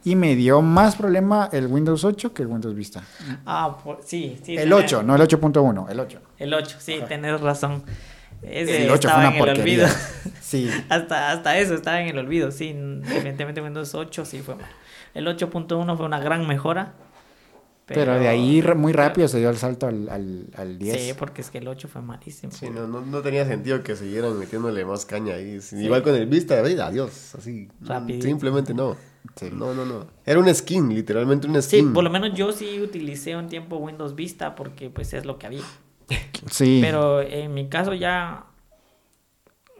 y 0.05 0.16
me 0.16 0.34
dio 0.36 0.62
más 0.62 0.96
problema 0.96 1.48
el 1.53 1.66
Windows 1.66 2.05
8 2.05 2.32
que 2.34 2.42
el 2.42 2.48
Windows 2.48 2.74
Vista. 2.74 3.03
Ah, 3.46 3.78
por- 3.82 4.00
sí, 4.05 4.38
sí. 4.42 4.57
el 4.57 4.68
tenés- 4.70 4.84
8, 4.84 5.03
no 5.03 5.14
el 5.14 5.20
8.1, 5.22 5.88
el 5.90 6.00
8. 6.00 6.20
El 6.38 6.55
8, 6.55 6.76
sí, 6.80 7.00
tenés 7.09 7.40
razón. 7.40 7.82
Ese 8.42 8.84
El 8.84 8.90
8 8.90 9.09
fue 9.09 9.11
estaba 9.11 9.18
una 9.18 9.28
en 9.28 9.32
el 9.34 9.38
porquería. 9.38 9.84
olvido. 9.84 9.88
Sí. 10.42 10.68
hasta, 10.90 11.30
hasta 11.32 11.57
eso 11.59 11.74
estaba 11.74 12.03
en 12.03 12.09
el 12.09 12.18
olvido, 12.18 12.50
sí. 12.50 12.72
Definitivamente 12.74 13.62
Windows 13.62 13.94
8 13.94 14.24
sí 14.26 14.40
fue 14.40 14.57
mal. 14.57 14.66
El 15.14 15.26
8.1 15.26 15.96
fue 15.96 16.05
una 16.07 16.20
gran 16.20 16.46
mejora. 16.46 16.92
Pero, 17.86 18.18
de 18.18 18.28
ahí 18.28 18.62
muy 18.76 18.92
rápido 18.92 19.28
se 19.28 19.38
dio 19.38 19.50
el 19.50 19.57
salto 19.57 19.86
al, 19.86 20.09
al, 20.09 20.46
al 20.57 20.78
10. 20.78 21.00
Sí, 21.03 21.12
porque 21.18 21.40
es 21.42 21.50
que 21.50 21.59
el 21.59 21.68
8 21.68 21.88
fue 21.88 22.00
malísimo. 22.00 22.53
Sí, 22.53 22.70
no, 22.70 22.86
no, 22.86 23.00
no 23.03 23.20
tenía 23.22 23.44
sentido 23.46 23.82
que 23.82 23.96
siguieran 23.96 24.38
metiéndole 24.38 24.84
más 24.84 25.05
caña 25.05 25.34
ahí. 25.34 25.61
Sí, 25.61 25.76
Igual 25.76 26.03
con 26.03 26.14
el 26.14 26.26
Vista, 26.26 26.59
adiós, 26.59 27.34
así. 27.34 27.68
Rapidito. 27.82 28.24
Simplemente 28.26 28.72
no. 28.72 28.96
Sí. 29.37 29.51
No, 29.53 29.73
no, 29.75 29.85
no. 29.85 30.07
Era 30.27 30.39
un 30.39 30.53
skin, 30.55 30.95
literalmente 30.95 31.47
un 31.47 31.55
Sí, 31.62 31.79
skin. 31.79 31.93
por 31.93 32.05
lo 32.05 32.11
menos 32.11 32.35
yo 32.35 32.53
sí 32.53 32.81
utilicé 32.81 33.37
un 33.37 33.49
tiempo 33.49 33.77
Windows 33.77 34.14
Vista 34.14 34.55
porque 34.55 34.91
pues 34.91 35.12
es 35.14 35.25
lo 35.25 35.39
que 35.39 35.47
había. 35.47 35.62
Sí. 36.51 36.81
Pero 36.83 37.23
en 37.23 37.55
mi 37.55 37.68
caso 37.68 37.95
ya, 37.95 38.47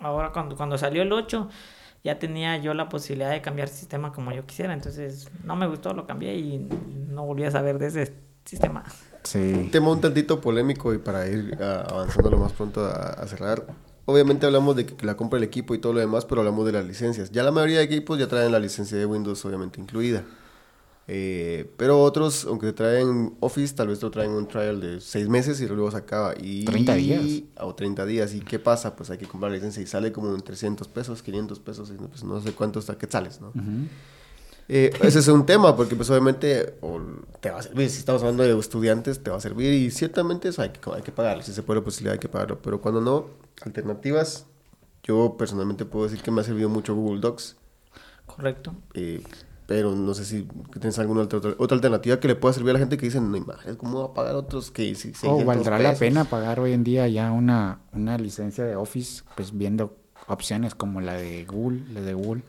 ahora 0.01 0.31
cuando, 0.33 0.57
cuando 0.57 0.79
salió 0.79 1.03
el 1.03 1.13
8, 1.13 1.49
ya 2.05 2.19
tenía 2.19 2.57
yo 2.57 2.73
la 2.75 2.89
posibilidad 2.89 3.31
de 3.31 3.43
cambiar 3.43 3.69
sistema 3.69 4.13
como 4.13 4.33
yo 4.33 4.47
quisiera. 4.47 4.73
Entonces 4.73 5.31
no 5.45 5.57
me 5.57 5.67
gustó, 5.67 5.93
lo 5.93 6.07
cambié 6.07 6.37
y 6.37 6.59
no 7.09 7.27
volví 7.27 7.45
a 7.45 7.51
saber 7.51 7.79
de 7.79 7.87
ese 7.89 8.15
sistema. 8.45 8.85
Sí. 9.25 9.69
Tema 9.71 9.91
un 9.91 10.01
tantito 10.01 10.41
polémico 10.41 10.93
y 10.95 10.99
para 10.99 11.27
ir 11.29 11.57
uh, 11.61 11.93
avanzando 11.93 12.31
lo 12.31 12.39
más 12.39 12.53
pronto 12.53 12.85
a, 12.85 12.93
a, 12.93 13.27
cerrar. 13.27 13.65
Obviamente 14.05 14.47
hablamos 14.47 14.75
de 14.75 14.87
que 14.87 15.07
la 15.07 15.17
compra 15.17 15.39
del 15.39 15.47
equipo 15.49 15.75
y 15.75 15.79
todo 15.79 15.93
lo 15.93 16.01
demás, 16.01 16.25
pero 16.25 16.41
hablamos 16.41 16.67
de 16.67 16.73
las 16.73 16.85
licencias. 16.85 17.31
Ya 17.31 17.43
la 17.43 17.53
mayoría 17.53 17.79
de 17.79 17.85
equipos 17.85 18.19
ya 18.19 18.27
traen 18.27 18.51
la 18.51 18.59
licencia 18.59 18.99
de 18.99 19.07
Windows 19.07 19.45
obviamente 19.45 19.81
incluida. 19.81 20.25
Eh, 21.09 21.71
pero 21.77 22.01
otros, 22.01 22.45
aunque 22.45 22.69
te 22.69 22.73
traen 22.73 23.35
Office, 23.41 23.75
tal 23.75 23.89
vez 23.89 23.99
te 23.99 24.09
traen 24.11 24.31
un 24.31 24.47
trial 24.47 24.81
de 24.81 25.01
6 25.01 25.29
meses 25.29 25.61
y 25.61 25.67
luego 25.67 25.91
se 25.91 25.97
acaba. 25.97 26.35
Y, 26.41 26.65
30 26.65 26.95
días. 26.95 27.43
O 27.61 27.75
30 27.75 28.07
días. 28.07 28.35
¿Y 28.35 28.41
qué 28.41 28.59
pasa? 28.59 28.97
Pues 28.97 29.11
hay 29.11 29.19
que 29.19 29.27
comprar 29.27 29.51
la 29.51 29.57
licencia 29.57 29.83
y 29.83 29.87
sale 29.87 30.13
como 30.13 30.35
en 30.35 30.41
300 30.41 30.89
pesos, 30.89 31.23
500 31.23 31.61
pesos, 31.61 31.93
pues 32.09 32.25
no 32.25 32.41
sé 32.41 32.53
cuánto 32.53 32.79
hasta 32.79 32.97
que 32.97 33.07
sales, 33.07 33.41
¿no? 33.41 33.53
Eh, 34.69 34.91
ese 35.03 35.19
es 35.19 35.29
un 35.29 35.45
tema, 35.45 35.77
porque 35.77 35.97
pues 35.97 36.09
obviamente 36.11 36.77
o 36.81 37.01
te 37.41 37.51
va 37.51 37.59
a 37.59 37.63
servir. 37.63 37.91
Si 37.91 37.99
estamos 37.99 38.23
hablando 38.23 38.43
de 38.43 38.59
estudiantes, 38.59 39.23
te 39.23 39.31
va 39.31 39.37
a 39.37 39.41
servir 39.41 39.73
y 39.73 39.91
ciertamente 39.91 40.49
eso 40.49 40.63
hay 40.63 40.71
que, 40.71 40.81
hay 40.95 41.03
que 41.03 41.13
pagarlo. 41.13 41.43
Si 41.43 41.53
se 41.53 41.63
puede 41.63 41.81
la 41.81 41.85
posibilidad, 41.85 42.15
hay 42.15 42.21
que 42.21 42.29
pagarlo. 42.29 42.61
Pero 42.63 42.81
cuando 42.81 43.01
no, 43.01 43.27
alternativas, 43.63 44.47
yo 45.03 45.37
personalmente 45.37 45.85
puedo 45.85 46.05
decir 46.07 46.23
que 46.23 46.31
me 46.31 46.41
ha 46.41 46.45
servido 46.45 46.69
mucho 46.69 46.95
Google 46.95 47.21
Docs. 47.21 47.57
Correcto. 48.27 48.75
Eh, 48.95 49.23
pero 49.67 49.95
no 49.95 50.15
sé 50.15 50.25
si 50.25 50.47
tienes 50.73 50.99
alguna 50.99 51.23
otra, 51.23 51.39
otra, 51.57 51.75
alternativa 51.75 52.21
que 52.21 52.29
le 52.29 52.35
pueda 52.35 52.53
servir 52.53 52.71
a 52.71 52.73
la 52.75 52.79
gente 52.79 52.97
que 52.97 53.07
dice, 53.07 53.21
no 53.21 53.37
imagen, 53.37 53.77
¿cómo 53.77 54.01
va 54.01 54.07
a 54.07 54.15
pagar 54.15 54.35
otros 54.35 54.71
que 54.71 54.95
si, 54.95 55.13
O 55.25 55.45
valdrá 55.45 55.79
la 55.79 55.95
pena 55.95 56.25
pagar 56.25 56.61
hoy 56.61 56.73
en 56.73 56.85
día 56.85 57.09
ya 57.09 57.33
una, 57.33 57.81
una 57.93 58.19
licencia 58.19 58.65
de 58.65 58.77
Office, 58.77 59.23
pues 59.35 59.57
viendo 59.57 59.97
opciones 60.27 60.75
como 60.75 61.01
la 61.01 61.15
de 61.15 61.45
Google, 61.45 61.83
la 61.93 62.01
de 62.01 62.15
Google. 62.15 62.43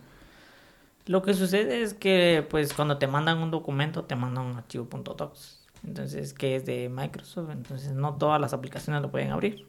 Lo 1.06 1.22
que 1.22 1.34
sucede 1.34 1.82
es 1.82 1.94
que 1.94 2.46
pues 2.50 2.74
cuando 2.74 2.98
te 2.98 3.08
mandan 3.08 3.40
un 3.40 3.52
documento 3.52 4.06
te 4.06 4.16
mandan 4.16 4.46
un 4.46 4.58
archivo 4.58 4.88
.docs. 4.92 5.60
Entonces, 5.86 6.34
que 6.34 6.56
es 6.56 6.66
de 6.66 6.88
Microsoft, 6.88 7.50
entonces 7.52 7.92
no 7.92 8.16
todas 8.16 8.40
las 8.40 8.54
aplicaciones 8.54 9.02
lo 9.02 9.12
pueden 9.12 9.32
abrir. 9.32 9.68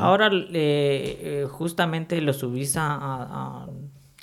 Ahora 0.00 0.30
eh, 0.32 1.46
justamente 1.50 2.18
lo 2.22 2.32
subís 2.32 2.76
a, 2.78 2.96
a 2.96 3.68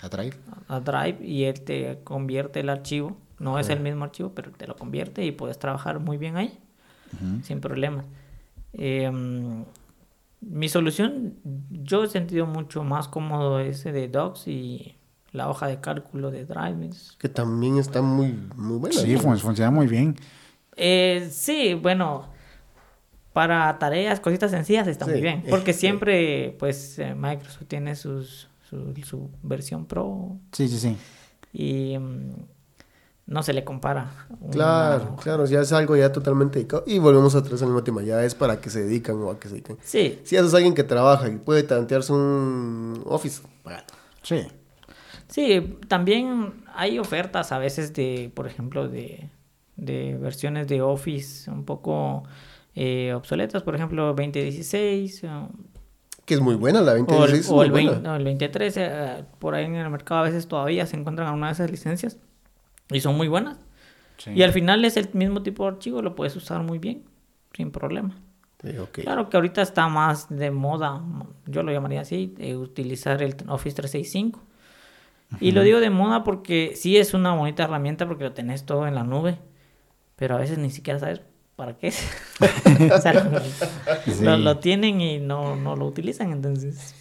a 0.01 0.09
Drive. 0.09 0.35
A, 0.67 0.79
Drive 0.79 1.23
y 1.23 1.43
él 1.43 1.61
te 1.61 1.99
convierte 2.03 2.59
el 2.61 2.69
archivo. 2.69 3.17
No 3.39 3.59
es 3.59 3.69
el 3.69 3.79
mismo 3.79 4.03
archivo, 4.03 4.33
pero 4.35 4.51
te 4.51 4.67
lo 4.67 4.75
convierte 4.75 5.23
y 5.25 5.31
puedes 5.31 5.57
trabajar 5.57 5.99
muy 5.99 6.17
bien 6.17 6.37
ahí, 6.37 6.59
sin 7.43 7.59
problemas. 7.59 8.05
Em, 8.73 9.65
mi 10.41 10.69
solución, 10.69 11.35
yo 11.71 12.03
he 12.03 12.07
sentido 12.07 12.45
mucho 12.45 12.83
más 12.83 13.07
cómodo 13.07 13.59
ese 13.59 13.91
de 13.91 14.07
Docs 14.07 14.47
y 14.47 14.95
la 15.31 15.49
hoja 15.49 15.67
de 15.67 15.79
cálculo 15.79 16.31
de 16.31 16.45
Drive. 16.45 16.91
Que 17.17 17.29
también 17.29 17.77
está 17.77 18.01
muy, 18.01 18.31
muy 18.55 18.77
buena. 18.77 18.99
Sí, 18.99 19.17
funciona 19.17 19.71
muy 19.71 19.87
bien. 19.87 20.15
Eh, 20.75 21.29
sí, 21.31 21.73
bueno, 21.73 22.29
para 23.33 23.77
tareas, 23.79 24.19
cositas 24.19 24.51
sencillas 24.51 24.87
está 24.87 25.05
muy 25.05 25.21
bien. 25.21 25.43
Porque 25.49 25.73
siempre, 25.73 26.55
pues, 26.59 26.99
eh, 26.99 27.15
Microsoft 27.15 27.65
tiene 27.67 27.95
sus 27.95 28.49
su, 29.03 29.29
versión 29.43 29.85
Pro. 29.85 30.37
Sí, 30.51 30.67
sí, 30.67 30.77
sí. 30.79 30.97
Y 31.53 31.97
mm, 31.97 32.33
no 33.27 33.43
se 33.43 33.53
le 33.53 33.63
compara. 33.63 34.27
Claro, 34.51 35.15
claro, 35.21 35.45
ya 35.45 35.61
es 35.61 35.71
algo 35.73 35.95
ya 35.95 36.11
totalmente 36.11 36.59
dedicado. 36.59 36.83
Y 36.87 36.99
volvemos 36.99 37.35
atrás 37.35 37.61
al 37.61 37.69
mismo 37.69 37.83
tema, 37.83 38.01
ya 38.01 38.23
es 38.23 38.35
para 38.35 38.61
que 38.61 38.69
se 38.69 38.83
dedican 38.83 39.17
o 39.21 39.31
a 39.31 39.39
que 39.39 39.47
se 39.47 39.55
dedican. 39.55 39.77
Sí. 39.83 40.19
Si 40.23 40.37
haces 40.37 40.53
alguien 40.53 40.73
que 40.73 40.83
trabaja 40.83 41.27
y 41.27 41.37
puede 41.37 41.63
tantearse 41.63 42.13
un 42.13 43.03
Office, 43.05 43.41
Sí. 44.23 44.47
Sí, 45.31 45.77
también 45.87 46.65
hay 46.75 46.99
ofertas 46.99 47.53
a 47.53 47.57
veces 47.57 47.93
de, 47.93 48.29
por 48.35 48.47
ejemplo, 48.47 48.89
de, 48.89 49.29
de 49.77 50.17
versiones 50.17 50.67
de 50.67 50.81
Office 50.81 51.49
un 51.49 51.63
poco 51.63 52.23
eh, 52.75 53.13
obsoletas, 53.13 53.63
por 53.63 53.73
ejemplo, 53.73 54.07
2016, 54.07 55.25
que 56.25 56.33
es 56.33 56.41
muy 56.41 56.55
buena 56.55 56.81
la 56.81 56.95
2016. 56.95 57.49
O 57.49 57.63
el, 57.63 57.71
2013, 57.71 58.81
eh, 58.83 59.23
por 59.39 59.55
ahí 59.55 59.65
en 59.65 59.75
el 59.75 59.89
mercado 59.89 60.19
a 60.19 60.23
veces 60.23 60.47
todavía 60.47 60.85
se 60.85 60.97
encuentran 60.97 61.29
algunas 61.29 61.57
de 61.57 61.63
esas 61.63 61.71
licencias 61.71 62.17
y 62.89 62.99
son 62.99 63.15
muy 63.15 63.29
buenas. 63.29 63.57
Y 64.35 64.43
al 64.43 64.51
final 64.51 64.83
es 64.83 64.97
el 64.97 65.09
mismo 65.13 65.41
tipo 65.43 65.63
de 65.63 65.69
archivo, 65.71 66.01
lo 66.01 66.13
puedes 66.13 66.35
usar 66.35 66.61
muy 66.61 66.77
bien, 66.77 67.03
sin 67.53 67.71
problema. 67.71 68.15
Claro 68.91 69.29
que 69.29 69.37
ahorita 69.37 69.61
está 69.61 69.87
más 69.87 70.27
de 70.29 70.51
moda, 70.51 71.01
yo 71.47 71.63
lo 71.63 71.71
llamaría 71.71 72.01
así, 72.01 72.35
utilizar 72.55 73.23
el 73.23 73.35
Office 73.47 73.77
365. 73.77 74.50
Y 75.39 75.51
lo 75.51 75.63
digo 75.63 75.79
de 75.79 75.89
moda 75.89 76.23
porque 76.23 76.73
sí 76.75 76.97
es 76.97 77.13
una 77.13 77.33
bonita 77.33 77.63
herramienta 77.63 78.07
porque 78.07 78.25
lo 78.25 78.33
tenés 78.33 78.65
todo 78.65 78.87
en 78.87 78.95
la 78.95 79.03
nube, 79.03 79.39
pero 80.15 80.35
a 80.35 80.39
veces 80.39 80.57
ni 80.57 80.69
siquiera 80.69 80.99
sabes 80.99 81.21
¿para 81.61 81.77
qué? 81.77 81.93
o 82.91 82.97
sea, 82.99 83.13
lo, 84.37 84.57
tienen 84.57 84.99
y 84.99 85.19
no, 85.19 85.55
no 85.55 85.75
lo 85.75 85.85
utilizan, 85.85 86.31
entonces. 86.31 86.95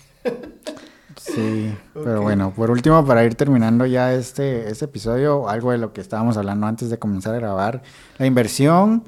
Sí, 1.17 1.75
pero 1.95 2.21
bueno, 2.21 2.53
por 2.55 2.71
último, 2.71 3.05
para 3.07 3.25
ir 3.25 3.37
terminando 3.37 3.87
ya 3.87 4.13
este, 4.13 4.71
este 4.71 4.85
episodio, 4.85 5.49
algo 5.49 5.73
de 5.73 5.79
lo 5.79 5.95
que 5.95 6.03
estábamos 6.03 6.37
hablando 6.37 6.67
antes 6.67 6.91
de 6.91 6.99
comenzar 6.99 7.35
a 7.35 7.39
grabar, 7.39 7.83
la 8.19 8.27
inversión 8.27 9.05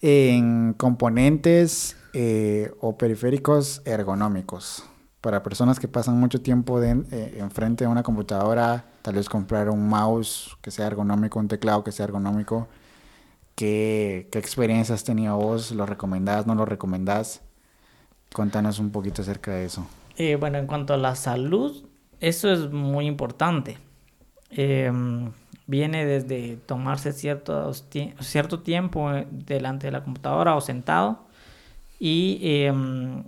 en 0.00 0.72
componentes 0.72 1.98
eh, 2.14 2.72
o 2.80 2.96
periféricos 2.96 3.82
ergonómicos. 3.84 4.84
Para 5.24 5.42
personas 5.42 5.80
que 5.80 5.88
pasan 5.88 6.20
mucho 6.20 6.42
tiempo 6.42 6.80
de, 6.80 7.02
eh, 7.10 7.36
enfrente 7.38 7.84
de 7.84 7.88
una 7.90 8.02
computadora, 8.02 8.84
tal 9.00 9.14
vez 9.14 9.26
comprar 9.26 9.70
un 9.70 9.88
mouse 9.88 10.54
que 10.60 10.70
sea 10.70 10.86
ergonómico, 10.86 11.38
un 11.38 11.48
teclado 11.48 11.82
que 11.82 11.92
sea 11.92 12.04
ergonómico, 12.04 12.68
¿Qué, 13.54 14.28
qué 14.30 14.38
experiencia 14.38 14.94
has 14.94 15.04
tenido 15.04 15.36
vos? 15.38 15.70
¿Lo 15.70 15.86
recomendás, 15.86 16.46
no 16.46 16.54
lo 16.54 16.66
recomendás? 16.66 17.40
Cuéntanos 18.34 18.78
un 18.78 18.90
poquito 18.90 19.22
acerca 19.22 19.52
de 19.52 19.64
eso. 19.64 19.86
Eh, 20.18 20.36
bueno, 20.36 20.58
en 20.58 20.66
cuanto 20.66 20.92
a 20.92 20.98
la 20.98 21.14
salud, 21.14 21.86
eso 22.20 22.52
es 22.52 22.70
muy 22.70 23.06
importante. 23.06 23.78
Em, 24.50 25.30
viene 25.66 26.04
desde 26.04 26.56
tomarse 26.66 27.12
cierto, 27.12 27.72
cierto 28.20 28.60
tiempo 28.60 29.10
eh, 29.10 29.26
delante 29.30 29.86
de 29.86 29.92
la 29.92 30.04
computadora 30.04 30.54
o 30.54 30.60
sentado. 30.60 31.20
Y, 31.98 32.40
em, 32.42 33.22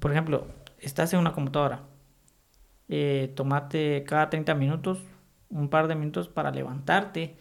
por 0.00 0.10
ejemplo, 0.10 0.46
estás 0.86 1.12
en 1.12 1.20
una 1.20 1.32
computadora. 1.32 1.82
Eh, 2.88 3.32
tomate 3.34 4.04
cada 4.04 4.30
30 4.30 4.54
minutos, 4.54 5.00
un 5.50 5.68
par 5.68 5.88
de 5.88 5.94
minutos 5.94 6.28
para 6.28 6.50
levantarte 6.50 7.36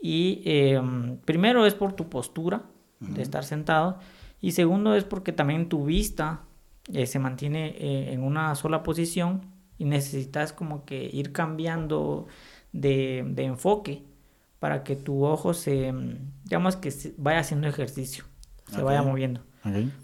y 0.00 0.42
em, 0.44 1.16
primero 1.18 1.64
es 1.64 1.74
por 1.74 1.92
tu 1.92 2.08
postura 2.08 2.62
de 3.00 3.22
estar 3.22 3.44
sentado. 3.44 3.98
Y 4.40 4.52
segundo 4.52 4.94
es 4.94 5.04
porque 5.04 5.32
también 5.32 5.68
tu 5.68 5.84
vista 5.84 6.42
eh, 6.92 7.06
se 7.06 7.18
mantiene 7.18 7.68
eh, 7.68 8.12
en 8.12 8.22
una 8.22 8.54
sola 8.54 8.82
posición 8.82 9.42
y 9.78 9.84
necesitas 9.84 10.52
como 10.52 10.84
que 10.84 11.08
ir 11.12 11.32
cambiando 11.32 12.26
de, 12.72 13.24
de 13.26 13.44
enfoque 13.44 14.02
para 14.58 14.84
que 14.84 14.96
tu 14.96 15.24
ojo 15.24 15.54
se, 15.54 15.92
digamos 16.44 16.76
que 16.76 16.92
vaya 17.16 17.40
haciendo 17.40 17.68
ejercicio, 17.68 18.24
se 18.70 18.82
vaya 18.82 19.02
moviendo. 19.02 19.40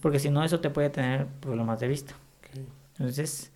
Porque 0.00 0.18
si 0.18 0.30
no, 0.30 0.42
eso 0.44 0.60
te 0.60 0.70
puede 0.70 0.88
tener 0.90 1.26
problemas 1.26 1.80
de 1.80 1.88
vista. 1.88 2.14
Entonces, 3.00 3.50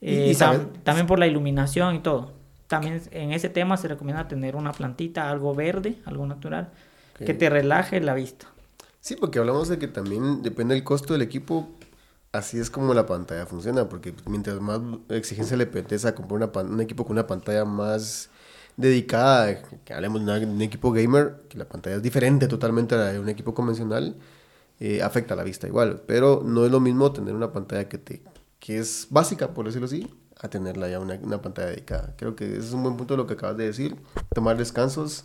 eh, 0.00 0.36
también 0.84 1.08
por 1.08 1.18
la 1.18 1.26
iluminación 1.26 1.96
y 1.96 1.98
todo. 1.98 2.32
También 2.68 3.02
en 3.10 3.32
ese 3.32 3.48
tema 3.48 3.76
se 3.76 3.88
recomienda 3.88 4.28
tener 4.28 4.54
una 4.54 4.72
plantita, 4.72 5.30
algo 5.30 5.54
verde, 5.54 5.96
algo 6.04 6.26
natural, 6.26 6.70
que 7.18 7.34
te 7.34 7.50
relaje 7.50 8.00
la 8.00 8.14
vista. 8.14 8.46
Sí, 9.00 9.16
porque 9.16 9.40
hablamos 9.40 9.68
de 9.68 9.78
que 9.78 9.88
también 9.88 10.42
depende 10.42 10.74
del 10.74 10.84
costo 10.84 11.12
del 11.12 11.22
equipo, 11.22 11.68
así 12.30 12.60
es 12.60 12.70
como 12.70 12.94
la 12.94 13.06
pantalla 13.06 13.46
funciona, 13.46 13.88
porque 13.88 14.14
mientras 14.26 14.60
más 14.60 14.80
exigencia 15.08 15.56
le 15.56 15.66
pedes 15.66 16.04
a 16.04 16.14
comprar 16.14 16.48
un 16.64 16.80
equipo 16.80 17.04
con 17.04 17.14
una 17.14 17.26
pantalla 17.26 17.64
más 17.64 18.30
dedicada, 18.76 19.60
que 19.84 19.92
hablemos 19.92 20.24
de 20.24 20.46
un 20.46 20.62
equipo 20.62 20.92
gamer, 20.92 21.42
que 21.48 21.58
la 21.58 21.64
pantalla 21.64 21.96
es 21.96 22.02
diferente 22.02 22.46
totalmente 22.46 22.94
a 22.94 22.98
la 22.98 23.12
de 23.12 23.18
un 23.18 23.28
equipo 23.28 23.54
convencional, 23.54 24.14
eh, 24.78 25.02
afecta 25.02 25.34
la 25.34 25.42
vista 25.42 25.66
igual, 25.66 26.02
pero 26.06 26.42
no 26.44 26.64
es 26.64 26.70
lo 26.70 26.78
mismo 26.78 27.10
tener 27.10 27.34
una 27.34 27.50
pantalla 27.50 27.88
que 27.88 27.98
te 27.98 28.22
que 28.58 28.78
es 28.78 29.06
básica, 29.10 29.54
por 29.54 29.66
decirlo 29.66 29.86
así, 29.86 30.08
a 30.40 30.48
tenerla 30.48 30.88
ya 30.88 31.00
una, 31.00 31.14
una, 31.14 31.42
pantalla 31.42 31.68
dedicada. 31.68 32.14
Creo 32.16 32.36
que 32.36 32.44
ese 32.44 32.58
es 32.58 32.72
un 32.72 32.82
buen 32.82 32.96
punto 32.96 33.14
de 33.14 33.18
lo 33.18 33.26
que 33.26 33.34
acabas 33.34 33.56
de 33.56 33.66
decir. 33.66 33.96
Tomar 34.34 34.56
descansos, 34.56 35.24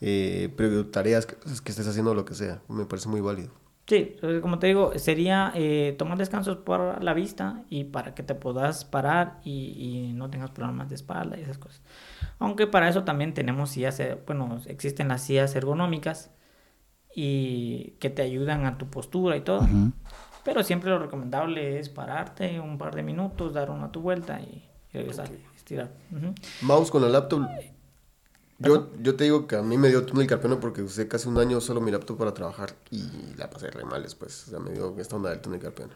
eh, 0.00 0.52
previo 0.56 0.86
tareas 0.86 1.26
que, 1.26 1.36
estés 1.44 1.86
haciendo 1.86 2.14
lo 2.14 2.24
que 2.24 2.34
sea. 2.34 2.60
Me 2.68 2.84
parece 2.84 3.08
muy 3.08 3.20
válido. 3.20 3.50
Sí, 3.86 4.16
como 4.40 4.58
te 4.58 4.68
digo, 4.68 4.96
sería 4.98 5.52
eh, 5.54 5.96
tomar 5.98 6.16
descansos 6.16 6.56
por 6.56 7.02
la 7.02 7.14
vista 7.14 7.64
y 7.68 7.84
para 7.84 8.14
que 8.14 8.22
te 8.22 8.34
puedas 8.34 8.84
parar 8.84 9.40
y, 9.44 9.74
y, 9.76 10.12
no 10.12 10.30
tengas 10.30 10.50
problemas 10.50 10.88
de 10.88 10.94
espalda 10.94 11.36
y 11.36 11.42
esas 11.42 11.58
cosas. 11.58 11.82
Aunque 12.38 12.66
para 12.68 12.88
eso 12.88 13.02
también 13.02 13.34
tenemos 13.34 13.70
sillas, 13.70 13.98
eh, 14.00 14.18
bueno, 14.24 14.60
existen 14.66 15.08
las 15.08 15.22
sillas 15.22 15.54
ergonómicas 15.56 16.30
y 17.14 17.96
que 17.98 18.08
te 18.08 18.22
ayudan 18.22 18.64
a 18.66 18.78
tu 18.78 18.88
postura 18.88 19.36
y 19.36 19.42
todo. 19.42 19.68
Pero 20.44 20.62
siempre 20.62 20.90
lo 20.90 20.98
recomendable 20.98 21.78
es 21.78 21.88
pararte 21.88 22.58
un 22.60 22.78
par 22.78 22.94
de 22.94 23.02
minutos, 23.02 23.52
dar 23.52 23.70
una 23.70 23.92
tu 23.92 24.00
vuelta 24.00 24.40
y 24.40 24.62
regresar. 24.92 25.28
tirar. 25.64 25.90
Ujú. 26.10 26.34
Mouse 26.62 26.90
con 26.90 27.02
la 27.02 27.08
laptop. 27.08 27.46
Yo, 28.58 28.90
yo 29.00 29.16
te 29.16 29.24
digo 29.24 29.46
que 29.48 29.56
a 29.56 29.62
mí 29.62 29.76
me 29.76 29.88
dio 29.88 30.04
túnel 30.06 30.26
carpiano 30.26 30.60
porque 30.60 30.82
usé 30.82 31.08
casi 31.08 31.28
un 31.28 31.38
año 31.38 31.60
solo 31.60 31.80
mi 31.80 31.90
laptop 31.90 32.16
para 32.18 32.32
trabajar 32.34 32.74
y 32.90 33.02
la 33.36 33.50
pasé 33.50 33.70
re 33.70 33.84
mal 33.84 34.02
después. 34.02 34.46
O 34.46 34.50
sea, 34.50 34.58
me 34.60 34.70
dio 34.70 34.96
esta 34.98 35.16
onda 35.16 35.30
del 35.30 35.40
túnel 35.40 35.60
carpiano. 35.60 35.92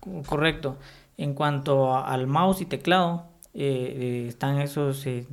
Co- 0.00 0.22
Correcto. 0.26 0.76
En 1.18 1.34
cuanto 1.34 1.94
a- 1.94 2.08
al 2.08 2.26
mouse 2.26 2.60
y 2.62 2.66
teclado, 2.66 3.26
eh, 3.52 4.22
eh, 4.24 4.26
están 4.28 4.58
esos 4.60 5.04
eh, 5.06 5.26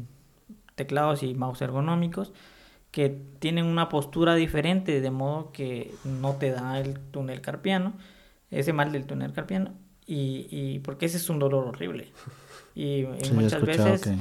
teclados 0.76 1.24
y 1.24 1.34
mouse 1.36 1.62
ergonómicos 1.62 2.34
que 2.92 3.10
tienen 3.40 3.66
una 3.66 3.88
postura 3.90 4.36
diferente, 4.36 5.00
de 5.02 5.12
modo 5.12 5.52
que 5.52 5.94
no 6.04 6.34
te 6.34 6.52
da 6.52 6.80
el 6.80 7.00
túnel 7.12 7.42
carpiano, 7.42 7.94
ese 8.60 8.74
mal 8.74 8.92
del 8.92 9.06
túnel 9.06 9.32
carpiano, 9.34 9.74
y, 10.08 10.48
y 10.52 10.80
porque 10.80 11.06
ese 11.08 11.18
es 11.18 11.30
un 11.30 11.40
dolor 11.40 11.66
horrible. 11.68 12.12
Y, 12.78 13.04
y 13.04 13.08
Sí, 13.22 13.30
he 13.30 13.34
muchas 13.34 13.62
veces, 13.64 14.02
que- 14.04 14.18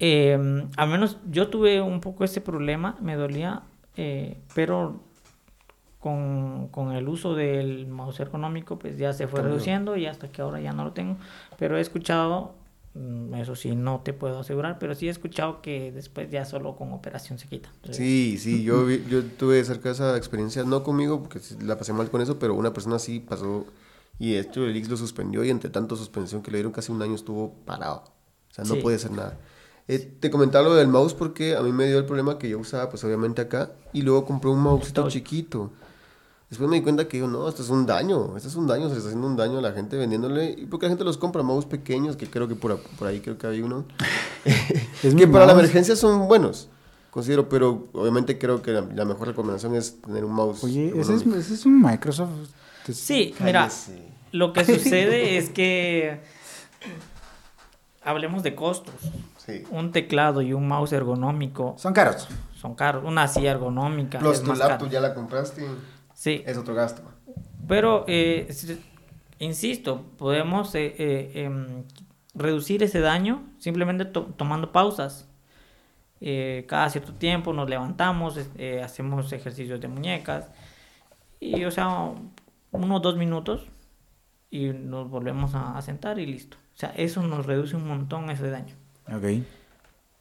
eh, 0.00 0.66
al 0.76 0.88
menos 0.88 1.18
yo 1.30 1.48
tuve 1.48 1.80
un 1.80 2.00
poco 2.00 2.24
ese 2.24 2.40
problema, 2.40 2.96
me 3.00 3.14
dolía, 3.14 3.62
eh, 3.96 4.38
pero 4.54 5.00
con, 6.00 6.68
con 6.68 6.92
el 6.92 7.08
uso 7.08 7.34
del 7.34 7.86
mouse 7.86 8.20
ergonómico, 8.20 8.78
pues 8.78 8.98
ya 8.98 9.12
se 9.12 9.26
fue 9.28 9.40
reduciendo 9.42 9.96
y 9.96 10.06
hasta 10.06 10.28
que 10.28 10.42
ahora 10.42 10.60
ya 10.60 10.72
no 10.72 10.84
lo 10.84 10.92
tengo. 10.92 11.16
Pero 11.56 11.78
he 11.78 11.80
escuchado, 11.80 12.54
eso 13.36 13.56
sí, 13.56 13.74
no 13.74 14.00
te 14.04 14.12
puedo 14.12 14.38
asegurar, 14.40 14.78
pero 14.78 14.94
sí 14.94 15.08
he 15.08 15.10
escuchado 15.10 15.60
que 15.62 15.90
después 15.90 16.30
ya 16.30 16.44
solo 16.44 16.76
con 16.76 16.92
operación 16.92 17.38
se 17.38 17.48
quita. 17.48 17.68
Entonces, 17.74 17.96
Sí, 17.96 18.36
sí, 18.38 18.62
yo, 18.64 18.86
vi- 18.86 19.04
yo 19.08 19.24
tuve 19.24 19.64
cerca 19.64 19.88
de 19.88 19.94
esa 19.94 20.16
experiencia, 20.16 20.62
no 20.64 20.82
conmigo 20.84 21.20
porque 21.20 21.40
la 21.62 21.76
pasé 21.76 21.92
mal 21.92 22.10
con 22.10 22.20
eso, 22.20 22.38
pero 22.38 22.54
una 22.54 22.72
persona 22.72 22.98
sí 22.98 23.20
pasó 23.20 23.66
y 24.18 24.36
hecho 24.36 24.64
el 24.64 24.76
X 24.76 24.88
lo 24.88 24.96
suspendió 24.96 25.42
y 25.42 25.50
entre 25.50 25.70
tanto 25.70 25.96
suspensión 25.96 26.40
que 26.42 26.50
le 26.52 26.58
dieron 26.58 26.72
casi 26.72 26.92
un 26.92 27.02
año 27.02 27.14
estuvo 27.16 27.52
parado. 27.64 28.04
O 28.50 28.54
sea, 28.54 28.64
no 28.64 28.74
Sí. 28.74 28.80
puede 28.80 28.96
hacer 28.96 29.10
nada. 29.10 29.36
Eh, 29.88 29.98
te 29.98 30.30
comentaba 30.30 30.66
lo 30.68 30.74
del 30.76 30.88
mouse 30.88 31.12
porque 31.14 31.56
a 31.56 31.62
mí 31.62 31.72
me 31.72 31.86
dio 31.88 31.98
el 31.98 32.06
problema 32.06 32.38
que 32.38 32.48
yo 32.48 32.58
usaba 32.58 32.88
pues 32.88 33.02
obviamente 33.04 33.42
acá 33.42 33.72
y 33.92 34.02
luego 34.02 34.24
compré 34.24 34.50
un 34.50 34.80
Touch. 34.92 35.12
chiquito. 35.12 35.72
Después 36.50 36.70
me 36.70 36.76
di 36.76 36.82
cuenta 36.82 37.08
que 37.08 37.16
digo, 37.16 37.26
no, 37.26 37.48
esto 37.48 37.62
es 37.62 37.70
un 37.70 37.86
daño, 37.86 38.36
esto 38.36 38.48
es 38.48 38.54
un 38.54 38.66
daño, 38.66 38.84
se 38.84 38.92
le 38.92 38.98
está 38.98 39.08
haciendo 39.08 39.26
un 39.26 39.36
daño 39.36 39.58
a 39.58 39.62
la 39.62 39.72
gente 39.72 39.96
vendiéndole. 39.96 40.50
¿Y 40.50 40.66
por 40.66 40.78
qué 40.78 40.86
la 40.86 40.90
gente 40.90 41.04
los 41.04 41.18
compra? 41.18 41.42
Mouse 41.42 41.66
pequeños, 41.66 42.16
que 42.16 42.28
creo 42.28 42.46
que 42.46 42.54
por, 42.54 42.80
ahí 43.06 43.20
creo 43.20 43.38
que 43.38 43.46
hay 43.46 43.62
uno. 43.62 43.84
Es 45.02 45.14
que 45.16 45.26
para 45.26 45.46
la 45.46 45.52
emergencia 45.52 45.96
son 45.96 46.28
buenos, 46.28 46.68
considero, 47.10 47.48
pero 47.48 47.88
obviamente 47.92 48.38
creo 48.38 48.60
que 48.60 48.72
la, 48.72 48.82
la 48.82 49.04
mejor 49.04 49.28
recomendación 49.28 49.74
es 49.74 50.00
tener 50.02 50.24
un 50.24 50.32
mouse. 50.32 50.62
Oye, 50.64 50.88
ese 50.88 51.00
es, 51.00 51.08
ergonómico. 51.08 51.38
ese 51.38 51.54
es 51.54 51.66
un 51.66 51.80
Microsoft. 51.80 52.30
Sí, 52.92 53.34
mira, 53.40 53.70
lo 54.32 54.52
que 54.52 54.64
sucede 54.64 55.38
es 55.38 55.48
que 55.48 56.20
hablemos 58.02 58.42
de 58.42 58.54
costos. 58.54 58.94
Sí. 59.38 59.62
Un 59.70 59.92
teclado 59.92 60.40
y 60.42 60.52
un 60.54 60.66
mouse 60.66 60.92
ergonómico 60.92 61.74
Son 61.78 61.92
caros. 61.92 62.28
son 62.56 62.74
caros. 62.74 63.04
Una 63.04 63.28
silla 63.28 63.50
ergonómica 63.50 64.18
es 64.30 64.42
tu 64.42 64.54
laptop 64.54 64.88
ya 64.88 65.00
la 65.00 65.14
compraste, 65.14 65.66
Sí, 66.14 66.42
es 66.46 66.56
otro 66.56 66.74
gasto. 66.74 67.02
pero 67.68 68.04
eh, 68.08 68.48
insisto, 69.38 70.02
podemos 70.16 70.74
eh, 70.74 70.94
eh, 70.98 71.32
em, 71.44 71.84
reducir 72.34 72.82
ese 72.82 73.00
daño 73.00 73.42
simplemente 73.58 74.04
to- 74.04 74.32
tomando 74.36 74.72
pausas. 74.72 75.28
Eh, 76.20 76.64
cada 76.68 76.88
cierto 76.88 77.12
tiempo 77.14 77.52
nos 77.52 77.68
levantamos, 77.68 78.38
eh, 78.56 78.80
hacemos 78.82 79.32
ejercicios 79.32 79.80
de 79.80 79.88
muñecas 79.88 80.46
y, 81.40 81.64
o 81.64 81.70
sea, 81.70 82.12
unos 82.72 83.02
dos 83.02 83.16
minutos 83.16 83.66
y 84.50 84.68
nos 84.68 85.10
volvemos 85.10 85.54
a, 85.54 85.76
a 85.76 85.82
sentar 85.82 86.18
y 86.18 86.26
listo. 86.26 86.56
O 86.74 86.76
sea, 86.78 86.90
eso 86.96 87.22
nos 87.22 87.44
reduce 87.46 87.76
un 87.76 87.86
montón 87.86 88.30
ese 88.30 88.48
daño. 88.50 88.74
Ok, 89.12 89.42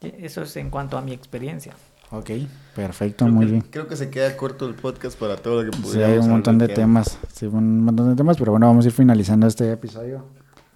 Eso 0.02 0.42
es 0.42 0.56
en 0.58 0.70
cuanto 0.70 0.98
a 0.98 1.02
mi 1.02 1.14
experiencia. 1.14 1.74
Ok, 2.14 2.30
perfecto, 2.76 3.28
muy 3.28 3.46
bien. 3.48 3.62
Creo 3.70 3.88
que 3.88 3.96
se 3.96 4.10
queda 4.10 4.36
corto 4.38 4.66
el 4.68 4.76
podcast 4.76 5.18
para 5.20 5.36
todo 5.36 5.64
lo 5.64 5.72
que 5.72 5.78
Sí, 5.78 5.84
pudiéramos 5.84 6.14
hay 6.18 6.20
un 6.24 6.30
montón 6.30 6.58
de 6.58 6.68
temas, 6.70 7.18
sí, 7.34 7.46
un 7.46 7.84
montón 7.84 8.10
de 8.10 8.16
temas, 8.16 8.38
pero 8.38 8.52
bueno, 8.52 8.68
vamos 8.68 8.86
a 8.86 8.88
ir 8.88 8.94
finalizando 8.94 9.48
este 9.48 9.72
episodio, 9.72 10.26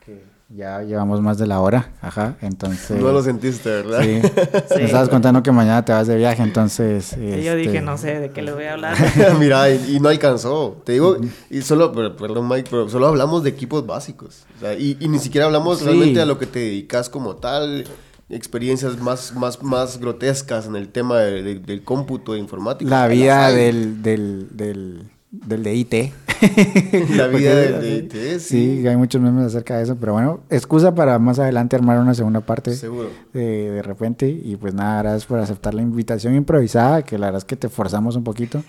que 0.06 0.24
ya 0.50 0.82
llevamos 0.82 1.22
más 1.22 1.38
de 1.38 1.48
la 1.48 1.60
hora, 1.60 1.92
ajá, 2.02 2.36
entonces... 2.42 3.00
No 3.02 3.12
lo 3.12 3.22
sentiste, 3.22 3.70
¿verdad? 3.70 4.02
Sí, 4.02 4.22
Sí. 4.22 4.76
me 4.78 4.84
estabas 4.86 5.10
contando 5.10 5.44
que 5.44 5.52
mañana 5.52 5.84
te 5.86 5.92
vas 5.92 6.08
de 6.08 6.16
viaje, 6.18 6.42
entonces... 6.44 7.14
Y 7.18 7.44
yo 7.44 7.56
dije, 7.56 7.70
este, 7.70 7.82
no 7.82 7.98
sé 7.98 8.20
de 8.20 8.30
qué 8.32 8.42
les 8.42 8.56
voy 8.56 8.64
a 8.66 8.74
hablar. 8.74 8.96
Mira, 9.40 9.70
y, 9.70 9.96
y 9.96 10.00
no 10.00 10.10
alcanzó. 10.10 10.82
Te 10.86 10.94
digo, 10.94 11.18
y 11.50 11.62
solo, 11.62 11.92
pero- 11.92 12.16
perdón 12.16 12.48
Mike, 12.48 12.68
pero 12.70 12.90
solo 12.90 13.08
hablamos 13.08 13.44
de 13.44 13.50
equipos 13.50 13.86
básicos. 13.86 14.46
O 14.58 14.60
sea, 14.62 14.74
y, 14.74 14.98
y 15.00 15.08
ni 15.10 15.20
siquiera 15.20 15.46
hablamos 15.48 15.80
Sí. 15.80 15.86
realmente 15.86 16.22
a 16.22 16.26
lo 16.26 16.40
que 16.40 16.46
te 16.48 16.60
dedicas 16.60 17.10
como 17.10 17.36
tal, 17.36 17.86
experiencias 18.30 19.00
más, 19.00 19.34
más, 19.36 19.62
más 19.64 20.00
grotescas 20.00 20.66
en 20.68 20.76
el 20.76 20.90
tema 20.90 21.20
de- 21.20 21.44
de- 21.44 21.60
del 21.60 21.84
cómputo 21.84 22.34
de 22.34 22.40
informática. 22.40 22.90
La 22.90 23.08
vida 23.08 23.52
del, 23.52 24.02
del, 24.04 24.48
del, 24.52 25.04
del 25.32 25.64
de 25.64 25.76
IT. 25.76 25.94
La 27.16 27.26
vida 27.28 27.56
del 27.56 27.82
de 27.82 27.96
IT, 27.98 28.40
sí. 28.40 28.80
Sí, 28.80 28.88
hay 28.88 28.96
muchos 28.96 29.20
memes 29.22 29.46
acerca 29.48 29.78
de 29.78 29.84
eso, 29.84 29.96
pero 30.00 30.14
bueno, 30.14 30.42
excusa 30.52 30.94
para 30.94 31.18
más 31.18 31.40
adelante 31.40 31.76
armar 31.76 31.98
una 32.00 32.14
segunda 32.14 32.42
parte. 32.42 32.76
Seguro. 32.76 33.10
de, 33.34 33.72
de 33.72 33.82
repente. 33.82 34.30
Y 34.30 34.56
pues 34.56 34.74
nada, 34.74 35.02
gracias 35.02 35.26
por 35.26 35.40
aceptar 35.40 35.74
la 35.74 35.82
invitación 35.82 36.36
improvisada, 36.36 37.02
que 37.02 37.18
la 37.18 37.28
verdad 37.28 37.40
es 37.40 37.46
que 37.46 37.56
te 37.56 37.70
forzamos 37.70 38.16
un 38.16 38.24
poquito, 38.24 38.64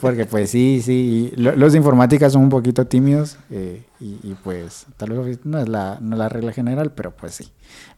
porque 0.00 0.26
pues 0.26 0.50
sí, 0.50 0.82
sí, 0.84 1.32
y 1.34 1.40
los 1.40 1.72
de 1.72 1.78
informática 1.78 2.28
son 2.28 2.42
un 2.42 2.48
poquito 2.50 2.86
tímidos 2.86 3.38
eh, 3.50 3.82
y, 4.00 4.18
y, 4.22 4.36
pues 4.44 4.84
tal 4.98 5.10
vez 5.12 5.38
no 5.44 5.58
es, 5.58 5.68
la, 5.68 5.98
no 6.02 6.16
es 6.16 6.18
la 6.18 6.28
regla 6.28 6.52
general, 6.52 6.92
pero 6.92 7.16
pues 7.16 7.34
sí. 7.34 7.48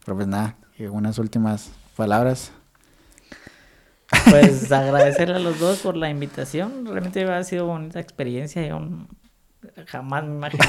Pero 0.05 0.15
pues 0.15 0.27
nada, 0.27 0.55
eh, 0.61 0.68
unas 0.87 1.17
últimas 1.19 1.71
palabras. 1.95 2.51
Pues 4.29 4.71
agradecerle 4.71 5.35
a 5.35 5.39
los 5.39 5.59
dos 5.59 5.79
por 5.79 5.95
la 5.97 6.09
invitación. 6.09 6.85
Realmente 6.85 7.23
ha 7.25 7.43
sido 7.43 7.65
bonita 7.65 7.99
experiencia. 7.99 8.65
Yo 8.67 8.79
jamás 9.87 10.23
me 10.23 10.35
imaginé. 10.35 10.63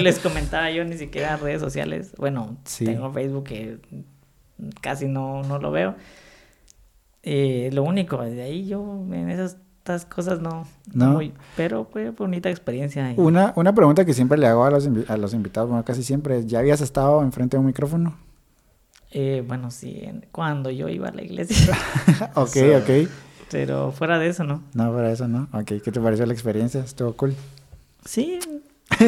les 0.00 0.18
comentaba 0.18 0.70
yo 0.70 0.84
ni 0.84 0.96
siquiera 0.98 1.36
redes 1.36 1.60
sociales. 1.60 2.12
Bueno, 2.18 2.56
Sí. 2.64 2.84
tengo 2.84 3.12
Facebook 3.12 3.44
que 3.44 3.78
casi 4.80 5.06
no, 5.06 5.42
no 5.44 5.58
lo 5.58 5.70
veo. 5.70 5.94
Eh, 7.22 7.70
lo 7.72 7.82
único, 7.82 8.22
de 8.22 8.42
ahí 8.42 8.66
yo 8.66 9.04
en 9.12 9.28
esas 9.30 9.56
estas 9.80 10.04
cosas 10.04 10.40
no, 10.40 10.66
no 10.92 11.06
muy- 11.12 11.32
pero 11.56 11.86
fue 11.90 12.10
bonita 12.10 12.50
experiencia. 12.50 13.14
Una, 13.16 13.54
una 13.56 13.74
pregunta 13.74 14.04
que 14.04 14.12
siempre 14.12 14.36
le 14.36 14.46
hago 14.46 14.64
a 14.64 14.70
los, 14.70 14.86
a 15.08 15.16
los 15.16 15.32
invitados, 15.32 15.70
bueno, 15.70 15.84
casi 15.86 16.02
siempre, 16.02 16.44
¿ya 16.46 16.58
habías 16.58 16.82
estado 16.82 17.22
enfrente 17.22 17.56
de 17.56 17.60
un 17.62 17.66
micrófono? 17.66 18.14
Eh, 19.10 19.42
bueno, 19.46 19.70
sí, 19.70 20.02
cuando 20.30 20.70
yo 20.70 20.88
iba 20.88 21.08
a 21.08 21.12
la 21.12 21.22
iglesia. 21.22 21.76
ok, 22.34 22.48
sea, 22.48 22.78
ok. 22.78 23.08
pero 23.50 23.92
fuera 23.92 24.18
de 24.18 24.28
eso, 24.28 24.44
¿no? 24.44 24.62
No, 24.74 24.92
para 24.92 25.10
eso 25.12 25.26
no. 25.26 25.48
Ok, 25.52 25.72
¿qué 25.82 25.92
te 25.92 26.00
pareció 26.00 26.26
la 26.26 26.32
experiencia? 26.32 26.80
Estuvo 26.80 27.12
cool. 27.14 27.34
Sí, 28.04 28.38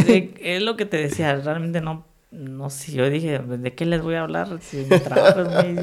es 0.40 0.62
lo 0.62 0.76
que 0.76 0.86
te 0.86 0.96
decía, 0.96 1.36
realmente 1.36 1.80
no, 1.80 2.04
no 2.32 2.70
sé, 2.70 2.92
yo 2.92 3.08
dije, 3.10 3.38
¿de 3.38 3.74
qué 3.74 3.84
les 3.84 4.02
voy 4.02 4.14
a 4.14 4.22
hablar? 4.22 4.58
Si 4.62 4.78
mi 4.78 4.98
trabajo 4.98 5.40
es 5.42 5.48
muy, 5.48 5.74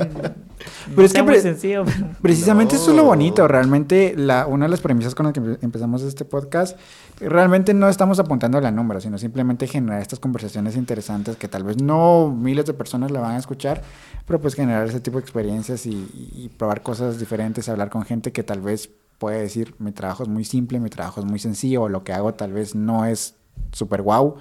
no 0.95 1.03
es 1.03 1.11
sea 1.11 1.19
que 1.21 1.23
muy 1.23 1.33
pre- 1.33 1.41
sencillo. 1.41 1.85
Precisamente 2.21 2.75
eso 2.75 2.89
es 2.89 2.97
lo 2.97 3.03
bonito, 3.03 3.47
realmente 3.47 4.15
la, 4.17 4.47
una 4.47 4.65
de 4.65 4.71
las 4.71 4.81
premisas 4.81 5.13
con 5.13 5.27
las 5.27 5.33
que 5.33 5.41
empe- 5.41 5.59
empezamos 5.61 6.01
este 6.01 6.25
podcast, 6.25 6.77
realmente 7.19 7.73
no 7.75 7.87
estamos 7.87 8.19
apuntando 8.19 8.57
a 8.57 8.61
la 8.61 8.71
número, 8.71 8.99
sino 8.99 9.17
simplemente 9.19 9.67
generar 9.67 10.01
estas 10.01 10.19
conversaciones 10.19 10.75
interesantes 10.75 11.37
que 11.37 11.47
tal 11.47 11.63
vez 11.63 11.81
no 11.81 12.29
miles 12.35 12.65
de 12.65 12.73
personas 12.73 13.11
la 13.11 13.19
van 13.19 13.35
a 13.35 13.37
escuchar, 13.37 13.83
pero 14.25 14.41
pues 14.41 14.55
generar 14.55 14.87
ese 14.87 14.99
tipo 14.99 15.17
de 15.17 15.21
experiencias 15.21 15.85
y, 15.85 16.49
probar 16.57 16.81
cosas 16.81 17.19
diferentes, 17.19 17.69
hablar 17.69 17.89
con 17.89 18.03
gente 18.03 18.31
que 18.31 18.41
tal 18.43 18.61
vez 18.61 18.89
puede 19.19 19.39
decir, 19.41 19.75
mi 19.77 19.91
trabajo 19.91 20.23
es 20.23 20.29
muy 20.29 20.45
simple, 20.45 20.79
mi 20.79 20.89
trabajo 20.89 21.19
es 21.21 21.27
muy 21.27 21.37
sencillo, 21.39 21.83
o 21.83 21.89
lo 21.89 22.03
que 22.03 22.13
hago 22.13 22.33
tal 22.33 22.53
vez 22.53 22.73
no 22.73 23.05
es 23.05 23.35
súper 23.71 24.01
guau, 24.01 24.37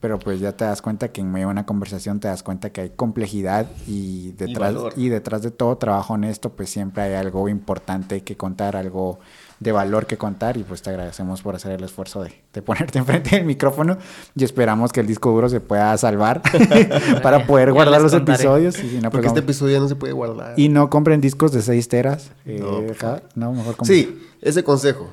pero 0.00 0.18
pues 0.18 0.40
ya 0.40 0.52
te 0.52 0.64
das 0.64 0.80
cuenta 0.80 1.08
que 1.08 1.20
en 1.20 1.32
medio 1.32 1.48
de 1.48 1.52
una 1.52 1.66
conversación 1.66 2.20
te 2.20 2.28
das 2.28 2.42
cuenta 2.42 2.70
que 2.70 2.82
hay 2.82 2.90
complejidad 2.90 3.66
y 3.86 4.32
detrás, 4.32 4.74
y 4.96 5.08
detrás 5.08 5.42
de 5.42 5.50
todo 5.50 5.76
trabajo 5.76 6.14
honesto, 6.14 6.50
pues 6.50 6.70
siempre 6.70 7.02
hay 7.02 7.14
algo 7.14 7.48
importante 7.48 8.22
que 8.22 8.36
contar, 8.36 8.76
algo 8.76 9.18
de 9.60 9.72
valor 9.72 10.06
que 10.06 10.16
contar 10.16 10.56
y 10.56 10.62
pues 10.62 10.82
te 10.82 10.90
agradecemos 10.90 11.42
por 11.42 11.56
hacer 11.56 11.72
el 11.72 11.82
esfuerzo 11.82 12.22
de, 12.22 12.32
de 12.52 12.62
ponerte 12.62 12.98
enfrente 13.00 13.36
del 13.36 13.44
micrófono 13.44 13.98
y 14.36 14.44
esperamos 14.44 14.92
que 14.92 15.00
el 15.00 15.06
disco 15.06 15.30
duro 15.30 15.48
se 15.48 15.60
pueda 15.60 15.96
salvar 15.98 16.42
para 17.22 17.46
poder 17.46 17.72
guardar 17.72 18.00
los 18.00 18.12
contaré. 18.12 18.38
episodios 18.42 18.78
y, 18.82 18.86
no, 18.96 19.02
pues 19.02 19.10
Porque 19.10 19.26
este 19.28 19.40
episodio 19.40 19.74
ya 19.74 19.80
no 19.80 19.88
se 19.88 19.96
puede 19.96 20.12
guardar. 20.12 20.54
y 20.56 20.68
no 20.68 20.88
compren 20.90 21.20
discos 21.20 21.52
de 21.52 21.62
6 21.62 21.88
teras. 21.88 22.32
eh, 22.46 22.60
No, 23.34 23.52
mejor 23.52 23.76
compren. 23.76 23.98
Sí, 23.98 24.22
ese 24.42 24.62
consejo. 24.62 25.10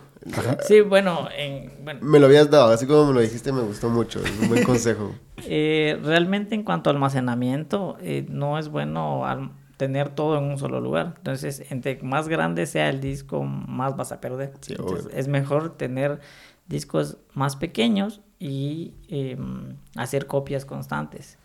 Sí, 0.67 0.81
bueno, 0.81 1.27
en- 1.37 1.71
bueno 1.83 1.99
Me 2.01 2.19
lo 2.19 2.25
habías 2.25 2.49
dado, 2.49 2.71
así 2.73 2.87
como 2.87 3.05
me 3.07 3.13
lo 3.13 3.19
dijiste, 3.21 3.51
me 3.51 3.61
gustó 3.61 3.89
mucho. 3.89 4.19
Es 4.23 4.31
un 4.41 4.49
buen 4.49 4.63
consejo. 4.63 5.13
eh, 5.37 5.99
realmente 6.03 6.55
en 6.55 6.63
cuanto 6.63 6.89
a 6.89 6.93
almacenamiento, 6.93 7.97
eh, 8.01 8.25
no 8.29 8.57
es 8.57 8.69
bueno 8.69 9.25
al- 9.25 9.51
tener 9.77 10.09
todo 10.09 10.37
en 10.37 10.45
un 10.45 10.57
solo 10.57 10.79
lugar. 10.79 11.13
Entonces, 11.17 11.71
entre 11.71 12.01
más 12.01 12.27
grande 12.27 12.65
sea 12.65 12.89
el 12.89 13.01
disco, 13.01 13.43
más 13.43 13.95
vas 13.95 14.11
a 14.11 14.21
perder. 14.21 14.53
Sí, 14.61 14.75
Entonces, 14.77 15.11
es 15.13 15.27
mejor 15.27 15.77
tener 15.77 16.19
discos 16.67 17.17
más 17.33 17.55
pequeños 17.55 18.21
y 18.39 18.93
em, 19.07 19.75
hacer 19.95 20.27
copias 20.27 20.65
constantes. 20.65 21.37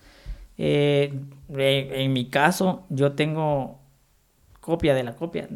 Eh, 0.59 1.19
en 1.49 2.13
mi 2.13 2.29
caso, 2.29 2.85
yo 2.91 3.13
tengo 3.13 3.81
copia 4.61 4.95
de 4.95 5.03
la 5.03 5.17
copia. 5.17 5.49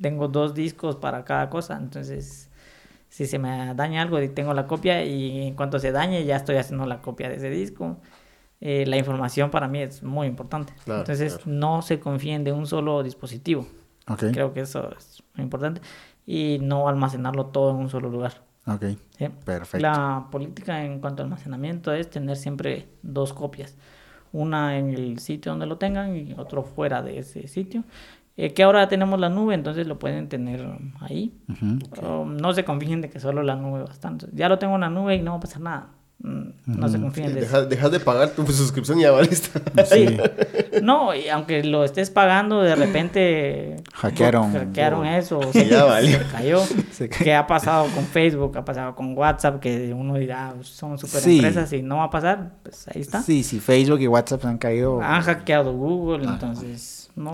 Tengo 0.00 0.28
dos 0.28 0.54
discos 0.54 0.96
para 0.96 1.24
cada 1.24 1.50
cosa. 1.50 1.76
Entonces, 1.76 2.48
si 3.08 3.26
se 3.26 3.38
me 3.38 3.74
daña 3.74 4.02
algo, 4.02 4.18
tengo 4.30 4.54
la 4.54 4.66
copia 4.66 5.04
y 5.04 5.48
en 5.48 5.54
cuanto 5.54 5.78
se 5.78 5.92
dañe, 5.92 6.24
ya 6.24 6.36
estoy 6.36 6.56
haciendo 6.56 6.86
la 6.86 7.02
copia 7.02 7.28
de 7.28 7.36
ese 7.36 7.50
disco. 7.50 7.98
Eh, 8.64 8.86
la 8.86 8.96
información 8.96 9.50
para 9.50 9.66
mí 9.66 9.80
es 9.80 10.04
muy 10.04 10.28
importante. 10.28 10.72
Entonces, 10.86 11.44
no 11.46 11.82
se 11.82 11.98
confíen 11.98 12.44
de 12.44 12.52
un 12.52 12.68
solo 12.68 13.02
dispositivo. 13.02 13.66
Creo 14.32 14.52
que 14.52 14.60
eso 14.60 14.88
es 14.96 15.20
muy 15.34 15.42
importante. 15.42 15.80
Y 16.26 16.58
no 16.62 16.86
almacenarlo 16.86 17.46
todo 17.46 17.72
en 17.72 17.78
un 17.78 17.90
solo 17.90 18.08
lugar. 18.08 18.34
Ok. 18.68 18.84
Perfecto. 19.44 19.78
La 19.78 20.28
política 20.30 20.84
en 20.84 21.00
cuanto 21.00 21.22
a 21.22 21.24
almacenamiento 21.24 21.92
es 21.92 22.08
tener 22.08 22.36
siempre 22.36 22.86
dos 23.02 23.32
copias. 23.32 23.76
Una 24.30 24.78
en 24.78 24.90
el 24.90 25.18
sitio 25.18 25.50
donde 25.50 25.66
lo 25.66 25.78
tengan 25.78 26.16
y 26.16 26.32
otro 26.38 26.62
fuera 26.62 27.02
de 27.02 27.18
ese 27.18 27.48
sitio. 27.48 27.82
Eh, 28.36 28.54
que 28.54 28.62
ahora 28.62 28.86
tenemos 28.86 29.18
la 29.18 29.28
nube, 29.28 29.54
entonces 29.54 29.88
lo 29.88 29.98
pueden 29.98 30.28
tener 30.28 30.64
ahí. 31.00 31.36
no 31.60 32.52
se 32.52 32.64
confíen 32.64 33.00
de 33.00 33.10
que 33.10 33.18
solo 33.18 33.42
la 33.42 33.56
nube 33.56 33.82
bastante. 33.82 34.28
Ya 34.32 34.48
lo 34.48 34.60
tengo 34.60 34.76
en 34.76 34.82
la 34.82 34.88
nube 34.90 35.16
y 35.16 35.22
no 35.22 35.32
va 35.32 35.38
a 35.38 35.40
pasar 35.40 35.60
nada. 35.62 35.88
Mm, 36.24 36.50
no 36.66 36.88
se 36.88 37.00
confíen 37.00 37.34
de 37.34 37.40
eso. 37.40 37.66
Dejas 37.66 37.90
de 37.90 37.98
pagar 37.98 38.30
tu 38.30 38.46
suscripción 38.46 38.98
y 39.00 39.02
ya 39.02 39.10
valiste. 39.10 39.60
Sí. 39.86 40.16
No, 40.80 41.14
y 41.14 41.28
aunque 41.28 41.64
lo 41.64 41.84
estés 41.84 42.10
pagando, 42.10 42.62
de 42.62 42.76
repente 42.76 43.76
hackearon, 43.94 44.52
hackearon 44.52 45.06
eso. 45.06 45.40
Se, 45.52 45.68
cayó. 46.30 46.62
¿Qué 47.18 47.34
ha 47.34 47.46
pasado 47.46 47.86
con 47.92 48.04
Facebook? 48.04 48.56
¿Ha 48.56 48.64
pasado 48.64 48.94
con 48.94 49.18
WhatsApp? 49.18 49.58
Que 49.60 49.92
uno 49.92 50.14
dirá, 50.14 50.54
son 50.62 50.96
super 50.96 51.28
empresas 51.28 51.72
y 51.72 51.82
no 51.82 51.96
va 51.96 52.04
a 52.04 52.10
pasar. 52.10 52.52
Pues 52.62 52.86
ahí 52.88 53.00
está. 53.00 53.20
Sí, 53.22 53.42
sí, 53.42 53.58
Facebook 53.58 54.00
y 54.00 54.06
WhatsApp 54.06 54.44
han 54.44 54.58
caído. 54.58 55.02
Han 55.02 55.22
hackeado 55.22 55.72
Google, 55.72 56.24
entonces 56.24 57.10
no, 57.16 57.32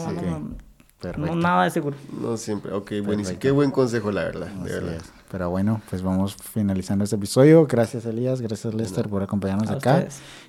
no, 1.18 1.36
nada 1.36 1.64
de 1.64 1.70
seguro. 1.70 1.96
No 2.20 2.36
siempre. 2.38 2.72
Ok, 2.72 2.92
buenísimo. 3.04 3.38
Qué 3.38 3.50
buen 3.50 3.70
consejo, 3.70 4.10
la 4.10 4.24
verdad. 4.24 4.46
de 4.48 4.72
verdad. 4.72 5.02
Pero 5.30 5.50
bueno, 5.50 5.80
pues 5.90 6.02
vamos 6.02 6.36
finalizando 6.36 7.04
este 7.04 7.16
episodio. 7.16 7.66
Gracias, 7.66 8.06
Elías. 8.06 8.40
Gracias, 8.40 8.72
Lester, 8.74 9.08
por 9.08 9.22
acompañarnos 9.22 9.70
acá. 9.70 10.06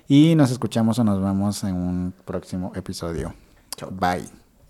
Y 0.08 0.34
nos 0.34 0.50
escuchamos 0.50 0.98
o 0.98 1.04
nos 1.04 1.22
vemos 1.22 1.62
en 1.64 1.74
un 1.74 2.14
próximo 2.24 2.72
episodio. 2.74 3.34
Chao. 3.76 3.90
Bye. 3.90 4.39